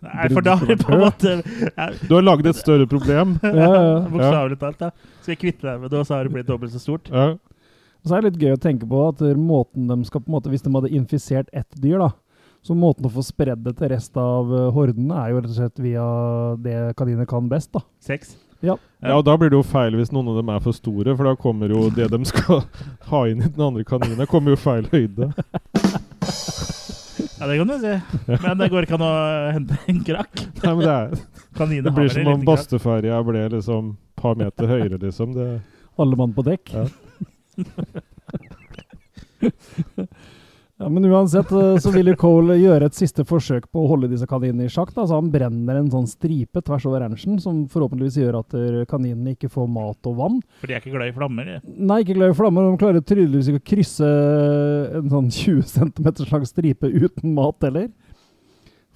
Nei, 0.00 0.28
for 0.32 0.44
da 0.44 0.54
er 0.56 0.68
det 0.70 0.76
på 0.80 0.92
en 0.96 1.02
måte 1.02 1.32
ja, 1.36 1.86
Du 2.08 2.14
har 2.14 2.22
laget 2.24 2.46
et 2.54 2.56
større 2.60 2.86
problem. 2.88 3.34
Ja, 3.44 3.52
ja, 3.52 3.80
ja. 3.84 3.96
Bokstavelig 4.08 4.56
talt. 4.62 4.78
da. 4.80 4.90
Skal 5.20 5.34
vi 5.34 5.40
kvitte 5.42 5.66
deg 5.66 5.82
med 5.82 5.92
det, 5.92 5.98
og 6.00 6.06
så 6.08 6.16
har 6.16 6.24
det 6.28 6.32
blitt 6.36 6.48
dobbelt 6.48 6.72
så 6.72 6.80
stort? 6.80 7.10
Ja. 7.12 7.26
Så 8.06 8.16
er 8.16 8.24
det 8.24 8.30
litt 8.30 8.44
gøy 8.46 8.54
å 8.56 8.60
tenke 8.60 8.88
på 8.88 9.00
at 9.10 9.20
måten 9.36 9.90
de 9.90 9.98
skal 10.08 10.22
på 10.24 10.30
en 10.30 10.36
måte, 10.38 10.48
Hvis 10.52 10.64
de 10.64 10.72
hadde 10.72 10.92
infisert 10.96 11.50
ett 11.52 11.68
dyr, 11.76 11.98
da, 12.00 12.12
så 12.62 12.76
måten 12.76 13.08
å 13.08 13.12
få 13.12 13.24
spredd 13.24 13.64
det 13.64 13.76
til 13.78 13.90
resten 13.92 14.20
av 14.20 14.52
hordene 14.76 15.16
er 15.16 15.32
jo 15.32 15.40
rett 15.40 15.50
og 15.50 15.56
slett 15.56 15.82
via 15.82 16.06
det 16.60 16.78
kaniner 16.98 17.28
kan 17.28 17.48
best. 17.48 17.72
da. 17.72 17.84
Sex? 18.04 18.36
Ja. 18.60 18.74
ja, 19.00 19.14
og 19.16 19.24
da 19.24 19.32
blir 19.40 19.48
det 19.48 19.56
jo 19.56 19.64
feil 19.64 19.94
hvis 19.96 20.10
noen 20.12 20.28
av 20.34 20.36
dem 20.36 20.50
er 20.52 20.60
for 20.60 20.76
store, 20.76 21.14
for 21.16 21.24
da 21.24 21.32
kommer 21.40 21.72
jo 21.72 21.86
det 21.96 22.10
de 22.12 22.18
skal 22.28 22.60
ha 23.08 23.22
inn 23.30 23.40
i 23.40 23.48
den 23.48 23.64
andre 23.64 23.84
kaninen, 23.88 24.28
kommer 24.28 24.52
jo 24.52 24.60
feil 24.60 24.84
høyde. 24.92 25.30
Ja, 27.40 27.46
det 27.48 27.56
kan 27.56 27.68
du 27.72 27.78
si. 27.80 27.94
Men 28.28 28.58
det 28.60 28.68
går 28.68 28.84
ikke 28.84 28.98
an 28.98 29.06
å 29.06 29.14
hente 29.56 29.78
en 29.88 30.04
krakk. 30.04 30.42
Nei, 30.60 30.74
men 30.74 30.82
det, 30.84 30.92
er, 30.92 31.46
Kaniner 31.56 31.88
det 31.88 31.94
blir 31.96 32.12
som 32.12 32.28
om 32.34 32.44
basteferja 32.44 33.22
ble 33.24 33.46
liksom 33.56 33.94
par 34.20 34.36
meter 34.36 34.68
høyere, 34.68 35.00
liksom. 35.00 35.32
Det, 35.38 35.46
Alle 36.00 36.20
mann 36.20 36.36
på 36.36 36.44
dekk. 36.44 36.74
Ja. 36.76 36.84
Ja, 40.80 40.88
Men 40.88 41.04
uansett 41.04 41.50
eh, 41.52 41.74
så 41.82 41.90
vil 41.92 42.08
jo 42.08 42.14
Cole 42.16 42.54
gjøre 42.56 42.86
et 42.88 42.96
siste 42.96 43.20
forsøk 43.28 43.66
på 43.68 43.82
å 43.82 43.88
holde 43.90 44.08
disse 44.08 44.24
kaninene 44.28 44.64
i 44.64 44.70
sjakk. 44.72 44.94
da, 44.96 45.04
så 45.04 45.18
Han 45.18 45.28
brenner 45.32 45.76
en 45.76 45.90
sånn 45.92 46.06
stripe 46.08 46.62
tvers 46.64 46.86
over 46.88 47.02
ranchen, 47.04 47.34
som 47.42 47.66
forhåpentligvis 47.68 48.16
gjør 48.22 48.38
at 48.40 48.54
eh, 48.56 48.78
kaninene 48.88 49.34
ikke 49.36 49.50
får 49.52 49.68
mat 49.68 50.08
og 50.08 50.16
vann. 50.16 50.38
For 50.62 50.70
de 50.70 50.78
er 50.78 50.80
ikke 50.80 50.94
glad 50.94 51.12
i 51.12 51.16
flammer. 51.18 51.50
de. 51.50 51.74
Nei, 51.84 51.98
ikke 52.00 52.16
glad 52.16 52.32
i 52.32 52.38
flammer. 52.38 52.70
De 52.70 52.80
klarer 52.80 53.04
tydeligvis 53.04 53.50
ikke 53.52 53.60
å 53.60 53.66
krysse 53.74 54.08
en 55.02 55.12
sånn 55.12 55.28
20 55.28 55.68
cm 55.68 56.08
lang 56.32 56.48
stripe 56.48 56.88
uten 56.96 57.34
mat 57.36 57.68
heller. 57.68 57.90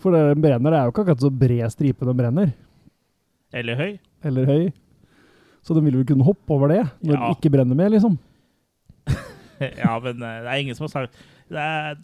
For 0.01 0.13
det 0.17 0.23
den 0.33 0.41
brenner, 0.45 0.73
det 0.73 0.81
er 0.81 0.89
jo 0.89 0.95
ikke 0.95 1.05
akkurat 1.05 1.23
så 1.27 1.33
bred 1.45 1.73
stripe 1.77 2.09
den 2.09 2.17
brenner. 2.19 2.55
Eller 3.55 3.77
høy. 3.79 3.93
Eller 4.25 4.49
høy. 4.49 4.65
Så 5.65 5.77
de 5.77 5.85
vil 5.85 6.01
vel 6.01 6.09
kunne 6.09 6.25
hoppe 6.27 6.49
over 6.57 6.73
det 6.73 6.81
når 7.05 7.15
Ja. 7.15 7.21
de 7.29 7.37
ikke 7.37 7.53
brenner 7.53 7.77
mer, 7.77 7.93
liksom. 7.93 8.17
Ja, 9.61 9.95
men 10.03 10.17
eh, 10.19 10.41
det 10.45 10.51
er 10.51 10.61
ingen 10.65 10.75
som 10.77 10.89
har 10.89 10.93
sagt 10.97 11.21
det 11.53 11.65
er, 11.65 11.99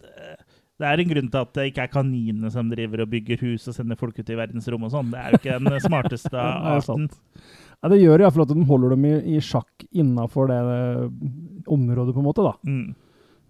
det 0.81 0.89
er 0.89 1.01
en 1.01 1.11
grunn 1.11 1.29
til 1.33 1.45
at 1.45 1.53
det 1.57 1.67
ikke 1.71 1.85
er 1.85 1.93
kaninene 1.93 2.51
som 2.53 2.69
driver 2.71 3.03
og 3.05 3.11
bygger 3.11 3.43
hus 3.45 3.67
og 3.69 3.77
sender 3.77 3.99
folk 3.99 4.17
ut 4.17 4.31
i 4.31 4.37
verdensrommet 4.39 4.89
og 4.89 4.95
sånn. 4.95 5.11
Det 5.13 5.21
er 5.21 5.29
jo 5.29 5.41
ikke 5.41 5.59
den 5.61 5.83
smarteste 5.87 6.33
Det 6.33 6.47
arten. 6.75 7.07
Ja, 7.81 7.89
det 7.89 8.01
gjør 8.01 8.21
iallfall 8.21 8.45
at 8.45 8.53
de 8.53 8.65
holder 8.69 8.93
dem 8.93 9.07
i, 9.09 9.15
i 9.35 9.39
sjakk 9.41 9.87
innafor 9.89 10.51
det 10.51 10.59
eh, 10.61 11.07
området, 11.65 12.13
på 12.13 12.21
en 12.21 12.27
måte. 12.27 12.45
da. 12.45 12.53
Mm. 12.67 12.91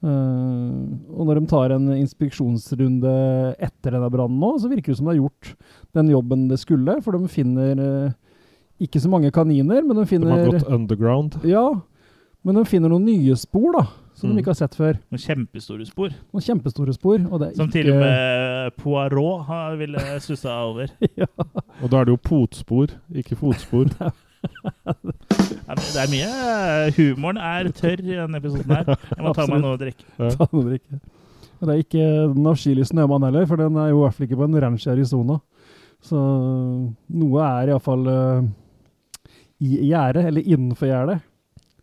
Uh, 0.01 0.97
og 1.13 1.27
når 1.27 1.37
de 1.37 1.49
tar 1.51 1.75
en 1.75 1.91
inspeksjonsrunde 1.93 3.11
etter 3.61 3.93
denne 3.93 4.07
brannen 4.09 4.39
nå, 4.41 4.55
så 4.57 4.71
virker 4.71 4.89
det 4.89 4.97
som 4.97 5.05
de 5.05 5.11
har 5.11 5.19
gjort 5.19 5.51
den 5.93 6.09
jobben 6.09 6.47
det 6.49 6.57
skulle, 6.57 6.95
for 7.05 7.13
de 7.13 7.29
finner 7.29 7.77
uh, 7.77 8.15
ikke 8.81 9.01
så 9.03 9.11
mange 9.13 9.29
kaniner, 9.35 9.83
men 9.85 9.99
de 9.99 10.07
de 10.09 10.31
har 10.31 10.47
gått 10.47 10.65
underground. 10.65 11.37
Ja, 11.45 11.67
men 12.41 12.57
de 12.57 12.65
finner 12.65 12.89
noen 12.89 13.05
nye 13.05 13.37
spor, 13.37 13.75
da, 13.77 13.85
som 14.21 14.29
Mm. 14.29 14.35
de 14.37 14.41
ikke 14.43 14.51
har 14.53 14.59
sett 14.61 14.75
før. 14.77 14.97
Noen 15.11 15.21
kjempestore 15.25 15.85
spor. 15.89 16.09
Noen 16.31 16.43
kjempestore 16.45 16.93
spor. 16.93 17.19
Og 17.31 17.39
det 17.41 17.47
er 17.49 17.55
Som 17.57 17.67
ikke 17.67 17.81
til 17.81 17.91
og 17.95 17.99
med 18.05 18.75
Poirot 18.77 19.45
har- 19.47 19.75
ville 19.81 20.03
sussa 20.21 20.53
over. 20.69 20.87
ja. 21.17 21.25
Og 21.81 21.89
da 21.89 21.97
er 22.01 22.05
det 22.05 22.13
jo 22.13 22.21
potspor, 22.29 22.93
ikke 23.13 23.35
fotspor. 23.39 23.89
Det 25.71 26.01
er 26.01 26.09
mye 26.11 26.91
Humoren 26.97 27.37
er 27.37 27.69
tørr 27.77 28.01
i 28.01 28.15
denne 28.17 28.39
episoden 28.41 28.71
her. 28.73 28.87
Jeg 29.15 29.23
må 29.25 29.33
ta 29.37 29.45
meg 29.47 29.61
noe 29.63 29.75
å 29.77 29.79
drikke. 29.79 30.05
Ta 30.17 30.47
noe 30.51 30.63
å 30.63 30.67
drikke. 30.67 30.99
Og 31.61 31.67
det 31.69 31.73
er 31.75 31.83
ikke 31.83 32.05
den 32.33 32.47
avskyelige 32.49 32.89
snømannen 32.89 33.27
heller, 33.29 33.45
for 33.45 33.61
den 33.61 33.77
er 33.77 33.91
jo 33.91 33.99
i 33.99 34.03
hvert 34.07 34.15
fall 34.17 34.25
ikke 34.27 34.39
på 34.39 34.47
en 34.47 34.57
ranch 34.63 34.87
i 34.87 34.91
Arizona. 34.95 35.37
Så 36.01 36.17
noe 36.17 37.43
er 37.45 37.69
iallfall 37.69 38.07
uh, 38.09 38.41
i 39.61 39.77
gjerdet, 39.91 40.25
eller 40.31 40.41
innenfor 40.49 40.89
gjerdet. 40.89 41.19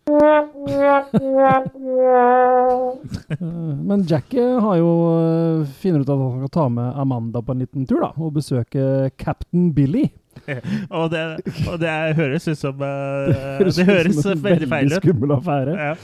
Men 3.89 4.03
Jackie 4.09 4.41
har 4.61 4.77
jo 4.81 4.89
eh, 5.19 5.67
finner 5.81 6.01
ut 6.01 6.09
at 6.09 6.19
han 6.23 6.39
skal 6.41 6.49
ta 6.55 6.65
med 6.73 6.89
Amanda 7.03 7.39
på 7.43 7.53
en 7.55 7.59
liten 7.65 7.83
tur 7.89 8.01
da, 8.05 8.11
og 8.17 8.33
besøke 8.39 8.83
Captain 9.21 9.65
Billy. 9.77 10.07
Og 10.95 11.11
det, 11.11 11.21
og 11.67 11.81
det 11.83 11.91
høres 12.17 12.45
ut 12.47 12.59
som 12.61 12.75
ut 12.79 13.73
Det 13.75 13.85
høres 13.89 14.21
som 14.23 14.33
en 14.37 14.43
veldig 14.45 14.69
feil 14.71 14.87
ut. 14.87 14.93
skummel 15.03 15.31
affære. 15.35 15.73
Ja. 15.75 15.95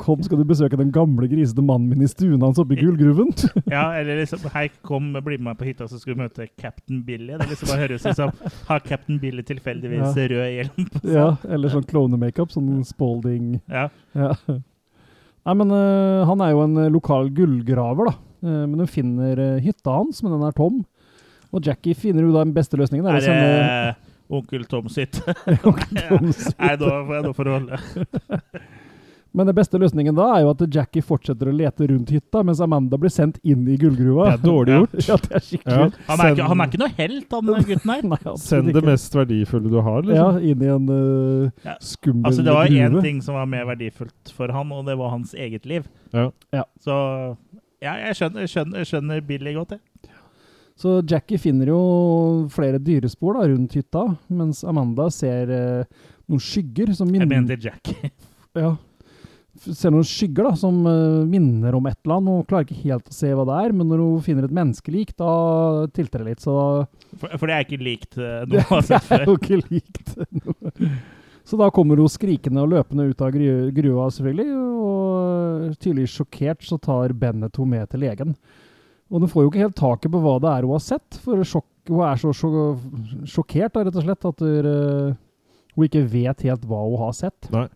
Kom, 0.00 0.22
skal 0.24 0.40
du 0.40 0.44
besøke 0.48 0.78
den 0.78 0.90
gamle, 0.94 1.28
grisete 1.30 1.62
mannen 1.64 1.90
min 1.90 2.02
i 2.04 2.08
stuen 2.10 2.42
hans 2.42 2.58
oppe 2.62 2.74
i 2.76 2.80
gullgruven? 2.80 3.30
ja, 3.70 3.84
eller 3.98 4.22
liksom 4.22 4.48
Hei, 4.54 4.66
kom, 4.86 5.12
bli 5.12 5.36
med 5.38 5.52
meg 5.52 5.60
på 5.60 5.68
hytta, 5.68 5.86
så 5.90 6.00
skal 6.00 6.16
du 6.16 6.22
møte 6.24 6.48
Captain 6.60 7.02
Billy. 7.06 7.36
Det 7.38 7.48
liksom 7.52 7.70
bare 7.70 7.84
høres 7.84 8.06
ut 8.06 8.18
som 8.18 8.32
Har 8.68 8.82
Captain 8.86 9.20
Billy 9.22 9.44
tilfeldigvis 9.46 10.16
Ja. 10.16 10.28
rød 10.32 10.52
hjelm 10.56 10.90
på 10.94 11.02
ja, 11.12 11.28
eller 11.48 11.72
sånn 11.72 11.88
klovnemakeup, 11.88 12.52
sånn 12.54 12.82
Spalding 12.88 13.56
Ja. 13.70 13.88
Ja. 14.16 14.34
Nei, 15.42 15.54
men 15.58 15.74
uh, 15.74 16.22
han 16.28 16.42
er 16.44 16.52
jo 16.52 16.60
en 16.62 16.76
eh, 16.84 16.92
lokal 16.94 17.32
gullgraver, 17.34 18.12
da. 18.12 18.14
Uh, 18.46 18.62
men 18.70 18.84
hun 18.84 18.90
finner 18.90 19.40
uh, 19.42 19.62
hytta 19.62 19.96
hans, 19.96 20.20
men 20.22 20.36
den 20.36 20.44
er 20.46 20.54
tom. 20.54 20.84
Og 21.52 21.66
Jackie 21.66 21.98
finner 21.98 22.22
jo 22.22 22.30
da 22.30 22.44
den 22.46 22.54
beste 22.54 22.78
løsningen. 22.78 23.08
Er 23.10 23.18
er 23.18 23.20
det 23.20 23.26
sende 23.26 24.12
onkel 24.32 24.64
Tom 24.70 24.88
sitt? 24.88 25.18
onkel 25.66 25.98
Toms 26.08 26.46
Nei, 26.62 26.76
da 26.80 26.92
får 27.02 27.18
jeg 27.18 27.26
noe 27.26 27.36
forholde. 27.36 27.82
Men 29.32 29.48
den 29.48 29.56
beste 29.56 29.78
løsningen 29.80 30.12
da 30.16 30.26
er 30.36 30.42
jo 30.44 30.50
at 30.52 30.62
Jackie 30.74 31.00
fortsetter 31.04 31.48
å 31.48 31.54
lete 31.56 31.86
rundt 31.88 32.10
hytta, 32.12 32.42
mens 32.44 32.60
Amanda 32.60 32.98
blir 33.00 33.12
sendt 33.12 33.38
inn 33.48 33.62
i 33.64 33.78
gullgruva. 33.80 34.26
Det 34.28 34.34
er 34.34 34.42
dårlig 34.44 34.74
gjort. 34.76 34.96
Ja, 35.08 35.16
det 35.24 35.30
er 35.38 35.44
skikkelig. 35.46 35.78
Ja. 35.78 35.86
Han 36.10 36.20
er, 36.24 36.34
ikke, 36.34 36.48
han 36.50 36.60
er 36.64 36.68
ikke 36.70 36.80
noe 36.82 36.92
helt, 36.98 37.36
han 37.38 37.64
gutten 37.70 37.92
her. 37.94 38.02
Nei, 38.12 38.18
Send 38.42 38.68
det 38.68 38.74
ikke. 38.76 38.84
mest 38.90 39.16
verdifulle 39.16 39.72
du 39.72 39.78
har, 39.80 40.04
liksom. 40.08 40.20
Ja, 40.20 40.52
inn 40.52 40.66
i 40.66 40.70
en 40.74 40.90
uh, 40.92 41.64
Ja. 41.64 41.76
skummel 41.80 42.28
Altså, 42.28 42.44
det 42.44 42.56
var 42.58 42.68
gruve. 42.68 42.90
én 43.00 43.08
ting 43.08 43.22
som 43.24 43.38
var 43.40 43.48
mer 43.48 43.64
verdifullt 43.72 44.34
for 44.36 44.52
han, 44.52 44.72
og 44.76 44.84
det 44.90 44.98
var 45.00 45.14
hans 45.16 45.32
eget 45.34 45.64
liv. 45.70 45.88
Ja. 46.12 46.28
Ja. 46.52 46.66
Så 46.84 46.98
ja, 47.82 47.96
jeg 48.04 48.20
skjønner, 48.20 48.46
skjønner, 48.52 48.84
skjønner 48.86 49.24
Billy 49.26 49.56
godt, 49.56 49.78
jeg. 49.78 50.12
Så 50.82 50.98
Jackie 51.08 51.38
finner 51.38 51.68
jo 51.68 51.80
flere 52.52 52.78
dyrespor 52.80 53.36
da, 53.36 53.48
rundt 53.50 53.74
hytta, 53.76 54.06
mens 54.32 54.62
Amanda 54.66 55.08
ser 55.12 55.50
uh, 55.52 56.06
noen 56.28 56.40
skygger 56.42 56.92
som 56.96 57.10
minner 57.12 57.28
Jeg 57.28 57.32
mente 57.32 57.58
Jackie. 57.64 58.12
Ja. 58.56 58.74
Ser 59.62 59.92
noen 59.94 60.06
skygger 60.06 60.48
da, 60.48 60.52
som 60.58 60.80
eh, 60.90 61.22
minner 61.30 61.76
om 61.78 61.86
et 61.86 61.98
eller 62.02 62.18
annet. 62.18 62.38
Hun 62.40 62.46
klarer 62.50 62.66
ikke 62.66 62.82
helt 62.82 63.10
å 63.12 63.14
se 63.14 63.30
hva 63.30 63.44
det 63.46 63.58
er, 63.62 63.74
men 63.78 63.90
når 63.92 64.02
hun 64.02 64.24
finner 64.26 64.48
et 64.48 64.54
menneskelik, 64.56 65.12
da 65.20 65.32
tilter 65.94 66.22
det 66.24 66.32
litt. 66.32 66.42
Så 66.42 66.54
For, 67.14 67.28
for 67.36 67.46
det 67.46 67.56
er 67.56 67.66
ikke 67.66 67.78
likt 67.82 68.16
noe 68.20 68.48
det, 68.50 68.64
har 68.70 68.86
sett 68.88 69.06
før. 69.06 69.22
det 69.22 69.28
er 69.28 69.30
jo 69.30 69.38
ikke 69.38 69.60
likt 69.70 70.14
noe. 70.42 70.92
Så 71.46 71.58
da 71.58 71.66
kommer 71.74 71.98
hun 71.98 72.10
skrikende 72.10 72.62
og 72.62 72.70
løpende 72.70 73.08
ut 73.10 73.22
av 73.24 73.32
grua, 73.34 74.04
selvfølgelig. 74.14 74.52
Og 74.82 75.72
tydelig 75.82 76.06
sjokkert 76.12 76.62
så 76.62 76.78
tar 76.78 77.14
Bennett 77.18 77.58
henne 77.58 77.80
med 77.80 77.90
til 77.90 78.04
legen. 78.04 78.36
Og 79.10 79.20
hun 79.20 79.28
får 79.28 79.44
jo 79.44 79.50
ikke 79.50 79.64
helt 79.64 79.76
taket 79.76 80.12
på 80.14 80.20
hva 80.22 80.36
det 80.40 80.52
er 80.52 80.66
hun 80.68 80.76
har 80.76 80.84
sett, 80.84 81.18
for 81.20 81.42
sjokk, 81.44 81.66
hun 81.90 82.04
er 82.06 82.20
så 82.22 82.30
sjokkert 82.32 83.74
da, 83.74 83.82
rett 83.84 83.98
og 83.98 84.06
slett 84.06 84.28
at 84.30 84.44
hun, 84.46 84.68
eh, 84.70 85.16
hun 85.74 85.88
ikke 85.88 86.04
vet 86.14 86.46
helt 86.46 86.64
hva 86.70 86.84
hun 86.86 87.02
har 87.02 87.16
sett. 87.18 87.50
Nei. 87.52 87.66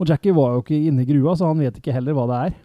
Og 0.00 0.08
Jackie 0.10 0.34
var 0.34 0.56
jo 0.56 0.64
ikke 0.64 0.78
inne 0.78 1.04
i 1.04 1.08
grua, 1.08 1.34
så 1.38 1.50
han 1.50 1.60
vet 1.62 1.78
ikke 1.78 1.94
heller 1.94 2.16
hva 2.16 2.26
det 2.30 2.40
er. 2.48 2.56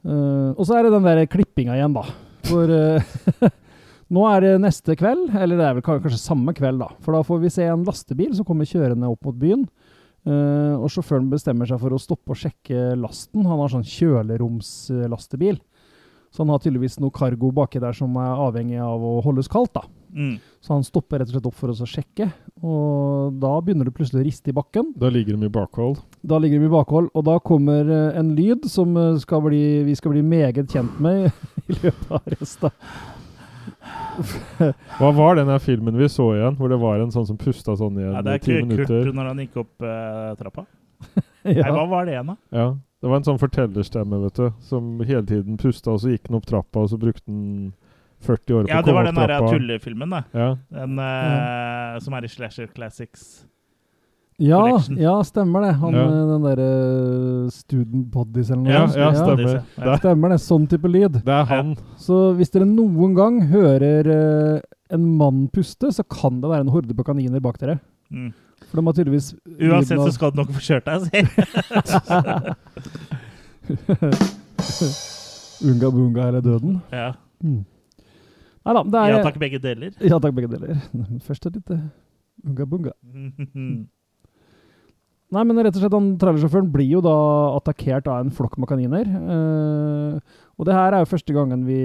Uh, 0.00 0.50
og 0.56 0.64
så 0.64 0.78
er 0.78 0.86
det 0.86 0.94
den 0.94 1.06
der 1.06 1.26
klippinga 1.28 1.76
igjen, 1.76 1.96
da. 1.96 2.04
For 2.48 2.72
uh, 2.72 3.48
nå 4.16 4.26
er 4.30 4.44
det 4.44 4.52
neste 4.64 4.96
kveld, 4.98 5.28
eller 5.36 5.60
det 5.60 5.66
er 5.66 5.78
vel 5.78 5.86
kanskje 5.86 6.20
samme 6.20 6.54
kveld, 6.56 6.80
da. 6.82 6.90
For 7.04 7.16
da 7.16 7.24
får 7.26 7.42
vi 7.44 7.52
se 7.52 7.68
en 7.68 7.86
lastebil 7.88 8.32
som 8.36 8.48
kommer 8.48 8.68
kjørende 8.68 9.10
opp 9.12 9.28
mot 9.28 9.40
byen. 9.40 9.66
Uh, 10.28 10.76
og 10.76 10.90
sjåføren 10.92 11.30
bestemmer 11.32 11.68
seg 11.68 11.80
for 11.80 11.96
å 11.96 12.00
stoppe 12.00 12.34
og 12.34 12.40
sjekke 12.40 12.92
lasten. 13.00 13.46
Han 13.48 13.62
har 13.62 13.72
sånn 13.72 13.86
kjøleromslastebil. 13.88 15.60
Så 16.30 16.44
han 16.44 16.52
har 16.52 16.60
tydeligvis 16.62 17.00
noe 17.02 17.12
cargo 17.14 17.50
baki 17.54 17.80
der 17.82 17.96
som 17.96 18.14
er 18.20 18.44
avhengig 18.48 18.78
av 18.84 19.02
å 19.02 19.16
holdes 19.24 19.48
kaldt, 19.50 19.72
da. 19.74 19.86
Mm. 20.14 20.38
Så 20.60 20.74
han 20.74 20.84
stopper 20.84 21.20
rett 21.20 21.30
og 21.30 21.36
slett 21.36 21.46
opp 21.48 21.56
for 21.58 21.72
oss 21.72 21.82
å 21.84 21.88
sjekke, 21.88 22.26
og 22.60 23.36
da 23.40 23.52
begynner 23.64 23.88
det 23.88 23.94
plutselig 23.96 24.22
å 24.22 24.26
riste 24.26 24.52
i 24.52 24.56
bakken. 24.56 24.90
Da 25.00 25.10
ligger 25.12 25.36
de 25.36 25.48
i 25.48 25.52
bakhold. 25.52 26.00
Da 26.20 26.40
ligger 26.42 26.60
de 26.60 26.68
i 26.68 26.72
bakhold, 26.72 27.08
og 27.14 27.24
da 27.28 27.38
kommer 27.44 27.86
eh, 27.86 28.18
en 28.20 28.34
lyd 28.36 28.66
som 28.70 28.96
eh, 28.98 29.14
skal 29.22 29.44
bli, 29.46 29.62
vi 29.86 29.96
skal 29.98 30.16
bli 30.16 30.24
meget 30.26 30.68
kjent 30.70 31.00
med 31.02 31.30
i 31.70 31.78
løpet 31.78 32.12
av 32.18 32.34
resten. 32.34 32.76
Hva 34.98 35.08
var 35.16 35.38
den 35.38 35.50
filmen 35.62 35.96
vi 35.96 36.08
så 36.12 36.26
igjen, 36.34 36.58
hvor 36.58 36.68
det 36.72 36.78
var 36.82 37.00
en 37.00 37.12
sånn 37.14 37.28
som 37.30 37.38
pusta 37.40 37.76
sånn 37.78 37.96
i 38.00 38.04
en 38.04 38.18
Ja, 38.18 38.22
det 38.26 38.36
er 38.36 38.44
ti 38.44 38.60
Kurt 38.84 39.14
når 39.16 39.32
han 39.32 39.42
gikk 39.44 39.62
opp 39.62 39.86
uh, 39.86 40.34
trappa. 40.40 40.66
Nei, 41.46 41.56
hva 41.64 41.86
var 41.88 42.04
det 42.06 42.18
igjen, 42.18 42.34
da? 42.34 42.36
Ja. 42.52 42.68
Det 43.00 43.08
var 43.08 43.16
en 43.16 43.24
sånn 43.24 43.40
fortellerstemme, 43.40 44.18
vet 44.26 44.36
du, 44.36 44.50
som 44.68 44.98
hele 45.00 45.22
tiden 45.24 45.56
pusta, 45.60 45.94
og 45.94 46.02
så 46.02 46.12
gikk 46.12 46.28
den 46.28 46.36
opp 46.36 46.48
trappa, 46.50 46.82
og 46.82 46.90
så 46.92 46.98
brukte 47.00 47.24
den 47.30 47.70
40 48.20 48.52
år 48.54 48.64
på 48.66 48.68
Ja, 48.68 48.80
å 48.80 48.84
det 48.84 48.92
var 48.94 49.04
den 49.08 49.14
der 49.16 49.26
trappa. 49.32 49.50
tullefilmen, 49.54 50.10
da. 50.10 50.22
Ja. 50.34 50.48
Den 50.72 50.98
eh, 50.98 51.98
som 52.04 52.14
er 52.14 52.24
i 52.24 52.28
Slasher 52.28 52.66
Classics. 52.74 53.46
Ja, 54.40 54.56
Collection. 54.62 54.96
ja, 54.96 55.14
stemmer 55.28 55.60
det. 55.66 55.74
Han, 55.82 55.92
Ja. 55.92 56.04
eh, 56.04 56.26
Den 56.30 56.42
derre 56.46 57.50
Student 57.52 58.06
Bodies 58.10 58.50
eller 58.50 58.62
noe. 58.62 58.72
Ja, 58.72 58.86
ja, 58.88 59.12
stemmer. 59.12 59.54
Ja, 59.76 59.84
det-. 59.84 59.98
Stemmer 60.00 60.28
det. 60.32 60.38
Sånn 60.40 60.66
type 60.68 60.88
lyd. 60.88 61.12
Det 61.24 61.28
er 61.28 61.44
han. 61.50 61.74
Så 62.00 62.20
hvis 62.38 62.50
dere 62.50 62.64
noen 62.68 63.14
gang 63.14 63.40
hører 63.50 64.08
uh, 64.08 64.60
en 64.90 65.04
mann 65.18 65.48
puste, 65.52 65.92
så 65.92 66.02
kan 66.08 66.40
det 66.40 66.48
være 66.48 66.60
en 66.64 66.72
horde 66.72 66.94
på 66.96 67.04
kaniner 67.04 67.40
bak 67.40 67.58
dere. 67.60 67.78
Mm. 68.10 68.32
For 68.70 68.76
de 68.80 68.84
har 68.86 68.92
tydeligvis 68.96 69.34
Uansett 69.60 69.98
så 70.00 70.12
skal 70.12 70.30
du 70.32 70.36
nok 70.40 70.50
få 70.56 70.60
kjørt 70.60 70.84
deg. 70.88 71.00
si. 71.04 71.20
Unga 75.70 75.90
bunga 75.90 76.28
eller 76.28 76.40
døden. 76.40 76.80
ja. 76.92 77.12
Mm. 77.44 77.64
Nei 78.66 78.74
da, 78.76 78.82
det 78.84 78.98
er 79.00 79.14
ja 79.14 79.22
takk, 79.24 79.38
begge 79.40 79.58
deler. 79.62 79.94
Ja 80.04 80.18
takk, 80.20 80.34
begge 80.36 80.50
deler. 80.52 80.76
Først 81.26 81.46
et 81.48 81.56
lite 81.56 81.78
unga 82.46 82.66
bunga. 82.68 82.92
Nei, 85.30 85.42
men 85.46 85.60
rett 85.62 85.76
og 85.76 85.82
slett, 85.84 85.94
han 85.94 86.08
trailersjåføren 86.18 86.70
blir 86.74 86.88
jo 86.96 87.00
da 87.06 87.14
attakkert 87.54 88.08
av 88.10 88.24
en 88.24 88.32
flokk 88.34 88.56
med 88.58 88.66
kaniner. 88.66 89.06
Eh, 89.06 90.40
og 90.58 90.66
det 90.66 90.74
her 90.74 90.96
er 90.96 91.04
jo 91.04 91.10
første 91.12 91.36
gangen 91.36 91.62
vi 91.68 91.76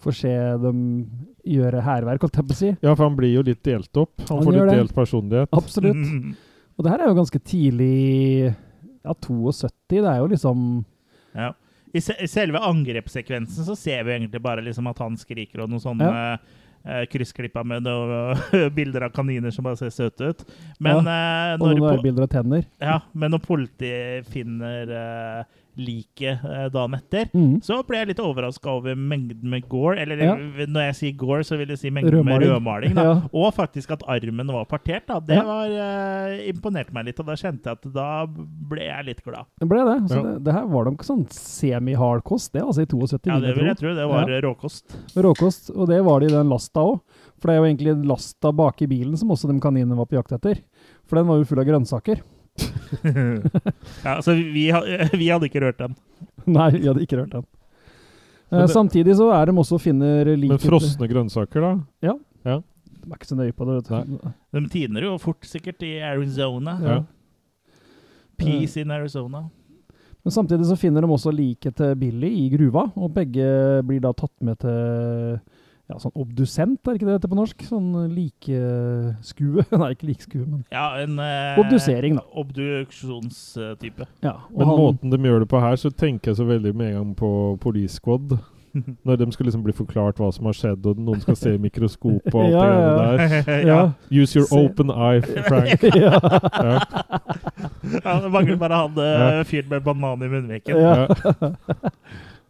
får 0.00 0.16
se 0.16 0.32
dem 0.62 0.78
gjøre 1.48 1.82
hærverk, 1.84 2.24
holdt 2.24 2.38
jeg 2.40 2.48
på 2.48 2.54
å 2.56 2.58
si. 2.62 2.70
Ja, 2.80 2.94
for 2.94 3.04
han 3.10 3.18
blir 3.18 3.34
jo 3.34 3.42
litt 3.44 3.60
delt 3.66 4.00
opp. 4.00 4.14
Han, 4.30 4.38
Han 4.40 4.46
får 4.48 4.56
litt 4.56 4.70
det. 4.70 4.78
delt 4.80 4.94
personlighet. 4.96 5.52
Absolutt. 5.58 6.00
Og 6.78 6.86
det 6.86 6.92
her 6.94 7.02
er 7.02 7.10
jo 7.10 7.16
ganske 7.18 7.40
tidlig 7.42 7.92
Ja, 9.02 9.12
72. 9.26 9.68
Det 9.90 9.98
er 10.06 10.20
jo 10.22 10.28
liksom 10.32 10.60
Ja. 11.36 11.52
I, 11.94 12.00
se 12.04 12.16
I 12.20 12.26
selve 12.28 12.60
angrepssekvensen 12.60 13.64
så 13.64 13.76
ser 13.78 14.02
vi 14.04 14.16
egentlig 14.18 14.42
bare 14.44 14.64
liksom 14.66 14.86
at 14.90 14.98
han 15.04 15.16
skriker 15.16 15.62
og 15.64 15.70
noen 15.72 15.80
sånne 15.84 16.08
eh, 16.36 17.04
kryssklippa 17.12 17.62
med 17.64 17.86
noen 17.86 18.42
bilder 18.76 19.06
av 19.08 19.14
kaniner 19.16 19.50
som 19.54 19.64
bare 19.64 19.78
ser 19.80 19.94
søte 19.94 20.32
ut. 20.34 20.44
Men, 20.78 21.00
ja, 21.08 21.56
Og 21.56 21.64
når, 21.64 21.78
noen 21.80 21.96
po- 21.98 22.04
bilder 22.04 22.26
av 22.28 22.32
tenner. 22.34 22.66
ja, 22.82 22.98
men 23.14 23.32
når 23.34 23.44
politiet 23.46 24.28
finner 24.32 24.92
eh, 25.00 25.42
liket 25.78 26.42
eh, 26.44 26.66
dagen 26.74 26.94
etter, 26.98 27.28
mm. 27.32 27.60
så 27.62 27.78
ble 27.86 28.00
jeg 28.00 28.08
litt 28.10 28.20
overraska 28.22 28.70
over 28.74 28.96
mengden 28.98 29.48
med 29.52 29.68
gore. 29.70 29.96
Eller 30.02 30.18
Ja. 30.18 30.34
når 30.66 30.88
jeg 30.88 30.94
sier 30.98 31.16
gore, 31.16 31.44
så 31.46 31.56
vil 31.56 31.68
jeg 31.68 31.78
si 31.78 31.90
mengden 31.90 32.24
med 32.24 32.42
Rødmaling. 32.42 32.50
rødmaling. 32.52 32.94
Da. 32.98 33.02
Ja. 33.02 33.14
Og 33.32 33.54
faktisk 33.54 33.92
at 33.94 34.02
armen 34.08 34.46
var 34.52 34.64
partert. 34.66 35.06
Da. 35.06 35.20
Det 35.20 35.36
Ja. 35.38 35.44
var, 35.44 35.66
eh, 35.70 36.48
imponerte 36.50 36.92
meg 36.92 37.06
litt, 37.06 37.20
og 37.20 37.26
da 37.26 37.32
kjente 37.38 37.64
jeg 37.64 37.78
at 37.78 37.92
da 37.94 38.26
ble 38.26 38.82
jeg 38.82 39.04
litt 39.06 39.22
glad. 39.24 39.46
Det 39.60 39.68
ble 39.68 39.78
det. 39.84 40.10
Så 40.10 40.16
Ja. 40.16 40.22
det, 40.22 40.44
det 40.44 40.52
her 40.54 40.66
var 40.66 40.84
nok 40.84 41.04
sånn 41.04 41.26
semi-hard 41.30 42.24
kost, 42.24 42.52
det, 42.52 42.62
altså 42.62 42.82
i 42.82 42.86
72. 42.86 43.26
Ja, 43.30 43.38
det 43.40 43.56
vil 43.56 43.66
jeg 43.66 43.76
tro. 43.78 43.94
Det 43.94 44.08
var 44.08 44.26
råkost. 44.42 44.96
Råkost. 45.16 45.70
Og 45.76 45.88
det 45.88 46.02
var 46.04 46.20
det 46.20 46.30
i 46.30 46.34
den 46.34 46.48
lasta 46.48 46.80
òg. 46.80 47.00
For 47.38 47.48
det 47.48 47.54
er 47.54 47.60
jo 47.62 47.68
egentlig 47.76 48.06
lasta 48.08 48.50
bak 48.52 48.82
i 48.82 48.86
bilen 48.90 49.16
som 49.16 49.28
også 49.30 49.46
de 49.52 49.60
kaninene 49.60 49.96
var 49.96 50.06
på 50.06 50.16
jakt 50.18 50.32
etter. 50.32 50.58
For 51.06 51.16
den 51.16 51.26
var 51.26 51.38
jo 51.38 51.44
full 51.44 51.60
av 51.60 51.66
grønnsaker. 51.66 52.20
ja, 54.04 54.14
altså 54.16 54.34
vi, 54.34 54.66
vi 55.20 55.28
hadde 55.30 55.48
ikke 55.48 55.62
rørt 55.64 55.78
den. 55.82 55.94
Nei, 56.48 56.70
vi 56.78 56.86
hadde 56.88 57.04
ikke 57.04 57.20
rørt 57.20 57.34
den. 57.36 57.46
Eh, 58.50 58.62
det- 58.64 58.70
samtidig 58.72 59.16
så 59.18 59.28
er 59.36 59.46
de 59.50 59.58
også 59.60 59.78
finner 59.82 60.24
Men 60.32 60.40
likhet 60.46 60.64
frosne 60.68 61.08
grønnsaker, 61.10 61.60
da? 61.60 61.72
Ja, 62.08 62.16
De 62.48 63.12
er 63.12 63.16
ikke 63.18 63.28
så 63.30 63.36
nøye 63.38 63.52
på 63.56 63.66
det. 63.68 63.76
vet 63.90 64.08
du. 64.08 64.32
De 64.60 64.68
tiner 64.72 65.06
jo 65.08 65.14
fort 65.22 65.44
sikkert 65.48 65.82
i 65.86 65.94
Arizona. 66.04 66.78
Ja. 66.82 66.98
Peace 68.38 68.76
in 68.80 68.90
Arizona. 68.94 69.44
Men 70.24 70.32
samtidig 70.34 70.66
så 70.68 70.76
finner 70.76 71.00
de 71.02 71.08
også 71.14 71.32
liket 71.32 71.76
til 71.78 71.94
Billy 71.96 72.28
i 72.28 72.48
gruva, 72.52 72.86
og 72.96 73.12
begge 73.14 73.46
blir 73.86 74.00
da 74.02 74.12
tatt 74.12 74.34
med 74.44 74.58
til 74.60 75.38
ja, 75.88 75.96
sånn 76.02 76.12
obdusent, 76.20 76.80
er 76.84 76.98
ikke 76.98 77.06
det 77.08 77.14
dette 77.16 77.30
på 77.32 77.36
norsk? 77.38 77.62
Sånn 77.64 77.88
likeskue. 78.12 79.64
Nei, 79.80 79.88
ikke 79.94 80.10
likeskue, 80.10 80.44
men 80.44 80.64
Ja, 80.74 80.90
en 81.00 81.16
eh, 81.22 81.56
Obdusering, 81.62 82.18
da. 82.20 82.24
Obduksjonstype. 82.36 84.06
ja. 84.24 84.34
Og 84.52 84.58
Men 84.60 84.68
han, 84.68 84.76
måten 84.82 85.10
de 85.14 85.18
gjør 85.30 85.44
det 85.46 85.48
på 85.48 85.60
her, 85.64 85.76
så 85.80 85.90
tenker 85.90 86.32
jeg 86.34 86.36
så 86.42 86.46
veldig 86.48 86.74
med 86.76 86.92
en 86.92 86.96
gang 87.00 87.16
på 87.16 87.30
Police 87.64 87.96
Squad. 88.00 88.36
Når 89.08 89.16
de 89.16 89.26
skal 89.32 89.48
liksom 89.48 89.62
bli 89.64 89.72
forklart 89.72 90.18
hva 90.20 90.28
som 90.36 90.44
har 90.46 90.54
skjedd, 90.58 90.84
og 90.86 90.98
noen 91.00 91.22
skal 91.24 91.36
se 91.40 91.54
i 91.56 91.60
mikroskop 91.62 92.28
og 92.34 92.40
alt 92.44 92.52
Ja, 92.52 92.60
det 92.60 92.68
ja. 92.68 92.80
greiene 92.84 93.44
der. 93.48 93.62
Ja. 93.66 93.78
Use 94.12 94.36
your 94.38 94.46
Se. 94.50 94.58
open 94.60 94.92
eye, 94.92 95.22
Frank. 95.48 95.86
ja. 95.88 96.20
Ja. 96.20 96.74
ja, 98.04 98.18
det 98.26 98.30
mangler 98.36 98.60
bare 98.60 98.82
han 98.84 99.00
uh, 99.00 99.40
fyren 99.48 99.72
med 99.72 99.80
banan 99.88 100.22
i 100.22 100.28
munnviken. 100.36 100.76
ja. 100.76 101.08
Ja. 101.08 101.54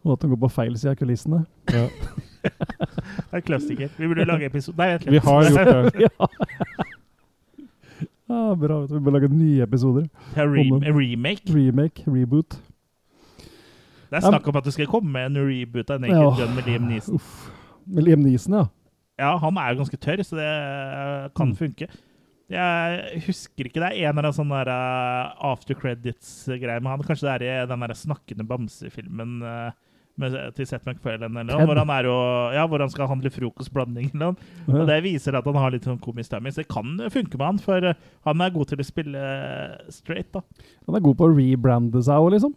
Og 0.07 0.13
at 0.15 0.21
de 0.23 0.29
går 0.31 0.37
på 0.39 0.47
feil 0.51 0.75
side 0.79 0.91
av 0.93 0.99
kulissene. 0.99 1.41
Ja. 1.75 1.87
Det 2.43 3.37
er 3.37 3.43
klassiker. 3.45 3.89
Vi 3.97 4.07
burde 4.07 4.25
lage 4.29 4.45
episode 4.47 4.77
Nei, 4.79 4.87
vent 4.93 5.05
litt. 5.05 5.13
Vi 5.13 5.19
har 5.25 5.49
gjort 5.49 5.93
det. 5.93 6.01
ja. 6.05 7.69
Ah, 8.29 8.53
bra. 8.55 8.83
Vi 8.85 8.99
bør 9.01 9.15
lage 9.17 9.29
nye 9.33 9.63
episoder. 9.65 10.05
Ja, 10.37 10.45
rem 10.45 10.83
remake. 10.85 11.49
Remake, 11.53 12.03
reboot. 12.07 12.59
Det 14.09 14.17
er 14.17 14.25
snakk 14.25 14.47
om 14.49 14.57
at 14.57 14.65
det 14.65 14.73
skal 14.75 14.89
komme 14.89 15.21
en 15.27 15.37
reboot 15.37 15.89
av 15.93 16.01
Naked 16.01 16.15
Ja. 16.17 16.29
Gun 16.37 16.53
med 16.57 16.69
Liam 16.69 16.85
Neeson. 16.89 17.17
Uff. 17.19 17.49
Med 17.89 18.05
Liam 18.07 18.21
Neeson, 18.25 18.53
ja. 18.57 18.67
Ja, 19.19 19.33
han 19.41 19.57
er 19.59 19.73
jo 19.73 19.81
ganske 19.81 19.97
tørr, 19.99 20.21
så 20.23 20.37
det 20.37 20.45
eh, 20.47 21.25
kan 21.35 21.49
Mm. 21.51 21.57
funke. 21.59 21.89
Jeg 22.49 23.21
husker 23.27 23.67
ikke. 23.67 23.81
Det 23.81 23.89
er 23.89 23.97
en 24.09 24.17
eller 24.17 24.29
annen 24.29 24.37
sånn 24.37 24.49
der 24.53 24.69
eh, 24.73 25.33
after 25.51 25.75
credits-greie 25.77 26.79
med 26.81 26.89
han. 26.89 27.03
Kanskje 27.05 27.27
det 27.27 27.49
er 27.51 27.63
i 27.63 27.67
den 27.69 27.79
der 27.85 27.93
snakkende 27.93 28.45
bamsefilmen 28.47 29.41
uh, 29.43 29.71
til 30.57 30.67
Seth 30.67 30.87
MacFarlane 30.87 31.43
eller 31.43 31.49
noe, 31.49 31.67
hvor 31.69 31.79
han, 31.79 31.91
er 31.95 32.07
jo, 32.09 32.15
ja, 32.55 32.63
hvor 32.69 32.83
han 32.83 32.91
skal 32.93 33.09
handle 33.11 33.31
frokostblanding 33.33 34.11
eller 34.11 34.31
noe. 34.33 34.49
Og 34.73 34.87
det 34.89 34.99
viser 35.05 35.37
at 35.39 35.47
han 35.49 35.59
har 35.59 35.75
litt 35.75 35.87
sånn 35.87 36.01
komisk 36.03 36.33
timing, 36.33 36.55
så 36.55 36.63
det 36.63 36.71
kan 36.71 36.95
funke 37.13 37.39
med 37.39 37.45
han, 37.47 37.61
for 37.63 37.91
eh, 37.91 38.07
han 38.27 38.45
er 38.45 38.55
god 38.55 38.71
til 38.71 38.83
å 38.83 38.87
spille 38.87 39.27
eh, 39.35 39.93
straight, 39.93 40.31
da. 40.35 40.43
Han 40.87 40.99
er 40.99 41.05
god 41.05 41.19
på 41.19 41.29
å 41.29 41.35
rebrande 41.35 42.03
seg 42.05 42.19
òg, 42.19 42.33
liksom. 42.35 42.55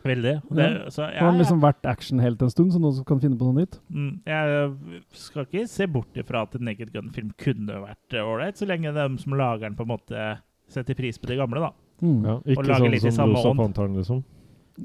Veldig. 0.00 0.34
Det, 0.56 0.66
så 0.94 1.08
Han 1.10 1.34
har 1.34 1.38
liksom 1.42 1.58
vært 1.60 1.84
actionhelt 1.90 2.40
en 2.40 2.52
stund, 2.52 2.72
så 2.72 2.80
som 2.80 3.04
kan 3.08 3.20
finne 3.20 3.36
på 3.36 3.48
noe 3.48 3.64
nytt. 3.64 3.80
mm, 3.92 4.12
jeg 4.30 5.02
skal 5.26 5.44
ikke 5.44 5.66
se 5.68 5.88
bort 5.90 6.16
ifra 6.16 6.46
at 6.46 6.54
en 6.56 6.64
Naked 6.68 6.92
Gun-film 6.94 7.34
kunne 7.40 7.82
vært 7.82 8.16
ålreit, 8.22 8.56
så 8.56 8.68
lenge 8.70 8.94
de 8.96 9.06
som 9.20 9.36
lager 9.36 9.66
den, 9.66 9.76
på 9.76 9.84
en 9.84 9.92
måte 9.92 10.28
setter 10.70 10.96
pris 10.96 11.18
på 11.18 11.28
de 11.30 11.40
gamle, 11.40 11.60
da. 11.66 11.72
Mm. 12.00 12.20
Ja, 12.24 12.36
ikke 12.46 12.64
lage 12.64 12.80
sånn 12.80 12.94
litt 12.94 13.04
i 13.04 13.10
som 13.10 13.34
samme 13.34 13.66
ånd. 13.66 13.98
Liksom. 13.98 14.22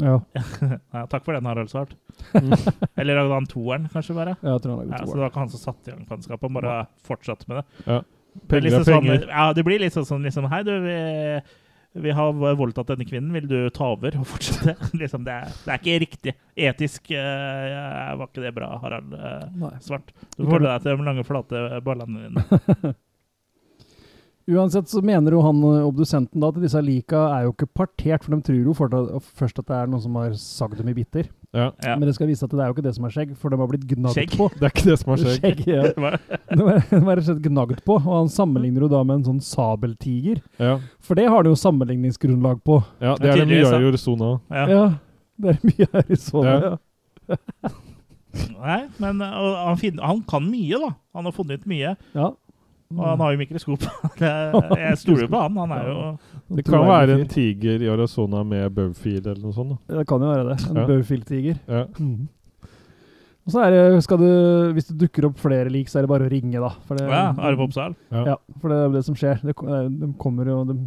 Ja. 0.02 0.20
Ja, 0.96 1.06
takk 1.12 1.26
for 1.26 1.36
den, 1.36 1.46
Harald 1.46 1.72
Svart. 1.72 1.96
Mm. 2.34 2.54
Eller 3.00 3.20
lagde 3.20 3.34
han 3.34 3.50
toeren, 3.50 3.90
kanskje, 3.94 4.16
bare? 4.18 4.36
Jeg 4.42 4.64
tror 4.64 4.82
han 4.82 4.94
Ja, 4.94 5.02
så 5.04 5.14
det 5.14 5.24
var 5.24 5.34
ikke 5.34 5.44
han 5.44 5.54
som 5.54 5.62
satte 5.62 5.92
i 5.92 5.96
gang 5.96 6.06
faenskapet, 6.10 6.48
han 6.48 6.58
bare 6.60 6.78
fortsatte 7.06 7.52
med 7.52 7.62
det. 7.62 7.68
Er 7.86 8.06
Penger 8.50 8.66
liksom 8.66 8.82
er 8.82 8.90
penger. 8.90 9.22
sånn, 9.22 9.30
ja, 9.32 9.46
det 9.56 9.64
blir 9.64 9.80
litt 9.80 9.96
sånn, 9.96 10.08
sånn 10.08 10.26
liksom 10.28 10.50
Hei, 10.52 10.60
du, 10.68 10.74
vi, 10.84 10.96
vi 12.04 12.16
har 12.18 12.34
voldtatt 12.60 12.92
denne 12.92 13.08
kvinnen, 13.08 13.32
vil 13.36 13.48
du 13.48 13.58
ta 13.76 13.94
over 13.94 14.18
og 14.20 14.28
fortsette? 14.28 14.76
liksom, 15.02 15.24
det, 15.28 15.38
er, 15.40 15.56
det 15.64 15.72
er 15.72 15.82
ikke 15.82 16.02
riktig. 16.04 16.36
Etisk 16.68 17.14
uh, 17.16 18.12
var 18.20 18.28
ikke 18.28 18.44
det 18.44 18.52
bra, 18.58 18.74
Harald 18.84 19.16
uh, 19.16 19.70
Svart. 19.84 20.12
Du 20.36 20.44
får 20.44 20.66
deg 20.68 20.84
til 20.84 20.92
de 20.92 21.08
lange, 21.08 21.28
flate 21.28 21.66
ballene 21.86 22.28
dine. 22.28 22.96
Uansett 24.46 24.86
så 24.92 25.02
mener 25.02 25.34
jo 25.34 25.40
han 25.42 25.58
eh, 25.66 25.82
obdusenten 25.88 26.38
da 26.44 26.52
at 26.52 26.58
disse 26.62 26.78
lika 26.86 27.24
er 27.34 27.48
jo 27.48 27.54
ikke 27.56 27.66
partert, 27.80 28.22
for 28.24 28.36
de 28.36 28.46
tror 28.46 28.60
jo 28.62 28.76
først 28.78 29.58
at 29.64 29.66
det 29.72 29.78
er 29.80 29.88
noen 29.90 30.04
som 30.04 30.20
har 30.20 30.36
sagd 30.38 30.78
dem 30.78 30.92
i 30.92 30.94
biter. 30.94 31.32
Ja. 31.56 31.72
Ja. 31.82 31.96
Men 31.96 32.06
det 32.06 32.14
skal 32.18 32.28
vise 32.30 32.46
at 32.46 32.52
det 32.54 32.60
er 32.62 32.68
jo 32.70 32.76
ikke 32.76 32.84
det 32.86 32.94
som 32.98 33.08
er 33.08 33.14
skjegg, 33.16 33.32
for 33.40 33.50
de 33.50 33.58
har 33.58 33.70
blitt 33.72 33.88
gnagd 33.90 34.14
Skjegg? 34.20 34.36
på. 34.38 34.50
Det 34.60 34.68
er 34.68 34.74
ikke 34.76 34.86
det 34.92 34.98
som 35.02 35.14
er 35.16 35.22
skjegg. 35.24 35.40
Skjegg, 35.40 35.64
ja. 35.72 35.82
De 36.60 36.68
er 36.68 36.84
er 36.84 37.08
rett 37.08 37.24
og 37.24 37.26
slett 37.30 37.42
gnagd 37.48 37.82
på, 37.88 37.96
og 37.98 38.12
han 38.12 38.30
sammenligner 38.30 38.86
jo 38.86 38.92
da 38.92 39.02
med 39.08 39.22
en 39.22 39.26
sånn 39.32 39.42
sabeltiger. 39.42 40.44
Ja. 40.62 40.76
For 41.02 41.18
det 41.18 41.26
har 41.32 41.42
de 41.48 41.56
jo 41.56 41.60
sammenligningsgrunnlag 41.64 42.62
på. 42.68 42.82
ja, 43.02 43.16
det 43.18 43.32
er 43.34 43.42
det 43.42 43.50
mye 43.50 43.66
av 43.72 43.82
i 43.82 43.90
Arizona. 43.90 44.32
Ja. 44.54 44.68
Ja, 44.76 44.86
det 45.42 45.56
er 45.56 45.66
mye 45.72 45.90
her 45.90 46.04
i 46.04 46.06
Arizona, 46.06 46.54
Ja. 46.54 46.78
ja. 47.34 47.74
Nei, 48.60 48.82
men 49.00 49.22
han, 49.24 49.78
finner, 49.80 50.04
han 50.04 50.20
kan 50.28 50.44
mye, 50.52 50.76
da. 50.82 50.90
Han 51.16 51.26
har 51.30 51.34
funnet 51.36 51.64
mye. 51.70 51.96
ja. 52.14 52.34
Og 52.94 53.02
han 53.02 53.20
har 53.24 53.32
jo 53.34 53.40
mikroskop. 53.42 53.86
Jeg 54.86 54.98
stoler 55.02 55.28
på 55.32 55.40
han. 55.42 55.58
Han 55.58 55.72
er 55.74 55.88
jo 55.90 55.98
Det 56.60 56.66
kan 56.68 56.86
være 56.86 57.16
en 57.20 57.28
tiger 57.32 57.82
i 57.82 57.90
Arizona 57.90 58.44
med 58.46 58.70
Bowfield 58.76 59.26
eller 59.26 59.42
noe 59.42 59.56
sånt. 59.56 59.74
da. 59.88 59.98
Det 60.00 60.08
kan 60.08 60.22
jo 60.22 60.30
være 60.30 60.46
det. 60.52 60.58
En 60.70 60.76
Ja. 60.82 60.86
Bowfield-tiger. 60.92 61.60
Ja. 61.68 61.86
Mhm. 62.00 62.28
Og 63.46 63.52
så 63.54 63.62
er 63.62 63.70
det, 63.76 64.04
skal 64.04 64.18
du, 64.18 64.30
hvis 64.74 64.88
det 64.90 64.96
dukker 65.04 65.28
opp 65.28 65.38
flere 65.38 65.70
lik, 65.70 65.86
så 65.90 66.00
er 66.00 66.06
det 66.06 66.10
bare 66.10 66.26
å 66.26 66.30
ringe, 66.32 66.58
da. 66.58 66.72
For 66.88 66.98
det, 66.98 67.06
ja, 67.06 67.28
Arve 67.38 67.62
Oppsal. 67.68 67.94
Ja. 68.10 68.24
Ja, 68.32 68.36
for 68.58 68.74
det 68.74 68.78
er 68.82 68.94
det 68.96 69.04
som 69.06 69.14
skjer. 69.20 69.38
Det, 69.46 69.54
de 70.02 70.10
kommer 70.18 70.50
jo 70.50 70.64
de 70.66 70.80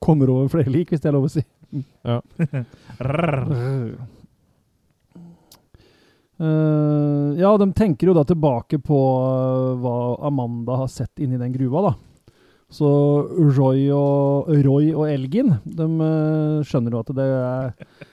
kommer 0.00 0.32
over 0.32 0.48
flere 0.48 0.72
lik, 0.72 0.88
hvis 0.94 1.02
det 1.04 1.10
er 1.10 1.16
lov 1.18 1.26
å 1.28 1.32
si. 1.34 1.42
Rrr. 3.04 3.92
Eh, 6.44 7.40
ja, 7.40 7.52
de 7.58 7.68
tenker 7.76 8.10
jo 8.10 8.14
da 8.16 8.24
tilbake 8.28 8.78
på 8.84 8.98
uh, 8.98 9.74
hva 9.80 9.94
Amanda 10.28 10.76
har 10.82 10.90
sett 10.92 11.22
inni 11.24 11.38
den 11.40 11.54
gruva, 11.54 11.88
da. 11.88 11.94
Så 12.74 12.88
Roy 13.54 13.86
og, 13.94 14.48
Roy 14.64 14.88
og 14.96 15.06
Elgin 15.06 15.52
de 15.62 15.86
uh, 16.00 16.64
skjønner 16.66 16.96
jo 16.96 17.02
at 17.04 17.12
det 17.14 17.26
er, 17.28 17.68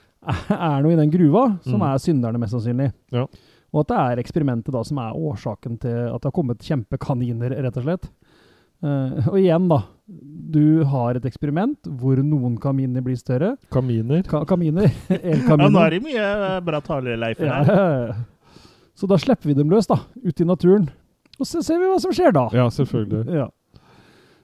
er 0.54 0.84
noe 0.84 0.94
i 0.94 1.00
den 1.00 1.10
gruva 1.12 1.48
som 1.66 1.80
Mm. 1.82 1.86
er 1.88 2.02
synderne, 2.04 2.38
mest 2.42 2.54
sannsynlig. 2.54 2.92
Ja. 3.12 3.26
Og 3.72 3.80
at 3.82 3.90
det 3.90 3.98
er 3.98 4.20
eksperimentet 4.22 4.74
da 4.74 4.82
som 4.84 5.00
er 5.02 5.16
årsaken 5.16 5.78
til 5.82 5.96
at 6.12 6.20
det 6.20 6.28
har 6.28 6.36
kommet 6.36 6.62
kjempekaniner, 6.62 7.56
rett 7.64 7.78
og 7.80 7.86
slett. 7.88 8.10
Eh, 8.82 9.28
og 9.30 9.38
igjen, 9.38 9.68
da. 9.70 9.82
Du 10.52 10.82
har 10.90 11.16
et 11.16 11.26
eksperiment 11.28 11.88
hvor 12.00 12.18
noen 12.20 12.58
kaminer 12.60 13.04
blir 13.04 13.16
større. 13.16 13.54
Kaminer. 13.72 14.24
Ka 14.28 14.42
kaminer. 14.48 14.90
Ja, 15.22 15.56
nå 15.56 15.70
er 15.80 15.96
det 15.96 16.02
mye 16.04 16.28
bra 16.66 16.82
taleleifer 16.84 17.48
her. 17.48 17.72
ja, 17.72 17.88
ja. 18.08 18.20
Så 18.98 19.08
da 19.08 19.16
slipper 19.16 19.48
vi 19.48 19.54
dem 19.56 19.70
løs, 19.72 19.88
da. 19.88 20.02
Ut 20.20 20.40
i 20.42 20.46
naturen. 20.46 20.90
Og 21.40 21.48
så 21.48 21.62
ser 21.64 21.80
vi 21.80 21.88
hva 21.88 21.98
som 22.02 22.12
skjer 22.14 22.34
da. 22.36 22.44
Ja, 22.54 22.66
selvfølgelig. 22.70 23.22
Ja. 23.38 23.48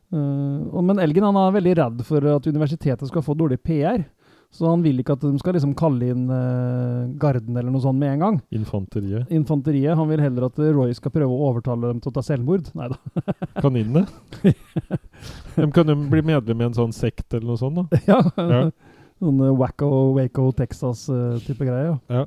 Uh, 0.08 0.78
men 0.80 1.02
Elgen 1.02 1.26
han 1.28 1.36
er 1.36 1.52
veldig 1.58 1.74
redd 1.76 1.98
for 2.08 2.24
at 2.32 2.46
universitetet 2.48 3.10
skal 3.10 3.24
få 3.26 3.36
dårlig 3.36 3.60
PR. 3.60 4.06
Så 4.50 4.64
han 4.64 4.80
vil 4.82 5.02
ikke 5.02 5.12
at 5.12 5.22
de 5.26 5.38
skal 5.38 5.54
liksom 5.58 5.74
kalle 5.76 6.08
inn 6.08 6.24
uh, 6.32 7.04
garden 7.20 7.56
eller 7.56 7.68
noe 7.68 7.82
sånt 7.84 8.00
med 8.00 8.14
en 8.14 8.22
gang. 8.24 8.38
Infanteriet. 8.56 9.28
Infanteriet. 9.34 9.92
Han 9.98 10.08
vil 10.08 10.22
heller 10.24 10.48
at 10.48 10.60
Roy 10.72 10.94
skal 10.96 11.12
prøve 11.14 11.34
å 11.34 11.50
overtale 11.50 11.90
dem 11.92 12.00
til 12.00 12.10
å 12.10 12.16
ta 12.16 12.24
selvmord. 12.24 12.70
Nei 12.78 12.88
da. 12.94 12.98
Kaninene. 13.60 14.06
De 15.58 15.68
kan 15.74 15.92
jo 15.92 15.98
bli 16.08 16.24
medlem 16.32 16.64
i 16.64 16.68
en 16.70 16.78
sånn 16.78 16.96
sekt 16.96 17.36
eller 17.36 17.50
noe 17.52 17.60
sånt. 17.60 17.82
da. 17.82 18.02
ja. 18.08 18.22
Ja. 18.38 18.62
Sånn 19.18 19.40
uh, 19.42 19.50
Wacko, 19.58 19.88
Waco, 20.14 20.44
Texas-type 20.54 21.66
greie. 21.66 21.96
Ja. 22.06 22.20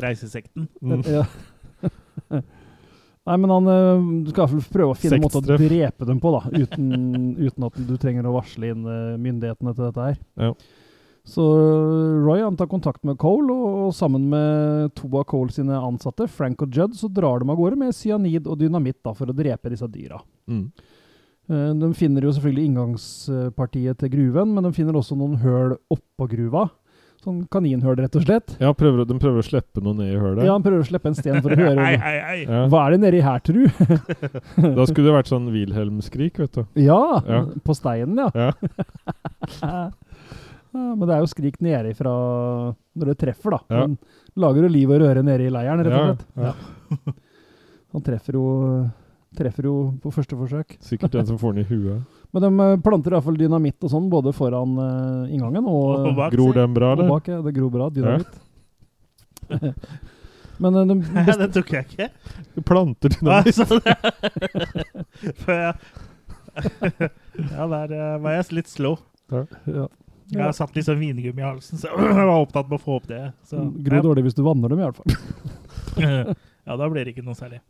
Reisesekten. 0.00 0.64
Mm. 0.80 1.02
Ja. 1.04 1.26
Nei, 3.22 3.36
men 3.38 3.50
han 3.52 3.68
eh, 3.70 4.06
Du 4.24 4.30
skal 4.32 4.46
i 4.46 4.46
hvert 4.46 4.54
fall 4.54 4.76
prøve 4.76 4.94
å 4.94 4.98
finne 4.98 5.18
en 5.20 5.24
måte 5.26 5.42
å 5.42 5.44
drepe 5.46 6.08
dem 6.08 6.22
på, 6.22 6.32
da. 6.34 6.40
Uten, 6.64 7.34
uten 7.38 7.66
at 7.68 7.76
du 7.86 7.92
trenger 8.00 8.26
å 8.26 8.34
varsle 8.34 8.72
inn 8.74 8.88
eh, 8.88 9.18
myndighetene 9.22 9.74
til 9.76 9.86
dette 9.88 10.08
her. 10.08 10.16
Ja. 10.40 10.50
Så 11.24 11.42
Roy 12.26 12.40
han 12.42 12.56
tar 12.58 12.66
kontakt 12.66 13.04
med 13.06 13.14
Cole, 13.22 13.52
og, 13.54 13.76
og 13.86 13.92
sammen 13.94 14.24
med 14.32 14.90
to 14.98 15.06
av 15.20 15.24
Cole 15.30 15.54
sine 15.54 15.76
ansatte, 15.78 16.26
Frank 16.28 16.64
og 16.66 16.74
Judd, 16.74 16.96
så 16.98 17.06
drar 17.14 17.38
de 17.44 17.50
av 17.52 17.60
gårde 17.60 17.78
med 17.78 17.94
cyanid 17.94 18.48
og 18.50 18.58
dynamitt 18.58 18.98
da, 19.06 19.14
for 19.14 19.30
å 19.30 19.36
drepe 19.36 19.70
disse 19.70 19.86
dyra. 19.92 20.18
Mm. 20.50 20.64
Eh, 21.46 21.70
De 21.78 21.92
finner 21.94 22.26
jo 22.26 22.34
selvfølgelig 22.34 22.68
inngangspartiet 22.72 24.02
til 24.02 24.10
gruven, 24.16 24.50
men 24.56 24.66
de 24.66 24.74
finner 24.74 24.98
også 24.98 25.14
noen 25.18 25.38
høl 25.44 25.76
oppå 25.94 26.26
gruva. 26.34 26.66
Sånn 27.22 27.44
kaninhøl, 27.54 27.94
rett 28.02 28.16
og 28.18 28.24
slett. 28.26 28.56
Ja, 28.58 28.72
prøver, 28.74 29.04
de 29.06 29.14
prøver 29.22 29.38
å 29.38 29.46
slippe 29.46 29.78
noe 29.78 29.94
ned 29.94 30.08
i 30.10 30.18
hølet. 30.18 30.42
Ja, 30.42 30.56
Han 30.56 30.64
prøver 30.64 30.82
å 30.82 30.88
slippe 30.88 31.06
en 31.06 31.14
sten 31.14 31.38
for 31.38 31.54
å 31.54 31.58
høre 31.60 31.84
ei, 31.86 31.94
ei, 31.94 32.16
ei. 32.32 32.38
Ja. 32.48 32.64
Hva 32.72 32.80
er 32.88 32.96
det 32.96 33.02
nedi 33.04 33.20
her, 33.22 33.38
tru? 33.46 33.60
Da 34.74 34.88
skulle 34.90 35.06
det 35.06 35.14
vært 35.20 35.30
sånn 35.30 35.46
Wilhelm-skrik, 35.54 36.42
vet 36.42 36.58
du. 36.58 36.64
Ja, 36.82 36.98
Ja. 37.30 37.44
på 37.62 37.78
steinen, 37.78 38.18
ja. 38.18 38.50
Ja. 39.62 39.84
ja. 40.72 40.94
Men 40.96 41.04
det 41.08 41.14
er 41.16 41.20
jo 41.24 41.30
skrik 41.32 41.56
nedifra 41.64 42.12
når 42.96 43.06
det 43.12 43.18
treffer, 43.20 43.50
da. 43.56 43.60
Ja. 43.72 43.80
Han 43.86 43.98
lager 44.40 44.62
jo 44.66 44.72
liv 44.72 44.90
og 44.92 45.00
røre 45.04 45.22
nede 45.24 45.46
i 45.46 45.52
leiren, 45.52 45.82
rett 45.84 45.92
og 45.92 46.04
slett. 46.08 46.24
ja. 46.36 46.52
Han 47.92 48.00
treffer 48.06 48.32
jo, 48.38 48.42
treffer 49.36 49.66
jo 49.68 49.72
på 50.00 50.08
første 50.14 50.36
forsøk. 50.38 50.78
Sikkert 50.80 51.12
den 51.12 51.26
som 51.28 51.36
får 51.40 51.52
den 51.58 51.64
i 51.66 51.68
huet. 51.68 52.00
Men 52.32 52.40
de 52.46 52.50
eh, 52.64 52.78
planter 52.80 53.12
iallfall 53.12 53.36
dynamitt 53.36 53.84
og 53.84 53.90
sånn, 53.92 54.06
både 54.12 54.32
foran 54.32 54.72
uh, 54.80 55.28
inngangen 55.28 55.66
og, 55.68 56.06
Og 56.08 56.14
bak, 56.16 56.32
Gror 56.32 56.56
den 56.56 56.72
bra, 56.72 56.94
og 56.94 57.02
eller? 57.02 57.10
bak. 57.12 57.28
Ja, 57.28 57.42
det 57.44 57.52
gror 57.58 57.68
bra. 57.74 57.90
Dynamitt. 57.92 58.32
Men 60.62 60.76
eh, 60.80 60.86
de 60.88 60.94
Nei, 61.02 61.24
best- 61.26 61.42
det 61.42 61.50
tok 61.58 61.72
jeg 61.76 61.84
ikke. 61.90 62.08
Du 62.56 62.62
planter 62.64 63.12
dynamitt. 63.18 63.60
Nei. 63.76 63.96
For 65.42 65.52
jeg 65.52 65.72
Ja, 67.52 67.66
der 67.76 67.92
eh, 67.96 68.16
var 68.24 68.38
jeg 68.38 68.56
litt 68.62 68.68
slow. 68.72 68.96
ja. 69.32 69.88
Jeg 70.32 70.44
har 70.44 70.54
satt 70.56 70.76
litt 70.76 70.86
sånn 70.86 71.00
vingummi 71.00 71.42
i 71.42 71.46
halsen, 71.46 71.80
så 71.80 71.92
jeg 71.92 72.16
var 72.16 72.38
opptatt 72.38 72.70
med 72.70 72.78
å 72.80 72.82
få 72.82 72.98
opp 73.00 73.10
det. 73.10 73.24
Så, 73.48 73.66
Gror 73.84 74.06
dårlig 74.08 74.26
hvis 74.28 74.38
du 74.38 74.44
vanner 74.46 74.72
dem, 74.72 74.80
i 74.80 74.86
hvert 74.86 75.02
fall. 75.02 75.12
ja, 76.68 76.78
da 76.78 76.88
blir 76.88 77.04
det 77.04 77.14
ikke 77.14 77.26
noe 77.26 77.36
særlig. 77.38 77.60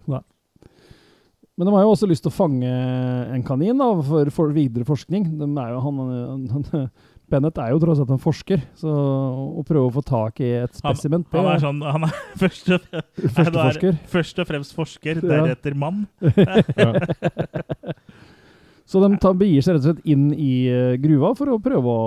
Men 1.58 1.68
de 1.68 1.74
har 1.74 1.82
jo 1.84 1.92
også 1.92 2.08
lyst 2.08 2.24
til 2.24 2.32
å 2.32 2.34
fange 2.34 2.68
en 3.34 3.42
kanin 3.44 3.80
da, 3.80 3.90
for, 4.06 4.30
for 4.34 4.54
videre 4.56 4.86
forskning. 4.88 5.34
De 5.40 5.48
er 5.50 5.74
jo, 5.74 5.82
han, 5.84 6.00
han, 6.54 6.86
Bennett 7.32 7.58
er 7.60 7.72
jo 7.72 7.80
tross 7.80 8.00
alt 8.02 8.10
en 8.12 8.20
forsker, 8.20 8.60
så 8.76 8.92
å 8.92 9.62
prøve 9.64 9.88
å 9.88 9.92
få 9.94 10.02
tak 10.04 10.40
i 10.44 10.50
et 10.58 10.74
Han, 10.82 10.96
spesiment 10.96 11.28
det 11.32 11.40
han 11.40 11.48
er 11.48 11.62
sånn 11.62 11.78
Han 11.86 12.04
er 12.04 12.16
først 12.42 12.68
og, 12.76 12.88
første 13.22 13.46
han 13.46 13.70
er 13.70 14.00
først 14.12 14.42
og 14.42 14.50
fremst 14.50 14.76
forsker, 14.76 15.22
deretter 15.24 15.76
mann. 15.78 16.04
Ja. 16.76 16.92
Så 18.92 19.00
de 19.00 19.16
tar, 19.16 19.32
begir 19.40 19.64
seg 19.64 19.78
rett 19.78 19.86
og 19.86 19.94
slett 19.94 20.10
inn 20.12 20.26
i 20.36 20.66
eh, 20.68 20.98
gruva 21.00 21.30
for 21.38 21.48
å 21.48 21.60
prøve 21.64 21.92
å 21.92 22.02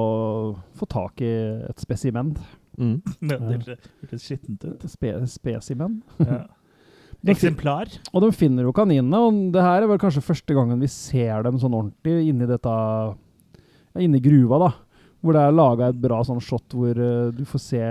få 0.78 0.88
tak 0.92 1.24
i 1.26 1.32
et 1.66 1.82
spesiment. 1.82 2.38
Mm. 2.78 3.00
Det 3.32 3.40
det 3.40 3.58
hørtes 3.58 4.28
skittent 4.28 4.68
ut. 4.68 4.86
Spe, 4.92 5.16
spesimen. 5.32 5.98
Ja. 6.22 6.44
Eksemplar. 7.34 7.90
Og 8.12 8.22
de 8.22 8.30
finner 8.38 8.68
jo 8.68 8.74
kaninene, 8.76 9.18
og 9.18 9.38
det 9.56 9.64
her 9.66 9.82
er 9.82 9.90
vel 9.90 9.98
kanskje 10.02 10.22
første 10.28 10.54
gangen 10.54 10.84
vi 10.84 10.90
ser 10.92 11.42
dem 11.48 11.58
sånn 11.58 11.74
ordentlig 11.74 12.30
inni 12.30 12.46
dette 12.50 12.70
ja, 12.70 14.04
Inni 14.04 14.20
gruva, 14.22 14.60
da. 14.62 14.70
Hvor 15.26 15.34
det 15.34 15.42
er 15.42 15.56
laga 15.56 15.90
et 15.90 15.98
bra 16.04 16.20
sånn 16.28 16.44
shot 16.44 16.76
hvor 16.76 17.00
uh, 17.00 17.32
du 17.34 17.42
får 17.50 17.62
se 17.64 17.82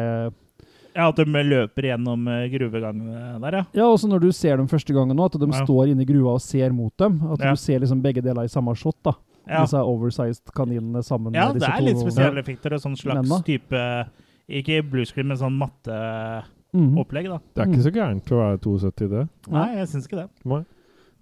Ja, 0.94 1.08
At 1.08 1.16
de 1.16 1.24
løper 1.24 1.82
gjennom 1.82 2.28
eh, 2.30 2.48
gruvegangene 2.52 3.40
der, 3.42 3.52
ja. 3.58 3.64
Ja, 3.74 3.84
også 3.90 4.06
når 4.08 4.20
du 4.20 4.32
ser 4.32 4.56
dem 4.56 4.68
første 4.68 4.94
gangen 4.94 5.16
nå, 5.16 5.24
at 5.26 5.32
de 5.40 5.46
Ja. 5.50 5.64
står 5.64 5.88
i 5.90 6.04
gruva 6.04 6.34
og 6.34 6.40
ser 6.40 6.70
mot 6.72 6.96
dem. 6.96 7.20
At 7.32 7.40
Ja. 7.40 7.50
du 7.50 7.56
ser 7.56 7.80
liksom 7.80 8.00
begge 8.02 8.22
deler 8.22 8.44
i 8.44 8.48
samme 8.48 8.74
shot. 8.76 8.96
da. 9.02 9.12
Ja, 9.48 9.60
Disse 9.64 9.74
oversized 9.76 10.44
kaninene 10.54 11.02
sammen 11.04 11.34
ja 11.34 11.52
med 11.52 11.60
det 11.60 11.68
er 11.68 11.82
litt 11.82 11.98
spesielle 11.98 12.38
effekter 12.40 12.72
og 12.72 12.80
sånn 12.80 12.96
slags 12.96 13.28
Menna. 13.28 13.42
type 13.44 14.08
Ikke 14.48 14.82
bluescreen, 14.88 15.26
men 15.26 15.36
sånn 15.36 15.58
matteopplegg, 15.58 17.26
Mhm. 17.26 17.28
da. 17.28 17.40
Det 17.54 17.62
er 17.62 17.66
ikke 17.72 17.82
så 17.82 17.92
gærent 17.92 18.24
å 18.30 18.36
være 18.40 18.58
72, 18.60 19.08
det. 19.08 19.28
Nei, 19.50 19.74
jeg 19.76 19.86
syns 19.88 20.06
ikke 20.08 20.16
det. 20.22 20.28
Nei. 20.44 20.64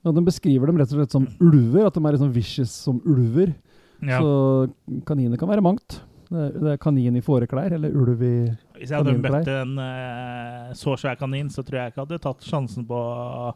Ja, 0.04 0.10
de 0.12 0.20
beskriver 0.22 0.66
dem 0.66 0.76
rett 0.76 0.92
og 0.92 0.98
slett 0.98 1.10
som 1.12 1.26
ulver, 1.40 1.86
at 1.86 1.94
de 1.94 2.00
er 2.00 2.12
liksom 2.12 2.32
vicious 2.32 2.70
som 2.70 3.00
ulver. 3.06 3.54
Ja. 4.02 4.20
Så 4.20 4.72
kaniner 5.04 5.38
kan 5.38 5.48
være 5.48 5.62
mangt. 5.62 6.00
Det 6.32 6.70
er, 6.72 6.78
kanin 6.80 7.16
i 7.18 7.22
fåreklær, 7.24 7.74
eller 7.76 7.92
ulv 7.92 8.22
i 8.24 8.34
Hvis 8.78 8.88
jeg 8.90 8.96
hadde 8.98 9.12
kaninklær. 9.12 9.42
møtt 9.42 9.50
en 9.52 9.74
uh, 9.82 10.70
så 10.78 10.94
svær 11.00 11.18
kanin, 11.20 11.50
så 11.52 11.64
tror 11.66 11.80
jeg 11.82 11.92
ikke 11.92 12.04
hadde 12.06 12.20
tatt 12.24 12.46
sjansen 12.46 12.86
på 12.88 12.96
å, 12.96 13.50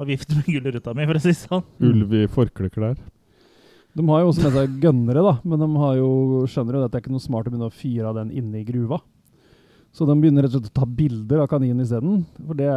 å 0.00 0.08
vifte 0.08 0.36
med 0.36 0.50
gulrota 0.58 0.92
mi, 0.96 1.06
for 1.08 1.16
å 1.20 1.22
si 1.24 1.32
det 1.32 1.38
sånn. 1.40 1.64
Ulv 1.88 2.12
i 2.20 2.26
forkleklær. 2.30 3.00
De 3.96 4.04
har 4.06 4.20
jo 4.22 4.28
også 4.30 4.44
med 4.46 4.54
seg 4.58 4.76
gønnere, 4.84 5.22
da, 5.26 5.32
men 5.42 5.64
de 5.64 5.68
har 5.82 5.96
jo, 5.98 6.10
skjønner 6.46 6.76
jo 6.76 6.82
at 6.84 6.92
det 6.92 7.00
er 7.00 7.02
ikke 7.06 7.14
noe 7.16 7.24
smart 7.24 7.48
å 7.48 7.54
begynne 7.54 7.70
å 7.72 7.74
fyre 7.74 8.10
av 8.12 8.20
den 8.20 8.30
inne 8.38 8.60
i 8.60 8.66
gruva. 8.68 9.00
Så 9.90 10.06
de 10.06 10.14
begynner 10.20 10.44
rett 10.46 10.54
og 10.54 10.60
slett 10.62 10.70
å 10.70 10.80
ta 10.84 10.86
bilder 10.86 11.40
av 11.42 11.48
kaninen 11.50 11.82
isteden. 11.82 12.20
De 12.38 12.68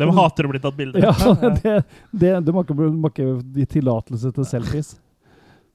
kan- 0.00 0.14
hater 0.16 0.46
å 0.46 0.52
bli 0.54 0.60
tatt 0.64 0.78
bilde 0.78 1.00
Ja, 1.04 1.12
det, 1.58 1.74
det, 2.08 2.30
de 2.46 2.54
har 2.56 2.64
ikke, 2.64 2.76
de 2.78 2.86
har 3.02 3.12
ikke 3.12 3.66
tillatelse 3.74 4.32
til 4.32 4.48
selfies. 4.48 4.94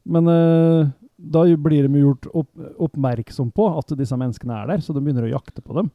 Men 0.09 0.31
eh, 0.33 0.89
da 1.19 1.43
blir 1.59 1.87
de 1.87 1.99
gjort 1.99 2.27
opp, 2.33 2.49
oppmerksom 2.79 3.51
på 3.51 3.65
at 3.77 3.91
disse 3.99 4.15
menneskene 4.15 4.55
er 4.63 4.67
der, 4.71 4.77
så 4.85 4.93
de 4.95 5.01
begynner 5.03 5.27
å 5.27 5.33
jakte 5.35 5.61
på 5.61 5.75
dem. 5.75 5.89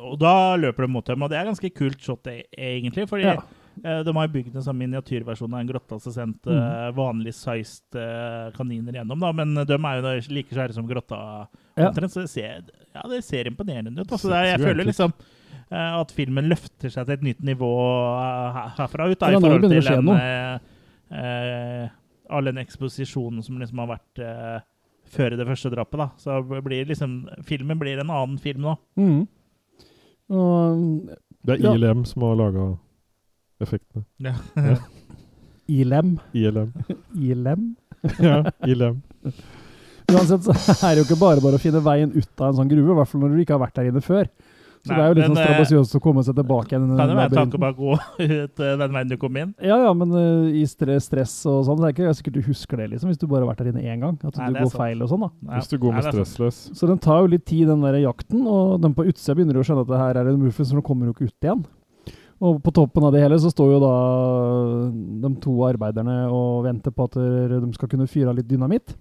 Og 0.00 0.18
da 0.20 0.54
løper 0.56 0.86
de 0.86 0.92
mot 0.94 1.04
dem, 1.04 1.22
og 1.22 1.28
det 1.32 1.38
er 1.40 1.48
ganske 1.50 1.70
kult 1.76 1.98
shot, 2.00 2.26
e- 2.30 2.44
egentlig. 2.56 3.08
fordi 3.08 3.24
Ja. 3.24 3.42
eh, 3.84 4.02
de 4.02 4.12
har 4.12 4.28
bygd 4.28 4.54
en 4.56 4.62
sånn 4.62 4.78
miniatyrversjon 4.78 5.52
av 5.52 5.60
en 5.60 5.66
grotte 5.68 5.98
så 6.00 6.12
sendt 6.12 6.42
Mm. 6.46 6.56
eh, 6.56 6.92
vanlig 6.92 7.34
sized 7.34 7.94
eh, 7.96 8.50
kaniner 8.56 8.92
gjennom, 8.92 9.18
da, 9.20 9.32
men 9.32 9.54
de 9.54 9.74
er 9.74 10.00
jo 10.20 10.34
like 10.34 10.50
svære 10.54 10.72
som 10.74 10.86
grotta. 10.88 11.48
Ja. 11.76 11.90
Så 11.92 12.20
det 12.22 12.30
ser, 12.30 12.62
ja, 12.94 13.02
det 13.08 13.24
ser 13.24 13.44
imponerende 13.44 14.00
ut. 14.00 14.08
Altså, 14.12 14.30
er, 14.32 14.56
jeg 14.56 14.60
føler 14.60 14.84
liksom 14.86 15.12
at 15.72 16.10
filmen 16.10 16.48
løfter 16.48 16.90
seg 16.90 17.06
til 17.06 17.12
et 17.14 17.22
nytt 17.22 17.42
nivå 17.42 17.68
herfra 18.76 19.10
ut, 19.10 19.18
da, 19.20 19.28
i 19.30 19.34
forhold 19.38 19.68
til 19.70 19.92
en, 19.94 20.08
eh, 21.12 21.88
all 22.30 22.48
den 22.50 22.60
eksposisjonen 22.62 23.42
som 23.44 23.58
liksom 23.60 23.82
har 23.82 23.90
vært 23.94 24.22
eh, 24.24 24.60
før 25.10 25.36
det 25.38 25.46
første 25.48 25.72
drapet. 25.72 25.98
da. 26.00 26.08
Så 26.20 26.38
blir 26.46 26.88
liksom, 26.88 27.24
filmen 27.46 27.78
blir 27.80 28.00
en 28.00 28.10
annen 28.10 28.38
film 28.42 28.64
nå. 28.68 28.76
Mm. 29.00 29.20
Og 30.30 31.10
Det 31.42 31.56
er 31.58 31.64
Ja. 31.64 31.94
Som 32.04 32.22
har 32.22 32.36
laga 32.36 32.66
effektene. 33.60 34.04
Ja. 34.18 34.34
ILM. 35.68 36.18
ILM. 36.34 36.72
ILM. 37.14 37.66
Ja, 38.18 38.44
ILM. 38.66 39.02
Uansett 40.10 40.42
så 40.46 40.54
er 40.86 40.94
det 40.94 41.02
jo 41.02 41.06
ikke 41.08 41.20
bare 41.20 41.42
bare 41.44 41.58
å 41.58 41.62
finne 41.62 41.82
veien 41.84 42.12
ut 42.14 42.40
av 42.42 42.50
en 42.50 42.56
sånn 42.60 42.70
gruve, 42.70 42.94
i 42.94 42.98
hvert 42.98 43.10
fall 43.10 43.22
når 43.22 43.34
du 43.34 43.42
ikke 43.44 43.54
har 43.56 43.62
vært 43.62 43.76
der 43.78 43.90
inne 43.90 44.02
før. 44.04 44.30
Så 44.80 44.94
Nei, 44.94 44.96
det 44.96 45.02
er 45.02 45.10
jo 45.10 45.16
litt 45.18 45.26
men, 45.26 45.34
sånn 45.34 45.40
eh, 45.42 45.48
strabasiøst 45.50 45.96
å 45.98 46.00
komme 46.00 46.22
seg 46.24 46.36
tilbake 46.38 46.72
igjen. 46.72 46.84
Kan 46.96 47.10
jo 47.12 47.16
være 47.18 47.34
tanken 47.34 47.40
tanke 47.40 47.58
bare 47.60 47.74
å 47.74 47.80
gå 47.80 47.96
ut 48.46 48.62
eh, 48.64 48.76
den 48.80 48.94
veien 48.94 49.10
du 49.10 49.16
kom 49.20 49.34
inn. 49.36 49.50
Ja, 49.60 49.76
ja, 49.84 49.90
men 49.92 50.14
uh, 50.16 50.46
i 50.56 50.62
stress 50.64 51.34
og 51.44 51.66
sånn, 51.68 51.76
så 51.76 51.84
er 51.84 51.90
det 51.90 51.92
ikke 51.98 52.14
sikkert 52.16 52.38
du 52.38 52.46
husker 52.46 52.80
det, 52.80 52.86
liksom, 52.94 53.10
hvis 53.12 53.20
du 53.20 53.26
bare 53.26 53.44
har 53.44 53.50
vært 53.50 53.60
der 53.60 53.74
inne 53.74 53.84
én 53.84 54.06
gang. 54.06 54.16
At 54.24 54.38
Nei, 54.40 54.48
du 54.54 54.62
går 54.62 54.70
sant. 54.72 54.78
feil 54.80 55.04
og 55.04 55.12
sånn, 55.12 55.26
da. 55.26 55.30
Ja. 55.50 55.58
Hvis 55.58 55.68
du 55.74 55.76
går 55.82 55.98
med 55.98 56.08
Nei, 56.08 56.14
stressless. 56.14 56.62
Så 56.80 56.88
den 56.88 57.02
tar 57.04 57.20
jo 57.20 57.28
litt 57.34 57.44
tid, 57.50 57.66
den 57.68 57.84
der 57.84 58.00
jakten, 58.00 58.48
og 58.48 58.80
den 58.86 58.96
på 58.96 59.04
utsida 59.10 59.36
begynner 59.36 59.60
jo 59.60 59.66
å 59.66 59.68
skjønne 59.68 59.84
at 59.84 59.92
det 59.92 60.00
her 60.00 60.22
er 60.22 60.32
en 60.32 60.40
muffins, 60.46 60.72
for 60.72 60.80
den 60.80 60.88
kommer 60.88 61.10
jo 61.10 61.16
ikke 61.18 61.28
ut 61.28 61.50
igjen. 61.50 61.62
Og 62.40 62.64
på 62.64 62.72
toppen 62.72 63.04
av 63.04 63.12
det 63.12 63.20
hele 63.20 63.36
så 63.36 63.52
står 63.52 63.74
jo 63.74 63.84
da 63.84 63.94
de 65.26 65.34
to 65.44 65.60
arbeiderne 65.68 66.22
og 66.32 66.64
venter 66.64 66.96
på 66.96 67.04
at 67.10 67.20
de 67.20 67.72
skal 67.76 67.92
kunne 67.92 68.08
fyre 68.08 68.32
av 68.32 68.40
litt 68.40 68.48
dynamitt. 68.48 68.96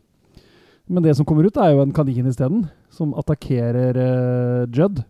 Men 0.90 1.06
det 1.06 1.16
som 1.16 1.26
kommer 1.28 1.46
ut, 1.46 1.58
er 1.62 1.76
jo 1.76 1.84
en 1.86 1.94
kanin 1.94 2.28
isteden, 2.28 2.64
som 2.92 3.14
attakkerer 3.22 3.96
uh, 3.96 4.64
Judd. 4.74 5.04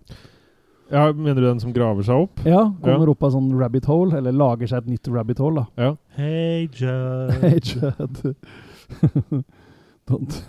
Ja, 0.90 1.14
Mener 1.14 1.42
du 1.42 1.48
den 1.48 1.60
som 1.62 1.74
graver 1.74 2.06
seg 2.06 2.24
opp? 2.26 2.40
Ja, 2.48 2.64
kommer 2.82 3.12
opp 3.12 3.24
av 3.28 3.34
sånn 3.36 3.50
rabbit 3.60 3.86
hole, 3.90 4.18
eller 4.18 4.34
lager 4.34 4.70
seg 4.72 4.84
et 4.84 4.94
nytt 4.96 5.10
rabbit 5.14 5.42
hole, 5.44 5.64
da. 5.64 5.84
Ja. 5.90 5.96
Hey, 6.18 6.68
Judd. 6.74 7.36
Hey, 7.44 7.60
Judd. 7.62 9.44
Don't. 10.10 10.40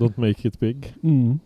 Don't 0.00 0.16
make 0.16 0.46
it 0.48 0.56
big. 0.60 0.94
Mm. 1.04 1.38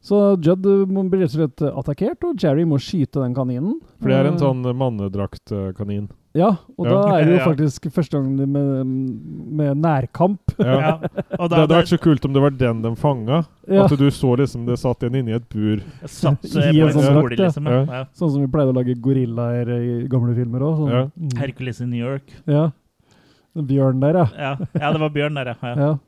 Så 0.00 0.38
Judd 0.40 0.62
blir 0.64 0.86
må 0.88 1.04
bli 1.10 1.20
rett 1.20 1.34
og 1.34 1.42
slett 1.42 1.64
attakkert, 1.68 2.24
og 2.24 2.40
Jerry 2.40 2.64
må 2.68 2.78
skyte 2.80 3.20
den 3.20 3.34
kaninen. 3.36 3.76
For 4.00 4.08
det 4.08 4.16
er 4.16 4.30
en 4.30 4.38
Uh, 4.38 4.44
sånn 4.46 4.64
mannedraktkanin. 4.78 6.08
Ja, 6.38 6.48
og 6.78 6.86
Ja. 6.86 6.90
da 6.94 7.16
er 7.18 7.24
det 7.26 7.32
jo 7.32 7.38
Ja. 7.40 7.46
faktisk 7.48 7.88
første 7.92 8.14
gang 8.18 8.36
med, 8.36 8.86
med 9.58 9.76
nærkamp. 9.82 10.54
Ja. 10.58 10.78
Ja. 10.78 10.92
Og 11.40 11.48
Det 11.48 11.50
da 11.50 11.60
hadde 11.64 11.74
vært 11.76 11.90
så 11.92 11.98
kult 12.00 12.24
om 12.24 12.32
det 12.36 12.42
var 12.42 12.50
den 12.50 12.82
de 12.82 12.94
fanga. 12.96 13.42
Ja, 13.68 13.84
At 13.84 13.90
du 13.98 14.06
så 14.14 14.36
liksom 14.38 14.64
det 14.66 14.78
satt 14.78 15.02
en 15.02 15.14
inni 15.18 15.34
et 15.34 15.48
bur. 15.48 15.82
satt 16.06 16.44
eh, 16.56 16.70
I 16.74 16.80
en 16.80 16.92
sånn 16.94 17.08
skole, 17.10 17.36
ja. 17.36 17.44
liksom. 17.46 17.66
Ja. 17.66 17.84
Ja. 17.84 18.04
sånn 18.14 18.30
som 18.32 18.40
vi 18.40 18.46
pleide 18.46 18.72
å 18.72 18.76
lage 18.78 18.94
gorillaer 19.00 19.68
i 19.76 20.08
gamle 20.08 20.34
filmer 20.38 20.60
òg. 20.60 20.76
Sånn. 20.78 20.90
Ja. 20.90 21.40
Hercules 21.40 21.80
i 21.80 21.86
New 21.86 21.98
York. 22.04 22.22
Ja. 22.46 22.70
Bjørn 23.58 23.98
der, 24.00 24.14
ja. 24.14 24.26
Ja, 24.38 24.56
ja 24.78 24.92
det 24.94 25.00
var 25.00 25.10
bjørn 25.10 25.34
der, 25.34 25.56
ja. 25.62 25.98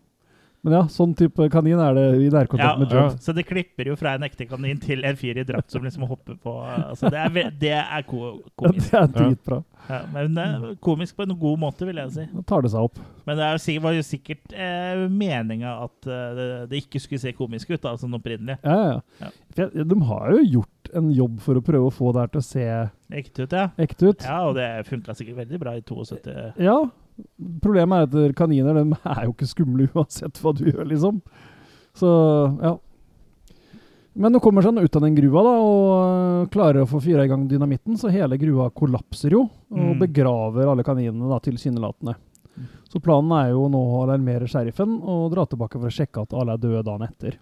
Ja. 0.61 0.67
ja. 0.67 0.67
Men 0.67 0.77
ja, 0.77 0.83
sånn 0.93 1.15
type 1.17 1.47
kanin 1.53 1.81
er 1.81 1.95
det 1.97 2.07
i 2.21 2.29
nærkontakt 2.33 2.67
Ja, 2.67 2.77
med 2.77 2.93
ja. 2.93 3.07
Så 3.23 3.33
det 3.37 3.47
klipper 3.49 3.89
jo 3.89 3.97
fra 3.97 4.15
en 4.19 4.27
ekte 4.27 4.45
kanin 4.51 4.81
til 4.83 5.05
en 5.09 5.17
fyr 5.17 5.41
i 5.41 5.45
drakt 5.49 5.73
som 5.73 5.85
liksom 5.87 6.05
hopper 6.11 6.37
på 6.37 6.55
altså 6.67 7.09
Det 7.11 7.19
er, 7.19 7.51
det 7.61 7.75
er 7.81 8.03
ko 8.09 8.21
Ja, 8.27 8.53
komisk. 8.61 8.91
det 8.91 8.99
er 9.01 9.13
dritbra. 9.15 9.63
Ja, 9.89 10.01
men 10.13 10.37
komisk 10.85 11.17
på 11.17 11.25
en 11.25 11.33
god 11.41 11.59
måte, 11.59 11.87
vil 11.89 11.97
jeg 11.99 12.13
si. 12.15 12.27
Da 12.35 12.43
tar 12.47 12.63
det 12.63 12.71
seg 12.75 12.85
opp. 12.91 13.01
Men 13.27 13.41
det 13.41 13.47
er 13.47 13.57
jo 13.57 13.63
sikkert, 13.65 13.83
var 13.87 13.97
jo 13.97 14.05
sikkert 14.07 14.53
eh, 14.55 15.01
meninga 15.11 15.73
at 15.87 16.11
eh, 16.11 16.27
det, 16.37 16.49
det 16.71 16.83
ikke 16.85 17.01
skulle 17.03 17.23
se 17.23 17.33
komisk 17.35 17.73
ut, 17.73 17.81
da, 17.83 17.97
sånn 17.99 18.15
opprinnelig. 18.21 18.59
Ja, 18.63 18.77
ja, 18.93 19.01
Ja. 19.25 19.33
ja. 19.57 19.69
De 19.81 19.99
har 20.07 20.31
jo 20.37 20.45
gjort 20.45 20.93
en 21.01 21.11
jobb 21.15 21.41
for 21.43 21.59
å 21.59 21.65
prøve 21.65 21.89
å 21.89 21.95
få 21.95 22.13
det 22.15 22.25
her 22.27 22.33
til 22.35 22.43
å 22.43 22.47
se 22.47 22.67
Ekte 23.21 23.47
ut, 23.47 23.55
ja. 23.57 23.65
ekte 23.81 24.13
ut. 24.13 24.23
Ja, 24.27 24.37
og 24.47 24.55
det 24.59 24.69
funka 24.87 25.15
sikkert 25.19 25.41
veldig 25.43 25.59
bra 25.63 25.75
i 25.79 25.83
72. 25.83 26.37
Ja. 26.63 26.77
Problemet 27.63 28.15
er 28.15 28.29
at 28.31 28.37
kaniner 28.39 28.77
de 28.81 28.85
er 29.17 29.25
jo 29.27 29.35
ikke 29.35 29.49
skumle 29.51 29.89
uansett 29.95 30.39
hva 30.43 30.53
du 30.57 30.65
gjør, 30.71 30.87
liksom. 30.91 31.21
Så 31.97 32.09
ja. 32.63 32.77
Men 34.21 34.35
nå 34.35 34.41
kommer 34.43 34.65
seg 34.65 34.75
ut 34.83 34.97
av 34.99 35.05
den 35.05 35.15
grua 35.15 35.43
da, 35.47 35.53
og 35.63 35.85
øh, 35.95 36.49
klarer 36.51 36.83
å 36.83 36.89
få 36.91 36.99
fyra 37.03 37.25
i 37.25 37.31
gang 37.31 37.45
dynamitten, 37.49 37.95
så 37.97 38.11
hele 38.11 38.39
grua 38.43 38.67
kollapser 38.75 39.37
jo, 39.37 39.45
og 39.71 39.79
Mm. 39.95 40.01
begraver 40.01 40.67
alle 40.67 40.83
kaninene 40.85 41.29
da, 41.31 41.39
tilsynelatende. 41.45 42.17
Så 42.91 42.99
planen 43.01 43.31
er 43.39 43.53
jo 43.53 43.69
nå 43.71 43.79
å 43.79 44.01
alarmere 44.03 44.49
sheriffen 44.51 44.97
og 44.99 45.31
dra 45.33 45.45
tilbake 45.47 45.79
for 45.79 45.87
å 45.87 45.95
sjekke 45.95 46.25
at 46.27 46.35
alle 46.35 46.57
er 46.59 46.63
døde 46.65 46.83
dagen 46.85 47.07
etter. 47.07 47.39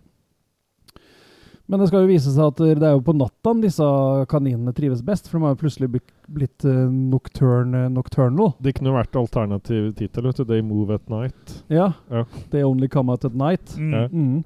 Men 1.68 1.80
det 1.82 1.90
skal 1.90 2.00
jo 2.06 2.08
vise 2.08 2.30
seg 2.32 2.46
at 2.48 2.60
det 2.80 2.86
er 2.86 2.94
jo 2.96 3.02
på 3.04 3.12
natta 3.12 3.52
disse 3.60 3.84
kaninene 4.30 4.72
trives 4.72 5.02
best, 5.04 5.26
for 5.28 5.36
de 5.36 5.44
har 5.44 5.52
jo 5.52 5.60
plutselig 5.60 5.90
blitt- 5.92 6.64
uh, 6.64 6.86
nocturne, 6.88 7.82
nocturnal. 7.92 8.54
Det 8.64 8.72
kunne 8.78 8.94
vært 8.94 9.18
alternativ 9.20 9.90
tittel. 9.98 10.24
vet 10.30 10.40
du, 10.40 10.44
They 10.48 10.62
Move 10.64 10.94
at 10.96 11.08
Night. 11.12 11.58
Ja. 11.68 11.92
Ja. 12.10 12.24
They 12.50 12.64
only 12.64 12.88
come 12.88 13.12
out 13.12 13.24
at 13.28 13.34
night. 13.36 13.76
Mm. 13.76 13.92
Ja. 13.92 14.08
Mm. 14.08 14.44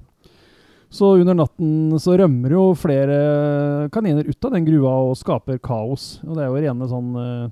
Så 0.93 1.15
under 1.17 1.33
natten 1.33 1.95
så 1.97 2.13
rømmer 2.19 2.51
jo 2.53 2.65
flere 2.77 3.89
kaniner 3.89 4.27
ut 4.27 4.45
av 4.45 4.51
den 4.53 4.65
grua 4.67 4.91
og 5.09 5.15
skaper 5.17 5.57
kaos. 5.63 6.19
Og 6.27 6.35
det 6.35 6.43
er 6.43 6.51
jo 6.51 6.61
rene 6.67 6.89
sånn 6.91 7.15
eh, 7.17 7.49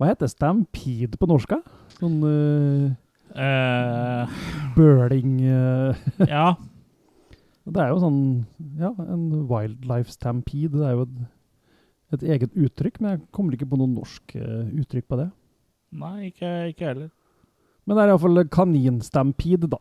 Hva 0.00 0.08
heter 0.08 0.24
det? 0.24 0.32
Stampede 0.32 1.18
på 1.20 1.28
norsk? 1.28 1.52
Sånn 1.98 2.22
uh, 2.24 2.92
Eh, 3.32 4.28
bøling 4.76 5.38
eh, 5.40 6.00
ja. 6.28 6.50
Det 7.64 7.78
er 7.78 7.92
jo 7.92 8.00
sånn 8.02 8.22
Ja, 8.80 8.90
en 9.06 9.46
wildlife 9.50 10.10
stampede. 10.10 10.80
Det 10.80 10.86
er 10.88 10.96
jo 10.96 11.06
et, 11.06 11.16
et 12.18 12.26
eget 12.36 12.56
uttrykk, 12.58 13.00
men 13.00 13.14
jeg 13.14 13.24
kommer 13.34 13.56
ikke 13.56 13.70
på 13.70 13.78
noe 13.80 13.90
norsk 13.92 14.36
eh, 14.38 14.72
uttrykk 14.82 15.08
på 15.10 15.20
det. 15.22 15.28
Nei, 16.02 16.30
ikke, 16.30 16.50
jeg 16.70 16.78
heller. 16.80 17.10
Men 17.84 17.98
det 17.98 18.04
er 18.04 18.12
iallfall 18.12 18.44
kaninstampede, 18.52 19.68
da. 19.70 19.78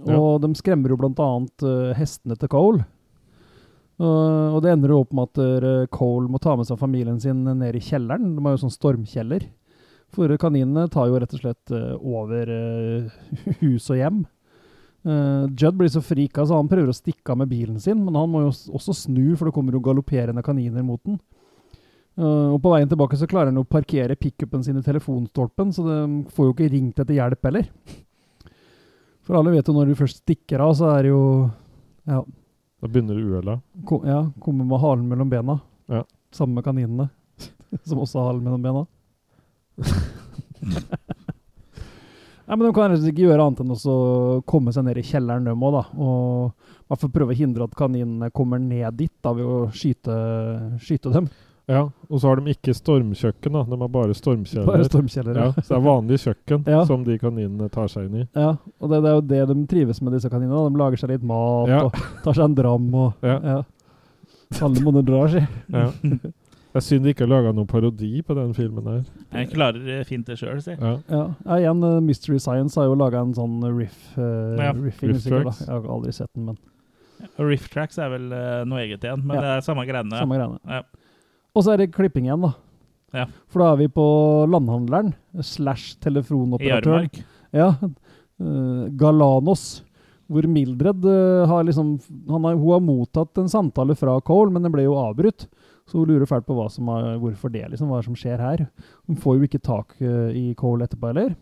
Ja. 0.00 0.16
Og 0.16 0.40
de 0.42 0.52
skremmer 0.56 0.92
jo 0.92 0.98
blant 1.00 1.20
annet 1.20 1.64
eh, 1.68 1.92
hestene 1.98 2.36
til 2.40 2.50
Cole. 2.52 2.84
Uh, 4.02 4.56
og 4.56 4.62
det 4.64 4.72
ender 4.72 4.90
jo 4.90 5.02
opp 5.04 5.12
med 5.14 5.28
at 5.28 5.40
uh, 5.62 5.82
Cole 5.92 6.30
må 6.32 6.40
ta 6.42 6.56
med 6.58 6.66
seg 6.66 6.80
familien 6.80 7.20
sin 7.22 7.44
ned 7.44 7.76
i 7.76 7.82
kjelleren. 7.84 8.32
De 8.34 8.42
har 8.42 8.56
jo 8.56 8.62
sånn 8.64 8.74
stormkjeller. 8.74 9.44
For 10.12 10.32
kaninene 10.40 10.88
tar 10.92 11.08
jo 11.08 11.20
rett 11.20 11.34
og 11.36 11.42
slett 11.44 11.74
uh, 11.76 11.94
over 12.00 12.50
hus 13.60 13.90
og 13.92 14.00
hjem. 14.00 14.24
Eh, 15.02 15.46
Judd 15.58 15.74
blir 15.78 15.88
så 15.90 16.02
frika, 16.04 16.44
så 16.46 16.58
han 16.58 16.68
prøver 16.70 16.92
å 16.92 16.96
stikke 16.96 17.34
av 17.34 17.40
med 17.40 17.50
bilen 17.50 17.80
sin, 17.82 18.04
men 18.04 18.14
han 18.14 18.30
må 18.30 18.44
jo 18.44 18.52
også 18.78 18.94
snu, 18.94 19.34
for 19.36 19.48
det 19.48 19.54
kommer 19.56 19.74
jo 19.74 19.82
galopperende 19.82 20.44
kaniner 20.46 20.84
mot 20.86 21.02
den. 21.06 21.18
Uh, 22.12 22.52
og 22.52 22.58
på 22.60 22.68
veien 22.74 22.90
tilbake 22.90 23.16
så 23.16 23.24
klarer 23.24 23.48
han 23.48 23.56
å 23.62 23.64
parkere 23.64 24.18
pickupen 24.20 24.60
sin 24.64 24.76
i 24.76 24.84
telefonstolpen, 24.84 25.70
så 25.72 25.84
de 25.86 25.98
får 26.34 26.48
jo 26.48 26.52
ikke 26.52 26.68
ringt 26.74 27.00
etter 27.00 27.16
hjelp 27.16 27.48
heller. 27.48 27.70
For 29.24 29.38
alle 29.38 29.54
vet 29.54 29.70
jo 29.70 29.72
når 29.72 29.88
du 29.88 29.96
først 29.96 30.20
stikker 30.20 30.60
av, 30.60 30.74
så 30.76 30.90
er 30.92 31.06
det 31.06 31.12
jo 31.14 31.22
Ja, 32.04 32.20
Da 32.82 32.90
begynner 32.90 33.16
uøla. 33.16 33.60
ko 33.86 34.02
ja 34.04 34.26
kommer 34.42 34.66
med 34.68 34.82
halen 34.82 35.08
mellom 35.08 35.30
bena. 35.30 35.60
Ja. 35.88 36.02
Sammen 36.34 36.58
med 36.58 36.66
kaninene, 36.66 37.08
som 37.88 38.02
også 38.02 38.20
har 38.20 38.32
halen 38.32 38.44
mellom 38.44 38.62
bena. 38.62 38.86
Nei, 42.52 42.56
men 42.60 42.66
De 42.68 42.72
kan 42.76 42.92
ikke 42.92 43.22
gjøre 43.24 43.40
annet 43.46 43.60
enn 43.64 43.70
å 43.72 44.42
komme 44.44 44.72
seg 44.76 44.84
ned 44.84 44.98
i 45.00 45.04
kjelleren, 45.08 45.46
dem 45.48 45.62
òg. 45.64 45.78
Og 45.96 46.50
i 46.52 46.90
hvert 46.92 47.00
fall 47.00 47.12
prøve 47.14 47.32
å 47.32 47.38
hindre 47.38 47.64
at 47.64 47.72
kaninene 47.78 48.28
kommer 48.36 48.60
ned 48.60 48.92
dit 48.98 49.12
da, 49.24 49.32
ved 49.32 49.46
å 49.48 49.70
skyte, 49.72 50.12
skyte 50.84 51.12
dem. 51.14 51.30
Ja, 51.70 51.86
og 52.10 52.18
så 52.20 52.28
har 52.28 52.36
de 52.42 52.52
ikke 52.52 52.74
stormkjøkken, 52.76 53.54
da. 53.56 53.62
De 53.70 53.78
har 53.80 53.88
bare 53.94 54.12
stormkjeller. 54.18 54.66
Bare 54.68 54.84
stormkjeller. 54.84 55.34
ja, 55.38 55.44
Ja. 55.46 55.62
så 55.62 55.68
det 55.70 55.78
er 55.78 55.86
vanlig 55.86 56.18
kjøkken 56.26 56.66
Ja. 56.68 56.84
som 56.84 57.04
de 57.04 57.16
kaninene 57.22 57.70
tar 57.72 57.88
seg 57.88 58.10
inn 58.10 58.20
i. 58.20 58.28
ja. 58.36 58.56
Og 58.82 58.90
det, 58.90 59.00
det 59.00 59.08
er 59.08 59.14
jo 59.14 59.20
det 59.22 59.42
de 59.48 59.66
trives 59.72 60.02
med, 60.02 60.12
disse 60.12 60.28
kaninene. 60.28 60.52
da. 60.52 60.68
De 60.68 60.76
lager 60.76 60.98
seg 60.98 61.08
litt 61.14 61.22
mat 61.22 61.68
Ja. 61.72 61.84
og 61.86 61.92
tar 62.22 62.34
seg 62.34 62.44
en 62.44 62.54
dram. 62.54 62.94
og 62.94 63.14
Ja. 63.22 63.38
ja. 63.40 63.62
Alle 64.60 64.80
monner 64.84 65.02
drar, 65.02 65.28
si. 65.32 65.40
Ja. 65.72 65.88
Det 66.72 66.80
synes 66.80 66.88
synd 66.88 67.04
de 67.04 67.12
ikke 67.12 67.26
har 67.26 67.28
laga 67.28 67.50
noen 67.52 67.68
parodi 67.68 68.22
på 68.24 68.34
den 68.36 68.54
filmen 68.56 68.86
her. 68.88 69.00
Jeg 69.36 69.50
klarer 69.52 69.88
eh, 69.92 70.04
fint 70.08 70.24
det 70.28 70.38
sjøl, 70.40 70.60
si. 70.64 70.72
Ja. 70.72 70.92
Ja, 71.12 71.22
ja 71.44 71.58
igjen, 71.60 71.82
eh, 71.84 71.98
Mystery 72.00 72.38
Science 72.40 72.80
har 72.80 72.86
jo 72.88 72.94
laga 72.96 73.20
en 73.20 73.34
sånn 73.36 73.58
riff, 73.76 73.98
uh, 74.16 74.56
Ja. 74.56 74.70
riffing 74.72 75.12
Riff 75.12 75.26
musikk. 75.26 75.44
da. 75.44 75.52
Jeg 75.52 75.68
har 75.74 75.90
aldri 75.92 76.14
sett 76.16 76.32
den, 76.32 76.46
men 76.48 76.58
Riff 77.38 77.68
Tracks 77.70 77.98
er 78.02 78.08
vel 78.14 78.32
uh, 78.32 78.64
noe 78.64 78.80
eget 78.86 79.04
igjen, 79.04 79.20
men 79.24 79.36
Ja. 79.36 79.42
det 79.42 79.50
er 79.58 79.66
samme 79.68 79.84
greiene. 79.86 80.16
samme 80.16 80.38
greiene. 80.40 80.58
Ja. 80.66 80.82
Og 81.54 81.64
så 81.66 81.74
er 81.74 81.82
det 81.82 81.92
klipping 81.92 82.24
igjen, 82.24 82.40
da. 82.48 82.54
Ja. 83.12 83.26
For 83.52 83.60
da 83.60 83.72
er 83.74 83.76
vi 83.82 83.88
på 83.92 84.06
landhandleren 84.48 85.12
slash 85.44 85.98
I 85.98 86.04
telefonoperatøren. 86.08 87.10
Aremark. 87.10 87.24
Ja, 87.52 87.74
uh, 88.40 88.88
Galanos. 88.96 89.82
Hvor 90.32 90.46
Mildred 90.48 91.04
uh, 91.04 91.44
har 91.46 91.64
liksom 91.68 91.98
han 92.30 92.44
har, 92.48 92.56
Hun 92.56 92.72
har 92.72 92.80
mottatt 92.80 93.36
en 93.36 93.50
samtale 93.52 93.94
fra 93.98 94.18
Cole, 94.24 94.50
men 94.50 94.62
den 94.64 94.72
ble 94.72 94.86
jo 94.86 94.96
avbrutt. 94.96 95.44
Så 95.90 95.98
hun 95.98 96.08
lurer 96.12 96.28
fælt 96.30 96.46
på 96.46 96.54
hva 96.56 96.68
som 96.70 96.88
er, 96.94 97.16
hvorfor 97.20 97.50
det, 97.52 97.64
liksom. 97.72 97.88
Hva 97.90 98.02
som 98.06 98.14
skjer 98.16 98.38
her? 98.40 98.66
Hun 99.10 99.16
får 99.18 99.38
jo 99.38 99.48
ikke 99.48 99.62
tak 99.66 99.96
uh, 100.00 100.30
i 100.30 100.52
Cole 100.58 100.86
etterpå 100.86 101.10
heller. 101.10 101.34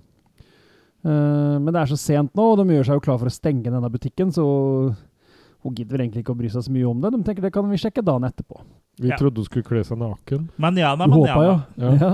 Uh, 1.05 1.57
men 1.61 1.71
det 1.73 1.81
er 1.83 1.93
så 1.93 1.97
sent 2.01 2.35
nå, 2.37 2.45
og 2.55 2.59
de 2.61 2.75
gjør 2.77 2.89
seg 2.91 2.99
jo 2.99 3.05
klar 3.05 3.21
for 3.21 3.31
å 3.31 3.35
stenge 3.35 3.71
denne 3.73 3.91
butikken, 3.93 4.33
så 4.35 4.45
hun 5.61 5.75
gidder 5.77 5.93
vel 5.97 6.07
egentlig 6.07 6.25
ikke 6.25 6.33
å 6.35 6.41
bry 6.41 6.49
seg 6.53 6.65
så 6.65 6.73
mye 6.73 6.89
om 6.89 7.01
det. 7.05 7.13
De 7.15 7.23
tenker 7.25 7.45
det 7.45 7.53
kan 7.53 7.69
vi 7.69 7.79
sjekke 7.81 8.05
dagen 8.05 8.25
etterpå. 8.29 8.61
Vi 9.01 9.09
Ja. 9.13 9.17
trodde 9.21 9.41
hun 9.41 9.45
skulle 9.49 9.65
kle 9.65 9.85
seg 9.85 9.99
naken. 10.01 10.49
Manjana, 10.61 11.07
Du 11.07 11.13
håpa, 11.21 11.43
ja. 11.45 11.57
Ja. 11.77 11.93
ja. 12.01 12.13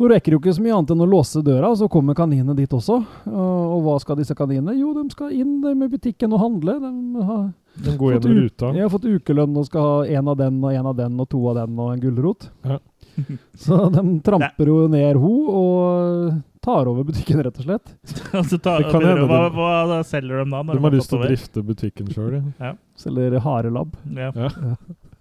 Hun 0.00 0.08
rekker 0.08 0.32
jo 0.32 0.38
ikke 0.40 0.54
så 0.56 0.62
mye 0.64 0.72
annet 0.72 0.92
enn 0.94 1.04
å 1.04 1.08
låse 1.12 1.42
døra, 1.44 1.68
og 1.68 1.76
så 1.76 1.88
kommer 1.92 2.16
kaninene 2.16 2.54
dit 2.56 2.72
også. 2.72 2.94
Og, 3.28 3.64
og 3.76 3.82
hva 3.84 3.96
skal 4.00 4.16
disse 4.16 4.32
kaninene? 4.36 4.72
Jo, 4.80 4.94
de 4.96 5.02
skal 5.12 5.34
inn 5.36 5.58
med 5.60 5.90
butikken 5.92 6.32
og 6.32 6.40
handle. 6.40 6.78
De 6.80 7.24
har, 7.28 7.42
Den 7.74 7.96
går 7.96 8.14
fått 8.16 8.24
gjennom 8.24 8.42
ruta. 8.44 8.70
Jeg 8.76 8.82
har 8.84 8.92
fått 8.92 9.08
ukelønn 9.08 9.56
og 9.56 9.66
skal 9.68 9.86
ha 9.86 9.98
en 10.18 10.30
av 10.32 10.38
den 10.40 10.62
og 10.64 10.74
en 10.74 10.88
av 10.90 10.96
den 10.98 11.20
og 11.22 11.28
to 11.30 11.40
av 11.50 11.60
den 11.62 11.78
og 11.78 11.92
en 11.94 12.02
gulrot. 12.02 12.48
Ja. 12.66 12.78
Så 13.64 13.78
de 13.94 14.04
tramper 14.26 14.70
jo 14.72 14.78
ned 14.90 15.18
ho 15.20 15.34
og 15.60 16.32
tar 16.64 16.90
over 16.90 17.06
butikken, 17.08 17.40
rett 17.44 17.60
og 17.62 17.68
slett. 17.68 17.94
altså, 18.38 18.58
ta, 18.58 18.76
tar, 18.76 18.84
Det 18.84 18.92
kan 18.92 19.06
hende 19.06 19.28
hva, 19.30 19.46
hva 19.54 20.02
selger 20.06 20.42
de 20.42 20.50
da? 20.50 20.62
når 20.62 20.74
De 20.76 20.84
har 20.86 20.96
lyst 20.98 21.12
til 21.12 21.20
å 21.20 21.28
drifte 21.28 21.64
butikken 21.70 22.10
sjøl. 22.12 22.36
Ja. 22.60 22.74
Selger 23.00 23.38
harelabb. 23.46 23.96
Ja. 24.16 24.32
Ja. 24.34 24.76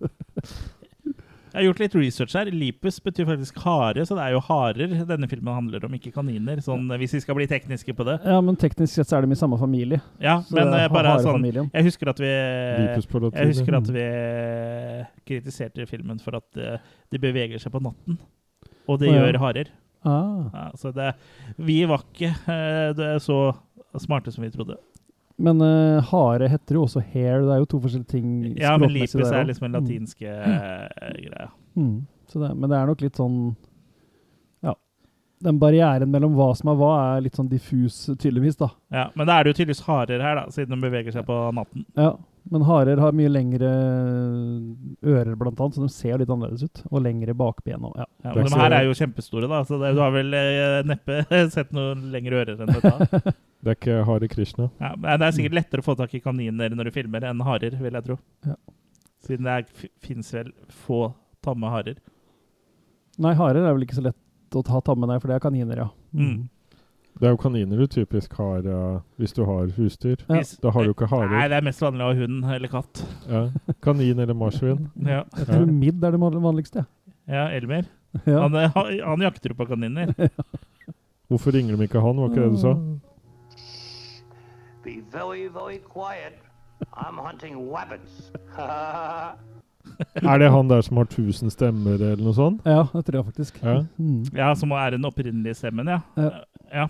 Jeg 1.59 1.65
har 1.65 1.73
gjort 1.73 1.81
litt 1.83 1.95
research 1.99 2.35
her. 2.37 2.49
Lipus 2.55 3.01
betyr 3.03 3.25
faktisk 3.27 3.57
hare, 3.65 4.05
så 4.07 4.15
det 4.15 4.23
er 4.23 4.35
jo 4.37 4.39
harer 4.47 4.93
denne 5.09 5.27
filmen 5.27 5.51
handler 5.51 5.83
om, 5.83 5.97
ikke 5.97 6.13
kaniner. 6.15 6.61
Sånn, 6.63 6.85
hvis 7.01 7.17
vi 7.17 7.19
skal 7.25 7.35
bli 7.35 7.47
tekniske 7.51 7.95
på 7.97 8.05
det. 8.07 8.15
Ja, 8.23 8.37
men 8.45 8.55
teknisk 8.59 8.95
sett 8.95 9.11
så 9.11 9.17
er 9.17 9.27
de 9.27 9.35
i 9.35 9.39
samme 9.39 9.59
familie. 9.59 9.99
Ja, 10.23 10.37
Så 10.47 10.55
men 10.55 10.71
det 10.71 10.79
eh, 10.79 10.87
er 10.87 10.93
bare 10.93 11.17
sånn. 11.25 11.43
Jeg 11.49 11.87
husker 11.89 12.13
at 12.13 12.23
vi. 12.23 12.31
Jeg 12.31 13.51
husker 13.51 13.79
at 13.81 13.91
vi 13.91 14.07
kritiserte 15.27 15.87
filmen 15.89 16.23
for 16.23 16.39
at 16.39 16.63
eh, 16.63 16.79
de 17.11 17.21
beveger 17.21 17.59
seg 17.59 17.75
på 17.75 17.83
natten. 17.83 18.21
Og 18.89 19.03
det 19.03 19.11
ja. 19.11 19.19
gjør 19.19 19.43
harer. 19.43 19.73
Ah. 20.07 20.47
Ja, 20.53 20.67
så 20.79 20.93
det, 20.95 21.11
vi 21.59 21.81
var 21.89 22.07
ikke 22.07 22.31
eh, 22.31 22.91
det 22.95 23.15
er 23.17 23.19
så 23.19 23.49
smarte 23.99 24.31
som 24.31 24.45
vi 24.45 24.53
trodde. 24.53 24.79
Men 25.39 25.61
uh, 25.63 26.03
hare 26.11 26.49
heter 26.51 26.75
jo 26.75 26.83
også 26.83 27.01
hair. 27.13 27.45
Det 27.47 27.55
er 27.55 27.61
jo 27.61 27.67
to 27.71 27.79
forskjellige 27.85 28.11
ting 28.11 28.29
Ja, 28.59 28.75
men 28.77 28.91
lipis 28.91 29.15
lipus 29.15 29.29
der 29.29 29.39
er 29.39 29.47
liksom 29.47 29.69
en 29.69 29.71
Mm. 29.71 29.79
latinske 29.79 30.33
mm. 30.35 31.19
greie. 31.23 31.49
Mm. 31.79 31.97
Så 32.27 32.41
det, 32.43 32.49
men 32.57 32.69
det 32.69 32.77
er 32.77 32.89
nok 32.91 33.01
litt 33.01 33.15
sånn 33.19 33.37
Ja. 34.65 34.73
Den 35.41 35.59
barrieren 35.61 36.11
mellom 36.11 36.35
hva 36.35 36.51
som 36.59 36.73
er 36.73 36.75
hva, 36.81 36.91
er 37.15 37.23
litt 37.23 37.39
sånn 37.39 37.47
diffus, 37.49 38.09
tydeligvis, 38.19 38.57
da. 38.59 38.69
Ja, 38.91 39.05
men 39.15 39.27
da 39.27 39.37
er 39.39 39.43
det 39.47 39.53
jo 39.53 39.61
tydeligvis 39.61 39.85
harer 39.87 40.19
her, 40.21 40.35
da, 40.35 40.51
siden 40.51 40.75
de 40.75 40.83
beveger 40.83 41.15
seg 41.15 41.25
på 41.25 41.37
natten. 41.55 41.85
Ja. 41.95 42.17
Men 42.51 42.65
harer 42.65 42.97
har 42.99 43.15
mye 43.15 43.29
lengre 43.29 43.69
ører, 45.05 45.35
blant 45.39 45.59
annet, 45.59 45.75
så 45.75 45.85
de 45.85 45.89
ser 45.93 46.19
litt 46.19 46.31
annerledes 46.33 46.65
ut. 46.65 46.81
Og 46.89 47.03
lengre 47.05 47.35
bakben 47.37 47.85
og 47.85 47.95
ja. 47.99 48.07
Ja, 48.25 48.33
men 48.33 48.47
de 48.49 48.59
her 48.59 48.75
er 48.75 48.87
jo 48.87 48.95
kjempestore, 48.97 49.47
da, 49.51 49.61
så 49.67 49.79
det, 49.79 49.93
du 49.95 50.01
har 50.03 50.11
vel 50.15 50.33
eh, 50.33 50.79
neppe 50.87 51.21
sett 51.55 51.71
noen 51.75 52.09
lengre 52.13 52.41
ører 52.41 52.59
enn 52.59 52.73
dette. 52.75 53.35
Det 53.59 53.71
er 53.73 53.75
ikke 53.75 53.95
Hare 54.07 54.27
Krishna. 54.31 54.69
Ja, 54.79 54.93
det 55.19 55.25
er 55.27 55.33
sikkert 55.35 55.57
lettere 55.57 55.83
å 55.83 55.87
få 55.89 55.95
tak 55.99 56.13
i 56.15 56.21
kaniner 56.23 56.71
når 56.71 56.87
du 56.89 56.91
filmer, 56.95 57.25
enn 57.27 57.41
harer, 57.43 57.75
vil 57.75 57.97
jeg 57.97 58.05
tro. 58.05 58.15
Ja. 58.47 58.55
Siden 59.25 59.43
det 59.49 59.55
er- 59.57 59.89
fins 59.99 60.31
vel 60.33 60.53
få 60.85 61.13
tamme 61.43 61.67
harer. 61.73 61.97
Nei, 63.19 63.33
harer 63.35 63.65
er 63.67 63.73
vel 63.75 63.83
ikke 63.83 63.97
så 63.99 64.05
lett 64.05 64.55
å 64.55 64.63
ta 64.63 64.79
tamme, 64.79 65.05
nei, 65.07 65.19
for 65.19 65.27
det 65.27 65.35
er 65.35 65.43
kaniner, 65.43 65.75
ja. 65.83 65.89
Mm. 66.15 66.47
Det 67.19 67.27
er 67.27 67.33
jo 67.33 67.37
kaniner 67.41 67.77
du 67.81 67.87
typisk 67.91 68.31
har 68.39 68.63
uh, 68.63 69.01
hvis 69.19 69.33
du 69.35 69.43
har 69.43 69.67
husdyr. 69.75 70.21
Ja. 70.29 70.39
Da 70.63 70.71
har 70.71 70.85
du 70.87 70.93
ikke 70.93 71.09
harer. 71.11 71.33
Nei, 71.33 71.47
det 71.51 71.57
er 71.57 71.65
mest 71.67 71.81
vanlig 71.83 72.05
å 72.05 72.13
ha 72.13 72.15
hund 72.21 72.45
eller 72.55 72.71
katt. 72.71 73.01
Ja. 73.27 73.41
Kanin 73.83 74.19
eller 74.23 74.33
marsvin. 74.39 74.85
Ja, 75.03 75.25
Jeg 75.35 75.49
tror 75.49 75.65
midd 75.67 76.03
er 76.03 76.15
det 76.15 76.21
vanligste. 76.21 76.85
ja 77.27 77.49
Elmer. 77.51 77.89
Ja. 78.23 78.47
Han, 78.47 78.55
han 79.03 79.19
jakter 79.27 79.51
jo 79.51 79.59
på 79.59 79.67
kaniner. 79.67 80.13
Hvorfor 81.29 81.51
ringer 81.53 81.75
de 81.75 81.85
ikke 81.89 82.01
han, 82.01 82.17
var 82.23 82.31
ikke 82.31 82.45
det 82.45 82.53
du 82.55 82.61
sa? 82.63 82.73
Be 84.89 85.01
very, 85.11 85.47
very 85.47 85.77
quiet. 85.93 86.33
I'm 86.93 87.17
hunting 87.17 87.55
rabbits. 87.73 88.31
Er 90.23 90.37
det 90.39 90.49
han 90.51 90.69
der 90.69 90.81
som 90.85 90.97
har 90.97 91.07
tusen 91.09 91.49
stemmer, 91.51 91.97
eller 91.97 92.21
noe 92.23 92.33
sånt? 92.37 92.61
Ja, 92.67 92.83
det 92.93 93.01
tror 93.07 93.17
jeg 93.19 93.25
faktisk. 93.29 93.59
Ja. 93.63 93.73
Mm. 93.99 94.23
Ja, 94.37 94.47
Som 94.57 94.71
er 94.77 94.95
den 94.95 95.05
opprinnelige 95.07 95.57
stemmen, 95.59 95.87
ja. 95.91 95.99
Ja. 96.17 96.29
ja. 96.73 96.85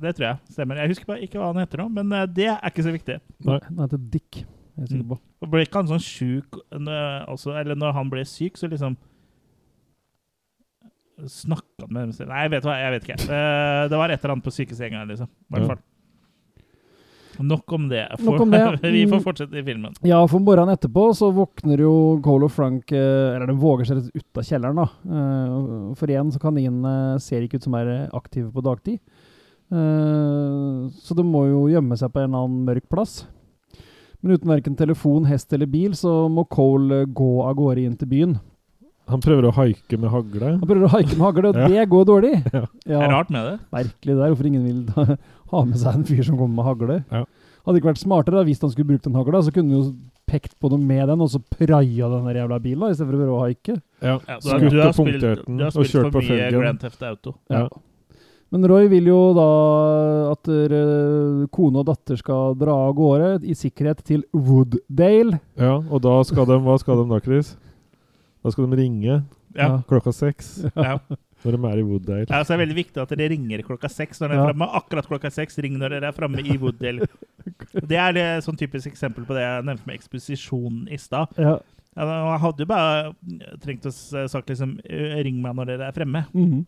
Det 0.00 0.14
tror 0.16 0.26
jeg 0.30 0.54
stemmer. 0.54 0.80
Jeg 0.80 0.92
husker 0.94 1.08
bare 1.10 1.24
ikke 1.26 1.40
hva 1.40 1.50
han 1.52 1.60
heter 1.62 1.82
nå, 1.82 1.88
men 1.98 2.12
eh, 2.16 2.24
det 2.38 2.46
er 2.52 2.70
ikke 2.70 2.84
så 2.86 2.92
viktig. 2.94 3.18
Nei. 3.48 3.58
Han 3.68 3.82
heter 3.84 4.00
Dick, 4.14 4.40
er 4.80 4.88
sikker 4.90 5.08
på. 5.12 5.18
Mm. 5.20 5.50
Ble 5.54 5.64
ikke 5.66 5.80
han 5.82 5.90
sånn 5.92 6.04
sjuk 6.04 6.60
eh, 6.76 7.20
også, 7.34 7.52
Eller 7.60 7.76
når 7.80 7.96
han 7.98 8.12
ble 8.12 8.24
syk, 8.28 8.56
så 8.60 8.68
liksom 8.72 8.96
Snakka 11.28 11.84
han 11.84 11.92
med 11.92 12.06
dem 12.08 12.12
selv? 12.16 12.30
Nei, 12.32 12.46
jeg 12.46 12.52
vet 12.54 12.64
hva, 12.68 12.78
jeg 12.80 12.92
vet 12.94 13.08
ikke. 13.08 13.18
Eh, 13.28 13.82
det 13.92 13.98
var 14.00 14.12
et 14.14 14.22
eller 14.22 14.36
annet 14.38 14.46
på 14.46 14.52
sykesenga, 14.56 15.02
liksom. 15.08 15.28
I 15.28 15.52
hvert 15.56 15.66
Ja. 15.66 15.72
fall. 15.74 15.82
Nok 17.40 17.72
om 17.72 17.88
det. 17.88 18.02
Nok 18.20 18.40
om 18.44 18.50
det. 18.50 18.60
Vi 18.82 19.06
får 19.06 19.16
Mm. 19.20 19.24
fortsette 19.24 19.56
i 19.58 19.62
filmen. 19.64 19.94
Ja, 20.06 20.20
for 20.28 20.38
morgenen 20.44 20.74
etterpå 20.76 21.08
så 21.16 21.30
våkner 21.32 21.80
jo 21.80 21.92
Cole 22.22 22.44
og 22.44 22.52
Frank 22.52 22.92
eh, 22.92 23.34
Eller 23.36 23.46
de 23.46 23.56
våger 23.60 23.88
seg 23.88 23.96
rett 24.00 24.10
ut 24.16 24.38
av 24.40 24.44
kjelleren, 24.44 24.76
da. 24.76 24.88
Eh, 25.08 25.94
For 25.96 26.06
igjen, 26.12 26.30
så 26.34 26.38
kaninene 26.42 27.18
ser 27.20 27.42
ikke 27.46 27.56
ut 27.60 27.64
som 27.68 27.74
er 27.80 28.08
aktive 28.12 28.52
på 28.52 28.62
dagtid. 28.62 29.00
Eh, 29.70 30.88
Så 31.00 31.14
de 31.16 31.22
må 31.26 31.44
jo 31.48 31.66
gjemme 31.72 31.96
seg 31.98 32.12
på 32.12 32.20
en 32.22 32.30
eller 32.30 32.44
annen 32.44 32.64
mørk 32.66 32.88
plass. 32.90 33.24
Men 34.22 34.34
uten 34.36 34.50
verken 34.52 34.76
telefon, 34.76 35.24
hest 35.30 35.52
eller 35.56 35.66
bil, 35.70 35.92
så 35.96 36.28
må 36.28 36.44
Cole 36.52 37.02
eh, 37.02 37.06
gå 37.08 37.30
av 37.46 37.54
gårde 37.56 37.84
inn 37.86 37.96
til 37.96 38.08
byen. 38.10 38.34
Han 39.08 39.20
prøver 39.24 39.48
å 39.48 39.52
haike 39.56 39.98
med 39.98 40.10
hagle. 40.12 40.50
Han 40.60 40.68
prøver 40.68 40.84
å 40.86 40.90
haike 40.92 41.16
med 41.16 41.24
hagle, 41.24 41.48
og 41.48 41.56
Ja. 41.56 41.68
det 41.68 41.88
går 41.90 42.04
dårlig. 42.06 42.34
Ja. 42.52 42.66
Det 42.86 42.94
er 43.00 43.08
rart 43.10 43.30
med 43.30 43.44
det. 43.46 43.56
Merkelig 43.72 44.14
det 44.14 44.18
der, 44.20 44.28
hvorfor 44.34 44.46
ingen 44.46 44.64
vil 44.64 44.84
da, 44.86 45.16
ha 45.52 45.64
med 45.64 45.78
seg 45.78 45.94
en 45.94 46.04
fyr 46.04 46.22
som 46.22 46.36
kommer 46.38 46.54
med 46.60 46.64
hagle. 46.68 47.04
Ja. 47.10 47.24
Hadde 47.66 47.76
ikke 47.80 47.90
vært 47.92 48.00
smartere 48.04 48.38
da, 48.38 48.44
hvis 48.46 48.60
han 48.62 48.70
skulle 48.70 48.88
brukt 48.92 49.04
den 49.04 49.14
hagla, 49.18 49.42
så 49.42 49.52
kunne 49.52 49.74
han 49.74 49.82
jo 49.82 49.94
pekt 50.30 50.54
på 50.62 50.70
noe 50.70 50.78
med 50.78 51.08
den, 51.10 51.20
og 51.20 51.28
så 51.32 51.40
praia 51.42 52.06
den 52.08 52.24
der 52.30 52.38
jævla 52.44 52.58
bilen, 52.62 52.80
da, 52.86 52.90
istedenfor 52.94 53.16
å 53.16 53.20
prøve 53.20 53.34
å 53.36 53.44
haike. 53.48 53.74
Ja. 54.00 54.14
Ja, 54.28 54.38
du, 54.38 54.48
har- 54.48 54.60
Skutt 54.60 54.70
du 54.70 54.80
har 54.80 54.88
og 54.88 54.94
spilt, 54.94 55.20
på 55.20 55.26
følgen 55.26 55.56
du 55.58 55.64
har 55.64 55.70
spilt 55.74 55.92
for 56.14 56.20
mye 56.22 56.28
felgen. 56.30 56.60
Grand 56.62 56.80
Theft 56.80 57.02
Auto. 57.02 57.34
Ja. 57.50 57.64
Men 58.50 58.64
Roy 58.66 58.88
vil 58.90 59.06
jo 59.06 59.18
da 59.36 59.48
at 60.32 60.48
eh, 60.50 61.44
kone 61.54 61.82
og 61.82 61.86
datter 61.86 62.16
skal 62.18 62.56
dra 62.58 62.72
av 62.88 62.94
gårde 62.98 63.28
i 63.46 63.54
sikkerhet 63.54 64.00
til 64.06 64.24
Wooddale. 64.34 65.38
Ja, 65.60 65.76
og 65.78 66.00
da 66.02 66.16
skal 66.26 66.48
de 66.48 66.56
Hva 66.64 66.74
skal 66.82 66.98
de 67.02 67.04
da, 67.12 67.20
Chris? 67.22 67.52
Da 68.44 68.50
skal 68.54 68.70
de 68.70 68.76
ringe 68.80 69.24
Ja. 69.56 69.82
klokka 69.88 70.12
seks 70.14 70.64
Ja. 70.76 70.98
når 71.44 71.56
de 71.56 71.68
er 71.68 71.78
i 71.78 71.82
Wooddale. 71.82 72.26
Ja, 72.30 72.42
så 72.44 72.52
er 72.54 72.56
det 72.58 72.68
veldig 72.68 72.76
viktig 72.86 73.02
at 73.02 73.08
dere 73.18 73.28
ringer 73.32 73.62
klokka 73.66 73.88
seks 73.90 74.20
når 74.20 74.28
dere 74.28 74.40
er 74.44 74.52
framme. 74.52 74.68
Akkurat 74.80 75.06
klokka 75.08 75.30
seks. 75.32 75.58
Ring 75.58 75.76
når 75.78 75.90
dere 75.96 76.08
er 76.08 76.12
framme 76.16 76.38
i 76.44 76.56
Wooddale. 76.56 77.06
Det 77.90 77.96
er 77.98 78.16
et 78.16 78.44
sånn 78.44 78.56
typisk 78.58 78.86
eksempel 78.92 79.24
på 79.26 79.34
det 79.34 79.42
jeg 79.42 79.64
nevnte 79.64 79.86
med 79.86 79.98
eksposisjonen 79.98 80.88
i 80.92 80.96
stad. 81.00 81.28
Ja. 81.38 81.58
Ja, 81.96 82.04
jeg 82.06 82.40
hadde 82.40 82.62
jo 82.62 82.66
bare 82.70 83.12
trengt 83.60 83.82
å 83.88 83.90
s- 83.90 84.30
sagt 84.30 84.46
liksom 84.48 84.78
eh, 84.88 85.18
Ring 85.26 85.40
meg 85.42 85.56
når 85.56 85.66
dere 85.72 85.88
er 85.88 85.92
fremme. 85.96 86.24
Mhm. 86.32 86.60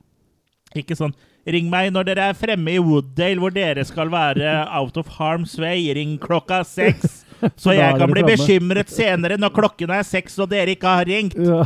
Ikke 0.74 0.97
sånn 0.99 1.12
Ring 1.47 1.69
meg 1.70 1.93
når 1.93 2.05
dere 2.09 2.28
er 2.31 2.35
fremme 2.39 2.69
i 2.74 2.78
Wooddale, 2.82 3.39
hvor 3.39 3.53
dere 3.55 3.85
skal 3.85 4.09
være 4.11 4.66
out 4.73 4.97
of 4.97 5.09
harm's 5.19 5.59
way. 5.61 5.93
Ring 5.94 6.19
klokka 6.19 6.65
seks, 6.66 7.24
så 7.56 7.73
jeg 7.77 7.97
kan 7.98 8.10
bli 8.12 8.23
bekymret 8.27 8.89
senere 8.93 9.39
når 9.40 9.55
klokken 9.56 9.90
er 9.94 10.02
seks 10.06 10.39
og 10.43 10.51
dere 10.52 10.74
ikke 10.77 10.93
har 10.98 11.09
ringt. 11.09 11.39
Ja. 11.39 11.64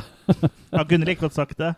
Jeg 0.73 0.87
kunne 0.91 1.07
like 1.09 1.21
godt 1.23 1.35
sagt 1.37 1.59
det. 1.59 1.75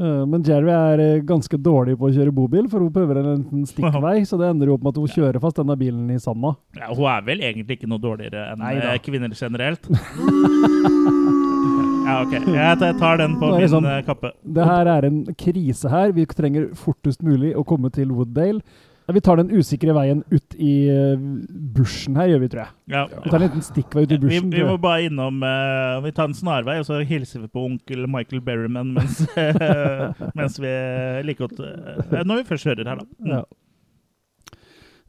Men 0.00 0.40
Jerry 0.46 0.70
er 0.72 1.00
eh, 1.04 1.18
ganske 1.28 1.58
dårlig 1.60 1.92
på 2.00 2.06
å 2.08 2.12
kjøre 2.14 2.32
bobil, 2.32 2.64
for 2.72 2.80
hun 2.80 2.92
prøver 2.94 3.18
en 3.20 3.26
liten 3.42 3.66
stikkvei, 3.68 4.22
så 4.24 4.38
det 4.40 4.46
ender 4.48 4.70
jo 4.70 4.78
opp 4.78 4.84
med 4.86 4.94
at 4.94 5.00
hun 5.02 5.10
kjører 5.12 5.36
fast 5.42 5.58
denne 5.60 5.76
bilen 5.76 6.06
i 6.14 6.16
sanda. 6.22 6.54
Ja, 6.78 6.88
hun 6.88 7.04
er 7.12 7.20
vel 7.26 7.42
egentlig 7.44 7.76
ikke 7.76 7.90
noe 7.90 8.00
dårligere 8.00 8.46
enn 8.54 8.62
Neida. 8.64 8.94
eh, 8.94 9.02
kvinner 9.04 9.34
generelt. 9.36 9.84
ja, 12.06 12.14
OK. 12.22 12.32
Jeg 12.48 12.96
tar 13.02 13.20
den 13.20 13.36
på 13.42 13.50
min 13.52 13.60
liksom- 13.60 13.90
eh, 13.92 14.00
kappe. 14.06 14.32
Det 14.42 14.64
her 14.72 14.88
er 14.96 15.04
en 15.10 15.20
krise 15.36 15.90
her. 15.92 16.12
Vi 16.16 16.24
trenger 16.32 16.70
fortest 16.74 17.20
mulig 17.22 17.52
å 17.54 17.62
komme 17.66 17.92
til 17.92 18.08
Wooddale. 18.08 18.62
Vi 19.14 19.22
tar 19.24 19.40
den 19.40 19.50
usikre 19.52 19.94
veien 19.96 20.22
ut 20.30 20.56
i 20.58 20.74
eh, 20.92 21.22
bushen 21.74 22.18
her, 22.18 22.30
gjør 22.32 22.42
vi, 22.42 22.50
tror 22.52 22.62
jeg. 22.62 22.74
Ja. 22.92 23.04
Vi 23.10 23.32
tar 23.32 23.38
en 23.38 23.46
liten 23.46 23.64
stikkvei 23.64 24.04
ut 24.04 24.14
i 24.14 24.18
bushen. 24.22 24.50
vi 24.52 24.60
vi 24.60 24.66
må 24.66 24.76
bare 24.80 25.06
innom 25.08 25.40
uh, 25.44 26.00
Vi 26.04 26.12
tar 26.16 26.30
en 26.30 26.36
snarvei, 26.36 26.78
og 26.82 26.88
så 26.88 27.00
hilser 27.06 27.44
vi 27.44 27.50
på 27.52 27.64
onkel 27.68 28.04
Michael 28.10 28.42
Berryman 28.44 28.92
mens, 28.96 29.22
eh, 29.40 30.22
mens 30.38 30.60
vi 30.60 30.74
like 31.26 31.40
godt 31.40 31.60
uh, 31.62 32.20
Når 32.26 32.42
vi 32.42 32.48
først 32.50 32.70
hører 32.70 32.92
her, 32.92 33.02
da. 33.02 33.08
Mm. 33.18 33.34
Ja. 33.38 33.42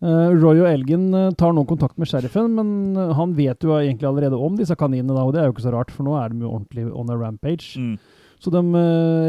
Roy 0.02 0.64
og 0.64 0.66
Elgin 0.66 1.12
tar 1.38 1.52
nå 1.54 1.62
kontakt 1.70 2.00
med 2.02 2.10
sheriffen, 2.10 2.56
men 2.58 2.96
han 3.14 3.36
vet 3.38 3.62
jo 3.62 3.76
egentlig 3.76 4.08
allerede 4.10 4.34
om 4.34 4.56
disse 4.58 4.74
kaninene, 4.74 5.14
da, 5.14 5.28
og 5.28 5.36
det 5.36 5.44
er 5.44 5.46
jo 5.46 5.54
ikke 5.54 5.66
så 5.68 5.74
rart, 5.76 5.94
for 5.94 6.08
nå 6.08 6.16
er 6.18 6.32
de 6.32 6.42
jo 6.42 6.50
ordentlig 6.50 6.88
on 6.90 7.12
a 7.14 7.18
rampage. 7.20 7.78
Mm. 7.78 8.00
Så 8.42 8.50
de 8.50 8.64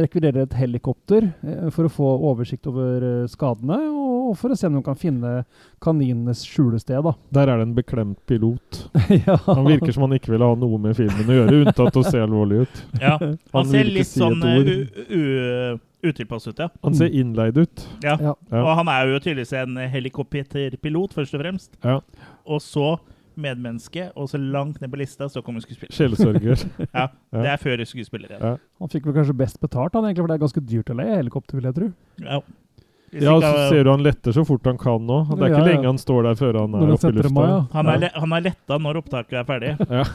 rekvirerer 0.00 0.46
et 0.46 0.56
helikopter 0.56 1.28
for 1.76 1.84
å 1.84 1.92
få 1.92 2.14
oversikt 2.30 2.70
over 2.72 3.04
skadene, 3.28 3.82
og 3.92 4.11
for 4.38 4.54
å 4.54 4.56
se 4.58 4.66
om 4.70 4.76
de 4.78 4.82
kan 4.86 4.98
finne 4.98 5.32
kaninenes 5.82 6.42
skjulested. 6.48 7.02
da. 7.04 7.12
Der 7.38 7.52
er 7.52 7.60
det 7.62 7.68
en 7.68 7.74
beklemt 7.76 8.18
pilot. 8.30 8.82
ja. 9.26 9.36
Han 9.46 9.64
virker 9.68 9.92
som 9.96 10.06
han 10.06 10.16
ikke 10.18 10.32
vil 10.34 10.44
ha 10.46 10.50
noe 10.58 10.78
med 10.82 10.96
filmen 10.98 11.28
å 11.32 11.38
gjøre, 11.40 11.62
unntatt 11.66 11.98
å 12.00 12.04
se 12.06 12.20
alvorlig 12.22 12.64
ut. 12.66 12.82
Ja. 13.00 13.16
Han, 13.22 13.38
Han 13.54 13.70
ser 13.72 13.88
litt 13.90 14.08
si 14.10 14.20
sånn 14.22 14.42
eh, 14.42 15.78
utilpass 16.02 16.48
ut, 16.50 16.58
ja. 16.58 16.68
Han 16.82 16.94
ser 16.98 17.12
innleid 17.14 17.58
ut. 17.58 17.86
ja. 18.02 18.16
Ja. 18.20 18.34
Ja. 18.50 18.62
Og 18.64 18.72
han 18.80 18.88
er 18.90 19.12
jo 19.12 19.20
tydeligvis 19.22 19.52
en 19.60 19.76
helikopterpilot, 19.92 21.14
først 21.14 21.34
og 21.38 21.42
fremst. 21.44 21.74
Ja. 21.84 21.98
Og 22.46 22.62
så 22.64 22.96
medmenneske, 23.38 24.10
og 24.18 24.26
så 24.28 24.36
langt 24.36 24.80
ned 24.82 24.90
på 24.92 24.98
lista 25.00 25.24
så 25.32 25.40
kommer 25.44 25.62
skuespiller. 25.64 25.94
Sjelesørger. 25.96 26.66
Ja, 26.92 27.06
Ja. 27.32 27.38
Det 27.46 27.48
er 27.54 27.62
før 27.62 27.84
skuespiller. 27.88 28.34
Ja. 28.36 28.50
Han 28.82 28.90
fikk 28.92 29.06
vel 29.08 29.14
kanskje 29.16 29.36
best 29.38 29.60
betalt, 29.62 29.94
han 29.96 30.04
egentlig, 30.04 30.26
for 30.26 30.32
det 30.32 30.36
er 30.36 30.42
ganske 30.42 30.64
dyrt 30.68 30.92
å 30.92 30.98
leie 30.98 31.14
helikopter, 31.16 31.56
vil 31.56 31.70
jeg 31.70 31.78
tro. 31.78 31.88
Ja. 32.26 32.40
Hvis 33.12 33.22
Ja, 33.26 33.34
og 33.36 33.42
så 33.44 33.48
han- 33.52 33.68
ser 33.68 33.84
du 33.84 33.90
han 33.92 34.02
letter 34.06 34.32
så 34.32 34.42
fort 34.48 34.64
han 34.64 34.78
kan 34.80 35.02
nå. 35.06 35.18
Det 35.28 35.36
er 35.42 35.50
ikke 35.52 35.58
ja. 35.58 35.64
lenge 35.68 35.84
han 35.90 35.98
står 36.00 36.22
der 36.30 36.34
før 36.38 36.58
han 36.62 36.74
er 36.78 36.92
oppe 36.94 37.08
i 37.10 37.16
lufta. 37.18 37.42
ja. 37.50 37.58
han, 37.74 37.86
er, 37.92 37.98
le- 38.06 38.14
han 38.14 38.32
er 38.32 38.40
letta 38.46 38.78
når 38.80 39.00
opptaket 39.02 39.36
er 39.42 39.44
ferdig. 39.44 39.72
Ja. 39.90 40.04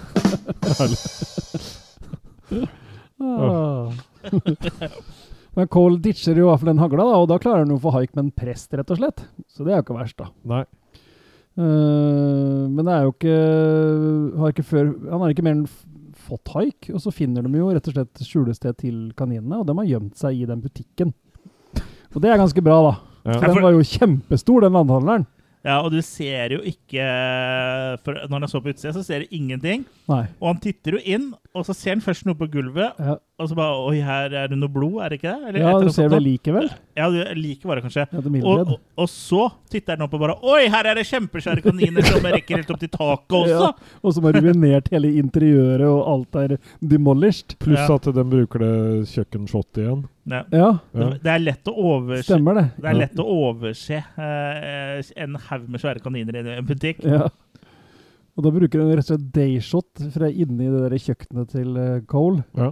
Ah. 3.20 3.92
Men 5.58 5.68
Cole 5.74 5.98
ditcher 5.98 6.38
jo 6.38 6.46
i 6.46 6.50
hvert 6.52 6.62
fall 6.62 6.70
den 6.70 6.82
hagla, 6.84 7.02
da, 7.02 7.16
og 7.18 7.30
da 7.32 7.40
klarer 7.42 7.64
han 7.66 7.72
jo 7.74 7.80
å 7.80 7.82
få 7.88 7.94
haik 7.96 8.12
med 8.14 8.28
en 8.28 8.34
prest, 8.38 8.70
rett 8.78 8.92
og 8.94 9.00
slett. 9.00 9.24
Så 9.50 9.66
det 9.66 9.74
er 9.74 9.80
jo 9.80 9.86
ikke 9.88 9.98
verst, 9.98 10.20
da. 10.22 10.28
Nei. 10.46 10.64
Uh, 11.58 12.70
men 12.70 12.84
det 12.86 12.94
er 12.94 13.08
jo 13.08 13.14
ikke, 13.16 13.38
har 14.38 14.54
ikke 14.54 14.68
før, 14.70 14.92
Han 15.10 15.24
har 15.24 15.34
ikke 15.34 15.46
mer 15.48 15.56
enn 15.58 15.64
fått 16.28 16.52
haik, 16.54 16.92
og 16.94 17.02
så 17.02 17.10
finner 17.16 17.42
de 17.48 17.58
jo 17.58 17.72
rett 17.74 17.90
og 17.90 17.96
slett 17.98 18.22
skjulested 18.28 18.78
til 18.84 19.00
kaninene, 19.18 19.64
og 19.64 19.66
de 19.70 19.74
har 19.80 19.90
gjemt 19.90 20.22
seg 20.22 20.44
i 20.44 20.46
den 20.50 20.62
butikken. 20.62 21.16
Og 22.16 22.22
det 22.24 22.32
er 22.32 22.38
ganske 22.44 22.64
bra, 22.64 22.78
da. 22.92 22.94
Ja. 23.28 23.40
For 23.42 23.52
den 23.54 23.66
var 23.66 23.76
jo 23.76 23.84
kjempestor, 23.84 24.62
den 24.68 24.78
landhandleren. 24.78 25.26
Ja, 25.68 25.82
Og 25.84 25.90
du 25.92 25.98
ser 26.06 26.54
jo 26.54 26.62
ikke 26.64 27.04
for 28.06 28.16
Når 28.30 28.40
han 28.40 28.48
så 28.48 28.62
på 28.64 28.70
utsida, 28.72 28.94
så 28.96 29.02
ser 29.04 29.26
du 29.26 29.34
ingenting. 29.36 29.82
Nei. 30.08 30.22
Og 30.40 30.52
han 30.54 30.60
titter 30.64 30.96
jo 30.96 31.02
inn, 31.04 31.26
og 31.58 31.66
så 31.68 31.74
ser 31.76 31.96
han 31.98 32.04
først 32.06 32.28
noe 32.28 32.38
på 32.40 32.48
gulvet, 32.54 32.94
Ja, 33.02 33.18
og 33.42 33.50
så 33.50 33.58
bare 33.58 33.82
Oi, 33.90 33.98
her 34.06 34.32
er 34.32 34.48
det 34.54 34.60
noe 34.62 34.72
blod, 34.72 35.02
er 35.04 35.12
det 35.12 35.20
ikke 35.20 35.34
det? 35.34 35.50
Eller 35.50 35.66
ja 35.66 35.74
du 35.84 35.90
ser 35.92 36.10
det 36.14 36.22
likevel? 36.24 36.70
Ja, 36.96 37.10
du 37.12 37.20
liker 37.42 37.68
bare 37.74 37.84
kanskje. 37.84 38.06
Ja, 38.08 38.24
Og, 38.48 38.72
og, 38.78 38.80
og 39.04 39.10
så 39.12 39.44
titter 39.74 39.98
han 39.98 40.06
opp 40.08 40.16
og 40.16 40.24
bare 40.24 40.38
Oi, 40.54 40.68
her 40.72 40.88
er 40.94 41.02
det 41.02 41.08
kjempesvære 41.10 41.66
kaniner 41.66 42.06
som 42.08 42.24
rekker 42.24 42.62
helt 42.62 42.72
opp 42.72 42.80
til 42.86 42.94
taket 42.94 43.38
også! 43.42 43.72
Ja, 43.74 43.98
og 44.04 44.16
som 44.16 44.30
har 44.30 44.40
ruinert 44.40 44.88
hele 44.94 45.12
interiøret, 45.20 45.84
og 45.90 46.06
alt 46.14 46.40
er 46.46 46.56
demolished. 46.80 47.58
Pluss 47.60 47.84
Ja. 47.84 47.96
at 48.00 48.08
de 48.16 48.24
bruker 48.24 48.64
det 48.64 48.76
kjøkkenshottet 49.12 49.84
igjen. 49.84 50.06
Ja. 50.28 50.44
Ja. 50.52 50.70
Det 51.24 51.32
er 51.32 51.40
lett 51.44 51.70
å 51.72 51.74
overse 51.80 52.26
stemmer 52.28 52.58
det. 52.60 52.66
Det 52.78 52.90
er 52.92 52.98
lett 53.00 53.20
å 53.24 53.26
overse 53.32 54.00
eh, 54.04 55.12
en 55.24 55.38
haug 55.48 55.68
med 55.72 55.80
svære 55.84 56.02
kaniner 56.04 56.36
i 56.42 56.46
en 56.58 56.68
butikk. 56.68 57.00
Ja. 57.08 57.30
Og 58.38 58.44
da 58.46 58.52
bruker 58.54 58.84
hun 58.84 58.92
rett 58.92 59.08
og 59.08 59.16
slett 59.16 59.30
dayshot 59.34 60.02
fra 60.14 60.28
inni 60.30 60.68
det 60.70 60.82
der 60.84 60.98
kjøkkenet 61.02 61.48
til 61.56 61.78
eh, 61.82 62.02
Cole, 62.12 62.44
Ja. 62.60 62.68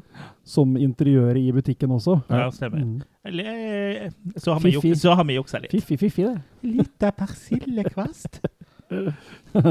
som 0.46 0.76
interiøret 0.78 1.40
i 1.42 1.54
butikken 1.56 1.96
også. 1.96 2.20
Ja, 2.30 2.52
stemmer. 2.54 2.84
Mm. 2.86 3.00
Eller, 3.26 3.48
eh, 3.50 4.12
så 4.38 4.54
har 4.54 4.62
vi 4.62 4.76
Fiffi. 4.76 4.92
juk- 4.94 5.02
så 5.02 5.16
har 5.18 5.26
vi 5.26 5.40
juksa 5.40 5.64
litt. 5.64 5.72
Fiffi, 5.74 5.98
fiffi, 5.98 6.28
det. 6.28 6.36
Lita 6.70 7.10
persillekvast. 7.18 8.42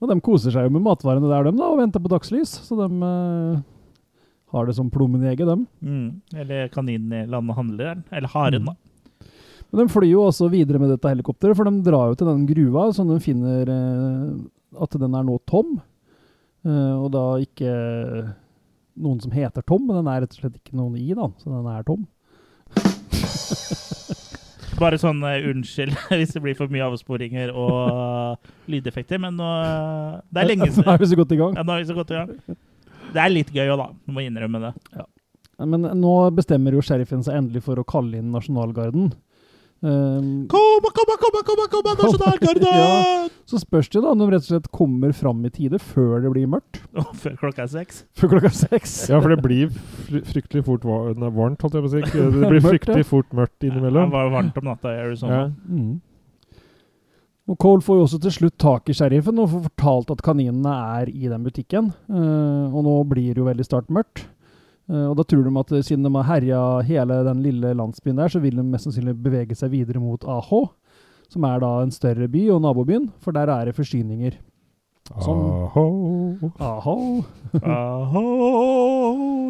og 0.00 0.08
de 0.08 0.16
koser 0.24 0.54
seg 0.54 0.64
jo 0.64 0.72
med 0.78 0.86
matvarene 0.86 1.28
der, 1.28 1.50
de, 1.50 1.52
da, 1.58 1.68
og 1.74 1.80
venter 1.82 2.00
på 2.00 2.12
dagslys. 2.14 2.54
Så 2.64 2.78
de 2.78 2.88
eh, 3.10 3.60
har 4.50 4.66
det 4.66 4.74
som 4.76 4.90
plommen 4.92 5.22
i 5.24 5.30
egget, 5.30 5.48
dem. 5.48 5.66
Mm. 5.80 6.20
Eller 6.42 6.70
kaninen 6.74 7.14
i 7.14 7.26
landhandleren. 7.30 8.02
Eller 8.10 8.32
haren, 8.32 8.70
da. 8.70 8.74
Men 9.70 9.84
de 9.84 9.92
flyr 9.92 10.08
jo 10.10 10.24
også 10.26 10.48
videre 10.50 10.80
med 10.82 10.90
dette 10.90 11.12
helikopteret, 11.12 11.56
for 11.56 11.68
de 11.68 11.84
drar 11.86 12.10
jo 12.10 12.18
til 12.18 12.30
den 12.32 12.46
gruva 12.48 12.88
som 12.94 13.10
de 13.10 13.20
finner 13.22 13.70
eh, 13.70 14.30
at 14.82 14.96
den 14.98 15.14
er 15.14 15.26
nå 15.26 15.36
tom. 15.50 15.76
Eh, 16.66 16.94
og 16.96 17.12
da 17.14 17.24
ikke 17.44 17.74
noen 19.00 19.20
som 19.22 19.32
heter 19.32 19.62
Tom, 19.64 19.86
men 19.86 20.00
den 20.00 20.10
er 20.10 20.24
rett 20.24 20.34
og 20.34 20.42
slett 20.42 20.58
ikke 20.58 20.76
noen 20.76 20.98
i, 20.98 21.12
da. 21.16 21.30
Så 21.40 21.52
den 21.52 21.68
er 21.70 21.86
tom. 21.86 22.08
Bare 24.80 24.96
sånn 25.00 25.20
uh, 25.20 25.36
unnskyld 25.50 25.92
hvis 26.18 26.32
det 26.36 26.42
blir 26.44 26.56
for 26.56 26.72
mye 26.72 26.86
avsporinger 26.86 27.52
og 27.52 27.78
uh, 27.92 28.50
lydeffekter, 28.70 29.20
men 29.20 29.36
nå 29.36 29.44
uh, 29.44 30.20
Det 30.30 30.42
er 30.42 30.50
lenge 30.52 30.70
Nå 30.78 30.86
er 30.88 31.00
vi 31.02 31.10
så 31.10 31.18
godt 31.20 31.34
i 31.36 31.40
gang. 31.40 31.52
Ja, 31.58 31.62
nå 31.66 31.76
er 31.76 31.82
vi 31.82 31.90
så 31.90 31.96
godt 31.98 32.12
i 32.14 32.18
gang. 32.18 32.30
Det 33.14 33.22
er 33.24 33.32
litt 33.32 33.50
gøy 33.54 33.66
òg, 33.72 33.78
da. 33.80 33.88
Du 34.06 34.14
må 34.16 34.22
innrømme 34.26 34.60
det. 34.68 34.74
Men 35.60 35.84
nå 36.00 36.12
bestemmer 36.32 36.72
jo 36.72 36.80
sheriffen 36.84 37.24
seg 37.26 37.36
endelig 37.36 37.64
for 37.66 37.80
å 37.80 37.84
kalle 37.84 38.16
inn 38.20 38.30
nasjonalgarden. 38.32 39.10
Um, 39.80 40.46
Kom, 40.52 40.84
kom, 40.92 41.08
kom, 41.20 41.36
kom, 41.40 41.60
kom, 41.72 41.86
nasjonalgarden! 41.96 42.66
Ja. 42.68 43.28
så 43.48 43.56
spørs 43.62 43.88
det 43.88 44.02
da 44.04 44.10
om 44.12 44.20
de 44.20 44.26
rett 44.28 44.44
og 44.44 44.48
slett 44.50 44.66
kommer 44.76 45.14
fram 45.16 45.40
i 45.48 45.50
tide 45.54 45.78
før 45.80 46.20
det 46.20 46.32
blir 46.34 46.50
mørkt. 46.52 46.82
Før 47.16 47.38
klokka 47.40 47.64
er 47.64 47.70
seks. 47.72 48.02
Før 48.12 48.34
klokka 48.34 48.50
er 48.50 48.58
seks. 48.58 48.92
Ja, 49.08 49.22
for 49.24 49.32
det 49.32 49.40
blir 49.44 49.72
fryktelig 50.28 50.66
fort 50.68 50.84
var 50.84 51.16
nei, 51.16 51.32
varmt, 51.32 51.64
holdt 51.64 51.78
jeg 51.78 51.86
på 51.86 51.88
å 51.88 51.94
si. 51.94 52.02
Det 52.12 52.50
blir 52.52 52.64
fryktelig 52.70 53.08
fort 53.08 53.32
mørkt 53.36 53.56
innimellom. 53.64 53.80
Det 53.80 54.04
innimellom. 54.04 54.14
var 54.18 54.30
varmt 54.36 54.60
om 54.60 54.68
natta 54.68 54.92
i 54.92 55.00
Arizona. 55.06 55.40
Ja. 55.40 55.48
Mm. 55.72 55.96
Og 57.50 57.58
Cole 57.58 57.82
får 57.82 57.98
jo 57.98 58.02
også 58.06 58.20
til 58.22 58.34
slutt 58.34 58.58
tak 58.62 58.90
i 58.90 58.94
sheriffen 58.94 59.40
og 59.42 59.48
får 59.50 59.64
fortalt 59.64 60.12
at 60.14 60.22
kaninene 60.22 60.74
er 61.00 61.10
i 61.10 61.30
den 61.30 61.46
butikken. 61.46 61.90
Uh, 62.06 62.70
og 62.70 62.84
nå 62.86 62.92
blir 63.10 63.32
det 63.34 63.42
jo 63.42 63.48
veldig 63.48 63.66
snart 63.66 63.90
mørkt. 63.90 64.22
Uh, 64.90 65.08
og 65.10 65.16
da 65.18 65.26
tror 65.26 65.42
de 65.46 65.54
at 65.58 65.72
siden 65.86 66.06
de 66.06 66.12
har 66.14 66.28
herja 66.28 66.60
hele 66.86 67.22
den 67.26 67.42
lille 67.42 67.72
landsbyen 67.74 68.22
der, 68.22 68.30
så 68.30 68.42
vil 68.42 68.54
de 68.58 68.66
mest 68.66 68.86
sannsynlig 68.86 69.16
bevege 69.24 69.58
seg 69.58 69.74
videre 69.74 70.02
mot 70.02 70.22
Aho, 70.30 70.68
som 71.30 71.46
er 71.46 71.58
da 71.62 71.72
en 71.82 71.94
større 71.94 72.30
by 72.30 72.46
og 72.54 72.62
nabobyen, 72.62 73.10
for 73.22 73.34
der 73.34 73.50
er 73.50 73.66
det 73.66 73.76
forsyninger. 73.78 74.38
Sånn. 75.18 75.42
Aho. 75.42 75.86
Aho. 76.62 76.96
Aho, 77.58 78.22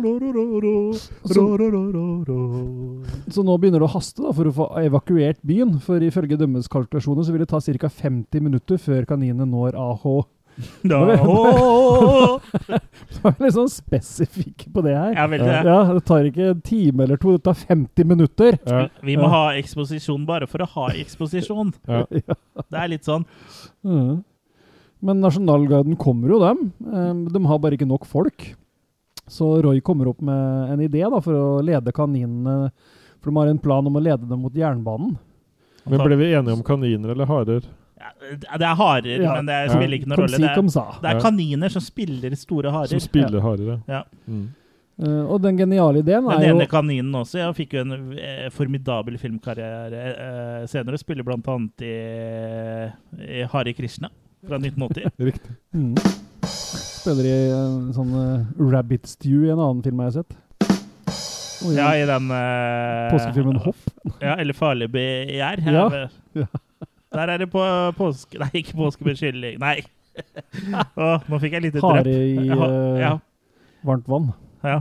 ro, 0.01 0.13
ro, 0.17 0.31
ro, 0.33 0.45
ro, 0.65 0.77
Så, 1.29 1.45
ro, 1.61 1.69
ro, 1.69 1.83
ro, 1.93 2.07
ro. 2.25 3.00
Så 3.35 3.45
nå 3.47 3.55
begynner 3.61 3.81
det 3.83 3.89
å 3.89 3.95
haste 3.95 4.23
da, 4.25 4.33
for 4.37 4.49
å 4.51 4.53
få 4.57 4.67
evakuert 4.83 5.41
byen, 5.47 5.77
for 5.85 6.03
ifølge 6.05 6.39
dømmes 6.41 6.69
kalkulasjoner 6.73 7.25
så 7.27 7.33
vil 7.35 7.45
det 7.45 7.51
ta 7.53 7.61
ca. 7.61 7.89
50 7.89 8.41
minutter 8.45 8.79
før 8.81 9.07
kaninene 9.09 9.47
når 9.49 9.77
AH. 9.79 10.05
Da 10.91 10.99
er 13.31 13.37
vi 13.39 13.45
litt 13.47 13.55
sånn 13.55 13.71
spesifikke 13.73 14.69
på 14.75 14.83
det 14.85 14.93
her. 14.97 15.13
Ja, 15.17 15.27
veldig. 15.31 15.53
Ja, 15.65 15.77
Det 15.95 16.03
tar 16.09 16.27
ikke 16.29 16.49
en 16.53 16.61
time 16.67 17.05
eller 17.07 17.21
to, 17.23 17.33
det 17.37 17.45
tar 17.47 17.57
50 17.57 18.05
minutter. 18.11 18.59
Ja. 18.67 18.83
Vi 19.05 19.17
må 19.17 19.29
Ja. 19.29 19.33
ha 19.35 19.45
eksposisjon 19.61 20.27
bare 20.29 20.47
for 20.51 20.59
å 20.65 20.69
ha 20.75 20.89
eksposisjon. 21.01 21.73
Ja. 21.89 22.05
Det 22.71 22.77
er 22.83 22.89
litt 22.93 23.07
sånn. 23.09 23.25
Men 25.01 25.21
Nasjonalgarden 25.23 25.97
kommer 25.97 26.29
jo, 26.35 26.41
dem. 26.43 26.73
De 27.33 27.45
har 27.47 27.59
bare 27.63 27.79
ikke 27.79 27.89
nok 27.89 28.05
folk. 28.09 28.51
Så 29.31 29.63
Roy 29.65 29.81
kommer 29.81 30.11
opp 30.11 30.21
med 30.21 30.73
en 30.75 30.81
idé 30.85 31.05
da, 31.09 31.21
for 31.25 31.33
å 31.39 31.63
lede 31.65 31.93
kaninene. 31.95 32.71
For 33.21 33.31
de 33.31 33.37
har 33.37 33.51
en 33.53 33.61
plan 33.61 33.87
om 33.87 33.99
å 33.99 34.03
lede 34.03 34.29
dem 34.29 34.41
mot 34.41 34.55
jernbanen. 34.57 35.19
Men 35.85 36.03
ble 36.05 36.17
vi 36.21 36.33
enige 36.33 36.57
om 36.57 36.65
kaniner 36.65 37.15
eller 37.15 37.29
harer? 37.29 37.69
Ja, 38.01 38.57
det 38.57 38.65
er 38.65 38.75
harer, 38.79 39.21
Ja. 39.21 39.35
men 39.37 39.47
det 39.47 39.59
spiller 39.71 39.97
ikke 39.99 40.09
noen 40.09 40.17
Kom 40.17 40.25
rolle. 40.25 40.37
si, 40.37 40.41
Det 40.41 40.49
er, 40.49 41.01
det 41.03 41.11
er 41.11 41.21
kaniner 41.21 41.69
som 41.69 41.83
spiller 41.85 42.37
store 42.37 42.73
harer. 42.73 42.89
Som 42.89 43.01
spiller 43.01 43.41
harer, 43.45 43.83
Ja. 43.89 44.03
Mm. 44.29 44.49
Uh, 45.01 45.25
og 45.33 45.41
den 45.41 45.57
geniale 45.57 46.03
ideen 46.03 46.27
Den 46.29 46.43
er 46.43 46.49
jo 46.51 46.57
ene 46.59 46.67
kaninen 46.69 47.15
også. 47.23 47.39
Jeg 47.41 47.55
fikk 47.57 47.73
jo 47.73 47.85
en 47.87 47.95
eh, 48.21 48.51
formidabel 48.53 49.17
filmkarriere 49.17 50.03
eh, 50.11 50.67
senere. 50.69 50.99
Spiller 51.01 51.25
annet 51.25 51.81
i, 51.81 51.95
i 53.41 53.47
Hari 53.49 53.73
Krishna 53.73 54.11
fra 54.45 54.59
1980. 54.61 55.09
Riktig. 55.31 55.57
Mm. 55.73 55.95
Spiller 56.45 57.25
i 57.25 57.33
en 57.57 57.95
sånn 57.97 58.13
uh, 58.13 58.45
Rabbit 58.61 59.09
Stew 59.09 59.47
i 59.47 59.53
en 59.55 59.59
annen 59.61 59.81
film 59.83 60.03
jeg 60.05 60.13
har 60.13 60.19
sett. 60.21 60.37
Og 61.61 61.75
ja. 61.75 61.91
Ja, 61.91 61.93
i 62.01 62.09
den 62.09 62.31
uh, 62.33 63.11
Påskefilmen 63.13 63.61
Hopp. 63.65 63.81
Ja, 64.23 64.37
eller 64.37 64.57
Farlig 64.57 64.91
begjær. 64.93 65.63
Ja. 65.67 65.87
Ja. 66.35 66.47
Der 67.15 67.33
er 67.35 67.43
det 67.43 67.49
på 67.51 67.63
påske... 67.99 68.39
Nei, 68.39 68.51
ikke 68.63 68.77
påske 68.79 69.05
med 69.07 69.19
kylling. 69.19 69.59
Nei. 69.61 69.81
oh, 71.01 71.19
nå 71.27 71.41
fikk 71.43 71.57
jeg 71.57 71.65
litt 71.69 71.81
Hare 71.83 72.13
i 72.13 72.47
Ja, 72.49 72.57
eh, 72.67 73.01
ja, 73.01 73.11
varmt 73.87 74.09
vann. 74.11 74.33
ja. 74.67 74.81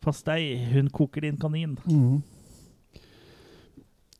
Pass 0.00 0.22
deg, 0.24 0.62
hun 0.72 0.86
koker 0.88 1.26
din 1.26 1.36
kanin. 1.36 1.74
Mm. 1.84 2.22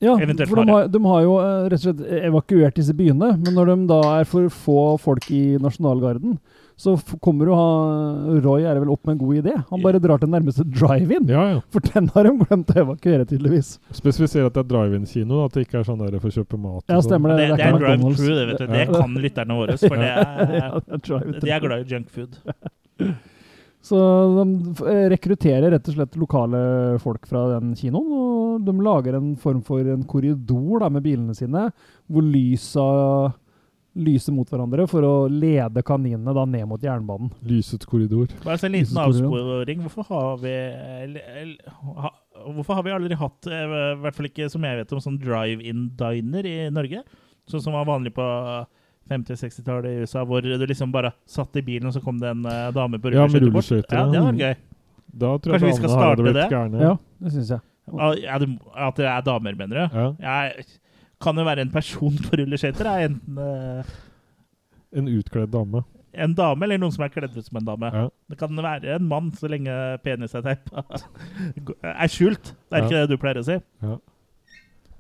Ja, 0.01 0.13
Eventuelt 0.21 0.49
for 0.49 0.61
de 0.61 0.73
har, 0.73 0.89
de 0.93 1.01
har 1.05 1.23
jo 1.25 1.39
eh, 1.41 1.63
rett 1.73 1.81
og 1.81 1.87
slett 1.87 2.03
evakuert 2.29 2.77
disse 2.77 2.93
byene. 2.97 3.31
Men 3.41 3.57
når 3.57 3.71
de 3.73 3.77
da 3.89 4.01
er 4.19 4.29
for 4.29 4.53
få 4.53 4.83
folk 5.01 5.29
i 5.33 5.57
Nasjonalgarden, 5.61 6.39
så 6.81 6.95
kommer 7.21 7.51
jo 7.51 7.57
ha, 7.59 7.67
Roy 8.41 8.65
er 8.65 8.79
vel 8.81 8.89
opp 8.95 9.03
med 9.05 9.19
en 9.19 9.21
god 9.21 9.41
idé. 9.43 9.53
Han 9.69 9.83
bare 9.85 10.01
drar 10.01 10.23
til 10.23 10.31
nærmeste 10.33 10.65
drive-in. 10.65 11.27
Ja, 11.29 11.43
ja. 11.51 11.59
For 11.75 11.85
den 11.85 12.09
har 12.15 12.25
de 12.25 12.33
glemt 12.41 12.73
å 12.73 12.79
evakuere, 12.87 13.27
tydeligvis. 13.29 13.75
Spesifisere 13.99 14.49
at 14.49 14.57
det 14.57 14.63
er 14.65 14.71
drive-in-kino, 14.73 15.43
at 15.45 15.59
det 15.59 15.67
ikke 15.67 15.83
er 15.83 15.89
sånn 15.91 16.01
der 16.01 16.17
for 16.23 16.33
å 16.33 16.37
kjøpe 16.39 16.57
mat. 16.61 16.85
Ja, 16.89 16.97
sånn. 16.99 17.09
stemmer 17.11 17.37
Det, 17.37 17.51
det. 17.51 17.59
det 17.61 17.67
er 17.67 17.75
er 17.75 17.77
drive 17.77 17.99
McDonald's. 17.99 18.23
through, 18.23 18.39
det 18.41 18.47
vet 18.53 18.63
du. 18.65 18.73
Det 18.79 18.87
kan 18.97 19.19
lytterne 19.27 19.59
våre, 19.61 19.77
for 19.83 20.01
det 20.05 20.09
er, 20.15 20.55
Ja, 20.57 20.71
det 20.81 20.97
er 20.97 21.05
drive-thru. 21.11 21.43
de 21.45 21.53
er 21.59 21.67
glad 21.69 21.85
i 21.85 21.93
junk 21.95 22.09
food. 22.17 22.41
Så 23.81 23.97
de 24.37 24.85
eh, 24.93 25.07
rekrutterer 25.09 25.71
rett 25.73 25.87
og 25.89 25.95
slett 25.97 26.17
lokale 26.21 26.59
folk 27.01 27.25
fra 27.29 27.47
den 27.55 27.71
kinoen, 27.79 28.11
og 28.13 28.67
de 28.67 28.75
lager 28.85 29.17
en 29.17 29.31
form 29.41 29.63
for 29.65 29.81
en 29.89 30.03
korridor 30.05 30.83
da, 30.83 30.91
med 30.93 31.05
bilene 31.07 31.33
sine, 31.37 31.63
hvor 32.11 32.27
lysa 32.27 32.85
lyser 34.01 34.35
mot 34.35 34.49
hverandre 34.51 34.87
for 34.91 35.05
å 35.07 35.13
lede 35.31 35.83
kaninene 35.87 36.35
da 36.37 36.45
ned 36.49 36.67
mot 36.71 36.83
jernbanen. 36.83 37.31
Lysets 37.47 37.89
korridor. 37.89 38.31
Bare 38.45 38.57
altså 38.57 38.69
en 38.71 38.77
liten 38.77 39.01
avsporing. 39.01 39.85
Hvorfor 39.87 40.09
har 40.11 40.41
vi 40.43 40.55
ha, 42.01 42.11
Hvorfor 42.41 42.79
har 42.79 42.85
vi 42.87 42.93
aldri 42.95 43.17
hatt, 43.21 43.47
eh, 43.53 43.65
i 43.93 43.97
hvert 44.01 44.17
fall 44.17 44.29
ikke 44.31 44.49
som 44.53 44.65
jeg 44.65 44.79
vet 44.81 44.93
om, 44.97 45.01
sånn 45.05 45.19
drive-in-diner 45.21 46.47
i 46.49 46.57
Norge? 46.73 47.03
Sånn 47.51 47.61
som 47.65 47.77
var 47.77 47.85
vanlig 47.89 48.15
på 48.17 48.25
50-60-tallet 49.11 49.91
i 49.91 50.05
USA, 50.05 50.25
hvor 50.25 50.41
du 50.45 50.67
liksom 50.67 50.93
bare 50.95 51.13
satt 51.29 51.57
i 51.61 51.65
bilen, 51.67 51.89
og 51.91 51.97
så 51.97 52.03
kom 52.05 52.21
det 52.23 52.31
en 52.33 52.45
eh, 52.47 52.69
dame 52.77 53.01
på 53.03 53.13
Ja, 53.13 53.27
bort. 53.29 53.71
Ja, 53.71 53.83
ja. 53.91 54.07
det 54.13 54.23
var 54.25 54.39
gøy. 54.41 54.55
Da 55.11 55.33
tror 55.43 55.57
Kanskje 55.57 55.67
vi 55.73 55.79
skal 55.81 55.91
starte 55.91 56.33
det? 56.33 56.47
gærne. 56.53 56.81
Ja, 56.85 56.93
det 57.21 57.33
syns 57.35 57.51
jeg. 57.57 57.67
Ja, 57.91 58.39
at 58.87 59.01
det 59.01 59.09
er 59.11 59.25
damer, 59.27 59.57
mener 59.59 59.75
du? 59.81 59.99
Ja. 59.99 60.07
Jeg 60.23 60.67
kan 61.21 61.37
jo 61.37 61.45
være 61.47 61.61
en 61.67 61.73
person 61.73 62.17
på 62.27 62.37
rulleskøyter. 62.41 62.87
er 62.89 63.09
Enten 63.11 63.39
uh, 63.39 63.85
En 64.97 65.09
utkledd 65.09 65.53
dame. 65.55 65.85
en 66.13 66.33
dame 66.35 66.65
eller 66.67 66.79
noen 66.83 66.91
som 66.93 67.05
er 67.07 67.13
kledd 67.15 67.37
ut 67.37 67.47
som 67.47 67.57
en 67.61 67.67
dame. 67.69 67.91
Ja. 67.95 68.09
Det 68.33 68.39
kan 68.41 68.57
være 68.57 68.97
en 68.97 69.05
mann 69.07 69.29
så 69.39 69.47
lenge 69.51 69.75
penis 70.03 70.35
er 70.35 70.43
teipa. 70.43 70.83
er 72.05 72.09
skjult. 72.11 72.55
Det 72.69 72.79
er 72.81 72.85
ikke 72.89 73.03
det 73.05 73.11
du 73.13 73.17
pleier 73.23 73.39
å 73.43 73.47
si. 73.47 73.61
Ja. 73.85 73.99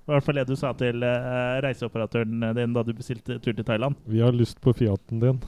I 0.01 0.13
hvert 0.13 0.25
fall 0.27 0.39
det 0.41 0.47
du 0.49 0.57
sa 0.59 0.71
til 0.75 1.03
uh, 1.07 1.59
reiseoperatøren 1.63 2.47
din 2.57 2.73
da 2.75 2.83
du 2.87 2.93
bestilte 2.95 3.39
tur 3.43 3.53
til 3.55 3.65
Thailand. 3.67 3.95
Vi 4.11 4.21
har 4.23 4.33
lyst 4.35 4.61
på 4.63 4.73
Fiaten 4.75 5.21
din. 5.23 5.43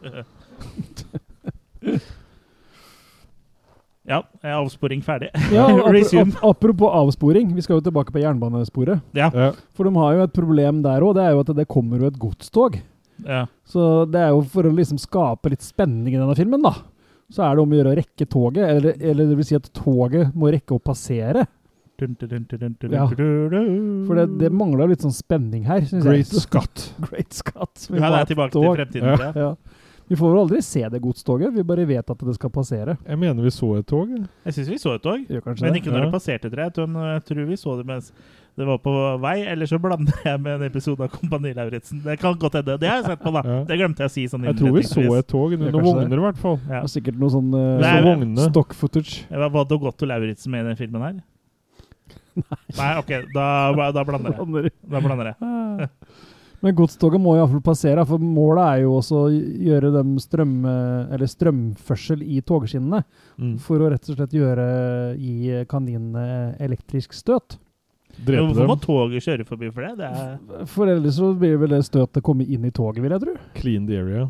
Ja, 4.08 4.22
er 4.42 4.54
avsporing 4.56 5.02
ferdig. 5.04 5.28
Ja, 5.52 5.66
Resume. 5.92 6.32
ap 6.40 6.46
apropos 6.56 6.88
avsporing, 6.96 7.50
vi 7.54 7.60
skal 7.62 7.78
jo 7.78 7.84
tilbake 7.90 8.12
på 8.14 8.22
jernbanesporet. 8.22 9.02
Ja. 9.14 9.28
Ja. 9.34 9.50
For 9.76 9.84
de 9.84 9.92
har 10.00 10.14
jo 10.16 10.22
et 10.24 10.32
problem 10.34 10.80
der 10.86 11.04
òg, 11.04 11.14
det 11.18 11.26
er 11.26 11.34
jo 11.36 11.42
at 11.44 11.52
det 11.58 11.68
kommer 11.68 12.00
jo 12.00 12.08
et 12.08 12.18
godstog. 12.18 12.80
ja. 13.26 13.44
Så 13.70 14.06
det 14.10 14.18
er 14.24 14.32
jo 14.32 14.40
for 14.50 14.66
å 14.66 14.72
liksom 14.74 14.98
skape 14.98 15.52
litt 15.52 15.62
spenning 15.62 16.14
i 16.16 16.18
denne 16.18 16.34
filmen, 16.38 16.62
da. 16.64 16.72
Så 17.30 17.44
er 17.46 17.54
det 17.54 17.62
om 17.62 17.70
å 17.70 17.76
gjøre 17.78 17.92
å 17.92 17.98
rekke 18.00 18.26
toget, 18.26 18.64
eller, 18.66 18.96
eller 18.98 19.28
det 19.30 19.36
vil 19.38 19.46
si 19.46 19.54
at 19.54 19.68
toget 19.76 20.32
må 20.34 20.48
rekke 20.50 20.74
å 20.74 20.80
passere. 20.82 21.44
Ja. 22.00 23.04
For 23.12 24.16
det, 24.16 24.24
det 24.40 24.48
mangla 24.56 24.86
litt 24.88 25.02
sånn 25.04 25.12
spenning 25.14 25.66
her. 25.68 25.84
Great 26.00 26.32
Scott. 26.32 26.86
Great 27.10 27.36
Scott. 27.36 27.86
Vi 27.90 28.00
Ja, 28.00 28.08
det 28.14 28.22
er 28.24 28.30
tilbake 28.32 28.54
tog. 28.56 28.64
til 28.64 28.78
fremtiden. 28.80 29.20
Ja. 29.20 29.32
Ja. 29.36 29.50
Vi 30.10 30.16
får 30.18 30.32
vel 30.32 30.40
aldri 30.40 30.58
se 30.66 30.80
det 30.90 30.98
godstoget, 31.04 31.52
vi 31.54 31.62
bare 31.62 31.84
vet 31.86 32.08
at 32.10 32.22
det 32.26 32.34
skal 32.34 32.50
passere. 32.50 32.96
Jeg 33.06 33.18
mener 33.20 33.44
vi 33.46 33.50
så 33.54 33.68
et 33.78 33.86
tog. 33.86 34.08
jeg. 34.10 34.54
Syns 34.56 34.68
vi 34.72 34.78
så 34.82 34.96
et 34.96 35.02
tog. 35.04 35.20
Men 35.30 35.54
det? 35.54 35.76
ikke 35.78 35.92
når 35.92 36.00
Ja. 36.00 36.04
det 36.08 36.14
passerte, 36.16 36.50
tror 36.50 36.64
jeg. 36.66 36.72
Jeg 36.74 37.24
tror- 37.28 37.46
vi 37.46 37.56
så 37.56 37.76
det 37.78 37.86
mens 37.86 38.10
det 38.58 38.66
var 38.66 38.78
på 38.78 38.92
vei, 39.22 39.46
eller 39.46 39.66
så 39.66 39.78
blander 39.78 40.12
jeg 40.24 40.40
med 40.40 40.60
en 40.60 40.66
episode 40.66 41.00
av 41.00 41.08
Kompani 41.14 41.52
Lauritzen. 41.54 42.02
Det 42.02 42.18
kan 42.18 42.34
godt 42.34 42.58
hende. 42.58 42.76
Det 42.80 42.88
har 42.90 42.96
jeg 42.98 43.04
sett 43.06 43.22
på, 43.22 43.32
da. 43.32 43.42
Ja. 43.46 43.64
Det 43.64 43.78
glemte 43.78 44.02
jeg 44.02 44.10
å 44.10 44.10
si 44.10 44.24
sånn 44.26 44.42
Jeg 44.44 44.56
tror 44.58 44.74
vi 44.74 44.82
så 44.82 45.18
et 45.18 45.28
tog. 45.28 45.52
Noen 45.52 45.84
vogner, 45.84 46.18
i 46.18 46.24
hvert 46.26 46.36
fall. 46.42 46.58
Ja. 46.68 46.82
Er 46.82 46.90
sikkert 46.90 47.16
noe 47.16 47.30
sånn 47.30 47.54
uh, 47.54 47.78
Nei, 47.78 48.48
stock 48.50 48.74
footage. 48.74 49.24
Var 49.30 49.64
det 49.64 49.80
Otto 49.80 50.06
Lauritzen 50.06 50.50
med 50.50 50.66
i 50.66 50.68
den 50.74 50.76
filmen 50.76 51.00
her? 51.06 51.20
Nei, 52.80 52.90
OK, 52.98 53.10
da, 53.34 53.46
da 53.94 54.04
blander 54.04 54.34
jeg. 54.34 54.72
Da 54.90 55.00
blander 55.00 55.30
jeg. 55.32 55.88
Men 56.60 56.74
godstoget 56.76 57.20
må 57.24 57.36
iallfall 57.38 57.62
passere, 57.64 58.02
for 58.04 58.20
målet 58.20 58.66
er 58.66 58.82
jo 58.82 58.96
også 58.98 59.20
å 59.22 59.28
gjøre 59.32 59.90
dem 59.94 60.10
strøm, 60.20 60.58
eller 61.14 61.30
strømførsel 61.30 62.20
i 62.26 62.42
togskinnene. 62.44 63.00
Mm. 63.40 63.54
For 63.64 63.80
å 63.80 63.88
rett 63.94 64.10
og 64.12 64.18
slett 64.18 64.36
gjøre 64.36 64.66
gi 65.16 65.62
kaninene 65.70 66.26
elektrisk 66.60 67.16
støt. 67.16 67.56
Drepe 68.20 68.42
hvorfor 68.50 68.68
må 68.68 68.76
toget 68.82 69.24
kjøre 69.24 69.46
forbi 69.48 69.70
for 69.72 69.86
det? 69.86 69.94
det 70.02 70.10
er, 70.10 70.66
For 70.68 70.90
ellers 70.92 71.16
så 71.16 71.30
blir 71.38 71.56
vel 71.62 71.72
det 71.72 71.84
støtet 71.86 72.24
komme 72.26 72.44
inn 72.44 72.66
i 72.68 72.72
toget, 72.74 73.00
vil 73.04 73.14
jeg 73.16 73.24
tro. 73.24 73.36
Clean 73.56 73.86
the 73.88 73.96
area. 73.96 74.28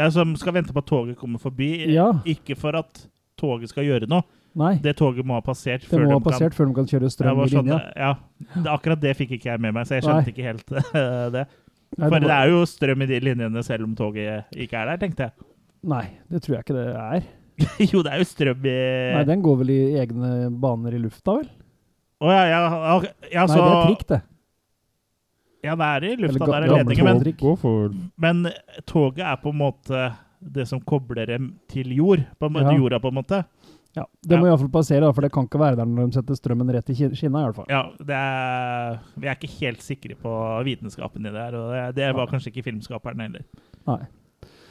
jeg 0.00 0.12
som 0.16 0.34
skal 0.40 0.56
vente 0.56 0.72
på 0.74 0.82
at 0.82 0.88
toget 0.90 1.18
kommer 1.20 1.38
forbi, 1.38 1.92
Ja. 1.94 2.10
ikke 2.24 2.56
for 2.58 2.74
at 2.80 3.06
toget 3.38 3.70
skal 3.70 3.84
gjøre 3.86 4.08
noe. 4.10 4.24
Nei, 4.58 4.74
Det 4.82 4.96
toget 4.98 5.24
må 5.24 5.36
ha 5.38 5.40
passert 5.46 5.84
det 5.84 5.88
før 5.92 6.02
må 6.08 6.16
ha 6.16 6.18
de 6.18 6.30
kan 6.38 6.50
før 6.56 6.66
de 6.66 6.74
kan 6.74 6.86
kjøre 6.90 7.10
strøm 7.14 7.42
i 7.44 7.48
sånn, 7.52 7.68
linja. 7.68 7.92
ja, 7.96 8.14
det, 8.56 8.66
akkurat 8.72 9.00
det 9.00 9.12
fikk 9.16 9.36
ikke 9.36 9.50
jeg 9.52 9.60
med 9.62 9.74
meg, 9.76 9.86
så 9.86 9.94
jeg 9.94 10.02
Nei. 10.02 10.10
skjønte 10.10 10.32
ikke 10.32 10.46
helt 10.48 10.66
det. 11.36 11.44
For 11.94 12.10
det 12.10 12.20
det 12.22 12.22
må- 12.26 12.34
er 12.34 12.48
jo 12.50 12.64
strøm 12.66 13.02
i 13.02 13.06
de 13.06 13.20
linjene 13.20 13.62
selv 13.66 13.84
om 13.86 13.94
toget 13.94 14.44
ikke 14.56 14.74
er 14.80 14.86
der, 14.90 14.96
tenkte 15.04 15.28
jeg. 15.28 15.46
Nei, 15.90 16.02
det 16.30 16.42
tror 16.42 16.56
jeg 16.56 16.64
ikke 16.66 16.74
det 16.80 16.88
er. 16.96 17.28
jo, 17.92 18.02
det 18.02 18.12
er 18.12 18.18
jo 18.18 18.26
strøm 18.26 18.66
i 18.66 18.74
Nei, 19.14 19.24
den 19.28 19.42
går 19.46 19.56
vel 19.62 19.70
i 19.70 19.78
egne 20.02 20.32
baner 20.60 20.94
i 20.98 21.02
lufta, 21.02 21.36
vel? 21.38 21.48
Å 22.20 22.32
ja, 22.34 22.42
ja, 22.50 22.60
ja, 22.68 22.96
ja, 23.32 23.46
Nei, 23.46 23.54
det 23.54 23.62
er 23.70 23.86
trikk, 23.86 24.04
det. 24.10 24.20
Ja, 25.64 25.74
det 25.76 25.86
er 25.92 26.04
i 26.08 26.16
lufta, 26.16 26.46
der 26.48 26.64
er 26.64 26.68
gamle 26.72 26.96
ledninger, 26.96 27.04
men, 27.06 28.10
men 28.16 28.52
toget 28.88 29.24
er 29.28 29.36
på 29.42 29.52
en 29.52 29.58
måte 29.60 30.02
det 30.40 30.64
som 30.70 30.80
kobler 30.80 31.26
dem 31.28 31.50
til 31.68 31.90
jord. 31.92 32.22
På 32.40 32.48
en 32.48 32.54
måte, 32.54 32.70
Ja. 32.72 32.78
jorda, 32.80 32.98
på 33.02 33.10
en 33.12 33.18
måte. 33.18 33.42
Ja, 33.96 34.04
Det 34.22 34.38
må 34.38 34.46
Ja. 34.46 34.52
iallfall 34.52 34.70
passere, 34.70 35.00
da, 35.00 35.10
for 35.12 35.20
det 35.22 35.32
kan 35.34 35.46
ikke 35.48 35.58
være 35.58 35.76
der 35.80 35.84
når 35.90 36.10
de 36.10 36.12
setter 36.20 36.34
strømmen 36.38 36.70
rett 36.70 36.90
i 36.90 36.94
skinna. 36.94 37.40
i 37.42 37.44
hvert 37.48 37.56
fall. 37.56 37.66
Ja, 37.68 37.82
det 37.98 38.14
er, 38.14 39.00
vi 39.18 39.26
er 39.26 39.34
ikke 39.34 39.50
helt 39.60 39.82
sikre 39.82 40.14
på 40.14 40.34
vitenskapen 40.64 41.26
i 41.26 41.30
det 41.34 41.40
her, 41.42 41.54
og 41.58 41.72
det, 41.74 41.96
det 41.96 42.14
var 42.14 42.26
kanskje 42.30 42.52
ikke 42.52 42.64
filmskaperen 42.70 43.20
heller. 43.20 43.42
Nei. 43.88 43.98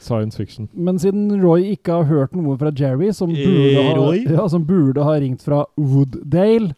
science 0.00 0.36
fiction. 0.38 0.66
Men 0.74 0.96
siden 0.98 1.28
Roy 1.42 1.74
ikke 1.76 1.92
har 1.92 2.04
hørt 2.08 2.32
noe 2.34 2.56
fra 2.56 2.70
Jerry, 2.72 3.10
som 3.12 3.28
Eh, 3.28 3.36
burde, 3.44 3.98
ha, 4.00 4.12
ja, 4.40 4.46
som 4.48 4.64
burde 4.64 5.04
ha 5.04 5.12
ringt 5.20 5.42
fra 5.44 5.66
Wooddale 5.76 6.72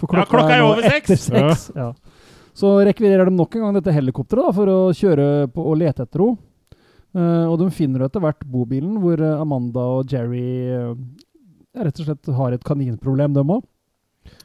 For 0.00 0.08
Ja, 0.16 0.24
klokka 0.24 0.48
er 0.56 0.62
nå 0.62 0.70
over 0.72 0.82
etter 0.88 1.14
seks! 1.16 1.28
seks. 1.28 1.70
Ja. 1.76 1.92
Så 2.54 2.70
rekvirerer 2.84 3.26
de 3.28 3.36
nok 3.36 3.54
en 3.56 3.60
gang 3.66 3.74
dette 3.76 3.92
helikopteret 3.92 4.54
for 4.56 4.66
å 4.66 4.78
kjøre 4.96 5.52
på 5.52 5.60
og 5.68 5.76
lete 5.78 6.02
etter 6.06 6.24
henne. 6.24 6.38
Uh, 7.14 7.44
og 7.52 7.58
de 7.60 7.68
finner 7.70 8.06
etter 8.06 8.20
hvert 8.24 8.40
bobilen 8.48 8.96
hvor 9.02 9.20
eh, 9.20 9.36
Amanda 9.40 9.80
og 9.98 10.08
Jerry 10.08 10.72
eh, 10.72 10.94
rett 11.78 12.00
og 12.00 12.08
slett 12.08 12.32
har 12.36 12.56
et 12.56 12.64
kaninproblem, 12.66 13.34
dem 13.36 13.52
òg. 13.56 13.64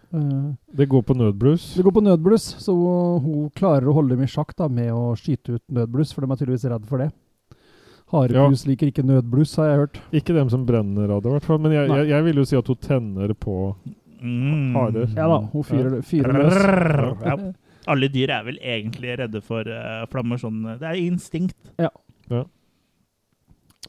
Det 0.07 0.87
går 0.87 1.03
på 1.03 1.13
nødbluss? 1.19 1.73
det 1.75 1.83
går 1.83 1.93
på 1.97 2.01
nødbluss, 2.05 2.45
så 2.63 2.73
hun 3.21 3.49
klarer 3.57 3.89
å 3.91 3.95
holde 3.97 4.15
dem 4.15 4.23
i 4.23 4.31
sjakk 4.31 4.53
da, 4.57 4.69
med 4.71 4.93
å 4.95 5.11
skyte 5.19 5.57
ut 5.57 5.63
nødbluss, 5.67 6.13
for 6.15 6.23
de 6.23 6.31
er 6.31 6.39
tydeligvis 6.39 6.67
redd 6.71 6.87
for 6.87 7.03
det. 7.03 7.09
Harepus 8.13 8.63
liker 8.69 8.87
ikke 8.87 9.03
nødbluss, 9.03 9.57
har 9.59 9.67
jeg 9.67 9.79
hørt. 9.81 10.01
Ikke 10.15 10.35
dem 10.37 10.49
som 10.49 10.63
brenner 10.65 11.11
av 11.11 11.21
det, 11.21 11.27
i 11.27 11.35
hvert 11.35 11.47
fall. 11.49 11.59
Men 11.59 11.75
jeg, 11.75 11.89
jeg, 11.91 12.09
jeg 12.13 12.27
vil 12.29 12.39
jo 12.39 12.45
si 12.47 12.59
at 12.59 12.71
hun 12.71 12.83
tenner 12.87 13.33
på 13.35 13.57
Mm. 14.17 14.73
Hare. 14.73 15.07
Ja 15.15 15.27
da, 15.29 15.39
hun 15.51 15.63
fyrer, 15.63 15.99
fyrer 16.01 16.33
løs. 16.33 16.55
Ja. 17.21 17.35
Alle 17.91 18.09
dyr 18.11 18.31
er 18.35 18.47
vel 18.47 18.57
egentlig 18.59 19.13
redde 19.19 19.41
for 19.45 19.67
uh, 19.69 20.03
flammer 20.11 20.39
sånn 20.41 20.63
Det 20.81 20.87
er 20.89 20.97
instinkt. 20.99 21.55
Ja. 21.79 21.91
Ja. 22.31 22.41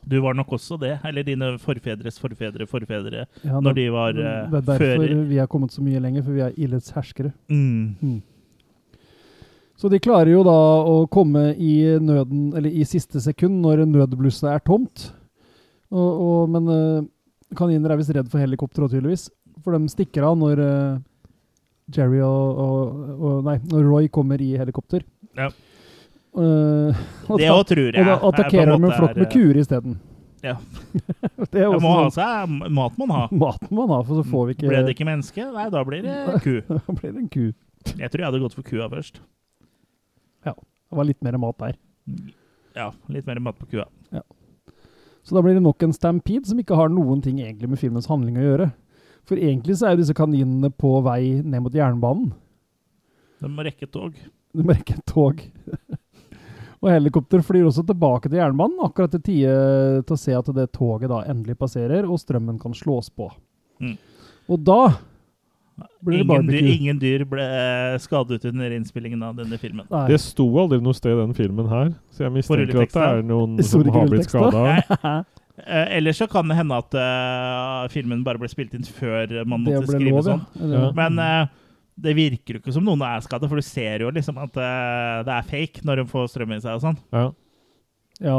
Du 0.09 0.17
var 0.25 0.37
nok 0.37 0.55
også 0.57 0.79
det. 0.81 0.95
Eller 1.05 1.27
dine 1.27 1.53
forfedres 1.61 2.19
forfedre 2.23 2.67
forfedre 2.69 3.27
Ja, 3.45 3.61
når 3.61 3.77
de 3.77 3.87
var 3.93 4.17
uh, 4.17 4.25
det 4.25 4.63
er 4.63 4.67
derfor 4.73 4.83
før 4.85 5.23
vi 5.29 5.39
har 5.41 5.51
kommet 5.53 5.75
så 5.75 5.85
mye 5.85 6.01
lenger, 6.01 6.25
for 6.25 6.37
vi 6.37 6.45
er 6.47 6.57
ildets 6.57 6.95
herskere. 6.97 7.33
mm. 7.53 8.19
Så 9.79 9.87
de 9.93 10.01
klarer 10.03 10.33
jo 10.33 10.41
da 10.43 10.57
å 10.91 11.05
komme 11.07 11.53
i 11.55 11.75
nøden, 12.03 12.49
eller 12.59 12.73
i 12.73 12.83
siste 12.89 13.21
sekund, 13.23 13.61
når 13.63 13.85
nødblusset 13.87 14.49
er 14.51 14.65
tomt. 14.67 15.05
Og, 15.95 16.09
og, 16.09 16.41
men 16.51 16.67
uh, 16.67 17.05
kaniner 17.59 17.95
er 17.95 18.01
visst 18.01 18.11
redd 18.17 18.27
for 18.33 18.43
helikopter 18.43 18.85
òg, 18.85 18.97
tydeligvis. 18.97 19.29
For 19.63 19.77
de 19.77 19.93
stikker 19.93 20.27
av 20.27 20.35
når 20.41 20.65
uh, 20.65 20.99
Jerry 21.95 22.21
og, 22.27 22.59
og, 22.65 23.15
og 23.15 23.47
Nei, 23.47 23.57
når 23.71 23.87
Roy 23.87 24.11
kommer 24.13 24.43
i 24.43 24.51
helikopter. 24.59 25.07
Ja. 25.39 25.53
Og 26.39 27.41
Det 27.41 27.51
òg 27.51 27.65
tror 27.69 27.89
jeg. 27.89 27.99
Og 27.99 28.07
da 28.07 28.15
er 28.15 28.29
attakkerer 28.31 28.73
de 28.73 28.79
en 28.79 28.95
flokk 28.95 29.19
med 29.19 29.31
kuer 29.33 29.61
isteden. 29.63 29.99
Ja. 30.45 30.55
det 31.53 31.65
er 31.65 31.73
må 31.83 31.91
ha 31.97 32.05
sånn 32.07 32.15
seg 32.15 32.73
mat 32.79 32.99
man 33.01 33.11
har. 33.11 33.33
mat 33.45 33.71
man 33.75 33.91
har, 33.91 34.05
for 34.07 34.21
så 34.21 34.27
får 34.29 34.47
vi 34.47 34.57
ikke 34.57 34.71
Ble 34.71 34.83
det 34.87 34.95
ikke 34.95 35.09
menneske? 35.09 35.49
Nei, 35.55 35.67
da 35.75 35.83
blir 35.87 36.07
det 36.07 36.17
ku. 36.47 36.55
Da 36.71 36.95
blir 36.95 37.11
det 37.11 37.25
en 37.25 37.31
ku. 37.33 37.45
Jeg 37.99 38.13
tror 38.13 38.23
jeg 38.23 38.29
hadde 38.31 38.43
gått 38.45 38.57
for 38.59 38.67
kua 38.67 38.89
først. 38.93 39.23
Ja. 40.47 40.55
Det 40.55 40.99
var 41.01 41.09
litt 41.09 41.21
mer 41.27 41.37
mat 41.43 41.59
der. 41.61 41.79
Ja, 42.79 42.93
litt 43.13 43.27
mer 43.29 43.41
mat 43.43 43.59
på 43.59 43.67
kua. 43.73 43.89
Så 45.29 45.35
da 45.37 45.43
blir 45.45 45.59
det 45.59 45.61
nok 45.61 45.83
en 45.85 45.93
stampede 45.93 46.49
som 46.49 46.61
ikke 46.63 46.77
har 46.79 46.89
noen 46.89 47.21
ting 47.21 47.43
egentlig 47.43 47.69
med 47.69 47.81
filmens 47.81 48.07
handling 48.09 48.39
å 48.41 48.45
gjøre. 48.47 48.69
For 49.29 49.37
egentlig 49.37 49.75
så 49.77 49.89
er 49.89 49.97
jo 49.97 50.01
disse 50.01 50.17
kaninene 50.17 50.71
på 50.73 50.95
vei 51.05 51.43
ned 51.45 51.61
mot 51.67 51.75
jernbanen. 51.75 52.31
De 53.43 53.51
må 53.53 53.67
rekke 53.67 53.91
tog. 53.93 54.17
De 54.57 54.65
må 54.65 54.73
rekke 54.73 54.97
et 54.97 55.05
tog. 55.11 55.43
Og 56.79 56.91
helikopter 56.93 57.43
flyr 57.43 57.67
også 57.69 57.83
tilbake 57.87 58.31
til 58.31 58.39
jernbanen, 58.39 58.79
akkurat 58.87 59.17
i 59.19 59.23
tide 59.23 59.55
til 60.07 60.15
å 60.15 60.21
se 60.21 60.35
at 60.39 60.51
det 60.55 60.69
toget 60.77 61.11
da 61.11 61.25
endelig 61.31 61.59
passerer, 61.59 62.07
og 62.07 62.21
strømmen 62.23 62.61
kan 62.63 62.77
slås 62.77 63.11
på. 63.11 63.31
Mm. 63.83 63.97
Og 64.49 64.63
da 64.67 64.83
blir 66.03 66.23
det 66.23 66.25
Ingen 66.25 66.49
dyr, 66.51 66.69
ingen 66.73 67.01
dyr 67.03 67.25
ble 67.29 67.45
skadet 68.03 68.45
under 68.51 68.75
innspillingen 68.75 69.23
av 69.23 69.37
denne 69.39 69.59
filmen. 69.61 69.87
Nei. 69.91 70.05
Det 70.11 70.21
sto 70.23 70.47
aldri 70.59 70.81
noe 70.83 70.97
sted 70.97 71.15
i 71.15 71.21
den 71.21 71.35
filmen 71.39 71.69
her, 71.71 71.93
så 72.15 72.27
jeg 72.27 72.35
mistenker 72.39 72.83
at 72.83 72.95
det 72.95 73.05
er 73.09 73.23
noen 73.27 73.59
som 73.69 73.87
har 73.95 74.11
blitt 74.11 74.31
skada. 74.31 74.65
Eh, 75.59 75.97
ellers 75.99 76.21
så 76.23 76.29
kan 76.31 76.47
det 76.47 76.55
hende 76.55 76.77
at 76.79 76.95
uh, 76.95 77.89
filmen 77.91 78.23
bare 78.27 78.39
ble 78.39 78.51
spilt 78.51 78.77
inn 78.79 78.87
før 78.87 79.41
man 79.43 79.65
måtte 79.65 79.89
skrive 79.91 80.15
lov, 80.15 80.27
sånn. 80.29 80.45
Ja. 80.71 80.85
Men 80.95 81.19
eh, 81.23 81.41
det 81.99 82.13
virker 82.15 82.57
jo 82.57 82.61
ikke 82.63 82.73
som 82.77 82.85
noen 82.87 83.03
er 83.03 83.25
skada, 83.25 83.49
for 83.51 83.59
du 83.59 83.65
ser 83.67 84.05
jo 84.05 84.13
liksom 84.15 84.39
at 84.39 84.55
eh, 84.63 85.19
det 85.27 85.35
er 85.35 85.49
fake 85.51 85.83
når 85.89 86.03
de 86.03 86.07
får 86.13 86.31
strøm 86.35 86.55
i 86.55 86.61
seg 86.63 86.79
og 86.79 86.85
sånn. 86.87 86.99
Ja. 87.15 87.27
ja. 88.23 88.39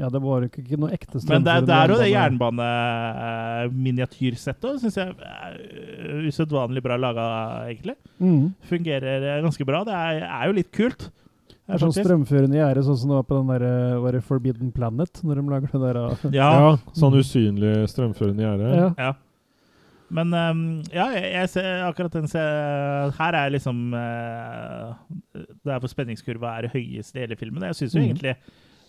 Ja, 0.00 0.08
det 0.10 0.18
var 0.24 0.42
jo 0.42 0.48
ikke, 0.48 0.62
ikke 0.64 0.78
noe 0.82 0.90
ekte 0.96 1.20
strøm. 1.20 1.36
Men 1.36 1.44
det, 1.46 1.54
det 1.68 1.74
er 1.76 1.92
jo 1.92 1.98
det 2.00 2.08
jernbane. 2.10 2.68
jernbaneminiatyrsettet 3.70 4.80
syns 4.82 4.96
jeg 4.98 5.12
er 5.14 5.58
usedvanlig 6.26 6.82
bra 6.82 6.96
laga, 6.98 7.26
egentlig. 7.70 7.94
Mm. 8.18 8.48
Fungerer 8.70 9.26
eh, 9.36 9.42
ganske 9.44 9.66
bra. 9.68 9.82
Det 9.86 9.94
er, 9.94 10.22
er 10.26 10.48
jo 10.50 10.56
litt 10.58 10.72
kult. 10.74 11.06
Det 11.52 11.76
er 11.76 11.82
sånn 11.84 11.94
strømførende 11.94 12.58
gjerde, 12.58 12.82
sånn 12.88 12.98
som 12.98 13.12
det 13.12 13.18
var 13.20 13.26
på 13.28 13.38
den 13.38 13.52
der, 13.52 13.64
eh, 13.68 13.98
var 14.02 14.16
det 14.16 14.24
Forbidden 14.26 14.72
Planet, 14.74 15.20
når 15.22 15.38
de 15.38 15.44
lager 15.52 15.76
det 15.76 15.82
der. 15.84 16.00
eh, 16.02 16.24
Ja. 16.40 16.48
ja, 16.58 16.72
sånn 16.98 17.18
usynlig 17.20 17.74
strømførende 17.92 18.42
gjerde. 18.48 18.72
Ja. 18.80 18.88
ja. 18.98 19.12
Men 20.12 20.32
ehm, 20.36 20.64
ja, 20.92 21.06
jeg, 21.16 21.48
ser 21.54 21.86
akkurat 21.86 22.12
den 22.12 22.28
ser, 22.28 23.14
Her 23.16 23.38
er 23.38 23.54
liksom 23.54 23.94
uh, 23.96 24.92
er 25.64 25.78
hvor 25.80 25.88
spenningskurva 25.90 26.58
er 26.60 26.68
høyest 26.74 27.16
i 27.16 27.24
hele 27.24 27.38
filmen. 27.40 27.64
Jeg 27.70 27.78
syns 27.80 27.96
jo 27.96 28.02
Mhm. 28.02 28.10
egentlig 28.10 28.34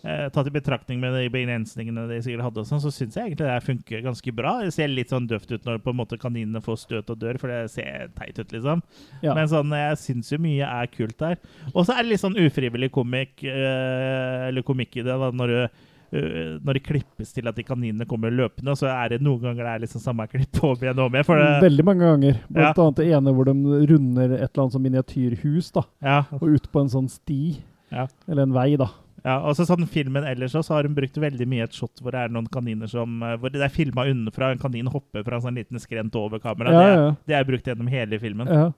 eh, 0.04 0.26
Tatt 0.28 0.50
i 0.50 0.52
betraktning 0.52 0.98
med 1.00 1.14
de 1.16 1.30
begrensningene 1.32 2.02
de 2.10 2.18
sikkert 2.20 2.44
hadde, 2.44 2.64
sånn, 2.68 2.82
så 2.82 2.90
syns 2.92 3.14
jeg 3.16 3.30
egentlig 3.30 3.46
det 3.48 3.64
funker 3.64 4.02
ganske 4.04 4.34
bra. 4.36 4.50
Det 4.60 4.74
ser 4.76 4.88
litt 4.92 5.08
sånn 5.08 5.24
døvt 5.30 5.54
ut 5.54 5.64
når 5.64 5.78
på 5.80 5.94
en 5.94 5.96
måte 6.02 6.18
kaninene 6.20 6.60
får 6.60 6.76
støt 6.82 7.08
og 7.14 7.18
dør, 7.22 7.38
for 7.40 7.48
det 7.48 7.70
ser 7.72 8.10
teit 8.18 8.36
ut, 8.38 8.52
liksom. 8.52 8.82
Ja. 9.24 9.32
Men 9.32 9.48
sånn, 9.48 9.72
jeg 9.72 9.96
syns 10.02 10.28
jo 10.34 10.36
mye 10.44 10.68
er 10.68 10.92
kult 10.92 11.16
der. 11.24 11.38
Og 11.72 11.86
så 11.86 11.96
er 11.96 12.02
det 12.04 12.10
litt 12.12 12.20
sånn 12.20 12.36
ufrivillig 12.36 12.90
komikk, 12.92 13.46
eh, 13.48 14.48
eller 14.50 14.60
komikk 14.68 15.00
i 15.00 15.06
det, 15.08 15.16
da, 15.24 15.30
når, 15.32 15.54
du, 15.56 15.84
eh, 16.14 16.54
når 16.64 16.78
det 16.78 16.82
klippes 16.86 17.32
til 17.34 17.48
at 17.50 17.56
de 17.58 17.64
kaninene 17.66 18.06
kommer 18.08 18.30
løpende, 18.30 18.74
så 18.78 18.86
er 18.92 19.14
det 19.14 19.20
noen 19.24 19.42
ganger 19.42 19.64
det 19.66 19.72
er 19.74 19.84
liksom 19.86 20.00
samme 20.04 20.26
klipp 20.30 20.62
om 20.64 20.74
igjen 20.78 20.98
og 21.02 21.10
om 21.10 21.18
igjen. 21.20 21.62
Veldig 21.66 21.84
mange 21.90 22.08
ganger. 22.08 22.40
Blant 22.48 22.76
Ja. 22.76 22.82
annet 22.86 23.00
det 23.02 23.08
ene 23.18 23.34
hvor 23.36 23.44
de 23.50 23.54
runder 23.92 24.34
et 24.38 24.48
eller 24.48 24.62
annet 24.64 24.76
sånn 24.78 24.86
miniatyrhus, 24.88 25.72
da, 25.74 25.82
ja, 26.02 26.20
og 26.32 26.42
ut 26.54 26.70
på 26.72 26.80
en 26.84 26.92
sånn 26.92 27.08
sti, 27.10 27.56
Ja. 27.92 28.06
eller 28.28 28.42
en 28.48 28.52
vei, 28.56 28.76
da. 28.76 28.88
ja, 29.24 29.38
og 29.40 29.54
så 29.56 29.64
sånn 29.64 29.86
filmen 29.88 30.24
ellers 30.24 30.52
også, 30.54 30.66
så 30.68 30.74
har 30.76 30.82
hun 30.88 30.94
brukt 30.94 31.16
veldig 31.16 31.46
mye 31.48 31.64
et 31.64 31.72
shot 31.72 32.00
hvor 32.02 32.12
det 32.12 32.20
er 32.26 32.28
noen 32.34 32.46
kaniner 32.52 32.88
som 32.90 33.22
eh, 33.22 33.36
Hvor 33.40 33.50
det 33.52 33.62
er 33.62 33.72
filma 33.72 34.04
underfra, 34.10 34.50
en 34.52 34.58
kanin 34.58 34.86
hopper 34.92 35.24
fra 35.24 35.36
en 35.36 35.42
sånn 35.46 35.56
liten 35.56 35.78
skrent 35.80 36.14
over 36.16 36.38
kameraet. 36.38 36.74
Ja, 36.74 36.80
det, 36.84 36.96
ja, 36.96 37.14
det 37.26 37.36
er 37.38 37.44
brukt 37.48 37.64
gjennom 37.70 37.88
hele 37.88 38.18
filmen. 38.20 38.46
ja. 38.48 38.70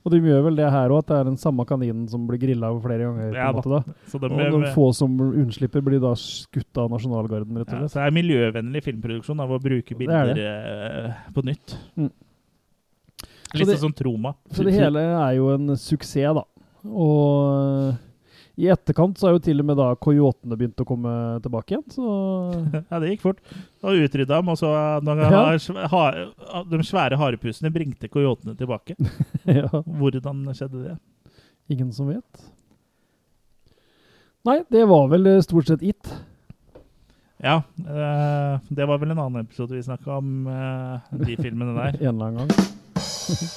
Og 0.00 0.12
de 0.14 0.20
gjør 0.24 0.46
vel 0.46 0.56
det 0.56 0.68
her 0.72 0.92
òg, 0.94 1.02
at 1.02 1.10
det 1.10 1.16
er 1.18 1.26
den 1.28 1.36
samme 1.36 1.64
kaninen 1.68 2.06
som 2.08 2.22
blir 2.28 2.40
grilla 2.40 2.70
flere 2.80 3.04
ganger. 3.04 3.34
på 3.34 3.36
Ja 3.36 3.50
måte 3.52 3.72
da. 3.74 3.80
Så 4.08 4.20
de, 4.22 4.30
Og 4.32 4.38
noen 4.54 4.70
få 4.72 4.86
som 4.96 5.12
unnslipper, 5.20 5.82
blir 5.84 6.00
da 6.00 6.14
skutt 6.16 6.80
av 6.80 6.88
Nasjonalgarden, 6.94 7.58
rett 7.60 7.68
og 7.68 7.74
slett. 7.74 7.84
Ja, 7.84 7.92
så 7.92 8.00
det 8.00 8.06
er 8.08 8.16
miljøvennlig 8.16 8.82
filmproduksjon 8.86 9.42
av 9.44 9.52
å 9.52 9.60
bruke 9.60 9.92
er 9.92 9.98
bilder 10.00 10.32
det. 10.34 10.46
eh, 10.48 11.20
på 11.36 11.44
nytt. 11.44 11.76
Mm. 12.00 12.10
Litt 13.60 13.72
sånn 13.74 13.82
som 13.90 13.92
Troma. 13.98 14.32
Så 14.54 14.64
det 14.64 14.72
hele 14.78 15.02
er 15.04 15.34
jo 15.36 15.50
en 15.52 15.74
suksess, 15.76 16.32
da. 16.38 16.44
Og 16.88 17.94
i 18.60 18.68
etterkant 18.72 19.16
så 19.18 19.28
har 19.28 19.34
jo 19.36 19.42
til 19.44 19.62
og 19.62 19.66
med 19.70 19.78
da 19.80 19.88
coyotene 19.96 20.56
begynt 20.60 20.82
å 20.82 20.86
komme 20.88 21.12
tilbake 21.44 21.74
igjen, 21.74 21.86
så 21.94 22.06
Ja, 22.92 23.00
det 23.00 23.14
gikk 23.14 23.24
fort. 23.24 23.40
Og 23.82 24.04
utrydda 24.04 24.36
dem, 24.40 24.52
og 24.52 24.58
så 24.60 24.70
Ja. 25.00 26.62
de 26.70 26.82
svære 26.86 27.18
harepusene 27.20 27.72
bringte 27.74 28.10
coyotene 28.12 28.56
tilbake. 28.58 28.96
ja. 29.60 29.68
Hvordan 29.86 30.44
skjedde 30.56 30.84
det? 30.90 30.96
Ingen 31.72 31.92
som 31.96 32.10
vet. 32.10 32.44
Nei, 34.48 34.60
det 34.72 34.86
var 34.88 35.08
vel 35.12 35.28
stort 35.44 35.68
sett 35.68 35.82
it. 35.84 36.12
Ja, 37.42 37.62
eh, 37.78 38.60
det 38.68 38.84
var 38.86 38.98
vel 39.00 39.10
en 39.14 39.18
annen 39.22 39.44
episode 39.46 39.72
vi 39.76 39.82
snakka 39.82 40.18
om 40.18 40.46
eh, 40.50 41.12
de 41.24 41.36
filmene 41.40 41.72
der. 41.76 41.96
En 42.04 42.14
eller 42.14 42.26
annen 42.26 42.50
gang. 42.50 42.66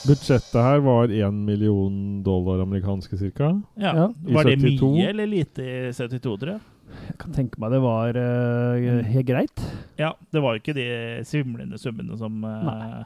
Budsjettet 0.07 0.55
her 0.61 0.79
var 0.85 1.11
1 1.11 1.33
million 1.47 1.95
dollar 2.23 2.61
amerikanske 2.63 3.17
cirka. 3.19 3.49
Ja. 3.75 3.91
Ja. 3.97 4.05
Var 4.37 4.43
det 4.47 4.57
72? 4.61 4.91
mye 4.93 5.09
eller 5.09 5.27
lite 5.27 5.65
i 5.65 5.75
72, 5.93 6.37
tror 6.39 6.53
jeg? 6.53 6.61
Jeg 7.09 7.17
kan 7.23 7.33
tenke 7.33 7.57
meg 7.59 7.71
det 7.73 7.79
var 7.81 8.13
Mm. 8.13 9.03
helt 9.09 9.25
greit. 9.27 9.63
Ja, 9.97 10.11
det 10.31 10.41
var 10.43 10.53
jo 10.55 10.61
ikke 10.61 10.75
de 10.77 10.85
svimlende 11.25 11.77
summene 11.81 12.17
som 12.19 12.43
eh, 12.45 13.03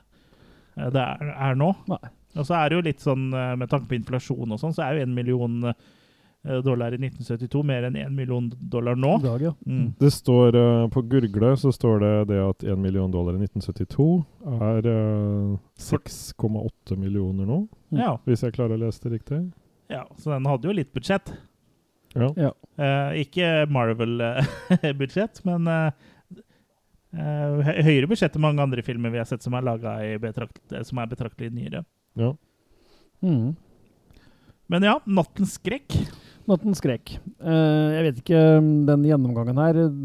det 0.91 1.01
er, 1.01 1.31
er 1.47 1.55
nå. 1.57 1.71
Nei. 1.87 2.01
Og 2.37 2.45
så 2.45 2.53
er 2.59 2.69
det 2.69 2.75
jo 2.77 2.85
litt 2.85 3.01
sånn, 3.01 3.29
med 3.31 3.69
tanke 3.71 3.87
på 3.89 3.95
inflasjon 3.97 4.51
og 4.53 4.59
sånn, 4.61 4.75
så 4.75 4.83
er 4.85 4.97
jo 4.99 5.07
1 5.07 5.15
million 5.15 5.55
eh, 5.71 5.73
dollar 6.63 6.95
i 6.95 6.99
1972 6.99 7.63
mer 7.67 7.87
enn 7.87 7.97
1 7.99 8.13
million 8.15 8.47
dollar 8.59 8.95
nå. 8.95 9.17
Dag, 9.23 9.41
ja. 9.41 9.53
Mm. 9.65 9.93
Det 9.99 10.11
står 10.13 10.55
uh, 10.55 10.87
På 10.93 11.01
Gurgle 11.01 11.53
så 11.57 11.71
står 11.75 11.99
det 12.03 12.13
det 12.33 12.39
at 12.43 12.63
1 12.63 12.79
million 12.79 13.11
dollar 13.11 13.35
i 13.35 13.43
1972 13.43 14.07
er 14.57 14.87
uh, 14.87 15.57
6,8 15.79 16.97
millioner 16.97 17.49
nå, 17.49 17.61
Ja, 17.97 18.15
hvis 18.27 18.45
jeg 18.45 18.55
klarer 18.55 18.77
å 18.77 18.85
lese 18.85 19.03
det 19.05 19.17
riktig. 19.17 19.41
ja, 19.91 20.05
så 20.17 20.33
den 20.33 20.47
hadde 20.49 20.67
jo 20.67 20.75
litt 20.75 20.93
budsjett. 20.95 21.33
Ja. 22.17 22.31
ja. 22.37 22.51
Uh, 22.79 23.19
ikke 23.21 23.67
Marvel-budsjett, 23.73 25.41
men 25.47 25.67
eh, 25.71 26.07
eh, 27.17 27.71
høyere 27.85 28.09
budsjett 28.09 28.35
enn 28.37 28.45
mange 28.45 28.63
andre 28.63 28.83
filmer 28.85 29.13
vi 29.13 29.21
har 29.21 29.27
sett 29.29 29.45
som 29.45 29.55
er 29.57 29.65
laga 29.65 29.97
betrakt 30.21 30.77
som 30.87 31.01
er 31.01 31.13
betraktelig 31.13 31.53
nyere. 31.53 31.85
ja. 32.19 32.33
Mm. 33.21 33.55
Men 34.67 34.83
ja, 34.83 34.97
'Nattens 35.07 35.55
skrekk'. 35.57 35.95
Nattens 36.47 36.79
skrek. 36.79 37.17
Eh, 37.43 37.87
jeg 37.97 38.03
vet 38.07 38.21
ikke, 38.23 38.41
den 38.87 39.03
gjennomgangen 39.07 39.57
her 39.59 39.79
eh, 39.81 39.97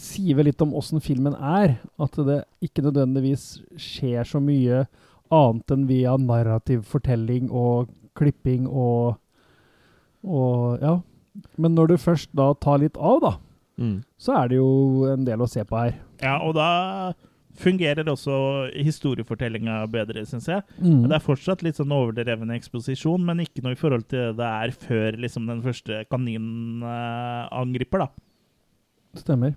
sier 0.00 0.36
vel 0.38 0.48
litt 0.50 0.62
om 0.64 0.72
åssen 0.76 1.02
filmen 1.04 1.36
er. 1.36 1.76
At 2.00 2.16
det 2.26 2.42
ikke 2.64 2.84
nødvendigvis 2.86 3.58
skjer 3.80 4.24
så 4.28 4.40
mye 4.40 4.86
annet 5.34 5.72
enn 5.74 5.86
via 5.88 6.14
narrativ 6.20 6.84
fortelling 6.88 7.50
og 7.50 7.90
klipping 8.16 8.68
og 8.70 9.16
Og 10.26 10.80
ja. 10.82 10.96
Men 11.60 11.74
når 11.76 11.92
du 11.92 11.96
først 12.02 12.32
da 12.34 12.48
tar 12.58 12.80
litt 12.82 12.96
av, 12.98 13.20
da, 13.22 13.34
Mm. 13.78 13.98
så 14.18 14.32
er 14.42 14.48
det 14.48 14.56
jo 14.56 15.04
en 15.12 15.24
del 15.26 15.38
å 15.38 15.46
se 15.46 15.60
på 15.68 15.76
her. 15.76 15.98
Ja, 16.22 16.38
og 16.40 16.54
da 16.56 17.12
fungerer 17.60 18.08
også 18.12 18.36
historiefortellinga 18.74 19.80
bedre, 19.92 20.24
syns 20.28 20.46
jeg. 20.50 20.62
Mm. 20.80 21.06
Det 21.08 21.16
er 21.16 21.24
fortsatt 21.24 21.62
litt 21.66 21.78
sånn 21.80 21.92
overdreven 21.94 22.50
eksposisjon, 22.56 23.24
men 23.24 23.40
ikke 23.44 23.64
noe 23.64 23.72
i 23.76 23.80
forhold 23.80 24.06
til 24.10 24.30
det 24.32 24.36
det 24.36 24.46
er 24.46 24.72
før 24.86 25.18
liksom 25.24 25.46
den 25.50 25.62
første 25.64 26.04
kaninen 26.12 26.82
uh, 26.84 27.48
angriper, 27.56 28.04
da. 28.06 28.08
Stemmer. 29.16 29.54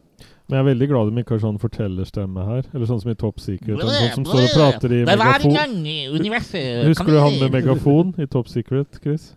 Men 0.48 0.56
jeg 0.56 0.60
er 0.64 0.68
veldig 0.70 0.88
glad 0.90 1.10
de 1.12 1.22
ikke 1.22 1.36
har 1.36 1.42
sånn 1.44 1.60
fortellerstemme 1.62 2.46
her. 2.48 2.70
Eller 2.74 2.88
sånn 2.90 3.02
som 3.04 3.12
i 3.12 3.18
Top 3.20 3.42
Secret. 3.44 3.82
Sånn 3.84 4.14
som 4.16 4.26
står 4.30 4.46
og 4.48 4.54
prater 4.56 4.96
i 4.96 5.02
megafon. 5.06 5.54
gang 5.58 5.76
i 5.86 5.98
universet 6.14 6.88
Husker 6.88 7.12
du 7.12 7.20
han 7.20 7.36
med 7.42 7.52
megafon 7.58 8.14
i 8.18 8.26
Top 8.32 8.48
Secret, 8.50 8.98
Chris? 9.04 9.34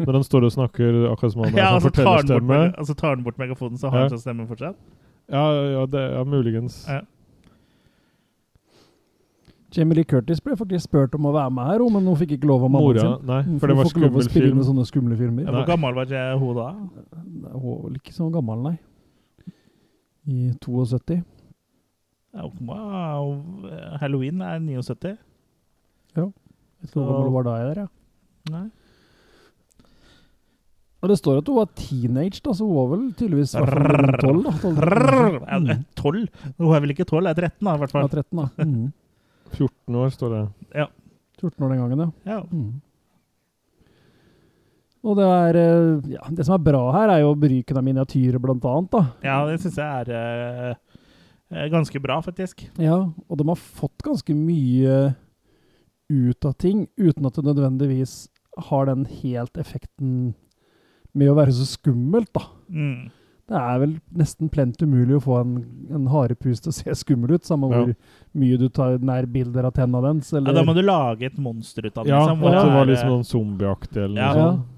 Når 0.00 0.16
han 0.18 0.24
står 0.26 0.48
og 0.48 0.54
snakker 0.56 0.96
akkurat 1.12 1.34
som 1.34 1.44
han 1.44 1.52
Ja, 1.52 1.54
har 1.54 1.60
ja, 1.60 1.68
sånn 1.68 1.76
altså, 1.76 1.92
fortellerstemme. 1.92 2.48
meg- 2.48 2.78
og 2.80 2.88
så 2.88 2.96
tar 2.98 3.14
han 3.14 3.22
bort 3.28 3.38
megafonen, 3.38 3.78
så 3.78 3.90
har 3.92 3.98
Ja. 3.98 4.08
han 4.08 4.14
sånn 4.16 4.24
stemme 4.24 4.48
fortsatt. 4.48 4.76
Ja, 5.30 5.44
ja, 5.76 5.86
det 5.86 6.02
ja 6.16 6.24
muligens. 6.24 6.86
Ja. 6.88 7.02
Jamie 9.72 9.96
Lee 9.96 10.04
Curtis 10.08 10.40
ble 10.44 10.54
faktisk 10.60 10.84
spurt 10.90 11.14
om 11.16 11.26
å 11.30 11.32
være 11.34 11.50
med 11.56 11.68
her, 11.70 11.84
men 11.94 12.06
hun 12.10 12.16
fikk 12.20 12.34
ikke 12.36 12.48
lov 12.50 12.66
av 12.66 12.70
mammaen 12.74 12.88
Mora 12.90 13.04
sin. 13.06 13.26
Nei, 13.30 13.38
for, 13.46 13.58
for 13.62 13.72
det 13.72 13.76
var 13.78 13.82
hun 13.82 13.88
får 13.88 13.94
ikke 13.96 14.02
lov 14.04 14.16
å 14.20 14.24
spille 14.26 14.46
film. 14.48 14.56
med 14.60 14.66
sånne 14.68 14.84
skumle 14.88 15.16
filmer. 15.20 15.46
Ja, 15.48 15.54
Hvor 15.56 15.68
gammel 15.72 15.96
var 15.96 16.10
ikke 16.10 16.24
hun 16.42 16.58
da? 16.58 16.66
Hun 17.54 17.62
var 17.64 17.78
vel 17.86 17.96
ikke 18.02 18.14
så 18.16 18.28
gammel, 18.34 18.66
nei. 18.68 18.76
I 20.28 20.52
72. 20.62 21.18
Ja, 22.32 22.46
Wow, 22.68 23.32
Halloween 24.00 24.40
er 24.44 24.60
79. 24.62 25.16
Vet 26.12 26.30
ikke 26.86 27.00
hvor 27.00 27.10
gammel 27.10 27.26
hun 27.28 27.34
var 27.40 27.48
da 27.48 27.56
jeg 27.62 27.66
der, 27.72 27.82
ja. 27.86 27.88
Nei. 28.52 28.64
Og 31.02 31.10
det 31.10 31.16
står 31.18 31.40
at 31.40 31.48
hun 31.50 31.56
var 31.58 31.70
teenage, 31.74 32.38
da, 32.46 32.52
så 32.54 32.62
hun 32.68 32.76
var 32.78 32.90
vel 32.92 33.06
tydeligvis 33.18 33.56
tolv? 33.58 33.72
Tolv? 34.22 34.44
12. 34.44 34.44
da. 34.46 34.52
12, 34.62 35.40
Ja. 35.66 35.76
12? 35.98 36.26
Hun 36.60 36.74
er 36.76 36.84
vel 36.84 36.92
ikke 36.94 37.06
12, 37.08 37.18
hun 37.18 37.30
er 37.32 37.34
13 37.40 37.66
da, 37.66 37.72
i 37.74 37.80
hvert 37.82 37.90
fall. 37.96 38.04
Ja, 38.04 38.10
fall. 38.12 38.22
13, 38.22 38.38
da. 38.38 38.66
Mm. 38.68 38.92
14 39.52 39.98
år, 40.02 40.10
står 40.14 40.32
det. 40.36 40.42
Ja. 40.82 40.88
14 41.40 41.64
år 41.64 41.72
den 41.74 41.82
gangen, 41.82 42.02
ja. 42.04 42.10
Ja. 42.36 42.40
Mm. 42.52 42.80
Og 45.02 45.16
det 45.18 45.26
er 45.26 45.58
eh, 45.58 46.12
Ja, 46.14 46.26
det 46.30 46.46
som 46.46 46.54
er 46.56 46.62
bra 46.62 46.82
her, 46.94 47.10
er 47.10 47.24
jo 47.24 47.32
bruken 47.38 47.80
av 47.80 47.86
miniatyrer, 47.86 48.38
blant 48.42 48.66
annet, 48.70 48.92
da. 48.94 49.02
ja, 49.26 49.38
det 49.50 49.58
syns 49.62 49.80
jeg 49.80 50.04
er 50.04 50.12
eh, 50.70 51.64
ganske 51.72 52.00
bra, 52.04 52.20
faktisk. 52.22 52.62
Ja, 52.80 53.00
og 53.26 53.40
de 53.40 53.48
har 53.50 53.58
fått 53.58 54.04
ganske 54.06 54.36
mye 54.36 55.00
ut 56.12 56.46
av 56.46 56.54
ting, 56.60 56.86
uten 57.00 57.26
at 57.26 57.38
det 57.38 57.46
nødvendigvis 57.48 58.28
har 58.68 58.86
den 58.86 59.06
helt 59.08 59.56
effekten 59.58 60.34
med 61.16 61.30
å 61.32 61.36
være 61.36 61.54
så 61.56 61.66
skummelt, 61.68 62.30
da. 62.36 62.46
Mm. 62.68 63.10
Det 63.50 63.58
er 63.58 63.78
vel 63.82 63.94
nesten 64.16 64.48
plent 64.48 64.78
umulig 64.80 65.16
å 65.18 65.22
få 65.24 65.40
en, 65.40 65.54
en 65.92 66.04
harepus 66.12 66.60
til 66.62 66.70
å 66.70 66.74
se 66.76 66.94
skummel 66.94 67.34
ut, 67.34 67.44
samme 67.44 67.68
Ja. 67.72 67.80
hvor 67.82 67.94
mye 68.38 68.58
du 68.60 68.68
tar 68.68 68.98
nærbilder 69.02 69.66
av 69.66 69.72
tenna 69.76 70.00
dens. 70.00 70.30
Ja, 70.32 70.38
Eller, 70.38 70.54
da 70.54 70.62
må 70.64 70.74
du 70.74 70.82
lage 70.82 71.26
et 71.26 71.38
monster 71.38 71.84
ut 71.86 71.98
av 71.98 72.04
det. 72.06 72.10
Ja, 72.14 72.20
liksom, 72.26 72.44
at 72.46 72.52
det 72.64 72.72
var 72.76 72.86
liksom 72.86 73.08
noen 73.10 73.26
zombieaktig 73.28 73.96
eller 74.04 74.20
Ja. 74.22 74.32
noe 74.32 74.38
ja. 74.42 74.52
sånt. 74.52 74.68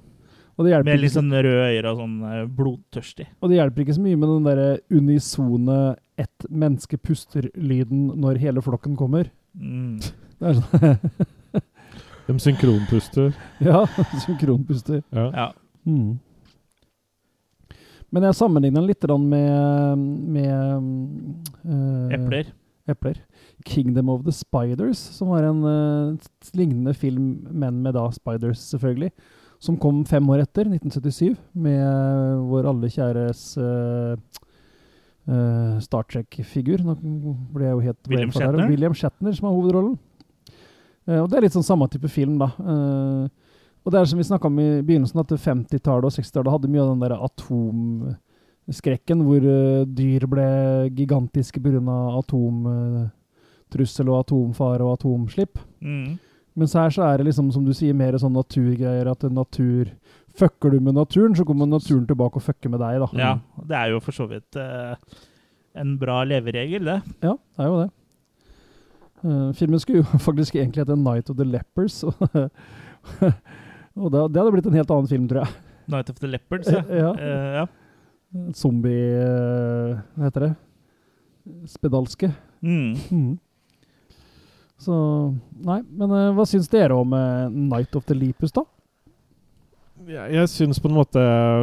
Og 0.57 0.65
det, 0.67 0.85
Med 0.85 0.87
litt 1.01 1.03
liksom 1.11 1.25
sånn 1.31 1.43
røde 1.43 1.63
øyne 1.75 1.91
og 1.91 1.99
sånn 1.99 2.17
eh, 2.31 2.47
blodtørstig. 2.47 3.27
og 3.43 3.51
det 3.51 3.57
hjelper 3.59 3.83
ikke 3.85 3.95
så 3.97 4.03
mye 4.05 4.17
med 4.17 4.29
den 4.29 4.45
derre 4.45 4.79
unisone 4.91 5.97
ett 6.17 6.47
menneske 6.49 6.97
puster-lyden 6.97 8.13
når 8.17 8.39
hele 8.39 8.63
flokken 8.63 8.97
kommer. 8.97 9.31
Mm. 9.59 9.99
Det 10.39 10.49
er 10.51 10.55
sånn, 10.55 11.11
De 12.27 12.39
synkronpuster. 12.41 13.35
ja, 13.61 13.85
synkronpuster. 14.25 15.03
Ja. 15.13 15.27
Ja. 15.35 15.49
Mm. 15.87 16.19
Men 18.15 18.29
jeg 18.29 18.39
sammenligner 18.39 18.81
den 18.81 18.91
litt 18.91 19.07
med, 19.21 20.05
med 20.37 20.91
uh, 21.67 22.15
Epler. 22.15 22.53
epler. 22.87 23.19
'Kingdom 23.65 24.11
of 24.13 24.23
the 24.25 24.35
Spiders', 24.35 25.03
som 25.17 25.33
var 25.35 25.47
en 25.49 25.65
uh, 25.65 26.31
lignende 26.55 26.95
film, 26.95 27.49
men 27.51 27.83
med 27.83 27.95
da 27.95 28.07
spiders, 28.15 28.63
selvfølgelig. 28.71 29.11
Som 29.59 29.79
kom 29.81 30.05
fem 30.07 30.29
år 30.31 30.45
etter, 30.45 30.69
1977, 30.69 31.35
med 31.55 32.47
vår 32.51 32.69
alle 32.71 32.91
kjæres 32.93 33.45
uh, 33.59 34.15
uh, 35.27 35.77
Star 35.83 36.07
Trek-figur. 36.07 36.85
Nå 36.85 36.99
ble 37.55 37.67
jeg 37.67 37.79
jo 37.79 37.85
helt 37.89 38.11
William. 38.13 38.35
Shatner? 38.35 38.69
William 38.71 38.99
Shatner 38.99 39.35
som 39.35 39.49
har 39.49 39.57
hovedrollen. 39.57 39.97
Eh, 41.05 41.21
og 41.21 41.29
det 41.29 41.39
er 41.39 41.47
litt 41.47 41.57
sånn 41.57 41.67
samme 41.67 41.89
type 41.93 42.09
film, 42.13 42.39
da. 42.41 42.51
Eh, 42.59 43.25
og 43.85 43.93
det 43.93 44.01
er 44.01 44.05
som 44.09 44.19
vi 44.21 44.25
snakka 44.25 44.49
om 44.49 44.59
i 44.63 44.83
begynnelsen, 44.83 45.21
at 45.21 45.33
50-tallet 45.33 46.07
og 46.09 46.15
60-tallet 46.17 46.53
hadde 46.55 46.71
mye 46.73 46.83
av 46.85 46.91
den 46.95 47.03
der 47.05 47.15
atomskrekken, 47.27 49.19
hvor 49.27 49.43
eh, 49.45 49.85
dyr 49.85 50.25
ble 50.31 50.49
gigantiske 50.97 51.61
pga. 51.61 51.97
atomtrussel 52.23 54.09
og 54.09 54.19
atomfare 54.23 54.83
og 54.87 54.93
atomslipp. 54.97 55.55
Mm. 55.85 56.17
Mens 56.57 56.73
her 56.79 56.91
så 56.95 57.03
er 57.03 57.19
det 57.19 57.27
liksom, 57.29 57.53
som 57.53 57.65
du 57.67 57.75
sier, 57.77 57.95
mer 57.99 58.17
sånn 58.17 58.33
naturgreier. 58.39 59.07
At 59.11 59.23
natur 59.29 59.85
Fucker 60.35 60.71
du 60.71 60.81
med 60.81 60.95
naturen, 60.95 61.37
så 61.37 61.45
kommer 61.47 61.67
naturen 61.67 62.07
tilbake 62.09 62.41
og 62.41 62.43
fucker 62.43 62.71
med 62.73 62.81
deg, 62.83 62.99
da. 62.99 63.09
Ja, 63.15 63.35
det 63.71 63.77
er 63.79 63.93
jo 63.93 64.01
for 64.03 64.17
så 64.17 64.25
vidt 64.27 64.57
uh, 64.59 64.97
en 65.79 65.93
bra 66.01 66.25
leveregel, 66.27 66.89
det. 66.89 66.97
Ja, 67.23 67.37
det 67.39 67.63
er 67.63 67.69
jo 67.71 67.77
det. 67.85 67.91
Uh, 69.23 69.53
filmen 69.55 69.79
skulle 69.79 70.03
jo 70.03 70.19
faktisk 70.29 70.57
egentlig 70.57 70.83
hete 70.83 70.97
'Night 70.97 71.31
of 71.31 71.39
the 71.39 71.47
Lepers'. 71.47 72.03
Og, 73.95 74.11
det, 74.11 74.21
det 74.35 74.41
hadde 74.41 74.53
blitt 74.57 74.69
en 74.71 74.77
helt 74.79 74.93
annen 74.93 75.11
film, 75.11 75.25
tror 75.31 75.45
jeg. 75.45 75.57
Night 75.95 76.11
of 76.11 76.21
the 76.21 76.31
Leopards, 76.31 76.71
ja. 76.73 76.83
Ja. 77.05 77.11
Uh, 77.15 77.57
ja. 77.61 77.65
Zombie 78.59 79.15
eh, 79.15 79.99
Hva 80.17 80.27
heter 80.27 80.49
det? 80.49 80.53
Spedalske. 81.71 82.33
Mm. 82.65 82.97
Mm. 83.15 83.35
Så 84.83 84.95
Nei, 85.63 85.77
men 85.87 86.11
uh, 86.11 86.33
hva 86.35 86.47
syns 86.49 86.67
dere 86.73 86.97
om 86.99 87.15
'Night 87.15 87.95
of 87.95 88.09
the 88.09 88.17
Lepus', 88.17 88.55
da? 88.57 88.65
Jeg, 90.09 90.35
jeg 90.35 90.49
syns 90.53 90.81
på 90.83 90.91
en 90.91 90.97
måte, 90.99 91.23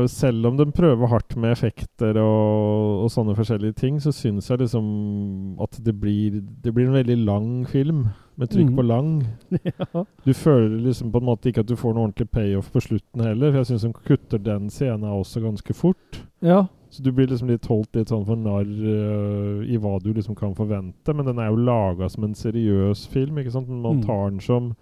selv 0.09 0.47
om 0.49 0.57
de 0.57 0.65
prøver 0.73 1.11
hardt 1.11 1.35
med 1.37 1.53
effekter 1.53 2.17
og, 2.21 3.03
og 3.05 3.11
sånne 3.13 3.35
forskjellige 3.37 3.77
ting, 3.77 3.99
så 4.01 4.13
syns 4.15 4.49
jeg 4.49 4.63
liksom 4.63 5.61
at 5.61 5.77
det 5.85 5.93
blir, 6.01 6.41
det 6.63 6.73
blir 6.73 6.89
en 6.89 6.97
veldig 6.97 7.17
lang 7.27 7.49
film, 7.69 8.07
med 8.41 8.49
trykk 8.49 8.71
mm. 8.71 8.75
på 8.79 8.85
lang. 8.87 9.09
ja. 9.69 10.03
Du 10.25 10.33
føler 10.33 10.79
liksom 10.87 11.11
på 11.13 11.21
en 11.21 11.27
måte 11.27 11.51
ikke 11.51 11.61
at 11.61 11.69
du 11.69 11.75
får 11.77 11.93
noe 11.93 12.07
ordentlig 12.07 12.29
payoff 12.33 12.71
på 12.73 12.81
slutten 12.81 13.21
heller. 13.21 13.51
For 13.51 13.61
jeg 13.61 13.69
syns 13.69 13.85
de 13.85 13.91
kutter 14.07 14.41
den 14.41 14.69
scenen 14.73 15.09
også 15.11 15.43
ganske 15.45 15.75
fort. 15.77 16.21
ja. 16.41 16.63
Så 16.91 16.99
du 17.05 17.07
blir 17.15 17.29
liksom 17.31 17.47
litt 17.47 17.63
holdt 17.71 17.95
litt 17.95 18.09
sånn 18.11 18.25
for 18.27 18.35
narr 18.35 18.67
uh, 18.67 19.61
i 19.63 19.77
hva 19.79 19.93
du 20.03 20.09
liksom 20.11 20.35
kan 20.35 20.51
forvente. 20.57 21.13
Men 21.15 21.23
den 21.23 21.37
er 21.39 21.47
jo 21.47 21.61
laga 21.63 22.09
som 22.11 22.25
en 22.27 22.33
seriøs 22.35 23.05
film, 23.13 23.37
ikke 23.39 23.53
sant? 23.53 23.69
Men 23.71 23.79
man 23.85 24.01
Mm. 24.01 24.07
tar 24.09 24.25
den 24.27 24.41
som 24.43 24.73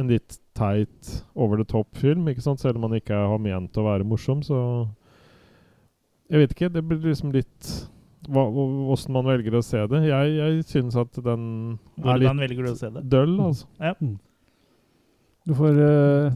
en 0.00 0.10
litt 0.10 0.38
teit 0.56 1.10
over 1.38 1.60
the 1.60 1.66
top-film, 1.68 2.26
ikke 2.32 2.42
sant? 2.44 2.60
Selv 2.62 2.80
om 2.80 2.88
man 2.88 2.96
ikke 2.98 3.16
har 3.16 3.40
ment 3.42 3.76
å 3.80 3.86
være 3.86 4.06
morsom, 4.08 4.42
så 4.46 4.58
Jeg 6.30 6.44
vet 6.44 6.52
ikke. 6.54 6.68
Det 6.74 6.82
blir 6.86 7.00
liksom 7.02 7.32
litt 7.34 7.70
hva, 8.30 8.44
Åssen 8.92 9.14
man 9.16 9.26
velger 9.26 9.56
å 9.58 9.62
se 9.64 9.80
det. 9.90 10.02
Jeg, 10.06 10.34
jeg 10.36 10.64
synes 10.68 10.96
at 11.00 11.16
den 11.24 11.44
er 11.98 12.04
Hvordan 12.04 12.36
litt 12.38 12.44
velger 12.44 12.68
du 12.68 12.70
å 12.70 12.78
se 12.78 12.90
det? 12.94 13.02
døll, 13.10 13.36
altså. 13.42 13.66
Du 15.48 15.54
får 15.56 15.78
uh, 15.80 16.32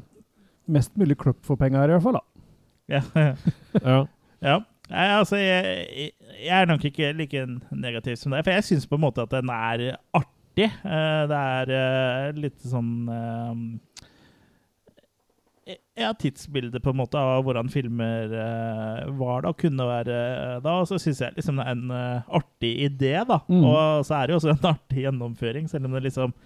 mest 0.74 0.94
mulig 0.98 1.16
kløpp 1.20 1.42
for 1.46 1.60
penga 1.60 1.82
her, 1.84 1.92
i 1.92 1.98
hvert 1.98 2.06
fall. 2.06 2.18
da. 2.20 2.24
Ja. 2.96 3.02
Ja. 3.84 3.98
ja. 4.44 4.56
Nei, 4.90 5.04
altså, 5.16 5.36
jeg, 5.40 6.10
jeg 6.44 6.52
er 6.58 6.66
nok 6.68 6.82
ikke 6.84 7.12
like 7.16 7.44
negativ 7.72 8.18
som 8.20 8.34
deg, 8.34 8.42
for 8.44 8.52
jeg 8.52 8.66
syns 8.66 8.88
på 8.90 8.98
en 8.98 9.04
måte 9.06 9.22
at 9.24 9.32
den 9.32 9.48
er 9.52 9.84
artig. 10.16 10.30
Eh, 10.62 11.22
det 11.30 11.40
er 11.40 11.72
eh, 11.74 12.28
litt 12.38 12.62
sånn 12.62 13.08
eh, 13.10 13.54
Ja, 15.98 16.12
tidsbildet 16.18 16.82
på 16.84 16.92
en 16.92 17.00
måte 17.00 17.18
av 17.18 17.44
hvordan 17.46 17.70
filmer 17.72 18.32
uh, 18.34 19.06
var 19.16 19.44
da, 19.46 19.52
kunne 19.56 19.86
være 19.88 20.16
uh, 20.18 20.58
da. 20.64 20.74
Og 20.82 20.90
så 20.90 20.98
syns 21.00 21.22
jeg 21.22 21.36
liksom 21.38 21.60
det 21.60 21.64
er 21.64 21.76
en 21.76 21.94
uh, 21.94 22.34
artig 22.36 22.72
idé, 22.88 23.14
da. 23.28 23.38
Mm. 23.46 23.62
Og 23.62 24.04
så 24.04 24.18
er 24.18 24.26
det 24.26 24.34
jo 24.34 24.40
også 24.42 24.52
en 24.52 24.68
artig 24.74 25.06
gjennomføring, 25.06 25.70
selv 25.70 25.88
om 25.88 25.96
det 25.96 26.04
liksom 26.08 26.36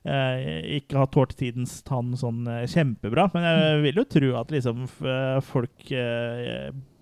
ikke 0.00 0.96
har 0.96 1.08
tålt 1.12 1.34
tidens 1.36 1.74
tann 1.84 2.14
sånn 2.16 2.46
kjempebra. 2.72 3.26
Men 3.34 3.42
jeg 3.44 3.80
vil 3.82 3.98
jo 4.00 4.04
tro 4.08 4.30
at 4.40 4.54
liksom 4.54 4.86
folk 5.44 5.90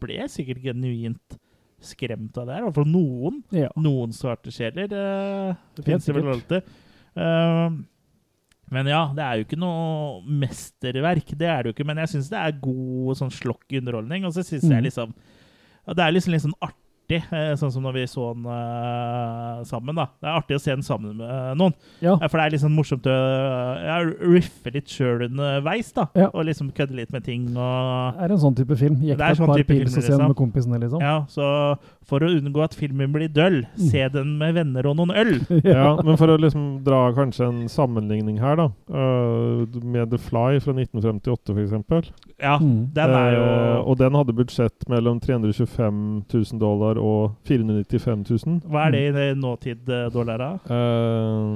ble 0.03 0.16
sikkert 0.27 0.65
genuint 0.65 1.37
skremt 1.81 2.37
av 2.39 2.47
det 2.49 2.55
her. 2.57 2.63
I 2.65 2.67
hvert 2.69 2.79
fall 2.81 2.91
noen. 2.91 3.43
Ja. 3.55 3.69
Noen 3.79 4.13
svarte 4.17 4.51
sjeler. 4.55 4.91
eh, 4.91 5.55
det 5.77 5.85
finnes 5.87 6.05
det 6.09 6.15
vel 6.17 6.33
alltid. 6.33 6.63
Uh, 7.19 7.79
men 8.71 8.87
ja, 8.91 9.05
det 9.17 9.25
er 9.25 9.39
jo 9.41 9.47
ikke 9.47 9.59
noe 9.59 10.21
mesterverk, 10.29 11.31
det 11.39 11.49
er 11.49 11.63
det 11.63 11.71
jo 11.71 11.77
ikke. 11.77 11.87
Men 11.89 12.03
jeg 12.03 12.13
syns 12.15 12.29
det 12.33 12.39
er 12.43 12.59
god 12.61 13.17
sånn 13.21 13.33
slokk 13.33 13.65
underholdning. 13.81 14.27
Og 14.29 14.35
så 14.37 14.45
syns 14.45 14.65
Mm. 14.69 14.75
jeg 14.77 14.83
liksom 14.91 15.15
Det 15.89 16.05
er 16.05 16.13
liksom 16.13 16.33
litt 16.35 16.43
sånn 16.45 16.59
artig, 16.61 16.88
eh, 17.17 17.55
sånn 17.57 17.73
som 17.73 17.83
når 17.83 17.95
vi 17.97 18.05
så 18.07 18.35
den 18.35 18.45
uh, 18.45 19.63
sammen. 19.65 19.97
da. 19.97 20.07
Det 20.21 20.29
er 20.29 20.37
artig 20.39 20.57
å 20.59 20.61
se 20.63 20.71
den 20.75 20.83
sammen 20.85 21.17
med 21.17 21.29
eh, 21.29 21.55
noen. 21.59 21.75
Ja. 22.05 22.17
For 22.29 22.37
det 22.39 22.59
er 22.59 22.63
sånn 22.63 22.75
morsomt 22.77 23.07
å 23.09 23.15
uh, 23.15 24.11
riffe 24.35 24.73
litt 24.75 24.89
sjøl 24.93 25.25
underveis, 25.29 25.93
da. 25.97 26.09
Ja. 26.19 26.29
Og 26.33 26.45
liksom 26.49 26.71
kødde 26.77 26.97
litt 26.99 27.13
med 27.15 27.25
ting 27.25 27.49
og 27.57 28.19
Det 28.19 28.27
er 28.29 28.35
en 28.37 28.43
sånn 28.45 28.59
type 28.59 28.77
film. 28.79 28.99
Gikk 29.03 29.19
Det 29.19 29.25
er 29.25 29.37
et 29.37 29.41
sånn 29.41 29.49
par 29.53 29.65
pils 29.65 29.69
film, 29.69 29.89
og 29.89 29.95
se 29.95 30.01
den 30.01 30.11
liksom. 30.13 30.29
med 30.35 30.37
kompisene, 30.43 30.83
liksom. 30.85 31.01
Ja, 31.05 31.17
så 31.33 31.49
for 32.09 32.25
å 32.25 32.31
unngå 32.33 32.63
at 32.65 32.77
filmen 32.79 33.13
blir 33.13 33.29
døll, 33.33 33.59
Mm. 33.79 33.89
se 33.91 34.09
den 34.09 34.31
med 34.39 34.55
venner 34.55 34.87
og 34.89 34.97
noen 34.97 35.11
øl. 35.15 35.33
ja, 35.65 35.97
men 36.03 36.17
for 36.19 36.31
å 36.33 36.39
liksom 36.41 36.83
dra 36.85 37.13
kanskje 37.17 37.47
en 37.49 37.61
sammenligning 37.71 38.39
her, 38.41 38.57
da. 38.57 38.69
Uh, 38.91 39.65
med 39.85 40.11
The 40.11 40.19
Fly 40.19 40.59
fra 40.65 40.73
1958, 40.75 41.55
f.eks. 41.55 42.13
Ja, 42.41 42.57
Mm. 42.59 42.91
den 42.95 43.11
er 43.15 43.31
jo 43.35 43.43
uh, 43.45 43.89
og 43.91 43.99
den 43.99 44.15
hadde 44.15 44.35
budsjett 44.35 44.89
mellom 44.89 45.21
325 45.21 46.25
000 46.33 46.59
dollar 46.61 46.98
dollar 46.99 47.25
og 47.25 47.35
495 47.47 48.25
000. 48.47 48.61
Hva 48.69 48.87
er 48.87 48.91
det 48.95 49.03
i 49.09 49.12
det 49.16 49.27
nåtid 49.39 49.89
eh, 49.89 50.09
dollar, 50.12 50.39
da? 50.39 50.51
Eh, 50.69 51.53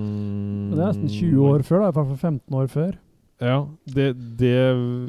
det 0.73 0.78
er 0.78 0.93
nesten 0.93 1.09
20 1.10 1.48
år 1.52 1.62
før, 1.66 1.82
da. 1.82 1.89
I 1.89 1.97
hvert 1.98 2.12
fall 2.12 2.20
15 2.31 2.55
år 2.62 2.66
før. 2.73 2.93
Ja, 3.43 3.56
det, 3.90 4.12
det 4.39 4.51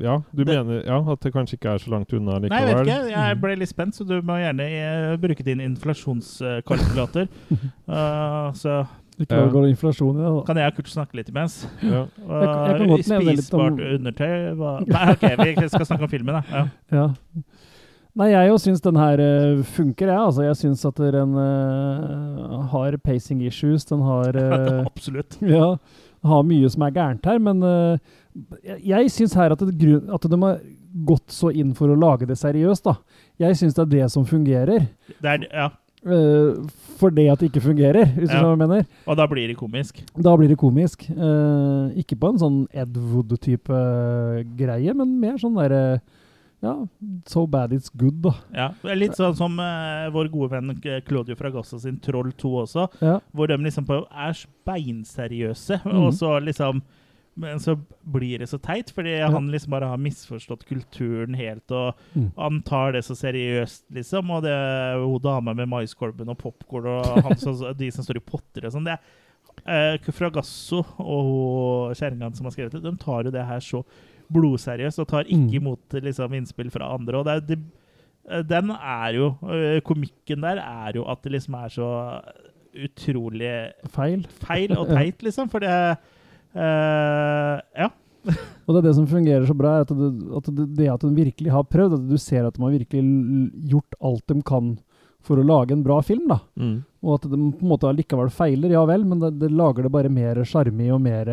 Ja, 0.01 0.15
du 0.33 0.43
Det- 0.43 0.47
mener 0.47 0.81
ja, 0.87 1.11
at 1.11 1.19
det 1.21 1.33
kanskje 1.33 1.53
ikke 1.59 1.69
er 1.69 1.77
så 1.77 1.89
langt 1.91 2.11
unna 2.13 2.39
likevel? 2.39 2.49
Nei, 2.49 2.61
jeg 2.65 2.77
vet 2.77 2.87
ikke. 2.87 3.11
Jeg 3.13 3.41
ble 3.41 3.55
litt 3.61 3.69
spent, 3.69 3.93
så 3.95 4.03
du 4.09 4.21
må 4.25 4.39
gjerne 4.41 4.65
eh, 4.65 5.17
bruke 5.21 5.43
din 5.45 5.59
inflasjonskalkulator. 5.61 7.27
uh, 7.87 8.51
så 8.63 8.85
Ikke 9.19 9.35
Ja. 9.37 9.45
går 9.47 9.67
inflasjon 9.69 10.15
i 10.17 10.23
det, 10.23 10.25
da. 10.25 10.41
kan 10.47 10.57
jeg 10.57 10.65
og 10.71 10.75
Kurt 10.75 10.87
snakke 10.89 11.13
litt 11.15 11.29
imens. 11.29 11.67
Ja. 11.83 12.07
Uh, 12.25 12.41
jeg 12.41 12.77
kan 12.79 12.87
godt 12.89 13.07
nevne 13.07 13.29
litt 13.29 13.53
om- 13.53 13.77
Spisbart 13.77 13.99
undertøy 13.99 14.55
hva- 14.57 14.87
Nei, 14.87 15.11
OK, 15.11 15.61
vi 15.61 15.67
skal 15.69 15.85
snakke 15.85 16.03
om 16.03 16.09
filmen, 16.09 16.33
da. 16.33 16.41
Ja. 16.49 16.65
Ja. 16.91 17.07
Nei, 18.13 18.29
jeg 18.29 18.49
jo 18.51 18.57
syns 18.61 18.83
den 18.85 18.97
her 18.99 19.21
eh, 19.23 19.63
funker, 19.65 20.11
jeg. 20.11 20.21
Altså, 20.21 20.43
jeg 20.45 20.57
syns 20.59 20.85
at 20.85 20.99
den 21.15 21.33
uh, 21.33 22.59
har 22.69 22.97
pacing 23.01 23.41
issues. 23.41 23.87
Den 23.89 24.03
har 24.05 24.37
uh, 24.37 24.83
Absolutt. 24.91 25.39
Ja, 25.55 25.75
har 26.23 26.45
mye 26.47 26.69
som 26.71 26.85
er 26.85 26.93
gærent 26.95 27.25
her, 27.27 27.41
men 27.41 27.63
uh, 27.65 27.97
jeg, 28.85 29.09
syns 29.11 29.33
her 29.35 29.51
at, 29.55 29.65
det, 29.65 29.97
at 30.13 30.29
de 30.29 30.39
har 30.45 30.61
gått 31.09 31.33
så 31.33 31.49
inn 31.49 31.73
for 31.75 31.89
å 31.89 31.97
lage 31.97 32.29
det 32.29 32.37
seriøst, 32.37 32.85
da. 32.85 32.99
Jeg 33.41 33.57
syns 33.57 33.75
det 33.79 33.87
er 33.87 33.93
det 33.97 34.11
som 34.13 34.29
fungerer. 34.29 34.85
Det 35.17 35.33
er, 35.33 35.49
ja. 35.49 35.71
Uh, 36.05 36.61
for 36.99 37.13
det 37.15 37.29
at 37.31 37.41
det 37.41 37.49
ikke 37.49 37.65
fungerer, 37.65 38.05
hvis 38.13 38.29
du 38.29 38.35
Ja. 38.35 38.43
skjønner 38.43 38.53
hva 38.53 38.55
jeg 38.59 38.61
mener. 38.67 38.89
Og 39.09 39.17
da 39.17 39.25
blir 39.31 39.49
det 39.49 39.57
komisk. 39.57 40.03
Da 40.13 40.37
blir 40.37 40.53
det 40.53 40.61
komisk. 40.61 41.09
Uh, 41.09 41.89
ikke 41.97 42.19
på 42.19 42.29
en 42.29 42.41
sånn 42.45 42.65
Ed 42.69 42.93
Wood-type 42.93 43.85
greie, 44.59 44.93
men 44.93 45.17
mer 45.17 45.41
sånn 45.41 45.57
derre 45.57 46.01
Ja, 46.63 46.87
so 47.27 47.45
bad 47.45 47.73
it's 47.75 47.89
good, 47.93 48.21
da. 48.23 48.31
Ja. 48.55 48.69
Litt 48.95 49.17
sånn 49.19 49.35
som 49.35 49.57
uh, 49.59 50.07
vår 50.15 50.29
gode 50.31 50.53
venn 50.53 50.69
eh, 50.87 51.01
Claudio 51.03 51.35
Fragassa 51.35 51.77
sin 51.83 51.97
Troll 51.99 52.31
2 52.31 52.51
også, 52.63 52.85
Ja. 53.03 53.17
hvor 53.35 53.47
de 53.51 53.57
liksom 53.57 53.83
er 53.91 54.33
beinseriøse, 54.65 55.81
Mhm. 55.83 56.03
og 56.05 56.13
så 56.13 56.39
liksom 56.43 56.81
men 57.35 57.57
så 57.57 57.73
blir 58.05 58.37
det 58.37 58.47
så 58.47 58.59
teit, 58.61 58.91
fordi 58.93 59.17
Ja. 59.17 59.27
han 59.31 59.47
liksom 59.49 59.71
bare 59.71 59.87
har 59.89 59.97
misforstått 59.97 60.67
kulturen 60.69 61.33
helt, 61.35 61.69
og 61.71 61.95
Mm. 62.15 62.31
han 62.37 62.61
tar 62.61 62.91
det 62.91 63.01
så 63.03 63.15
seriøst, 63.15 63.85
liksom. 63.91 64.29
Og 64.29 64.43
det 64.43 64.53
hun 65.01 65.19
dama 65.19 65.53
med 65.55 65.67
maiskolben 65.67 66.29
og 66.29 66.37
popkorn 66.37 66.85
og 66.85 67.23
han 67.23 67.33
så, 67.35 67.73
de 67.77 67.89
som 67.89 68.03
står 68.05 68.17
i 68.17 68.19
potter 68.19 68.65
og 68.67 68.71
sånn. 68.73 68.85
det 68.85 68.99
er 69.65 69.93
eh, 69.95 69.97
Fragasso 70.11 70.85
og 70.99 71.95
kjerringa 71.95 72.35
som 72.35 72.45
har 72.45 72.51
skrevet 72.51 72.71
det, 72.71 72.83
de 72.83 72.95
tar 72.97 73.23
jo 73.23 73.31
det 73.31 73.45
her 73.45 73.59
så 73.59 73.83
blodseriøst 74.33 74.99
og 75.03 75.07
tar 75.13 75.23
ikke 75.29 75.47
Mm. 75.49 75.61
imot 75.61 75.97
liksom, 76.03 76.33
innspill 76.37 76.69
fra 76.73 76.91
andre. 76.95 77.19
Og 77.21 77.25
det, 77.25 77.33
er- 77.37 77.47
det, 77.47 77.59
eh, 78.29 78.43
den 78.49 78.71
er 78.75 79.13
jo 79.17 79.31
eh, 79.49 79.79
Komikken 79.85 80.41
der 80.41 80.57
er 80.63 80.93
jo 80.99 81.05
at 81.09 81.21
det 81.23 81.31
liksom 81.37 81.55
er 81.63 81.69
så 81.69 81.89
utrolig 82.73 83.51
Feil. 83.93 84.23
feil 84.43 84.71
og 84.77 84.87
teit, 84.97 85.21
liksom. 85.25 85.49
For 85.51 85.59
det 85.63 85.73
uh, 86.55 87.59
Ja. 87.77 87.89
Og 88.63 88.71
det 88.71 88.79
er 88.79 88.85
det 88.87 88.95
som 88.95 89.07
fungerer 89.09 89.43
så 89.45 89.53
bra, 89.57 89.73
er 89.81 89.83
at 89.83 89.89
det 89.91 90.09
at, 90.39 90.45
det, 90.55 90.65
det 90.77 90.85
at 90.93 91.01
de 91.03 91.09
virkelig 91.17 91.51
har 91.51 91.65
prøvd, 91.67 91.97
at 91.97 92.05
du 92.07 92.15
ser 92.17 92.45
at 92.47 92.55
de 92.55 92.63
har 92.63 92.71
virkelig 92.71 93.01
gjort 93.67 93.97
alt 93.99 94.23
de 94.31 94.37
kan 94.47 94.69
for 95.23 95.39
å 95.39 95.43
lage 95.43 95.75
en 95.75 95.83
bra 95.83 95.97
film, 96.03 96.25
da. 96.31 96.37
Mm. 96.59 96.77
Og 97.03 97.13
at 97.17 97.25
de 97.27 97.35
på 97.35 97.63
en 97.63 97.69
måte 97.73 97.87
allikevel 97.89 98.31
feiler, 98.31 98.71
ja 98.75 98.81
vel, 98.87 99.03
men 99.07 99.19
det, 99.19 99.33
det 99.41 99.49
lager 99.51 99.83
det 99.87 99.91
bare 99.91 100.11
mer 100.11 100.39
sjarmi 100.47 100.87
og 100.95 101.01
mer 101.03 101.27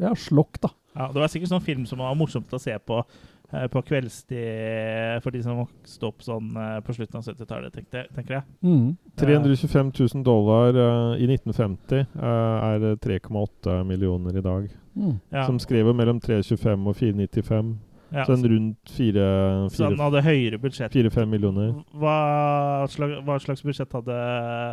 ja, 0.00 0.14
slokk, 0.16 0.56
da. 0.64 0.72
Ja, 0.92 1.08
det 1.12 1.22
var 1.22 1.30
sikkert 1.32 1.52
sånn 1.52 1.64
film 1.64 1.86
som 1.88 2.02
var 2.02 2.16
morsomt 2.18 2.52
å 2.52 2.60
se 2.60 2.74
på 2.84 2.98
eh, 3.00 3.68
på 3.72 3.82
kveldstid 3.88 5.22
for 5.24 5.34
de 5.34 5.42
som 5.44 5.62
vokste 5.62 6.08
opp 6.08 6.24
sånn 6.24 6.50
eh, 6.52 6.78
på 6.84 6.96
slutten 6.96 7.20
av 7.20 7.28
70-tallet, 7.30 7.78
tenker 7.78 8.36
jeg. 8.38 8.44
Mm. 8.60 8.90
325 9.20 9.92
000 10.00 10.26
dollar 10.26 10.76
eh, 10.76 11.22
i 11.24 11.30
1950 11.30 12.02
eh, 12.02 12.26
er 12.26 12.90
3,8 13.00 13.80
millioner 13.88 14.36
i 14.36 14.44
dag. 14.44 14.68
Mm. 14.92 15.16
Ja. 15.32 15.46
Som 15.46 15.62
skriver 15.62 15.96
mellom 15.96 16.20
325 16.20 16.86
og 16.90 17.00
495. 17.00 17.72
Ja, 18.12 18.26
så 18.28 18.32
en 18.32 18.44
rundt 18.44 19.72
så 19.72 19.86
han 19.86 19.96
hadde 19.96 20.20
høyere 20.20 20.58
budsjett. 20.60 20.92
4-5 20.92 21.30
millioner. 21.32 21.70
Hva 21.96 22.84
slags, 22.92 23.22
hva 23.24 23.38
slags 23.40 23.64
budsjett 23.64 23.96
hadde 23.96 24.18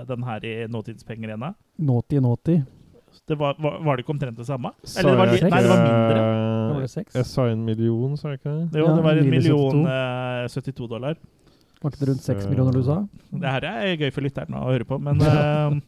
den 0.09 0.25
her 0.27 0.43
i 0.43 0.55
nåtidspenger 0.67 1.31
igjen? 1.31 1.45
da? 1.47 1.53
Nåti, 1.79 2.19
Naughty. 2.19 2.57
Det 3.29 3.37
var, 3.37 3.55
var, 3.61 3.75
var 3.85 3.95
det 3.99 4.03
ikke 4.05 4.13
omtrent 4.15 4.37
det 4.41 4.47
samme? 4.49 4.71
Sa 4.83 4.99
Eller 5.03 5.13
det 5.13 5.19
var 5.21 5.31
litt, 5.33 5.43
nei, 5.45 5.59
det 5.61 5.69
var 5.69 5.83
mindre. 5.85 6.21
Var 6.73 6.81
det 6.85 6.91
seks. 6.95 7.15
Jeg 7.19 7.27
sa 7.29 7.45
en 7.53 7.63
million, 7.67 8.15
sa 8.17 8.31
jeg 8.33 8.41
ikke 8.41 8.55
det? 8.55 8.79
Jo, 8.81 8.87
Ja, 8.89 8.95
det 8.97 9.03
var 9.05 9.21
en 9.21 9.29
million 9.29 9.77
million 9.79 9.91
eh, 9.93 10.47
72 10.49 10.87
dollar. 10.89 11.19
Var 11.79 11.93
ikke 11.93 12.01
det 12.03 12.09
rundt 12.11 12.25
seks 12.25 12.49
millioner 12.49 12.75
du 12.75 12.81
sa? 12.83 12.97
Det 13.31 13.53
her 13.55 13.69
er 13.69 13.93
gøy 14.01 14.09
for 14.11 14.25
lytteren 14.25 14.57
å 14.59 14.65
høre 14.67 14.83
på, 14.89 14.97
men 14.99 15.21
eh, 15.23 15.79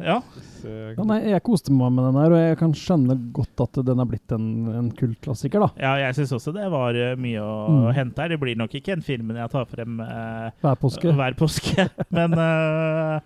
Ja. 0.00 0.18
Ja, 0.64 1.04
nei, 1.04 1.18
jeg 1.28 1.42
koste 1.44 1.72
meg 1.76 1.90
med 1.92 2.06
den 2.08 2.16
her, 2.20 2.32
og 2.32 2.40
jeg 2.40 2.56
kan 2.60 2.72
skjønne 2.76 3.16
godt 3.36 3.60
at 3.66 3.80
den 3.84 4.00
er 4.00 4.08
blitt 4.08 4.32
en, 4.32 4.46
en 4.76 4.86
kultklassiker, 4.96 5.60
da. 5.60 5.68
ja 5.80 5.90
jeg 6.06 6.16
syns 6.18 6.32
også 6.38 6.54
det 6.56 6.68
var 6.72 6.96
eh, 6.96 7.14
mye 7.20 7.40
å 7.44 7.56
Mm. 7.70 7.90
hente 7.96 8.22
her. 8.24 8.32
Det 8.32 8.38
blir 8.40 8.56
nok 8.56 8.72
ikke 8.80 8.94
en 8.96 9.04
film 9.04 9.30
jeg 9.36 9.52
tar 9.52 9.66
frem 9.68 10.00
eh, 10.04 10.48
Hver 10.64 10.78
påske. 10.80 11.12
hver 11.16 11.36
påske, 11.36 11.84
men 12.16 12.32
eh, 12.32 13.20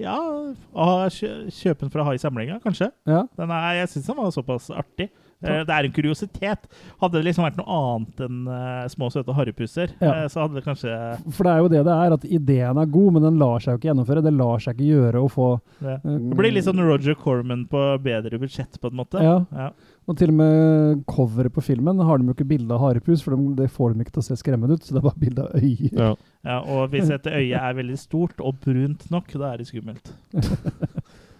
ja 0.00 0.14
å 0.16 0.86
Kjøpe 1.12 1.84
den 1.84 1.92
for 1.92 2.02
å 2.02 2.06
ha 2.08 2.14
i 2.16 2.20
samlinga, 2.22 2.60
kanskje. 2.64 2.90
Ja. 3.08 3.24
Den 3.38 3.52
er, 3.52 3.68
jeg 3.82 3.92
syns 3.92 4.08
den 4.08 4.18
var 4.20 4.32
såpass 4.34 4.70
artig. 4.74 5.10
Eh, 5.42 5.64
Det 5.66 5.74
er 5.74 5.84
en 5.88 5.92
kuriositet. 5.92 6.66
Hadde 7.00 7.12
det 7.18 7.24
liksom 7.26 7.44
vært 7.44 7.56
noe 7.58 7.76
annet 7.78 8.20
enn 8.26 8.48
eh, 8.48 8.88
små, 8.88 9.10
søte 9.10 9.34
harrypusser, 9.34 9.90
Ja. 10.00 10.12
eh, 10.22 10.28
så 10.28 10.42
hadde 10.44 10.54
det 10.60 10.64
kanskje 10.64 10.92
For 11.32 11.44
det 11.44 11.52
er 11.52 11.58
jo 11.64 11.68
det 11.68 11.84
det 11.84 11.96
er, 11.96 12.12
at 12.18 12.24
ideen 12.24 12.78
er 12.78 12.86
god, 12.86 13.12
men 13.12 13.22
den 13.22 13.38
lar 13.38 13.58
seg 13.60 13.72
jo 13.74 13.78
ikke 13.80 13.90
gjennomføre. 13.92 14.22
Det 14.22 14.32
lar 14.36 14.58
seg 14.58 14.76
ikke 14.76 14.90
gjøre 14.92 15.22
å 15.22 15.30
få 15.30 15.48
det. 15.80 15.96
eh, 16.04 16.18
Det 16.30 16.36
blir 16.38 16.52
litt 16.52 16.64
sånn 16.68 16.78
Roger 16.82 17.14
Corman 17.14 17.66
på 17.66 17.82
bedre 18.02 18.38
budsjett, 18.38 18.78
på 18.80 18.90
en 18.90 18.96
måte. 19.02 19.22
Ja, 19.22 19.44
Ja. 19.52 19.70
og 20.08 20.16
til 20.18 20.28
og 20.30 20.34
med 20.34 21.04
coveret 21.06 21.52
på 21.52 21.62
filmen 21.62 21.98
har 22.02 22.18
de 22.18 22.26
jo 22.26 22.34
ikke 22.34 22.48
bilde 22.48 22.70
av 22.74 22.80
harepus, 22.80 23.22
for 23.22 23.36
de, 23.36 23.54
det 23.56 23.70
får 23.70 23.94
de 23.94 24.04
ikke 24.04 24.12
til 24.12 24.22
å 24.22 24.28
se 24.30 24.34
skremmende 24.36 24.74
ut, 24.74 24.82
så 24.82 24.94
det 24.94 25.02
er 25.02 25.08
bare 25.08 25.20
bilde 25.22 25.42
av 25.42 25.52
øye. 25.58 25.92
Ja. 25.92 26.14
Ja, 26.44 26.58
og 26.60 26.90
hvis 26.90 27.08
et 27.10 27.22
øye 27.26 27.54
er 27.54 27.74
veldig 27.74 27.98
stort 27.98 28.40
og 28.40 28.60
brunt 28.60 29.10
nok, 29.10 29.30
da 29.32 29.52
er 29.52 29.58
det 29.58 29.66
skummelt. 29.70 30.12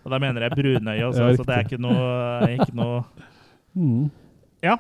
Og 0.05 0.11
da 0.11 0.19
mener 0.19 0.43
jeg 0.43 0.51
brunøye, 0.59 1.05
altså. 1.07 1.29
Ja, 1.31 1.37
så 1.39 1.45
det 1.47 1.55
er 1.55 1.62
ikke 1.62 1.79
noe, 1.79 2.07
ikke 2.57 2.74
noe 2.74 3.05
Mm. 3.77 4.11
Ja. 4.62 4.77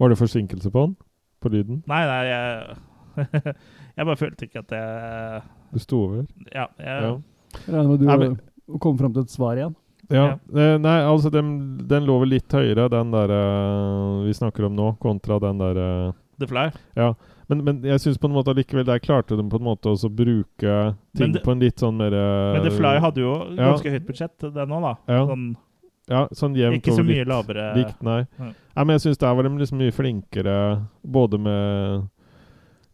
Var 0.00 0.08
det 0.12 0.18
forsinkelse 0.20 0.70
på 0.72 0.86
den? 0.86 0.96
På 1.40 1.48
lyden? 1.52 1.82
Nei, 1.88 2.02
nei, 2.06 2.22
jeg 2.28 2.76
Jeg 3.96 4.06
bare 4.06 4.16
følte 4.16 4.46
ikke 4.46 4.62
at 4.62 4.70
jeg 4.76 5.42
Du 5.74 5.78
sto 5.82 6.02
over? 6.06 6.24
Ja. 6.54 6.66
Jeg, 6.78 7.02
Ja. 7.02 7.14
Jeg 7.66 7.74
regner 7.74 7.88
med 7.90 7.98
du 7.98 8.04
Nei, 8.06 8.16
men- 8.16 8.78
kom 8.80 8.98
fram 8.98 9.12
til 9.12 9.22
et 9.26 9.30
svar 9.32 9.56
igjen. 9.58 9.72
Ja. 10.10 10.38
ja. 10.54 10.76
Nei, 10.78 10.98
altså 11.02 11.30
den, 11.34 11.48
den 11.90 12.04
lå 12.06 12.20
vel 12.22 12.30
litt 12.36 12.52
høyere, 12.54 12.88
den 12.92 13.10
der 13.10 13.32
eh, 13.34 14.20
vi 14.28 14.32
snakker 14.36 14.68
om 14.68 14.76
nå, 14.78 14.92
kontra 15.02 15.40
den 15.42 15.58
der 15.58 15.80
eh, 15.82 16.12
The 16.38 16.46
Fly. 16.46 16.68
Ja. 16.96 17.08
Men, 17.50 17.64
men 17.66 17.80
jeg 17.82 17.98
syns 18.00 18.18
på 18.22 18.28
en 18.30 18.34
måte 18.36 18.52
allikevel 18.54 18.86
der 18.86 19.02
klarte 19.02 19.34
de 19.36 19.42
på 19.50 19.58
en 19.58 19.66
måte 19.66 19.90
å 19.90 20.10
bruke 20.14 20.76
ting 21.18 21.32
det- 21.34 21.42
på 21.42 21.50
en 21.56 21.60
litt 21.66 21.82
sånn 21.82 21.98
mer 21.98 22.14
eh, 22.14 22.52
Men 22.54 22.68
The 22.68 22.76
Fly 22.76 22.94
hadde 23.02 23.24
jo 23.24 23.32
ja. 23.56 23.72
ganske 23.72 23.90
høyt 23.96 24.06
budsjett, 24.06 24.38
den 24.54 24.76
òg, 24.78 24.86
da. 24.86 24.94
Ja. 25.10 25.24
Sånn, 25.26 25.48
Ja, 26.10 26.24
sånn 26.34 26.56
jevnt 26.58 26.80
ikke 26.80 26.96
så 26.96 27.04
mye 27.06 27.20
likt. 27.22 27.28
lavere 27.30 27.66
Likt, 27.78 28.00
nei. 28.02 28.20
Ja. 28.26 28.48
nei. 28.50 28.84
Men 28.84 28.96
jeg 28.96 29.04
syns 29.04 29.20
der 29.22 29.36
var 29.38 29.46
de 29.46 29.52
liksom 29.60 29.78
mye 29.78 29.94
flinkere, 29.94 30.56
både 31.06 31.38
med 31.38 32.08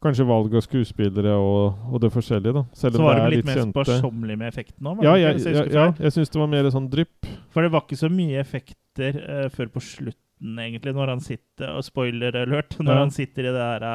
kanskje 0.05 0.27
valg 0.29 0.53
av 0.55 0.63
skuespillere 0.63 1.33
og, 1.41 1.79
og 1.91 2.01
det 2.03 2.11
forskjellige, 2.15 2.53
da. 2.59 2.63
Selv 2.77 2.99
Så 2.99 3.03
var 3.07 3.17
det 3.19 3.31
litt 3.33 3.41
litt 3.41 3.49
mer 3.49 3.63
sparsommelig 3.71 4.37
med 4.39 4.51
effekten 4.53 4.91
òg. 4.93 5.01
Ja, 5.07 5.15
jeg, 5.19 5.41
ja, 5.49 5.65
ja, 5.73 5.87
jeg 6.05 6.13
syns 6.15 6.31
det 6.35 6.41
var 6.43 6.51
mer 6.53 6.69
sånn 6.75 6.91
drypp. 6.93 7.31
For 7.55 7.65
det 7.65 7.73
var 7.73 7.87
ikke 7.87 7.99
så 7.99 8.11
mye 8.13 8.39
effekter 8.43 9.17
uh, 9.25 9.47
før 9.57 9.73
på 9.75 9.83
slutten, 9.83 10.61
egentlig, 10.61 10.93
når 10.93 11.15
han 11.15 11.23
sitter 11.25 11.73
Og 11.79 11.85
spoiler 11.87 12.37
alert, 12.43 12.77
når 12.79 12.93
Ja. 12.93 12.99
han 13.01 13.11
sitter 13.15 13.49
i 13.49 13.53
det 13.57 13.65
der 13.73 13.87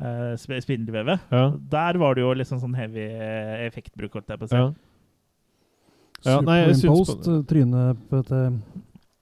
uh, 0.00 0.32
spindelvevet. 0.40 1.28
Ja. 1.30 1.44
Der 1.76 1.98
var 2.00 2.16
det 2.16 2.24
jo 2.24 2.32
liksom 2.40 2.62
sånn 2.64 2.76
heavy 2.78 3.04
effektbruk, 3.68 4.16
holdt 4.16 4.32
jeg 4.32 4.40
på 4.40 4.48
å 4.48 4.52
si. 4.54 4.62
Ja. 6.24 6.40
Ja, 6.40 6.74
Superimposed 6.74 7.46
trynet 7.48 8.02
på 8.10 8.22
til 8.26 8.58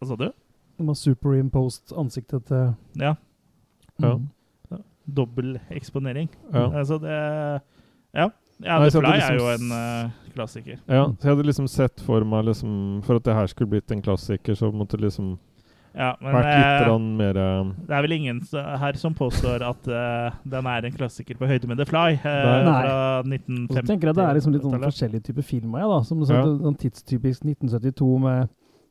Hva 0.01 0.09
sa 0.09 0.17
du? 0.17 0.31
De 0.77 0.87
har 0.89 0.99
superimposed 0.99 1.93
ansiktet 1.97 2.47
til 2.49 2.75
Ja. 3.01 3.15
Ja. 4.03 4.15
Mm. 4.17 4.29
Dobbel 5.07 5.59
eksponering. 5.71 6.29
Ja. 6.53 6.71
Altså 6.79 6.99
det 6.99 7.17
Ja. 8.15 8.29
ja 8.65 8.79
Nei, 8.79 8.91
The 8.91 9.01
Fly 9.01 9.13
liksom 9.13 9.35
er 9.35 9.39
jo 9.39 9.49
en 9.55 9.73
uh, 9.73 10.11
klassiker. 10.35 10.79
Ja, 10.89 11.05
så 11.05 11.29
jeg 11.29 11.37
hadde 11.37 11.47
liksom 11.47 11.69
sett 11.69 12.01
for 12.01 12.25
meg 12.25 12.45
liksom 12.45 13.03
For 13.05 13.17
at 13.17 13.25
det 13.25 13.35
her 13.35 13.47
skulle 13.47 13.71
blitt 13.71 13.91
en 13.93 14.03
klassiker, 14.03 14.55
så 14.55 14.73
måtte 14.73 15.01
liksom 15.01 15.39
Ja, 15.97 16.11
men 16.21 16.35
vært 16.35 16.45
litt 16.45 16.83
eh, 16.83 16.99
mer 17.17 17.37
eh, 17.41 17.69
det 17.89 17.95
er 17.97 18.03
vel 18.05 18.13
ingen 18.19 18.41
her 18.53 18.93
som 19.01 19.15
påstår 19.17 19.63
at 19.65 19.87
eh, 19.89 20.35
den 20.45 20.67
er 20.69 20.85
en 20.85 20.93
klassiker 20.93 21.39
på 21.41 21.49
høyde 21.49 21.67
med 21.71 21.79
The 21.81 21.87
Fly 21.89 22.19
eh, 22.19 22.21
Nei. 22.67 22.83
fra 22.85 23.23
Og 23.25 23.73
så 23.79 23.83
tenker 23.89 24.11
jeg 24.11 24.19
det 24.19 24.27
er 24.27 24.35
liksom 24.37 24.53
litt 24.53 24.63
sånn 24.67 24.77
forskjellige 24.85 25.25
typer 25.31 25.43
filmer, 25.43 25.81
ja, 25.81 25.89
da. 25.89 26.03
Som 26.05 26.21
Ja. 26.21 26.43
sånn, 26.45 26.61
sånn 26.67 26.77
tidstypisk 26.85 27.45
1972 27.49 28.19
med 28.21 28.49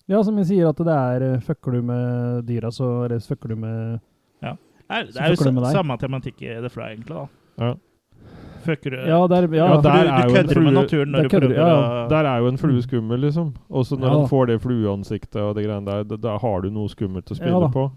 Ja, 0.08 0.22
som 0.24 0.36
vi 0.36 0.44
sier 0.46 0.68
at 0.70 0.78
det 0.78 0.88
er 0.98 1.40
Fucker 1.42 1.72
du 1.78 1.82
med 1.82 2.46
dyra, 2.46 2.70
så 2.74 3.06
Eller 3.06 3.20
fucker 3.20 3.50
du 3.50 3.56
med 3.56 4.00
Ja. 4.42 4.56
det 4.90 5.16
er 5.22 5.36
jo 5.36 5.52
med 5.52 5.64
sa- 5.64 5.72
deg. 5.72 5.76
samme 5.78 5.98
tematikk 6.02 6.42
i 6.42 6.62
The 6.62 6.70
Fly, 6.70 6.90
egentlig. 6.96 7.16
da. 7.16 7.28
Ja. 7.60 7.74
Fucker 8.66 8.96
du 8.96 9.02
Ja, 9.10 9.20
der, 9.32 9.48
ja, 9.54 9.68
Ja, 9.70 9.82
der 9.82 10.08
du, 10.10 10.16
du 10.16 10.34
kødder 10.36 10.62
med 10.66 10.78
naturen 10.80 11.14
når 11.14 11.28
du 11.28 11.36
prøver 11.36 11.54
ja, 11.60 12.08
Der 12.12 12.30
er 12.32 12.42
jo 12.44 12.50
en 12.52 12.58
flue 12.62 12.82
skummel, 12.86 13.22
liksom. 13.28 13.54
Også 13.70 14.00
når 14.00 14.18
han 14.18 14.26
får 14.32 14.50
det 14.52 14.58
flueansiktet 14.64 15.42
og 15.42 15.54
det 15.58 15.68
greiene 15.68 15.86
der, 15.86 16.04
da, 16.10 16.20
da 16.30 16.40
har 16.42 16.66
du 16.66 16.72
noe 16.74 16.92
skummelt 16.92 17.32
å 17.32 17.38
spille 17.38 17.70
på. 17.74 17.90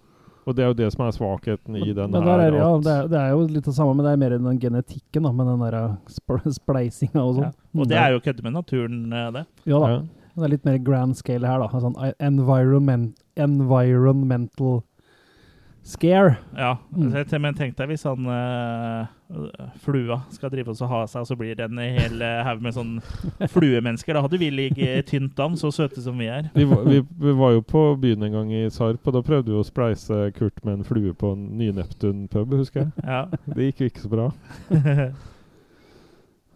Og 0.49 0.57
det 0.57 0.65
er 0.65 0.71
jo 0.71 0.77
det 0.79 0.87
som 0.95 1.05
er 1.05 1.13
svakheten 1.13 1.77
i 1.77 1.91
den 1.93 2.15
men 2.15 2.25
her. 2.25 2.41
er, 2.41 2.55
ja, 2.57 2.69
det, 2.81 2.93
er, 2.93 3.09
det 3.13 3.19
er 3.21 3.33
jo 3.35 3.41
litt 3.53 3.67
det 3.69 3.75
samme, 3.77 3.93
men 3.99 4.07
det 4.07 4.15
er 4.15 4.21
mer 4.23 4.37
den 4.39 4.61
genetikken, 4.63 5.27
da, 5.27 5.33
med 5.37 5.51
den 5.51 5.65
der 5.67 5.77
spl 6.09 6.39
spleisinga 6.61 7.21
og 7.21 7.35
sånn. 7.37 7.51
ja. 7.51 7.81
Og 7.83 7.91
det 7.91 7.99
er 8.01 8.15
jo 8.15 8.23
kødde 8.25 8.47
med 8.47 8.57
naturen, 8.57 9.03
eh, 9.13 9.27
det. 9.35 9.45
Ja 9.69 9.83
da. 9.83 9.91
ja. 9.93 9.99
Det 10.39 10.47
er 10.47 10.53
litt 10.55 10.69
mer 10.69 10.79
grand 10.87 11.19
scale 11.19 11.51
her, 11.51 11.61
da. 11.61 11.81
Sånn 11.83 11.97
environment, 12.23 13.19
environmental 13.37 14.79
scare. 15.89 16.35
Ja, 16.57 16.75
Mm. 16.93 17.15
men 17.41 17.55
tenk 17.57 17.77
deg 17.79 17.89
hvis 17.89 18.03
han 18.05 18.27
uh, 18.29 19.07
flua 19.81 20.19
skal 20.35 20.51
drive 20.53 20.73
oss 20.73 20.83
og 20.85 20.89
ha 20.93 21.01
seg, 21.09 21.23
og 21.23 21.29
så 21.31 21.37
blir 21.41 21.55
det 21.57 21.65
en 21.69 21.79
hel 21.81 22.21
haug 22.45 22.61
med 22.65 22.75
sånn 22.77 22.93
fluemennesker. 23.55 24.15
Da 24.17 24.23
hadde 24.27 24.41
vi 24.41 24.51
ligget 24.53 25.07
tynt 25.09 25.39
an, 25.41 25.57
så 25.57 25.71
søte 25.73 26.03
som 26.05 26.19
vi 26.21 26.29
er. 26.33 26.51
Vi, 26.55 26.65
var, 26.69 26.85
vi, 26.89 27.01
vi 27.25 27.35
var 27.41 27.57
jo 27.57 27.63
på 27.65 27.85
byen 28.03 28.23
en 28.29 28.37
gang 28.37 28.53
i 28.53 28.67
Sarp, 28.75 29.01
og 29.09 29.17
da 29.17 29.25
prøvde 29.25 29.53
vi 29.55 29.59
å 29.61 29.65
spleise 29.67 30.29
Kurt 30.37 30.61
med 30.65 30.81
en 30.81 30.85
flue 30.89 31.15
på 31.17 31.33
en 31.37 31.47
ny 31.61 31.71
Neptun-pub, 31.77 32.53
husker 32.61 32.87
jeg. 32.87 32.93
Ja. 33.05 33.25
Det 33.49 33.71
gikk 33.71 33.81
jo 33.87 33.91
ikke 33.93 34.05
så 34.05 34.13
bra. 34.13 34.29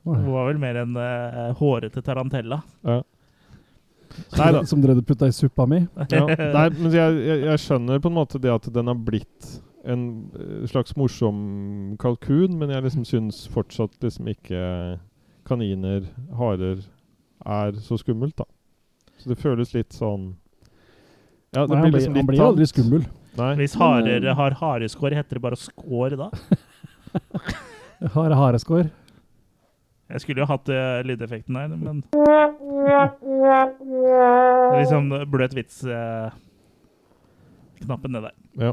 Hun 0.02 0.32
var 0.32 0.48
vel 0.50 0.58
mer 0.58 0.74
en 0.82 0.96
uh, 0.98 1.52
hårete 1.60 2.02
tarantella. 2.02 2.60
Ja. 2.82 3.00
Nei 4.38 4.48
da. 4.56 4.62
Som 4.70 4.82
dere 4.84 5.02
putta 5.06 5.28
i 5.28 5.34
suppa 5.34 5.66
mi. 5.68 5.82
Ja. 6.12 6.24
Nei, 6.56 6.66
men 6.78 6.90
jeg, 6.94 7.20
jeg, 7.26 7.44
jeg 7.48 7.62
skjønner 7.64 8.02
på 8.02 8.10
en 8.12 8.18
måte 8.18 8.40
det 8.42 8.52
at 8.52 8.68
den 8.74 8.90
har 8.90 8.98
blitt 8.98 9.52
en 9.84 10.02
eh, 10.38 10.66
slags 10.70 10.94
morsom 10.98 11.96
kalkun, 12.02 12.58
men 12.58 12.70
jeg 12.70 12.84
liksom 12.86 13.06
syns 13.08 13.44
fortsatt 13.50 13.96
liksom 14.04 14.30
ikke 14.32 14.62
kaniner, 15.48 16.06
harer, 16.38 16.84
er 17.42 17.80
så 17.82 17.98
skummelt, 17.98 18.36
da. 18.38 18.46
Så 19.18 19.32
det 19.32 19.38
føles 19.38 19.74
litt 19.74 19.94
sånn 19.94 20.32
Ja, 21.54 21.66
det 21.66 21.74
Nei, 21.76 21.82
blir 21.84 21.98
liksom 21.98 22.16
han 22.16 22.30
blir 22.30 22.42
aldri 22.42 22.66
skummel. 22.70 23.04
Nei. 23.38 23.52
Hvis 23.60 23.76
harer 23.80 24.24
har 24.38 24.56
hareskår, 24.60 25.14
heter 25.18 25.38
det 25.38 25.44
bare 25.44 25.58
skår 25.58 26.18
da? 26.20 26.30
Har 28.14 28.32
hareskår. 28.34 28.88
Jeg 30.12 30.20
skulle 30.20 30.40
jo 30.42 30.46
hatt 30.50 30.68
uh, 30.68 31.00
lydeffekten 31.08 31.54
der, 31.56 31.68
men 31.72 32.02
Det 32.12 32.20
er 34.72 34.78
liksom 34.82 35.06
bløt 35.32 35.54
vits-knappen 35.56 36.32
ned 38.12 38.22
der. 38.28 38.34
Ja. 38.60 38.72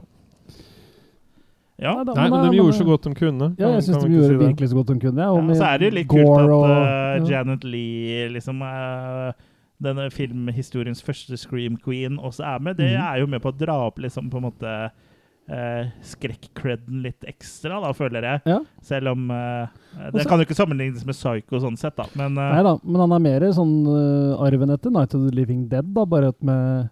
Ja. 1.80 1.94
Nei, 1.96 2.04
da, 2.04 2.14
Nei, 2.18 2.26
men 2.34 2.50
de 2.52 2.58
gjorde 2.60 2.76
så 2.76 2.84
godt 2.84 3.06
de 3.08 3.14
kunne. 3.16 3.48
Ja, 3.60 3.70
jeg 3.78 3.84
syns 3.88 4.02
de 4.04 4.10
gjorde 4.12 4.28
si 4.34 4.36
virkelig 4.42 4.68
så 4.70 4.76
godt 4.82 4.90
de 4.92 4.98
kunne. 5.00 5.22
Ja, 5.24 5.30
og 5.32 5.40
Ja, 5.48 5.54
så 5.56 5.64
er 5.70 5.78
det 5.80 5.86
jo 5.88 5.96
litt 5.96 6.10
kult 6.12 6.28
at 6.28 6.50
og- 6.50 6.64
uh, 6.68 6.76
ja. 6.76 7.24
Janet 7.40 7.64
Lee, 7.64 8.28
liksom 8.36 8.62
uh, 8.62 9.32
denne 9.82 10.10
filmhistoriens 10.12 11.00
første 11.04 11.38
Scream 11.40 11.78
Queen, 11.80 12.18
også 12.20 12.44
er 12.44 12.60
med. 12.60 12.76
Det 12.78 12.86
Mhm. 12.92 13.02
er 13.08 13.16
jo 13.20 13.28
med 13.28 13.40
på 13.42 13.50
å 13.54 13.58
dra 13.58 13.78
opp 13.88 13.98
liksom 14.00 14.30
på 14.30 14.38
en 14.38 14.44
måte 14.44 14.92
uh, 15.50 15.90
skrekk-creden 16.06 17.02
litt 17.06 17.26
ekstra, 17.28 17.80
da, 17.84 17.92
føler 17.98 18.28
jeg. 18.28 18.44
Ja. 18.50 18.60
Selv 18.86 19.14
om 19.14 19.30
eh, 19.34 19.82
Det 19.98 20.22
Også- 20.22 20.30
kan 20.30 20.40
jo 20.40 20.48
ikke 20.48 20.60
sammenlignes 20.60 21.06
med 21.08 21.18
Psycho 21.18 21.60
sånn 21.64 21.80
sett, 21.80 21.98
da. 21.98 22.06
Men 22.20 22.38
eh, 22.38 22.54
Nei 22.56 22.64
da, 22.68 22.78
men 22.84 23.04
han 23.06 23.18
er 23.18 23.26
mer 23.26 23.50
sånn 23.56 23.76
uh, 23.90 24.46
arven 24.46 24.76
etter 24.76 24.94
Night 24.94 25.18
of 25.18 25.28
the 25.28 25.36
Living 25.36 25.68
Dead, 25.72 25.94
da, 25.96 26.06
bare 26.06 26.34
at 26.34 26.42
med 26.46 26.90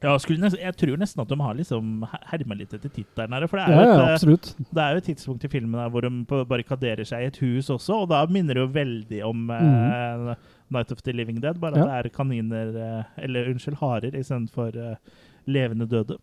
ja, 0.00 0.14
nesten, 0.16 0.56
jeg 0.56 0.76
tror 0.80 0.96
nesten 0.96 1.20
at 1.20 1.28
de 1.28 1.36
har 1.36 1.56
liksom 1.58 2.06
herma 2.30 2.56
litt 2.56 2.70
etter 2.72 2.88
tittelen 2.88 3.34
her. 3.36 3.44
For 3.50 3.60
det 3.60 3.66
er, 3.66 3.82
Ja, 3.84 4.04
et, 4.14 4.22
uh, 4.24 4.68
det 4.70 4.84
er 4.84 4.94
jo 4.94 5.02
et 5.02 5.08
tidspunkt 5.10 5.44
i 5.44 5.50
filmen 5.52 5.76
der 5.76 5.90
hvor 5.92 6.06
de 6.06 6.44
barrikaderer 6.48 7.04
seg 7.04 7.26
i 7.26 7.28
et 7.28 7.40
hus 7.42 7.68
også, 7.68 8.06
og 8.06 8.08
da 8.08 8.22
minner 8.32 8.56
det 8.56 8.64
jo 8.64 8.70
veldig 8.78 9.20
om 9.28 9.42
mm. 9.50 10.30
uh, 10.32 10.54
Night 10.72 10.94
of 10.94 11.02
the 11.04 11.12
Living 11.12 11.42
Dead, 11.42 11.60
bare 11.60 11.76
at 11.76 11.84
det 11.84 11.98
er 11.98 12.16
kaniner 12.16 12.72
uh, 12.72 13.02
Eller 13.20 13.50
unnskyld, 13.52 13.76
harer 13.82 14.16
istedenfor 14.16 14.80
uh, 14.80 15.20
levende 15.50 15.84
døde. 15.90 16.16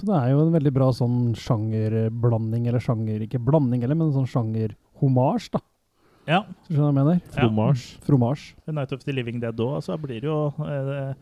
Så 0.00 0.06
det 0.08 0.16
er 0.16 0.30
jo 0.32 0.44
en 0.46 0.54
veldig 0.54 0.70
bra 0.72 0.86
sånn 0.96 1.34
sjangerblanding, 1.36 2.68
eller 2.70 2.80
sjanger 2.80 3.26
Ikke 3.26 3.40
blanding 3.44 3.82
heller, 3.84 3.98
men 4.00 4.14
sånn 4.14 4.28
sjangerhomasj, 4.30 5.50
da. 5.58 5.60
Ja. 6.28 6.40
Skjønner 6.68 6.70
du 6.70 6.74
skjønner 6.74 6.80
hva 6.80 6.88
jeg 6.88 6.96
mener? 6.96 7.20
Ja. 7.34 7.98
Fromasj. 8.06 8.46
i 8.64 8.74
Night 8.76 8.94
of 8.96 9.04
the 9.04 9.12
Living 9.12 9.40
Dead 9.42 9.60
òg, 9.60 9.80
så 9.84 9.96
blir 10.00 10.22
det 10.22 10.30
jo 10.30 10.38
eh, 10.64 11.14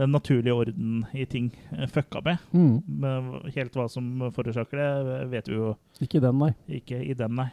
den 0.00 0.12
naturlige 0.14 0.56
orden 0.56 1.04
i 1.16 1.26
ting 1.28 1.50
eh, 1.72 1.86
fucka 1.88 2.22
med. 2.24 2.40
Mm. 2.52 2.80
Men 3.04 3.30
helt 3.54 3.76
hva 3.76 3.88
som 3.92 4.30
forårsaker 4.36 4.80
det, 4.80 5.20
vet 5.32 5.48
vi 5.50 5.60
jo 5.60 5.74
Ikke 6.00 6.20
i 6.20 6.24
den, 6.24 6.40
nei. 6.40 6.52
ikke 6.80 7.00
i 7.00 7.16
den, 7.16 7.36
nei. 7.40 7.50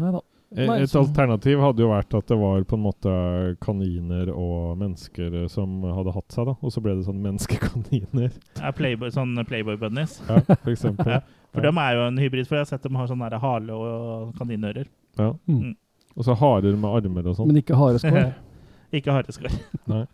Nei 0.00 0.14
da. 0.16 0.22
Eh, 0.56 0.68
Et 0.82 0.88
så- 0.88 1.00
alternativ 1.02 1.58
hadde 1.58 1.82
jo 1.82 1.88
vært 1.90 2.14
at 2.14 2.26
det 2.30 2.36
var 2.38 2.62
på 2.62 2.76
en 2.76 2.82
måte 2.84 3.56
kaniner 3.60 4.28
og 4.30 4.78
mennesker 4.78 5.48
som 5.50 5.82
hadde 5.82 6.12
hatt 6.14 6.28
seg, 6.30 6.46
da. 6.46 6.54
Og 6.62 6.70
så 6.70 6.80
ble 6.82 6.94
det 6.94 7.06
sånn 7.06 7.20
menneskekaniner. 7.22 8.30
Ja, 8.60 8.70
Playboy, 8.70 9.10
sånn 9.10 9.34
Playboy 9.46 9.76
Bunnies. 9.76 10.20
Ja, 10.28 10.38
for 10.40 10.70
eksempel. 10.70 11.06
Ja, 11.14 11.20
For 11.54 11.62
Ja. 11.62 11.70
de 11.70 11.78
er 11.78 11.94
jo 11.94 12.06
en 12.08 12.16
hybrid, 12.18 12.46
for 12.48 12.56
jeg 12.56 12.60
har 12.66 12.66
sett 12.66 12.82
dem 12.82 12.94
har 12.96 13.06
sånn 13.06 13.40
hale 13.40 13.70
og 13.70 14.34
kaninører. 14.34 14.86
Ja. 15.16 15.32
Mm. 15.48 15.76
Og 16.16 16.24
så 16.24 16.34
harer 16.36 16.76
med 16.76 16.90
armer 17.04 17.28
og 17.30 17.36
sånn. 17.36 17.46
Men 17.46 17.62
ikke 17.62 17.76
hareskår. 17.78 18.34
Ikke 18.92 19.10
hareskår. 19.14 19.50
Nei. 19.86 20.06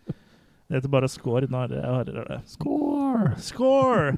Det 0.69 0.75
heter 0.81 0.89
bare 0.89 1.07
skår 1.09 1.47
når 1.49 1.73
harer 1.83 2.17
er 2.21 2.25
det. 2.29 2.39
Score! 2.47 3.33
Score! 3.37 4.17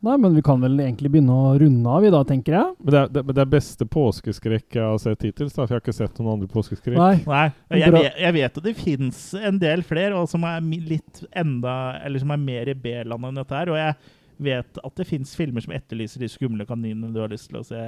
Nei, 0.00 0.14
men 0.16 0.32
vi 0.32 0.40
kan 0.40 0.62
vel 0.62 0.78
egentlig 0.80 1.10
begynne 1.12 1.34
å 1.34 1.48
runde 1.60 1.92
av 1.92 2.04
i 2.08 2.10
dag, 2.12 2.22
tenker 2.28 2.54
jeg. 2.56 2.68
Men 2.80 2.94
det 2.94 3.00
er, 3.02 3.08
det, 3.12 3.22
men 3.26 3.36
det 3.36 3.42
er 3.42 3.50
beste 3.52 3.84
påskeskrekk 3.84 4.78
jeg 4.78 4.84
har 4.86 5.00
sett 5.02 5.26
hittil, 5.26 5.50
da, 5.50 5.58
for 5.58 5.66
jeg 5.66 5.76
har 5.76 5.82
ikke 5.82 5.94
sett 5.98 6.20
noen 6.20 6.38
andre 6.38 6.48
påskeskrekk. 6.48 6.96
Nei. 6.96 7.18
Nei, 7.28 7.82
jeg 7.82 8.12
jeg 8.24 8.36
vet 8.38 8.56
at 8.62 8.64
det 8.64 8.72
fins 8.78 9.18
en 9.36 9.58
del 9.60 9.84
flere, 9.84 10.16
og 10.16 10.30
som 10.32 10.46
er 10.48 10.64
litt 10.64 11.20
enda 11.36 11.74
Eller 12.00 12.22
som 12.22 12.32
er 12.32 12.40
mer 12.40 12.70
i 12.72 12.76
B-landet 12.86 13.28
enn 13.28 13.42
dette 13.42 13.58
her. 13.58 13.72
Og 13.74 13.76
jeg 13.76 13.98
vet 14.40 14.80
at 14.80 14.96
det 14.96 15.06
fins 15.10 15.34
filmer 15.36 15.66
som 15.66 15.74
etterlyser 15.76 16.24
de 16.24 16.30
skumle 16.32 16.64
kaninene 16.68 17.12
du 17.12 17.20
har 17.20 17.28
lyst 17.28 17.50
til 17.50 17.60
å 17.60 17.66
se, 17.66 17.80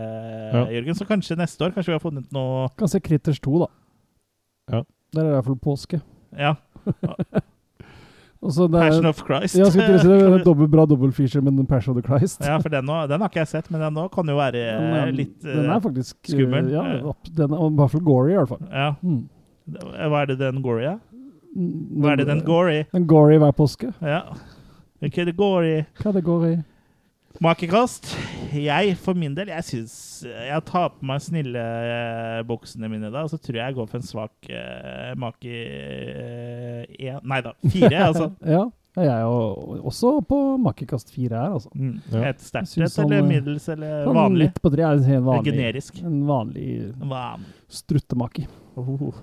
Jørgen. 0.74 0.98
Så 0.98 1.08
kanskje 1.08 1.38
neste 1.40 1.64
år 1.64 1.72
kanskje 1.72 1.94
vi 1.94 1.96
har 1.96 2.04
funnet 2.04 2.28
noe 2.36 2.66
Kan 2.76 2.92
se 2.92 3.00
Critters 3.00 3.40
2, 3.40 3.62
da. 3.64 3.70
Ja. 4.76 4.82
Der 5.16 5.24
er 5.24 5.24
det 5.24 5.32
i 5.32 5.38
hvert 5.38 5.48
fall 5.48 5.62
påske. 5.64 6.02
Ja. 6.36 6.54
Og 8.42 8.50
så 8.50 8.66
det 8.66 8.74
er- 8.74 8.88
Passion 8.88 9.06
of 9.06 9.20
Christ. 9.22 9.54
Ja, 9.54 9.64
skal 9.70 9.98
si 10.00 10.08
det. 10.08 10.18
det 10.32 10.44
dobbelt 10.50 10.70
bra 10.70 10.84
dobbeltfeature 10.86 11.42
feature 11.42 11.52
med 11.52 11.66
Passion 11.68 11.96
of 11.96 12.02
the 12.02 12.06
Christ. 12.08 12.40
Ja, 12.44 12.56
for 12.58 12.68
den, 12.68 12.86
den 12.86 13.20
har 13.20 13.28
ikke 13.28 13.38
jeg 13.38 13.48
sett, 13.48 13.70
men 13.70 13.80
den 13.80 13.94
nå 13.94 14.08
kan 14.10 14.26
jo 14.26 14.36
være 14.36 14.52
Den 14.66 14.94
eh, 14.98 15.12
litt 15.14 15.42
Den 15.42 15.64
eh, 15.68 15.76
er 15.76 15.80
faktisk 15.84 16.16
eh, 16.28 16.32
skummel. 16.34 16.70
Ja, 16.72 16.82
den 17.36 17.52
er 17.54 17.66
i 17.68 17.76
hvert 17.78 17.90
fall 17.94 18.02
gory, 18.02 18.32
i 18.32 18.40
hvert 18.40 18.48
fall. 18.48 18.64
Ja. 18.72 18.88
Mm. 19.02 19.28
Hva 19.70 20.22
er 20.22 20.26
det 20.32 20.38
den 20.40 20.62
gory 20.62 20.82
er? 20.90 20.98
Mm, 21.54 22.02
Hva 22.02 22.12
er 22.12 22.16
det 22.16 22.26
den 22.26 22.42
gory? 22.44 22.82
Den 22.92 23.06
gory 23.06 23.38
hver 23.38 23.52
påske. 23.54 23.92
Ja. 24.02 24.22
Kategori. 25.02 25.84
det 26.02 26.64
Makekast. 27.40 28.10
Jeg 28.52 28.96
for 29.00 29.16
min 29.16 29.32
del, 29.34 29.48
jeg 29.48 29.64
syns 29.64 29.92
Jeg 30.26 30.62
tar 30.68 30.90
på 30.92 31.06
meg 31.08 31.22
snillebuksene 31.24 32.90
mine 32.92 33.08
da, 33.10 33.22
og 33.24 33.30
så 33.32 33.38
tror 33.40 33.56
jeg 33.56 33.64
jeg 33.70 33.76
går 33.78 33.88
for 33.88 33.98
en 34.00 34.06
svak 34.06 34.50
uh, 34.52 35.12
make 35.16 35.54
én 37.00 37.18
Nei 37.24 37.40
da, 37.44 37.54
fire, 37.72 38.02
altså. 38.10 38.28
Ja, 38.44 38.66
jeg 38.98 39.08
er 39.08 39.22
jo 39.24 39.80
også 39.88 40.12
på 40.28 40.38
makekast 40.60 41.14
fire 41.14 41.38
her, 41.40 41.54
altså. 41.56 41.70
Mm. 41.74 41.94
Ja. 42.12 42.26
Et 42.28 42.42
sterkt 42.44 42.76
et, 42.76 42.98
eller 43.06 43.22
eh, 43.22 43.28
middels, 43.30 43.68
eller 43.72 44.02
Sånn 44.04 44.18
vanlig. 44.20 44.50
Litt 44.50 44.60
på 44.62 44.72
tre 44.74 44.84
er 44.84 45.00
helt 45.08 45.24
vanlig, 45.30 45.46
Generisk. 45.54 46.02
en 46.04 46.18
vanlig 46.28 46.66
Van. 47.14 47.46
struttemake. 47.72 48.44
Oh. 48.76 49.14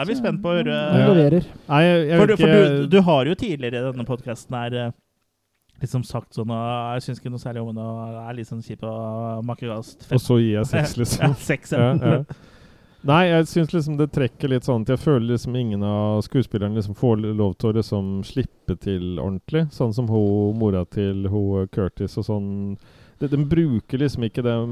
Er 0.00 0.06
vi 0.08 0.16
spent 0.16 0.40
på 0.40 0.48
å 0.48 0.56
høre 0.56 0.72
Ja. 0.72 1.12
leverer. 1.12 1.44
Nei, 1.68 1.82
jeg, 1.84 2.08
jeg 2.08 2.22
For, 2.22 2.26
du, 2.32 2.36
for 2.40 2.56
du, 2.56 2.86
du 2.96 2.98
har 3.10 3.28
jo 3.28 3.36
tidligere 3.44 3.82
i 3.82 3.86
denne 3.90 4.08
podkasten 4.08 4.56
her 4.56 4.78
eh, 4.86 4.90
liksom 5.80 6.04
sagt 6.04 6.36
sånn 6.36 6.50
og 6.52 6.94
Jeg 6.94 7.02
syns 7.06 7.20
ikke 7.20 7.32
noe 7.32 7.42
særlig 7.42 7.62
om 7.64 7.70
henne, 7.72 7.84
og 7.88 8.14
jeg 8.14 8.22
er 8.28 8.38
litt 8.38 8.48
sånn 8.50 8.62
kjip 8.64 8.82
og 8.88 9.44
make. 9.48 9.68
Og 9.70 10.20
så 10.20 10.38
gir 10.40 10.56
jeg 10.58 10.66
seks, 10.70 10.96
Ja, 11.20 11.28
liksom. 11.32 11.78
ja, 11.78 11.92
ja. 11.94 12.14
ja. 12.20 12.40
Nei, 13.08 13.22
jeg 13.30 13.46
syns 13.48 13.70
liksom 13.72 13.94
det 13.96 14.10
trekker 14.12 14.50
litt 14.52 14.66
sånn 14.68 14.82
at 14.84 14.90
jeg 14.92 15.00
føler 15.00 15.30
liksom 15.32 15.54
ingen 15.56 15.84
av 15.88 16.18
skuespillerne 16.26 16.76
liksom 16.76 16.98
får 16.98 17.22
lov 17.32 17.54
til 17.56 17.70
å 17.70 17.76
liksom 17.78 18.10
slippe 18.28 18.76
til 18.76 19.14
ordentlig. 19.16 19.70
Sånn 19.72 19.94
som 19.96 20.10
hun 20.12 20.58
mora 20.60 20.82
til 20.84 21.24
hun 21.32 21.70
Curtis 21.72 22.18
og 22.20 22.26
sånn. 22.28 22.50
De, 23.20 23.28
de 23.28 23.36
bruker 23.44 24.00
liksom 24.00 24.24
ikke 24.24 24.40
dem 24.46 24.70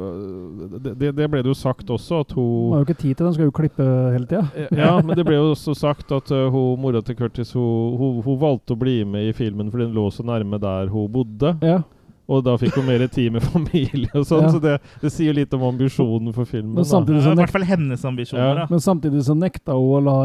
øh, 0.00 0.78
det, 0.80 0.94
det, 0.98 1.10
de 1.18 1.26
ble 1.28 1.42
det 1.44 1.50
jo 1.52 1.56
sagt 1.58 1.90
også, 1.92 2.22
at 2.24 2.30
Man 2.36 2.44
hun 2.44 2.72
har 2.72 2.80
jo 2.82 2.86
ikke 2.88 3.00
tid 3.02 3.14
til 3.18 3.26
den, 3.26 3.34
skal 3.36 3.48
jo 3.50 3.54
klippe 3.58 3.86
hele 4.14 4.26
tida. 4.30 4.68
Ja, 4.72 4.94
men 5.04 5.16
det 5.18 5.26
ble 5.28 5.36
jo 5.36 5.50
også 5.52 5.74
sagt 5.76 6.12
at 6.16 6.32
uh, 6.32 6.46
hun, 6.54 6.80
mora 6.80 7.02
til 7.04 7.18
Curtis 7.18 7.52
hun, 7.52 7.96
hun, 8.00 8.20
hun 8.24 8.38
valgte 8.40 8.72
å 8.72 8.80
bli 8.80 9.02
med 9.04 9.28
i 9.28 9.34
filmen 9.36 9.68
fordi 9.72 9.90
den 9.90 9.98
lå 9.98 10.06
så 10.14 10.24
nærme 10.24 10.60
der 10.62 10.88
hun 10.92 11.10
bodde. 11.12 11.52
Ja. 11.62 11.82
Og 12.32 12.40
da 12.46 12.54
fikk 12.56 12.76
hun 12.78 12.86
mer 12.88 13.02
tid 13.12 13.32
med 13.34 13.44
familie 13.52 14.08
og 14.14 14.24
sånn, 14.24 14.46
Ja. 14.46 14.52
så 14.54 14.60
det, 14.62 14.76
det 15.02 15.10
sier 15.12 15.34
litt 15.36 15.52
om 15.52 15.64
ambisjonen 15.68 16.32
for 16.32 16.48
filmen. 16.48 16.72
Men 16.78 16.86
da. 16.86 16.88
samtidig 16.88 17.20
I 17.28 17.34
hvert 17.42 17.52
fall 17.58 17.66
hennes 17.68 18.04
ambisjoner, 18.08 18.46
Ja. 18.46 18.54
da. 18.62 18.66
men 18.70 18.80
samtidig 18.80 19.24
så 19.26 19.36
nekta 19.36 19.76
hun 19.76 19.98
å 19.98 20.04
la 20.06 20.16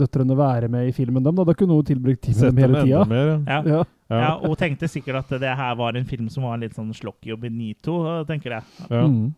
døtrene 0.00 0.34
være 0.34 0.70
med 0.72 0.88
i 0.88 0.94
filmen 0.96 1.22
dem. 1.22 1.36
Da, 1.38 1.44
da 1.46 1.54
kunne 1.54 1.76
hun 1.76 1.86
tilbrukt 1.86 2.24
tid 2.24 2.34
med 2.34 2.40
Sett 2.40 2.56
dem 2.56 2.64
hele 2.64 2.82
tida. 2.82 3.06
Ja. 3.46 3.62
Ja. 3.76 3.84
Ja. 4.10 4.18
Ja, 4.22 4.28
og 4.46 4.54
tenkte 4.60 4.86
sikkert 4.88 5.16
at 5.24 5.32
det 5.42 5.56
her 5.58 5.74
var 5.78 5.96
en 5.98 6.04
film 6.06 6.28
som 6.30 6.44
var 6.46 6.60
litt 6.62 6.76
sånn 6.76 6.92
Slokky 6.94 7.32
og 7.34 7.40
Benito, 7.42 7.96
tenker 8.28 8.54
jeg. 8.58 8.62
Ja. 8.90 9.02
Mm. 9.06 9.32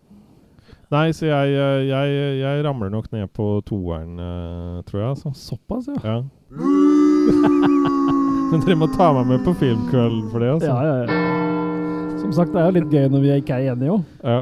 Nei, 0.93 1.07
så 1.17 1.27
jeg, 1.29 1.55
jeg, 1.89 2.13
jeg 2.41 2.65
ramler 2.65 2.91
nok 2.93 3.11
ned 3.13 3.29
på 3.37 3.47
toeren, 3.69 4.15
eh, 4.21 4.83
tror 4.89 5.03
jeg. 5.07 5.17
Så, 5.23 5.33
Såpass, 5.37 5.89
ja. 5.89 6.01
Ja. 6.05 6.19
Men 8.51 8.63
dere 8.65 8.77
må 8.81 8.89
ta 8.95 9.11
meg 9.17 9.27
med 9.29 9.43
på 9.45 9.53
filmkveld 9.61 10.23
for 10.33 10.41
det, 10.45 10.53
altså. 10.57 10.71
Ja, 10.73 10.79
ja, 10.85 10.95
ja. 11.05 12.21
Som 12.23 12.33
sagt, 12.35 12.53
det 12.55 12.61
er 12.63 12.71
jo 12.71 12.77
litt 12.79 12.93
gøy 12.95 13.11
når 13.13 13.25
vi 13.25 13.35
ikke 13.41 13.59
er 13.59 13.73
enige 13.75 13.91
jo. 13.93 13.99
Ja. 14.25 14.39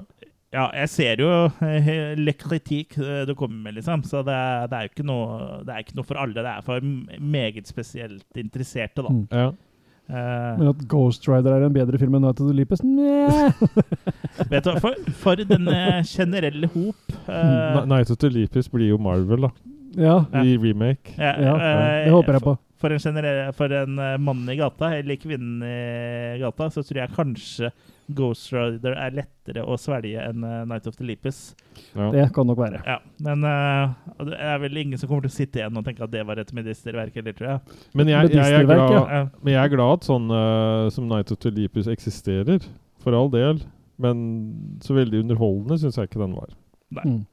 Ja, 0.54 0.68
jeg 0.78 0.88
ser 0.88 1.20
jo 1.20 1.26
eh, 1.66 1.88
le 2.16 2.32
kritikk 2.38 2.94
eh, 3.02 3.24
du 3.28 3.34
kommer 3.36 3.58
med, 3.66 3.74
liksom. 3.80 4.04
Så 4.08 4.22
det, 4.24 4.32
er- 4.32 4.68
det 4.70 4.78
er 4.78 4.86
jo 4.86 4.92
ikke 4.94 5.06
noe, 5.10 5.24
det 5.66 5.74
er 5.74 5.82
ikke 5.82 5.96
noe 5.98 6.06
for 6.08 6.20
alle. 6.22 6.38
Det 6.38 6.52
er 6.52 6.62
for 6.64 6.86
meget 7.34 7.68
spesielt 7.68 8.38
interesserte, 8.40 9.02
da. 9.04 9.10
Mm. 9.12 9.26
ja. 9.34 9.48
Eh, 10.06 10.58
Men 10.58 10.68
at 10.70 10.82
Ghost 10.86 11.26
Rider 11.26 11.56
er 11.56 11.64
en 11.66 11.74
bedre 11.74 11.98
film 11.98 12.14
enn 12.14 12.22
Night 12.22 12.38
of 12.38 12.46
the 12.46 12.54
Leapers 12.54 12.82
vet 14.52 14.62
du, 14.62 14.70
hva, 14.70 14.78
for, 14.82 14.94
for 15.18 15.40
den 15.40 15.66
eh, 15.72 16.02
generelle 16.06 16.68
hop 16.70 17.16
uh, 17.26 17.80
Night 17.90 18.12
of 18.14 18.20
the 18.22 18.30
Leapers 18.30 18.70
blir 18.70 18.92
jo 18.92 19.00
Marvel, 19.02 19.48
da. 19.48 19.50
Ja. 19.96 20.16
I 20.44 20.56
remake. 20.60 21.16
ja, 21.18 21.32
ja, 21.40 21.56
Uh, 21.56 22.04
det 22.04 22.12
håper 22.14 22.36
jeg 22.38 22.44
på. 22.44 22.54
For 22.76 22.92
en, 22.92 23.00
generell, 23.00 23.52
for 23.56 23.72
en 23.72 23.98
eh, 23.98 24.16
mann 24.20 24.44
i 24.52 24.56
gata, 24.58 24.90
eller 24.98 25.16
kvinnen 25.16 25.62
i 25.64 26.38
gata, 26.42 26.68
så 26.70 26.84
tror 26.84 27.00
jeg 27.00 27.14
kanskje 27.16 27.70
Ghost 28.06 28.52
Rider 28.54 28.94
er 28.94 29.14
lettere 29.16 29.64
å 29.66 29.76
svelge 29.80 30.22
enn 30.22 30.44
uh, 30.46 30.62
Night 30.68 30.86
of 30.86 30.94
the 30.98 31.06
Leapers. 31.06 31.40
Ja. 31.92 32.10
Det 32.14 32.26
kan 32.36 32.46
nok 32.46 32.60
være. 32.60 32.80
Ja, 32.86 33.00
men 33.26 33.42
uh, 33.42 33.94
det 34.28 34.38
er 34.38 34.60
vel 34.62 34.82
ingen 34.82 35.00
som 35.00 35.10
kommer 35.10 35.26
til 35.26 35.34
å 35.34 35.36
sitte 35.36 35.60
igjen 35.62 35.78
og 35.78 35.86
tenke 35.86 36.04
at 36.06 36.12
det 36.14 36.22
var 36.28 36.38
et 36.42 36.52
medisterverk, 36.56 37.16
eller 37.18 37.36
tror 37.36 37.50
jeg. 37.50 37.78
Men 37.98 38.12
jeg, 38.12 38.32
jeg, 38.36 38.58
er 38.60 38.68
glad, 38.68 38.94
ja. 38.94 39.22
Men 39.40 39.56
jeg 39.56 39.62
er 39.62 39.74
glad 39.74 39.98
at 39.98 40.10
sånn 40.10 40.28
uh, 40.30 40.86
som 40.94 41.08
Night 41.10 41.32
of 41.34 41.40
the 41.42 41.54
Leapers 41.54 41.90
eksisterer. 41.90 42.62
For 43.02 43.14
all 43.14 43.30
del. 43.30 43.62
Men 44.02 44.18
så 44.84 44.96
veldig 44.96 45.24
underholdende 45.24 45.78
syns 45.80 45.98
jeg 45.98 46.10
ikke 46.10 46.22
den 46.22 46.36
var. 46.36 46.54
Mm. 47.02 47.24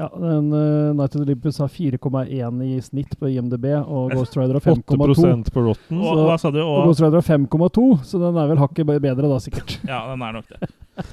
Ja, 0.00 0.06
den 0.16 0.46
uh, 0.56 0.94
Night 0.96 1.12
of 1.12 1.18
the 1.20 1.26
Olympus 1.26 1.58
har 1.60 1.68
4,1 1.68 2.62
i 2.64 2.78
snitt 2.80 3.12
på 3.20 3.28
IMDb, 3.28 3.66
og 3.84 4.14
Ghost 4.16 4.36
Rider 4.38 4.56
har 4.56 4.64
5,2. 4.64 4.96
8 4.96 5.52
på 5.52 5.64
Rotten. 5.66 5.98
Og 6.00 6.14
Så- 6.16 6.24
hva 6.24 6.36
sa 6.40 6.50
du? 6.54 6.60
Og 6.62 6.70
Og, 6.78 6.86
Ghost 6.88 7.02
Rider 7.04 7.20
har 7.20 7.26
5,2, 7.28 7.84
så 8.08 8.18
den 8.22 8.38
er 8.40 8.48
vel 8.48 8.62
hakket 8.62 8.86
bedre 8.86 9.28
da, 9.28 9.38
sikkert. 9.44 9.76
ja, 9.84 10.00
den 10.10 10.22
er 10.24 10.32
nok 10.38 10.48
det. 10.48 10.70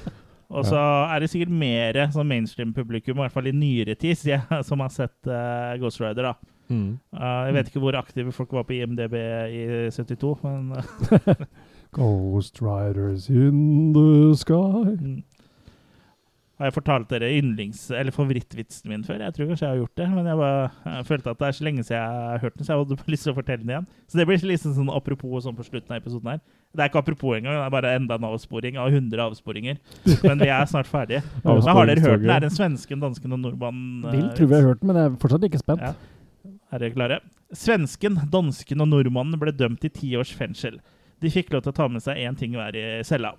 Og 0.48 0.64
så 0.64 0.80
er 0.80 1.20
det 1.20 1.28
sikkert 1.28 1.50
mer 1.52 1.92
sånn 2.08 2.24
mainstream-publikum, 2.30 3.18
i 3.18 3.20
hvert 3.26 3.34
fall 3.34 3.46
i 3.50 3.52
nyere 3.52 3.94
tid, 4.00 4.16
ja, 4.24 4.40
som 4.64 4.80
har 4.80 4.88
sett 4.88 5.28
uh, 5.28 5.76
Ghost 5.76 6.00
Rider. 6.00 6.22
da. 6.30 6.34
Mm. 6.72 6.98
Uh, 7.12 7.44
jeg 7.48 7.54
vet 7.58 7.68
ikke 7.68 7.80
hvor 7.84 7.96
aktive 8.00 8.32
folk 8.32 8.52
var 8.56 8.64
på 8.64 8.72
IMDb 8.78 9.12
i 9.52 9.90
72, 9.92 10.32
men 10.44 10.72
eh, 10.72 11.44
Ghost 11.96 12.62
Riders 12.64 13.28
in 13.28 13.92
the 13.92 14.34
sky. 14.36 14.96
mm. 14.96 15.22
Har 16.58 16.66
jeg 16.66 16.74
fortalt 16.74 17.06
dere 17.12 17.28
yndlings- 17.38 17.84
eller 17.94 18.10
favorittvitsen 18.10 18.90
min 18.90 19.04
før? 19.06 19.20
Jeg 19.22 19.34
tror 19.36 19.46
kanskje 19.52 19.62
jeg 19.68 19.70
har 19.70 19.78
gjort 19.78 20.00
det, 20.00 20.06
men 20.10 20.26
jeg, 20.26 20.38
bare, 20.40 20.70
jeg 20.96 21.06
følte 21.06 21.30
at 21.30 21.38
det 21.38 21.46
er 21.48 21.54
så 21.58 21.64
lenge 21.68 21.84
siden 21.86 22.00
jeg 22.00 22.24
har 22.32 22.42
hørt 22.42 22.56
den, 22.58 22.66
så 22.66 22.72
jeg 22.74 22.80
hadde 22.82 22.98
lyst 23.14 23.22
til 23.28 23.32
å 23.32 23.36
fortelle 23.36 23.62
den 23.62 23.70
igjen. 23.74 23.86
Så 24.10 24.18
det 24.18 24.26
blir 24.26 24.42
liksom 24.50 24.74
sånn 24.74 24.90
apropos 24.90 25.44
sånn 25.46 25.54
på 25.58 25.66
slutten 25.68 25.94
av 25.94 26.00
episoden 26.02 26.32
her. 26.32 26.40
Det 26.74 26.82
er 26.84 26.90
ikke 26.90 27.00
apropos 27.04 27.36
engang, 27.38 27.54
det 27.60 27.62
er 27.68 27.74
bare 27.76 27.94
enda 27.96 28.18
en 28.18 28.26
avsporing 28.32 28.76
av 28.82 28.90
100 28.90 29.22
avsporinger. 29.28 29.78
Men 30.26 30.42
vi 30.42 30.50
er 30.50 30.66
snart 30.68 30.90
ferdige. 30.90 31.22
Men 31.46 31.62
har 31.62 31.86
dere 31.92 32.02
hørt 32.04 32.26
den? 32.26 32.34
Er 32.34 32.42
det 32.42 32.50
en 32.50 32.58
svensken, 32.58 33.00
dansken 33.06 33.38
og 33.38 33.44
nordmannen? 33.46 34.02
eh, 34.04 34.16
Vil 34.18 34.28
tror 34.40 34.50
vi 34.50 34.58
har 34.58 34.66
hørt 34.72 34.82
den, 34.82 34.90
men 34.90 34.98
jeg 34.98 35.12
er 35.12 35.18
fortsatt 35.22 35.46
ikke 35.48 35.62
spent. 35.62 35.86
Ja. 35.86 35.94
Er 36.74 36.82
dere 36.82 36.92
klare? 36.98 37.20
Svensken, 37.56 38.18
dansken 38.34 38.82
og 38.84 38.90
nordmannen 38.90 39.38
ble 39.40 39.54
dømt 39.56 39.80
til 39.86 39.94
ti 39.94 40.10
års 40.18 40.34
fengsel. 40.36 40.82
De 41.22 41.30
fikk 41.32 41.54
lov 41.54 41.62
til 41.64 41.72
å 41.72 41.78
ta 41.78 41.86
med 41.90 42.02
seg 42.04 42.18
én 42.26 42.36
ting 42.38 42.52
hver 42.58 42.76
i 42.78 42.84
cella. 43.08 43.32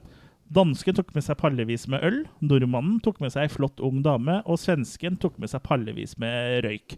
Dansken 0.49 0.97
tok 0.97 1.11
med 1.13 1.21
seg 1.21 1.37
pallevis 1.37 1.85
med 1.91 2.01
øl, 2.05 2.19
nordmannen 2.41 2.97
tok 3.05 3.19
med 3.21 3.33
seg 3.35 3.45
ei 3.45 3.53
flott 3.53 3.81
ung 3.85 3.99
dame, 4.05 4.39
og 4.49 4.57
svensken 4.57 5.19
tok 5.21 5.35
med 5.37 5.51
seg 5.51 5.61
pallevis 5.65 6.15
med 6.21 6.63
røyk. 6.65 6.95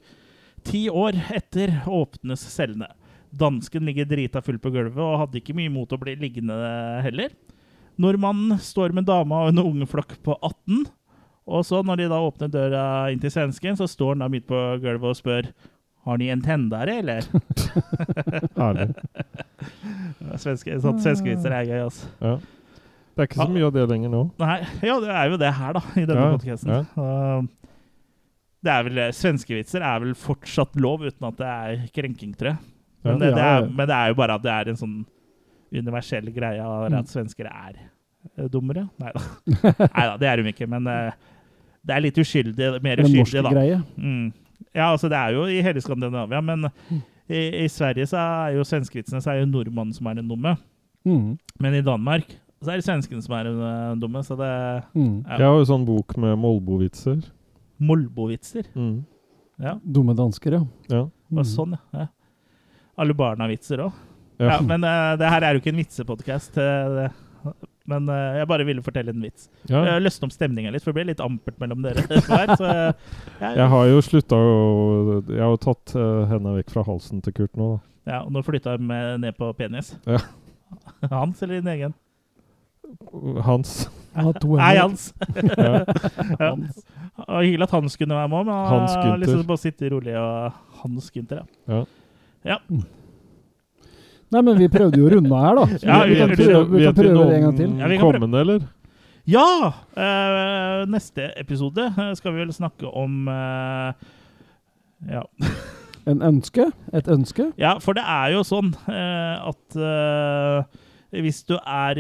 Ti 0.68 0.86
år 0.88 1.18
etter 1.36 1.82
åpnes 1.90 2.46
cellene. 2.54 2.88
Dansken 3.32 3.88
ligger 3.88 4.08
drita 4.08 4.42
full 4.44 4.60
på 4.62 4.72
gulvet 4.72 5.04
og 5.04 5.20
hadde 5.26 5.40
ikke 5.42 5.56
mye 5.58 5.72
mot 5.72 5.92
å 5.92 6.00
bli 6.00 6.16
liggende 6.20 6.56
heller. 7.04 7.36
Nordmannen 8.00 8.60
står 8.62 8.96
med 8.96 9.08
dama 9.10 9.44
og 9.46 9.52
en 9.52 9.64
ungeflokk 9.66 10.16
på 10.24 10.36
18. 10.38 10.86
Og 11.52 11.68
så, 11.68 11.82
når 11.84 12.00
de 12.00 12.08
da 12.12 12.22
åpner 12.24 12.52
døra 12.54 12.86
inn 13.12 13.20
til 13.20 13.34
svensken, 13.34 13.76
så 13.76 13.88
står 13.90 14.14
han 14.14 14.24
da 14.24 14.32
midt 14.32 14.48
på 14.48 14.60
gulvet 14.84 15.12
og 15.12 15.20
spør 15.20 15.52
har 16.08 16.18
ni 16.18 16.32
en 16.34 16.42
tendere, 16.42 16.96
eller? 17.04 17.28
Herlig. 18.58 18.88
Sånn 20.42 20.58
svenskevitser 21.04 21.54
er 21.54 21.68
gøy, 21.68 21.80
altså. 21.84 22.10
Ja. 22.24 22.36
Det 23.16 23.24
er 23.24 23.28
ikke 23.28 23.42
så 23.44 23.50
mye 23.52 23.66
av 23.68 23.74
det 23.76 23.84
lenger 23.92 24.12
nå. 24.14 24.22
Nei, 24.40 24.58
ja, 24.88 24.96
det 25.04 25.10
er 25.12 25.32
jo 25.34 25.38
det 25.42 25.50
her, 25.58 25.74
da, 25.78 25.82
i 26.00 26.06
denne 26.08 26.22
Ja, 26.24 26.32
podcasten. 26.38 26.72
ja. 26.72 27.42
Det 28.62 28.70
er 28.72 28.84
vel, 28.86 29.00
Svenskevitser 29.18 29.82
er 29.82 30.04
vel 30.04 30.12
fortsatt 30.18 30.76
lov, 30.80 31.02
uten 31.08 31.26
at 31.32 31.40
det 31.40 31.48
er 31.50 31.80
krenking, 31.96 32.36
tror 32.38 32.52
jeg. 32.54 32.60
Men, 33.04 33.18
det, 33.18 33.32
det 33.34 33.42
er, 33.42 33.66
men 33.66 33.88
det 33.90 33.96
er 33.98 34.12
jo 34.12 34.18
bare 34.20 34.36
at 34.38 34.44
det 34.46 34.52
er 34.54 34.70
en 34.70 34.78
sånn 34.78 35.00
universell 35.74 36.28
greie 36.36 36.62
Mm. 36.62 36.98
at 37.00 37.10
svensker 37.10 37.48
er 37.50 37.80
eh, 38.38 38.48
dummere. 38.54 38.84
Nei 39.02 39.12
da. 39.16 39.24
Nei 39.96 40.06
da, 40.12 40.18
det 40.22 40.28
er 40.30 40.42
de 40.44 40.52
ikke, 40.54 40.68
men 40.70 40.86
eh, 40.92 41.12
det 41.82 41.96
er 41.96 42.04
litt 42.06 42.20
uskyldig, 42.22 42.70
mer 42.86 43.02
uskyldig, 43.02 43.42
da. 43.48 43.54
greie. 43.56 43.80
Mm. 43.98 44.28
Ja, 44.78 44.92
altså 44.92 45.10
det 45.10 45.18
er 45.18 45.34
jo 45.40 45.48
i 45.50 45.58
hele 45.66 45.82
Skandinavia, 45.82 46.42
men 46.46 46.68
i, 47.32 47.64
i 47.64 47.68
Sverige 47.72 48.06
så 48.12 48.22
er 48.22 48.60
jo 48.60 48.68
svenskevitsene 48.68 49.24
så 49.26 49.34
er 49.34 49.42
jo 49.42 49.50
nordmannen 49.50 49.96
som 49.98 50.06
er 50.12 50.20
den 50.22 50.30
dumme. 50.30 50.54
Mm. 51.08 51.34
Men 51.60 51.80
i 51.80 51.82
Danmark 51.82 52.30
så 52.62 52.72
er 52.74 52.80
det 52.82 52.86
svenskene 52.86 53.24
som 53.26 53.36
er 53.38 53.50
eh, 53.52 53.96
dumme, 54.02 54.22
så 54.26 54.38
det 54.40 54.48
er 54.48 54.84
Mm. 54.94 55.24
Ja. 55.26 55.38
Jeg 55.38 55.48
har 55.48 55.58
jo 55.60 55.66
sånn 55.72 55.86
bok 55.88 56.16
med 56.22 56.38
Molbo-vitser. 56.42 57.24
Molbo-vitser. 57.82 58.70
Mm. 58.76 59.04
Ja, 59.62 59.76
Dumme 59.84 60.14
dansker, 60.18 60.56
ja. 60.58 60.64
Ja. 60.90 61.04
og 61.38 61.46
sånn, 61.46 61.76
ja. 61.78 62.06
ja. 62.06 62.08
Alle 63.02 63.14
barna-vitser 63.18 63.84
òg. 63.86 63.92
Ja. 64.42 64.56
Ja, 64.56 64.62
men 64.66 64.82
uh, 64.84 65.14
det 65.22 65.30
her 65.30 65.44
er 65.46 65.54
jo 65.54 65.62
ikke 65.62 65.70
en 65.74 65.82
vitsepodkast. 65.84 66.58
uh, 66.58 67.10
men 67.90 68.08
uh, 68.10 68.38
jeg 68.40 68.48
bare 68.50 68.66
ville 68.66 68.84
fortelle 68.86 69.14
en 69.14 69.22
vits. 69.26 69.48
Ja. 69.70 69.82
Jeg 69.86 69.94
har 69.96 70.04
løsnet 70.04 70.28
opp 70.28 70.34
stemninga 70.36 70.72
litt, 70.74 70.84
for 70.86 70.92
det 70.94 71.00
ble 71.02 71.08
litt 71.12 71.24
ampert 71.24 71.58
mellom 71.62 71.82
dere. 71.86 72.04
hver, 72.10 72.54
så, 72.58 72.68
eh, 72.70 73.16
jeg, 73.42 73.56
Jeg 73.58 73.68
har 73.74 73.88
jo 73.90 74.04
slutta 74.06 74.38
å 74.38 74.52
Jeg 75.30 75.42
har 75.42 75.54
jo 75.56 75.62
tatt 75.66 75.96
uh, 75.98 76.26
henda 76.30 76.54
vekk 76.60 76.74
fra 76.74 76.86
halsen 76.88 77.24
til 77.26 77.36
Kurt 77.38 77.58
nå, 77.60 77.74
da. 77.76 78.14
ja, 78.14 78.22
og 78.26 78.32
nå 78.36 78.44
flytta 78.46 78.78
jeg 78.78 78.86
med 78.86 79.22
ned 79.26 79.38
på 79.38 79.50
penis. 79.58 79.94
Ja. 80.10 80.22
Hans 81.14 81.42
eller 81.44 81.60
din 81.62 81.72
egen? 81.74 81.98
Hans. 83.46 83.90
Nei. 84.16 84.76
Hans. 84.78 85.14
Ja. 85.58 85.84
Hans. 86.40 86.82
Og 87.28 87.44
Hyggelig 87.44 87.64
at 87.68 87.72
Hans 87.76 87.96
kunne 88.00 88.16
være 88.18 88.30
med, 88.32 88.46
men 88.48 88.66
Hans 88.72 88.96
Gunther. 88.98 89.22
lyst 89.38 89.48
bare 89.48 89.58
sitte 89.62 89.90
rolig 89.94 90.16
og 90.18 90.52
Hans 90.82 91.12
Gunther, 91.12 91.44
ja. 91.70 91.84
Ja. 92.46 92.58
Nei, 94.32 94.42
men 94.48 94.56
vi 94.58 94.68
prøvde 94.72 94.98
jo 95.00 95.08
å 95.10 95.12
runde 95.12 95.40
her, 95.44 95.58
da. 95.60 95.66
Så 95.78 95.86
Ja, 95.88 95.98
vi, 96.06 96.14
vi- 96.14 96.20
kan 96.22 96.30
vi- 96.30 96.36
prøve, 96.40 96.70
vi 96.72 96.84
kan 96.86 96.96
prøve 96.96 97.26
det 97.28 97.36
en 97.36 97.42
gang 97.44 97.58
til. 97.58 97.70
Ja, 97.82 97.88
vi 97.92 97.98
kan 97.98 98.12
kommende, 98.14 98.40
eller? 98.40 98.60
Ja! 99.28 99.74
Øh, 99.98 100.88
neste 100.90 101.28
episode 101.38 101.84
eh, 101.98 102.14
skal 102.16 102.34
vi 102.34 102.40
vel 102.40 102.54
snakke 102.54 102.88
om 102.88 103.28
øh, 103.28 103.94
Ja. 105.12 105.22
En 106.08 106.22
ønske? 106.26 106.66
Et 106.94 107.08
ønske? 107.08 107.52
ja, 107.62 107.76
for 107.78 107.94
det 107.94 108.02
er 108.08 108.32
jo 108.34 108.42
sånn 108.44 108.72
øh, 108.90 109.50
at 109.52 109.76
hvis 111.22 111.44
du 111.46 111.60
er 111.62 112.00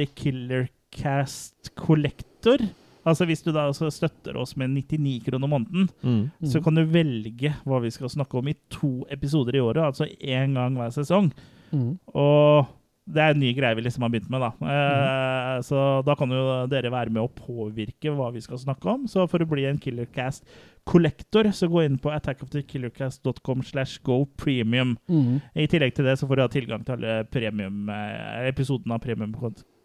Killercast 0.91 1.71
Collector 1.75 2.57
Altså 3.03 3.25
hvis 3.25 3.41
du 3.41 3.49
da 3.51 3.63
støtter 3.73 4.35
oss 4.37 4.51
med 4.61 4.69
99 4.75 5.23
kroner 5.25 5.47
måneden, 5.49 5.87
Mm. 6.03 6.29
så 6.45 6.61
kan 6.63 6.75
du 6.75 6.83
velge 6.85 7.49
hva 7.65 7.79
vi 7.81 7.89
skal 7.89 8.09
snakke 8.13 8.37
om 8.37 8.47
i 8.47 8.53
to 8.69 9.07
episoder 9.09 9.55
i 9.55 9.59
året, 9.59 9.81
altså 9.81 10.05
én 10.21 10.53
gang 10.53 10.75
hver 10.77 10.91
sesong. 10.93 11.31
Mm. 11.73 11.97
Og 12.13 12.67
det 13.09 13.17
er 13.23 13.31
en 13.33 13.39
ny 13.39 13.55
greie 13.57 13.73
vi 13.75 13.81
liksom 13.81 14.03
har 14.03 14.09
begynt 14.13 14.29
med, 14.29 14.39
da. 14.41 14.51
Eh, 14.69 15.61
Så 15.65 16.05
da 16.05 16.13
kan 16.13 16.29
jo 16.29 16.67
dere 16.67 16.91
være 16.91 17.09
med 17.09 17.23
å 17.23 17.33
påvirke 17.33 18.13
hva 18.13 18.31
vi 18.31 18.39
skal 18.39 18.57
snakke 18.59 18.85
om. 18.85 19.07
Så 19.07 19.27
for 19.27 19.39
å 19.39 19.49
bli 19.49 19.65
en 19.65 19.79
Killercast 19.79 20.45
Collector, 20.85 21.45
så 21.51 21.67
gå 21.67 21.83
inn 21.83 21.97
på 21.97 22.13
attackofthekillercast.com 22.13 23.63
slash 23.63 23.97
go 24.03 24.25
premium. 24.37 24.95
Mm. 25.09 25.41
I 25.55 25.65
tillegg 25.65 25.95
til 25.95 26.05
det 26.05 26.19
så 26.19 26.27
får 26.29 26.35
du 26.35 26.41
ha 26.41 26.47
tilgang 26.53 26.85
til 26.85 26.93
alle 26.99 27.23
premium, 27.25 27.89
eh, 27.89 28.47
episodene 28.53 28.93
av 28.93 29.01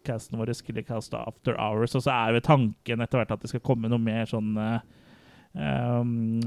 premiumcasten 0.07 0.39
vår, 0.39 0.53
Killercast 0.65 1.13
After 1.13 1.55
Hours. 1.59 1.95
Og 1.95 2.03
så 2.03 2.11
er 2.11 2.35
jo 2.35 2.39
tanken 2.45 3.01
etter 3.01 3.19
hvert 3.19 3.31
at 3.31 3.41
det 3.41 3.49
skal 3.51 3.63
komme 3.63 3.89
noe 3.89 3.99
mer 3.99 4.25
sånn 4.25 4.55
eh, 4.57 4.79
um, 6.01 6.41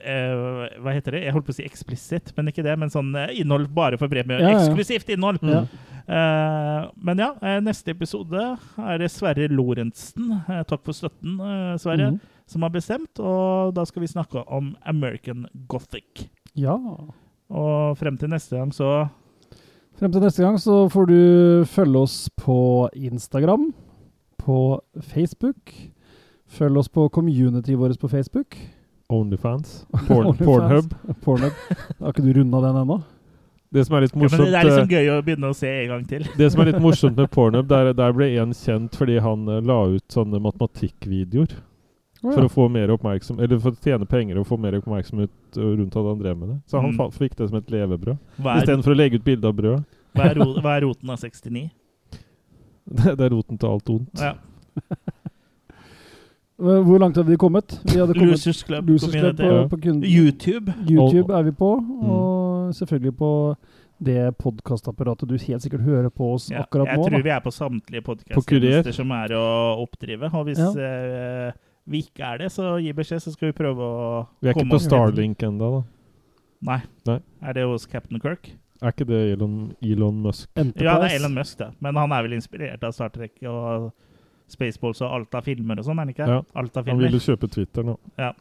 Uh, 0.00 0.70
Hva 0.80 0.94
heter 0.94 1.12
det? 1.12 1.26
Jeg 1.26 1.34
holdt 1.34 1.44
på 1.44 1.52
å 1.52 1.56
si 1.58 1.64
eksplisitt, 1.66 2.30
men 2.32 2.48
ikke 2.48 2.62
det. 2.64 2.72
Men 2.78 2.88
sånn 2.88 3.10
uh, 3.12 3.26
innhold 3.36 3.68
bare 3.74 3.98
for 4.00 4.08
premie. 4.08 4.38
Ja, 4.40 4.54
ja. 4.54 4.60
Eksklusivt 4.62 5.10
innhold! 5.12 5.42
Ja. 5.44 5.66
Uh, 6.08 6.86
men 7.04 7.20
ja, 7.20 7.28
neste 7.60 7.92
episode 7.92 8.46
er 8.80 9.02
det 9.02 9.10
Sverre 9.12 9.50
Lorentzen, 9.52 10.38
takk 10.70 10.86
for 10.86 10.96
støtten, 10.96 11.36
Sverre, 11.82 12.14
mm. 12.14 12.38
som 12.48 12.64
har 12.64 12.72
bestemt. 12.72 13.20
Og 13.20 13.74
da 13.76 13.84
skal 13.90 14.06
vi 14.06 14.12
snakke 14.14 14.46
om 14.48 14.72
American 14.88 15.44
Gothic. 15.68 16.30
ja. 16.56 16.78
Og 17.50 17.98
frem 17.98 18.16
til 18.16 18.30
neste 18.30 18.56
gang 18.56 18.70
så 18.72 19.10
Frem 20.00 20.14
til 20.14 20.22
neste 20.24 20.40
gang 20.40 20.54
så 20.56 20.86
får 20.88 21.10
du 21.10 21.16
følge 21.68 22.00
oss 22.00 22.14
på 22.40 22.88
Instagram, 22.96 23.66
på 24.40 24.80
Facebook. 24.96 25.74
Følg 26.48 26.80
oss 26.80 26.88
på 26.88 27.04
communityet 27.12 27.76
vårt 27.76 28.00
på 28.00 28.08
Facebook. 28.08 28.56
Onlyfans. 29.12 29.82
Porn, 30.08 30.30
Onlyfans. 30.30 30.46
Pornhub. 30.46 30.94
Pornhub. 31.26 31.52
Har 31.98 32.14
ikke 32.14 32.24
du 32.24 32.32
runda 32.38 32.62
den 32.64 32.78
ennå? 32.80 32.96
Det 33.70 33.84
som 33.84 33.98
er 33.98 34.06
litt 34.06 34.16
Ja, 34.16 34.30
det 34.32 34.48
er 34.48 34.70
liksom 34.70 34.88
eh, 34.88 34.94
gøy 34.96 35.12
å 35.12 35.20
begynne 35.26 35.52
å 35.52 35.58
se 35.60 35.68
en 35.68 35.92
gang 35.92 36.08
til. 36.08 36.24
Det 36.38 36.48
som 36.48 36.64
er 36.64 36.72
litt 36.72 36.80
morsomt 36.88 37.20
med 37.20 37.28
Pornhub, 37.36 37.68
der, 37.68 37.92
der 37.92 38.16
ble 38.16 38.30
en 38.40 38.56
kjent 38.56 38.96
fordi 38.96 39.20
han 39.20 39.44
eh, 39.52 39.60
la 39.60 39.82
ut 39.98 40.16
sånne 40.16 40.40
matematikkvideoer. 40.48 41.58
For 42.20 42.44
å 42.44 42.50
få 42.52 42.66
mer 42.70 42.88
oppmerksom 42.92 43.38
Eller 43.40 43.58
for 43.58 43.70
å 43.72 43.76
tjene 43.80 44.04
penger 44.06 44.36
og 44.38 44.46
få 44.46 44.58
mer 44.60 44.72
oppmerksomhet 44.76 45.30
rundt 45.56 45.96
at 45.96 46.04
han 46.04 46.18
drev 46.20 46.36
med 46.38 46.48
det. 46.50 46.58
Så 46.68 46.80
han 46.80 46.92
Mm. 46.92 47.10
fikk 47.16 47.34
det 47.36 47.48
som 47.48 47.56
et 47.56 47.66
levebrød. 47.70 48.18
Istedenfor 48.38 48.92
å 48.92 48.96
legge 48.96 49.14
ut 49.16 49.24
bilde 49.24 49.44
av 49.48 49.54
brød. 49.56 49.84
hva, 50.14 50.24
er 50.30 50.34
ro, 50.34 50.54
hva 50.60 50.76
er 50.76 50.80
roten 50.82 51.08
av 51.10 51.16
69? 51.18 51.70
Det, 52.90 53.16
det 53.16 53.20
er 53.20 53.30
roten 53.30 53.56
til 53.58 53.68
alt 53.68 53.88
ondt. 53.88 54.20
Ja. 54.20 54.34
Hvor 56.60 56.98
langt 57.00 57.16
hadde 57.16 57.30
vi 57.30 57.36
kommet? 57.40 57.78
Vi 57.88 57.96
hadde 58.00 58.12
kommet 58.14 58.34
Losers 58.34 58.62
Club 58.62 58.88
Losers 58.88 59.12
Club 59.14 59.36
på, 59.38 59.42
ja. 59.48 59.68
på 59.68 59.78
YouTube. 60.04 60.74
YouTube 60.90 61.30
er 61.38 61.42
vi 61.42 61.52
på, 61.52 61.70
Mm. 61.80 62.10
og 62.10 62.74
selvfølgelig 62.74 63.16
på 63.16 63.56
det 64.04 64.36
podkastapparatet 64.38 65.28
du 65.28 65.36
helt 65.38 65.62
sikkert 65.62 65.80
hører 65.84 66.10
på 66.10 66.34
oss 66.34 66.50
Ja, 66.50 66.62
akkurat 66.64 66.86
jeg 66.88 66.98
nå. 66.98 67.04
tror 67.08 67.16
Da. 67.16 67.22
vi 67.22 67.30
er 67.30 67.40
på 67.40 67.50
samtlige 67.52 68.02
På 68.04 68.14
som 68.94 69.10
er 69.12 69.28
å 69.28 69.76
oppdrive. 69.86 70.30
Og 70.34 70.46
hvis 70.46 70.58
Ja. 70.58 71.48
eh, 71.48 71.52
vi 71.90 72.04
ikke 72.06 72.22
er 72.32 72.38
det, 72.44 72.50
så 72.54 72.76
gi 72.80 72.92
beskjed, 72.96 73.22
så 73.24 73.32
skal 73.34 73.50
vi 73.50 73.56
prøve 73.58 73.82
å 73.82 74.26
Vi 74.40 74.48
er 74.50 74.54
ikke 74.54 74.68
på 74.70 74.78
Starlink 74.84 75.42
enda 75.46 75.70
da. 75.76 75.80
Nei. 76.70 76.80
Nei. 77.08 77.18
Er 77.42 77.56
det 77.56 77.64
hos 77.66 77.86
Captain 77.90 78.20
Kirk? 78.22 78.52
Er 78.80 78.94
ikke 78.94 79.06
det 79.08 79.18
Elon, 79.34 79.74
Elon 79.84 80.22
Musk? 80.24 80.48
Enterprise. 80.56 80.86
Ja, 80.86 80.94
det 81.02 81.10
er 81.10 81.16
Elon 81.18 81.34
Musk, 81.36 81.58
det. 81.58 81.68
Men 81.84 81.98
han 82.00 82.12
er 82.16 82.22
vel 82.24 82.36
inspirert 82.38 82.84
av 82.86 82.94
Star 82.96 83.10
Trek 83.12 83.36
og 83.48 83.90
Spaceballs 84.50 85.00
og 85.04 85.12
alt 85.18 85.36
av 85.36 85.44
filmer 85.46 85.78
og 85.78 85.84
sånn, 85.86 85.98
er 86.00 86.06
han 86.06 86.14
ikke? 86.14 86.26
Ja. 86.30 86.40
Alt 86.58 86.76
av 86.76 86.86
Han 86.86 86.94
filmer. 86.96 87.06
ville 87.10 87.20
kjøpe 87.22 87.50
Twitter 87.52 87.84
nå. 87.86 87.98
Ja. 88.18 88.32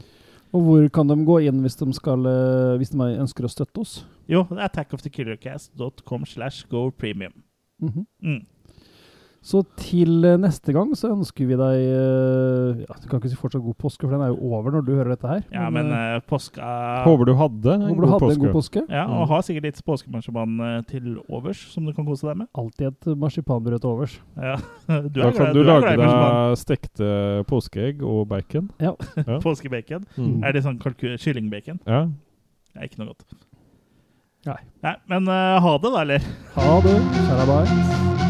Og 0.56 0.64
hvor 0.66 0.88
kan 0.96 1.08
de 1.12 1.16
gå 1.28 1.36
inn 1.46 1.60
hvis 1.62 1.76
de, 1.78 1.90
skal, 1.94 2.24
eh, 2.26 2.78
hvis 2.82 2.90
de 2.96 2.98
ønsker 3.22 3.46
å 3.46 3.52
støtte 3.52 3.84
oss? 3.84 3.98
Jo, 4.32 4.46
det 4.50 4.58
er 4.58 4.70
attackofthekillercast.com 4.70 6.26
slash 6.26 6.64
go 6.72 6.90
premium. 6.92 7.34
Mhm. 7.82 8.06
Mm. 8.24 8.46
Så 9.42 9.62
til 9.80 10.26
eh, 10.28 10.36
neste 10.38 10.74
gang 10.76 10.90
så 11.00 11.14
ønsker 11.14 11.48
vi 11.48 11.56
deg 11.56 11.78
eh, 11.80 12.82
ja, 12.84 12.96
Du 13.00 13.06
kan 13.08 13.22
ikke 13.22 13.30
si 13.32 13.38
fortsatt 13.40 13.64
god 13.64 13.78
påske, 13.80 14.04
for 14.04 14.12
den 14.12 14.24
er 14.26 14.34
jo 14.34 14.50
over 14.52 14.74
når 14.76 14.84
du 14.84 14.92
hører 14.98 15.14
dette 15.14 15.30
her. 15.32 15.46
Ja, 15.56 15.70
men 15.72 15.94
eh, 15.96 16.18
uh, 16.18 16.24
påska 16.28 16.72
Håper 17.06 17.30
du 17.30 17.34
hadde 17.40 17.72
en 17.78 17.86
håper 17.88 18.02
du 18.04 18.08
god 18.10 18.14
hadde 18.18 18.34
en 18.36 18.44
god 18.44 18.58
påske. 18.58 18.84
Ja, 18.90 18.98
Ja, 19.00 19.06
Mm. 19.10 19.16
og 19.22 19.28
har 19.32 19.42
sikkert 19.48 19.64
litt 19.70 19.80
påskemarsipan 19.88 20.60
eh, 20.68 20.82
til 20.92 21.08
overs, 21.32 21.62
som 21.72 21.86
du 21.88 21.94
kan 21.96 22.06
kose 22.06 22.28
deg 22.28 22.36
med. 22.42 22.48
Alltid 22.54 22.88
et 22.92 23.10
marsipanbrød 23.18 23.80
til 23.80 23.90
overs. 23.90 24.20
Ja. 24.36 24.58
Du 24.90 25.22
Da 25.22 25.32
kan 25.32 25.54
glad- 25.54 25.54
du 25.56 25.62
er 25.62 25.70
lage 25.72 25.96
deg 25.98 26.58
stekte 26.60 27.12
påskeegg 27.48 28.04
og 28.04 28.28
bacon. 28.28 28.70
Ja. 28.80 28.92
Ja. 29.24 29.40
Påskebacon. 29.46 30.04
Mm. 30.18 30.44
Er 30.44 30.52
det 30.52 30.64
sånn 30.68 30.80
kyllingbacon? 30.84 31.80
Ja. 31.88 32.06
Det 32.76 32.82
er 32.84 32.90
ikke 32.92 33.00
noe 33.06 33.14
godt. 33.14 33.24
Nei. 34.46 34.60
Nei, 34.84 34.96
men 35.08 35.28
uh, 35.28 35.60
ha 35.64 35.78
det, 35.78 35.92
da, 35.96 36.02
eller? 36.02 36.20
Ha 36.56 36.82
det. 36.86 36.98
Kjære 37.00 37.30
Shalabais. 37.30 38.29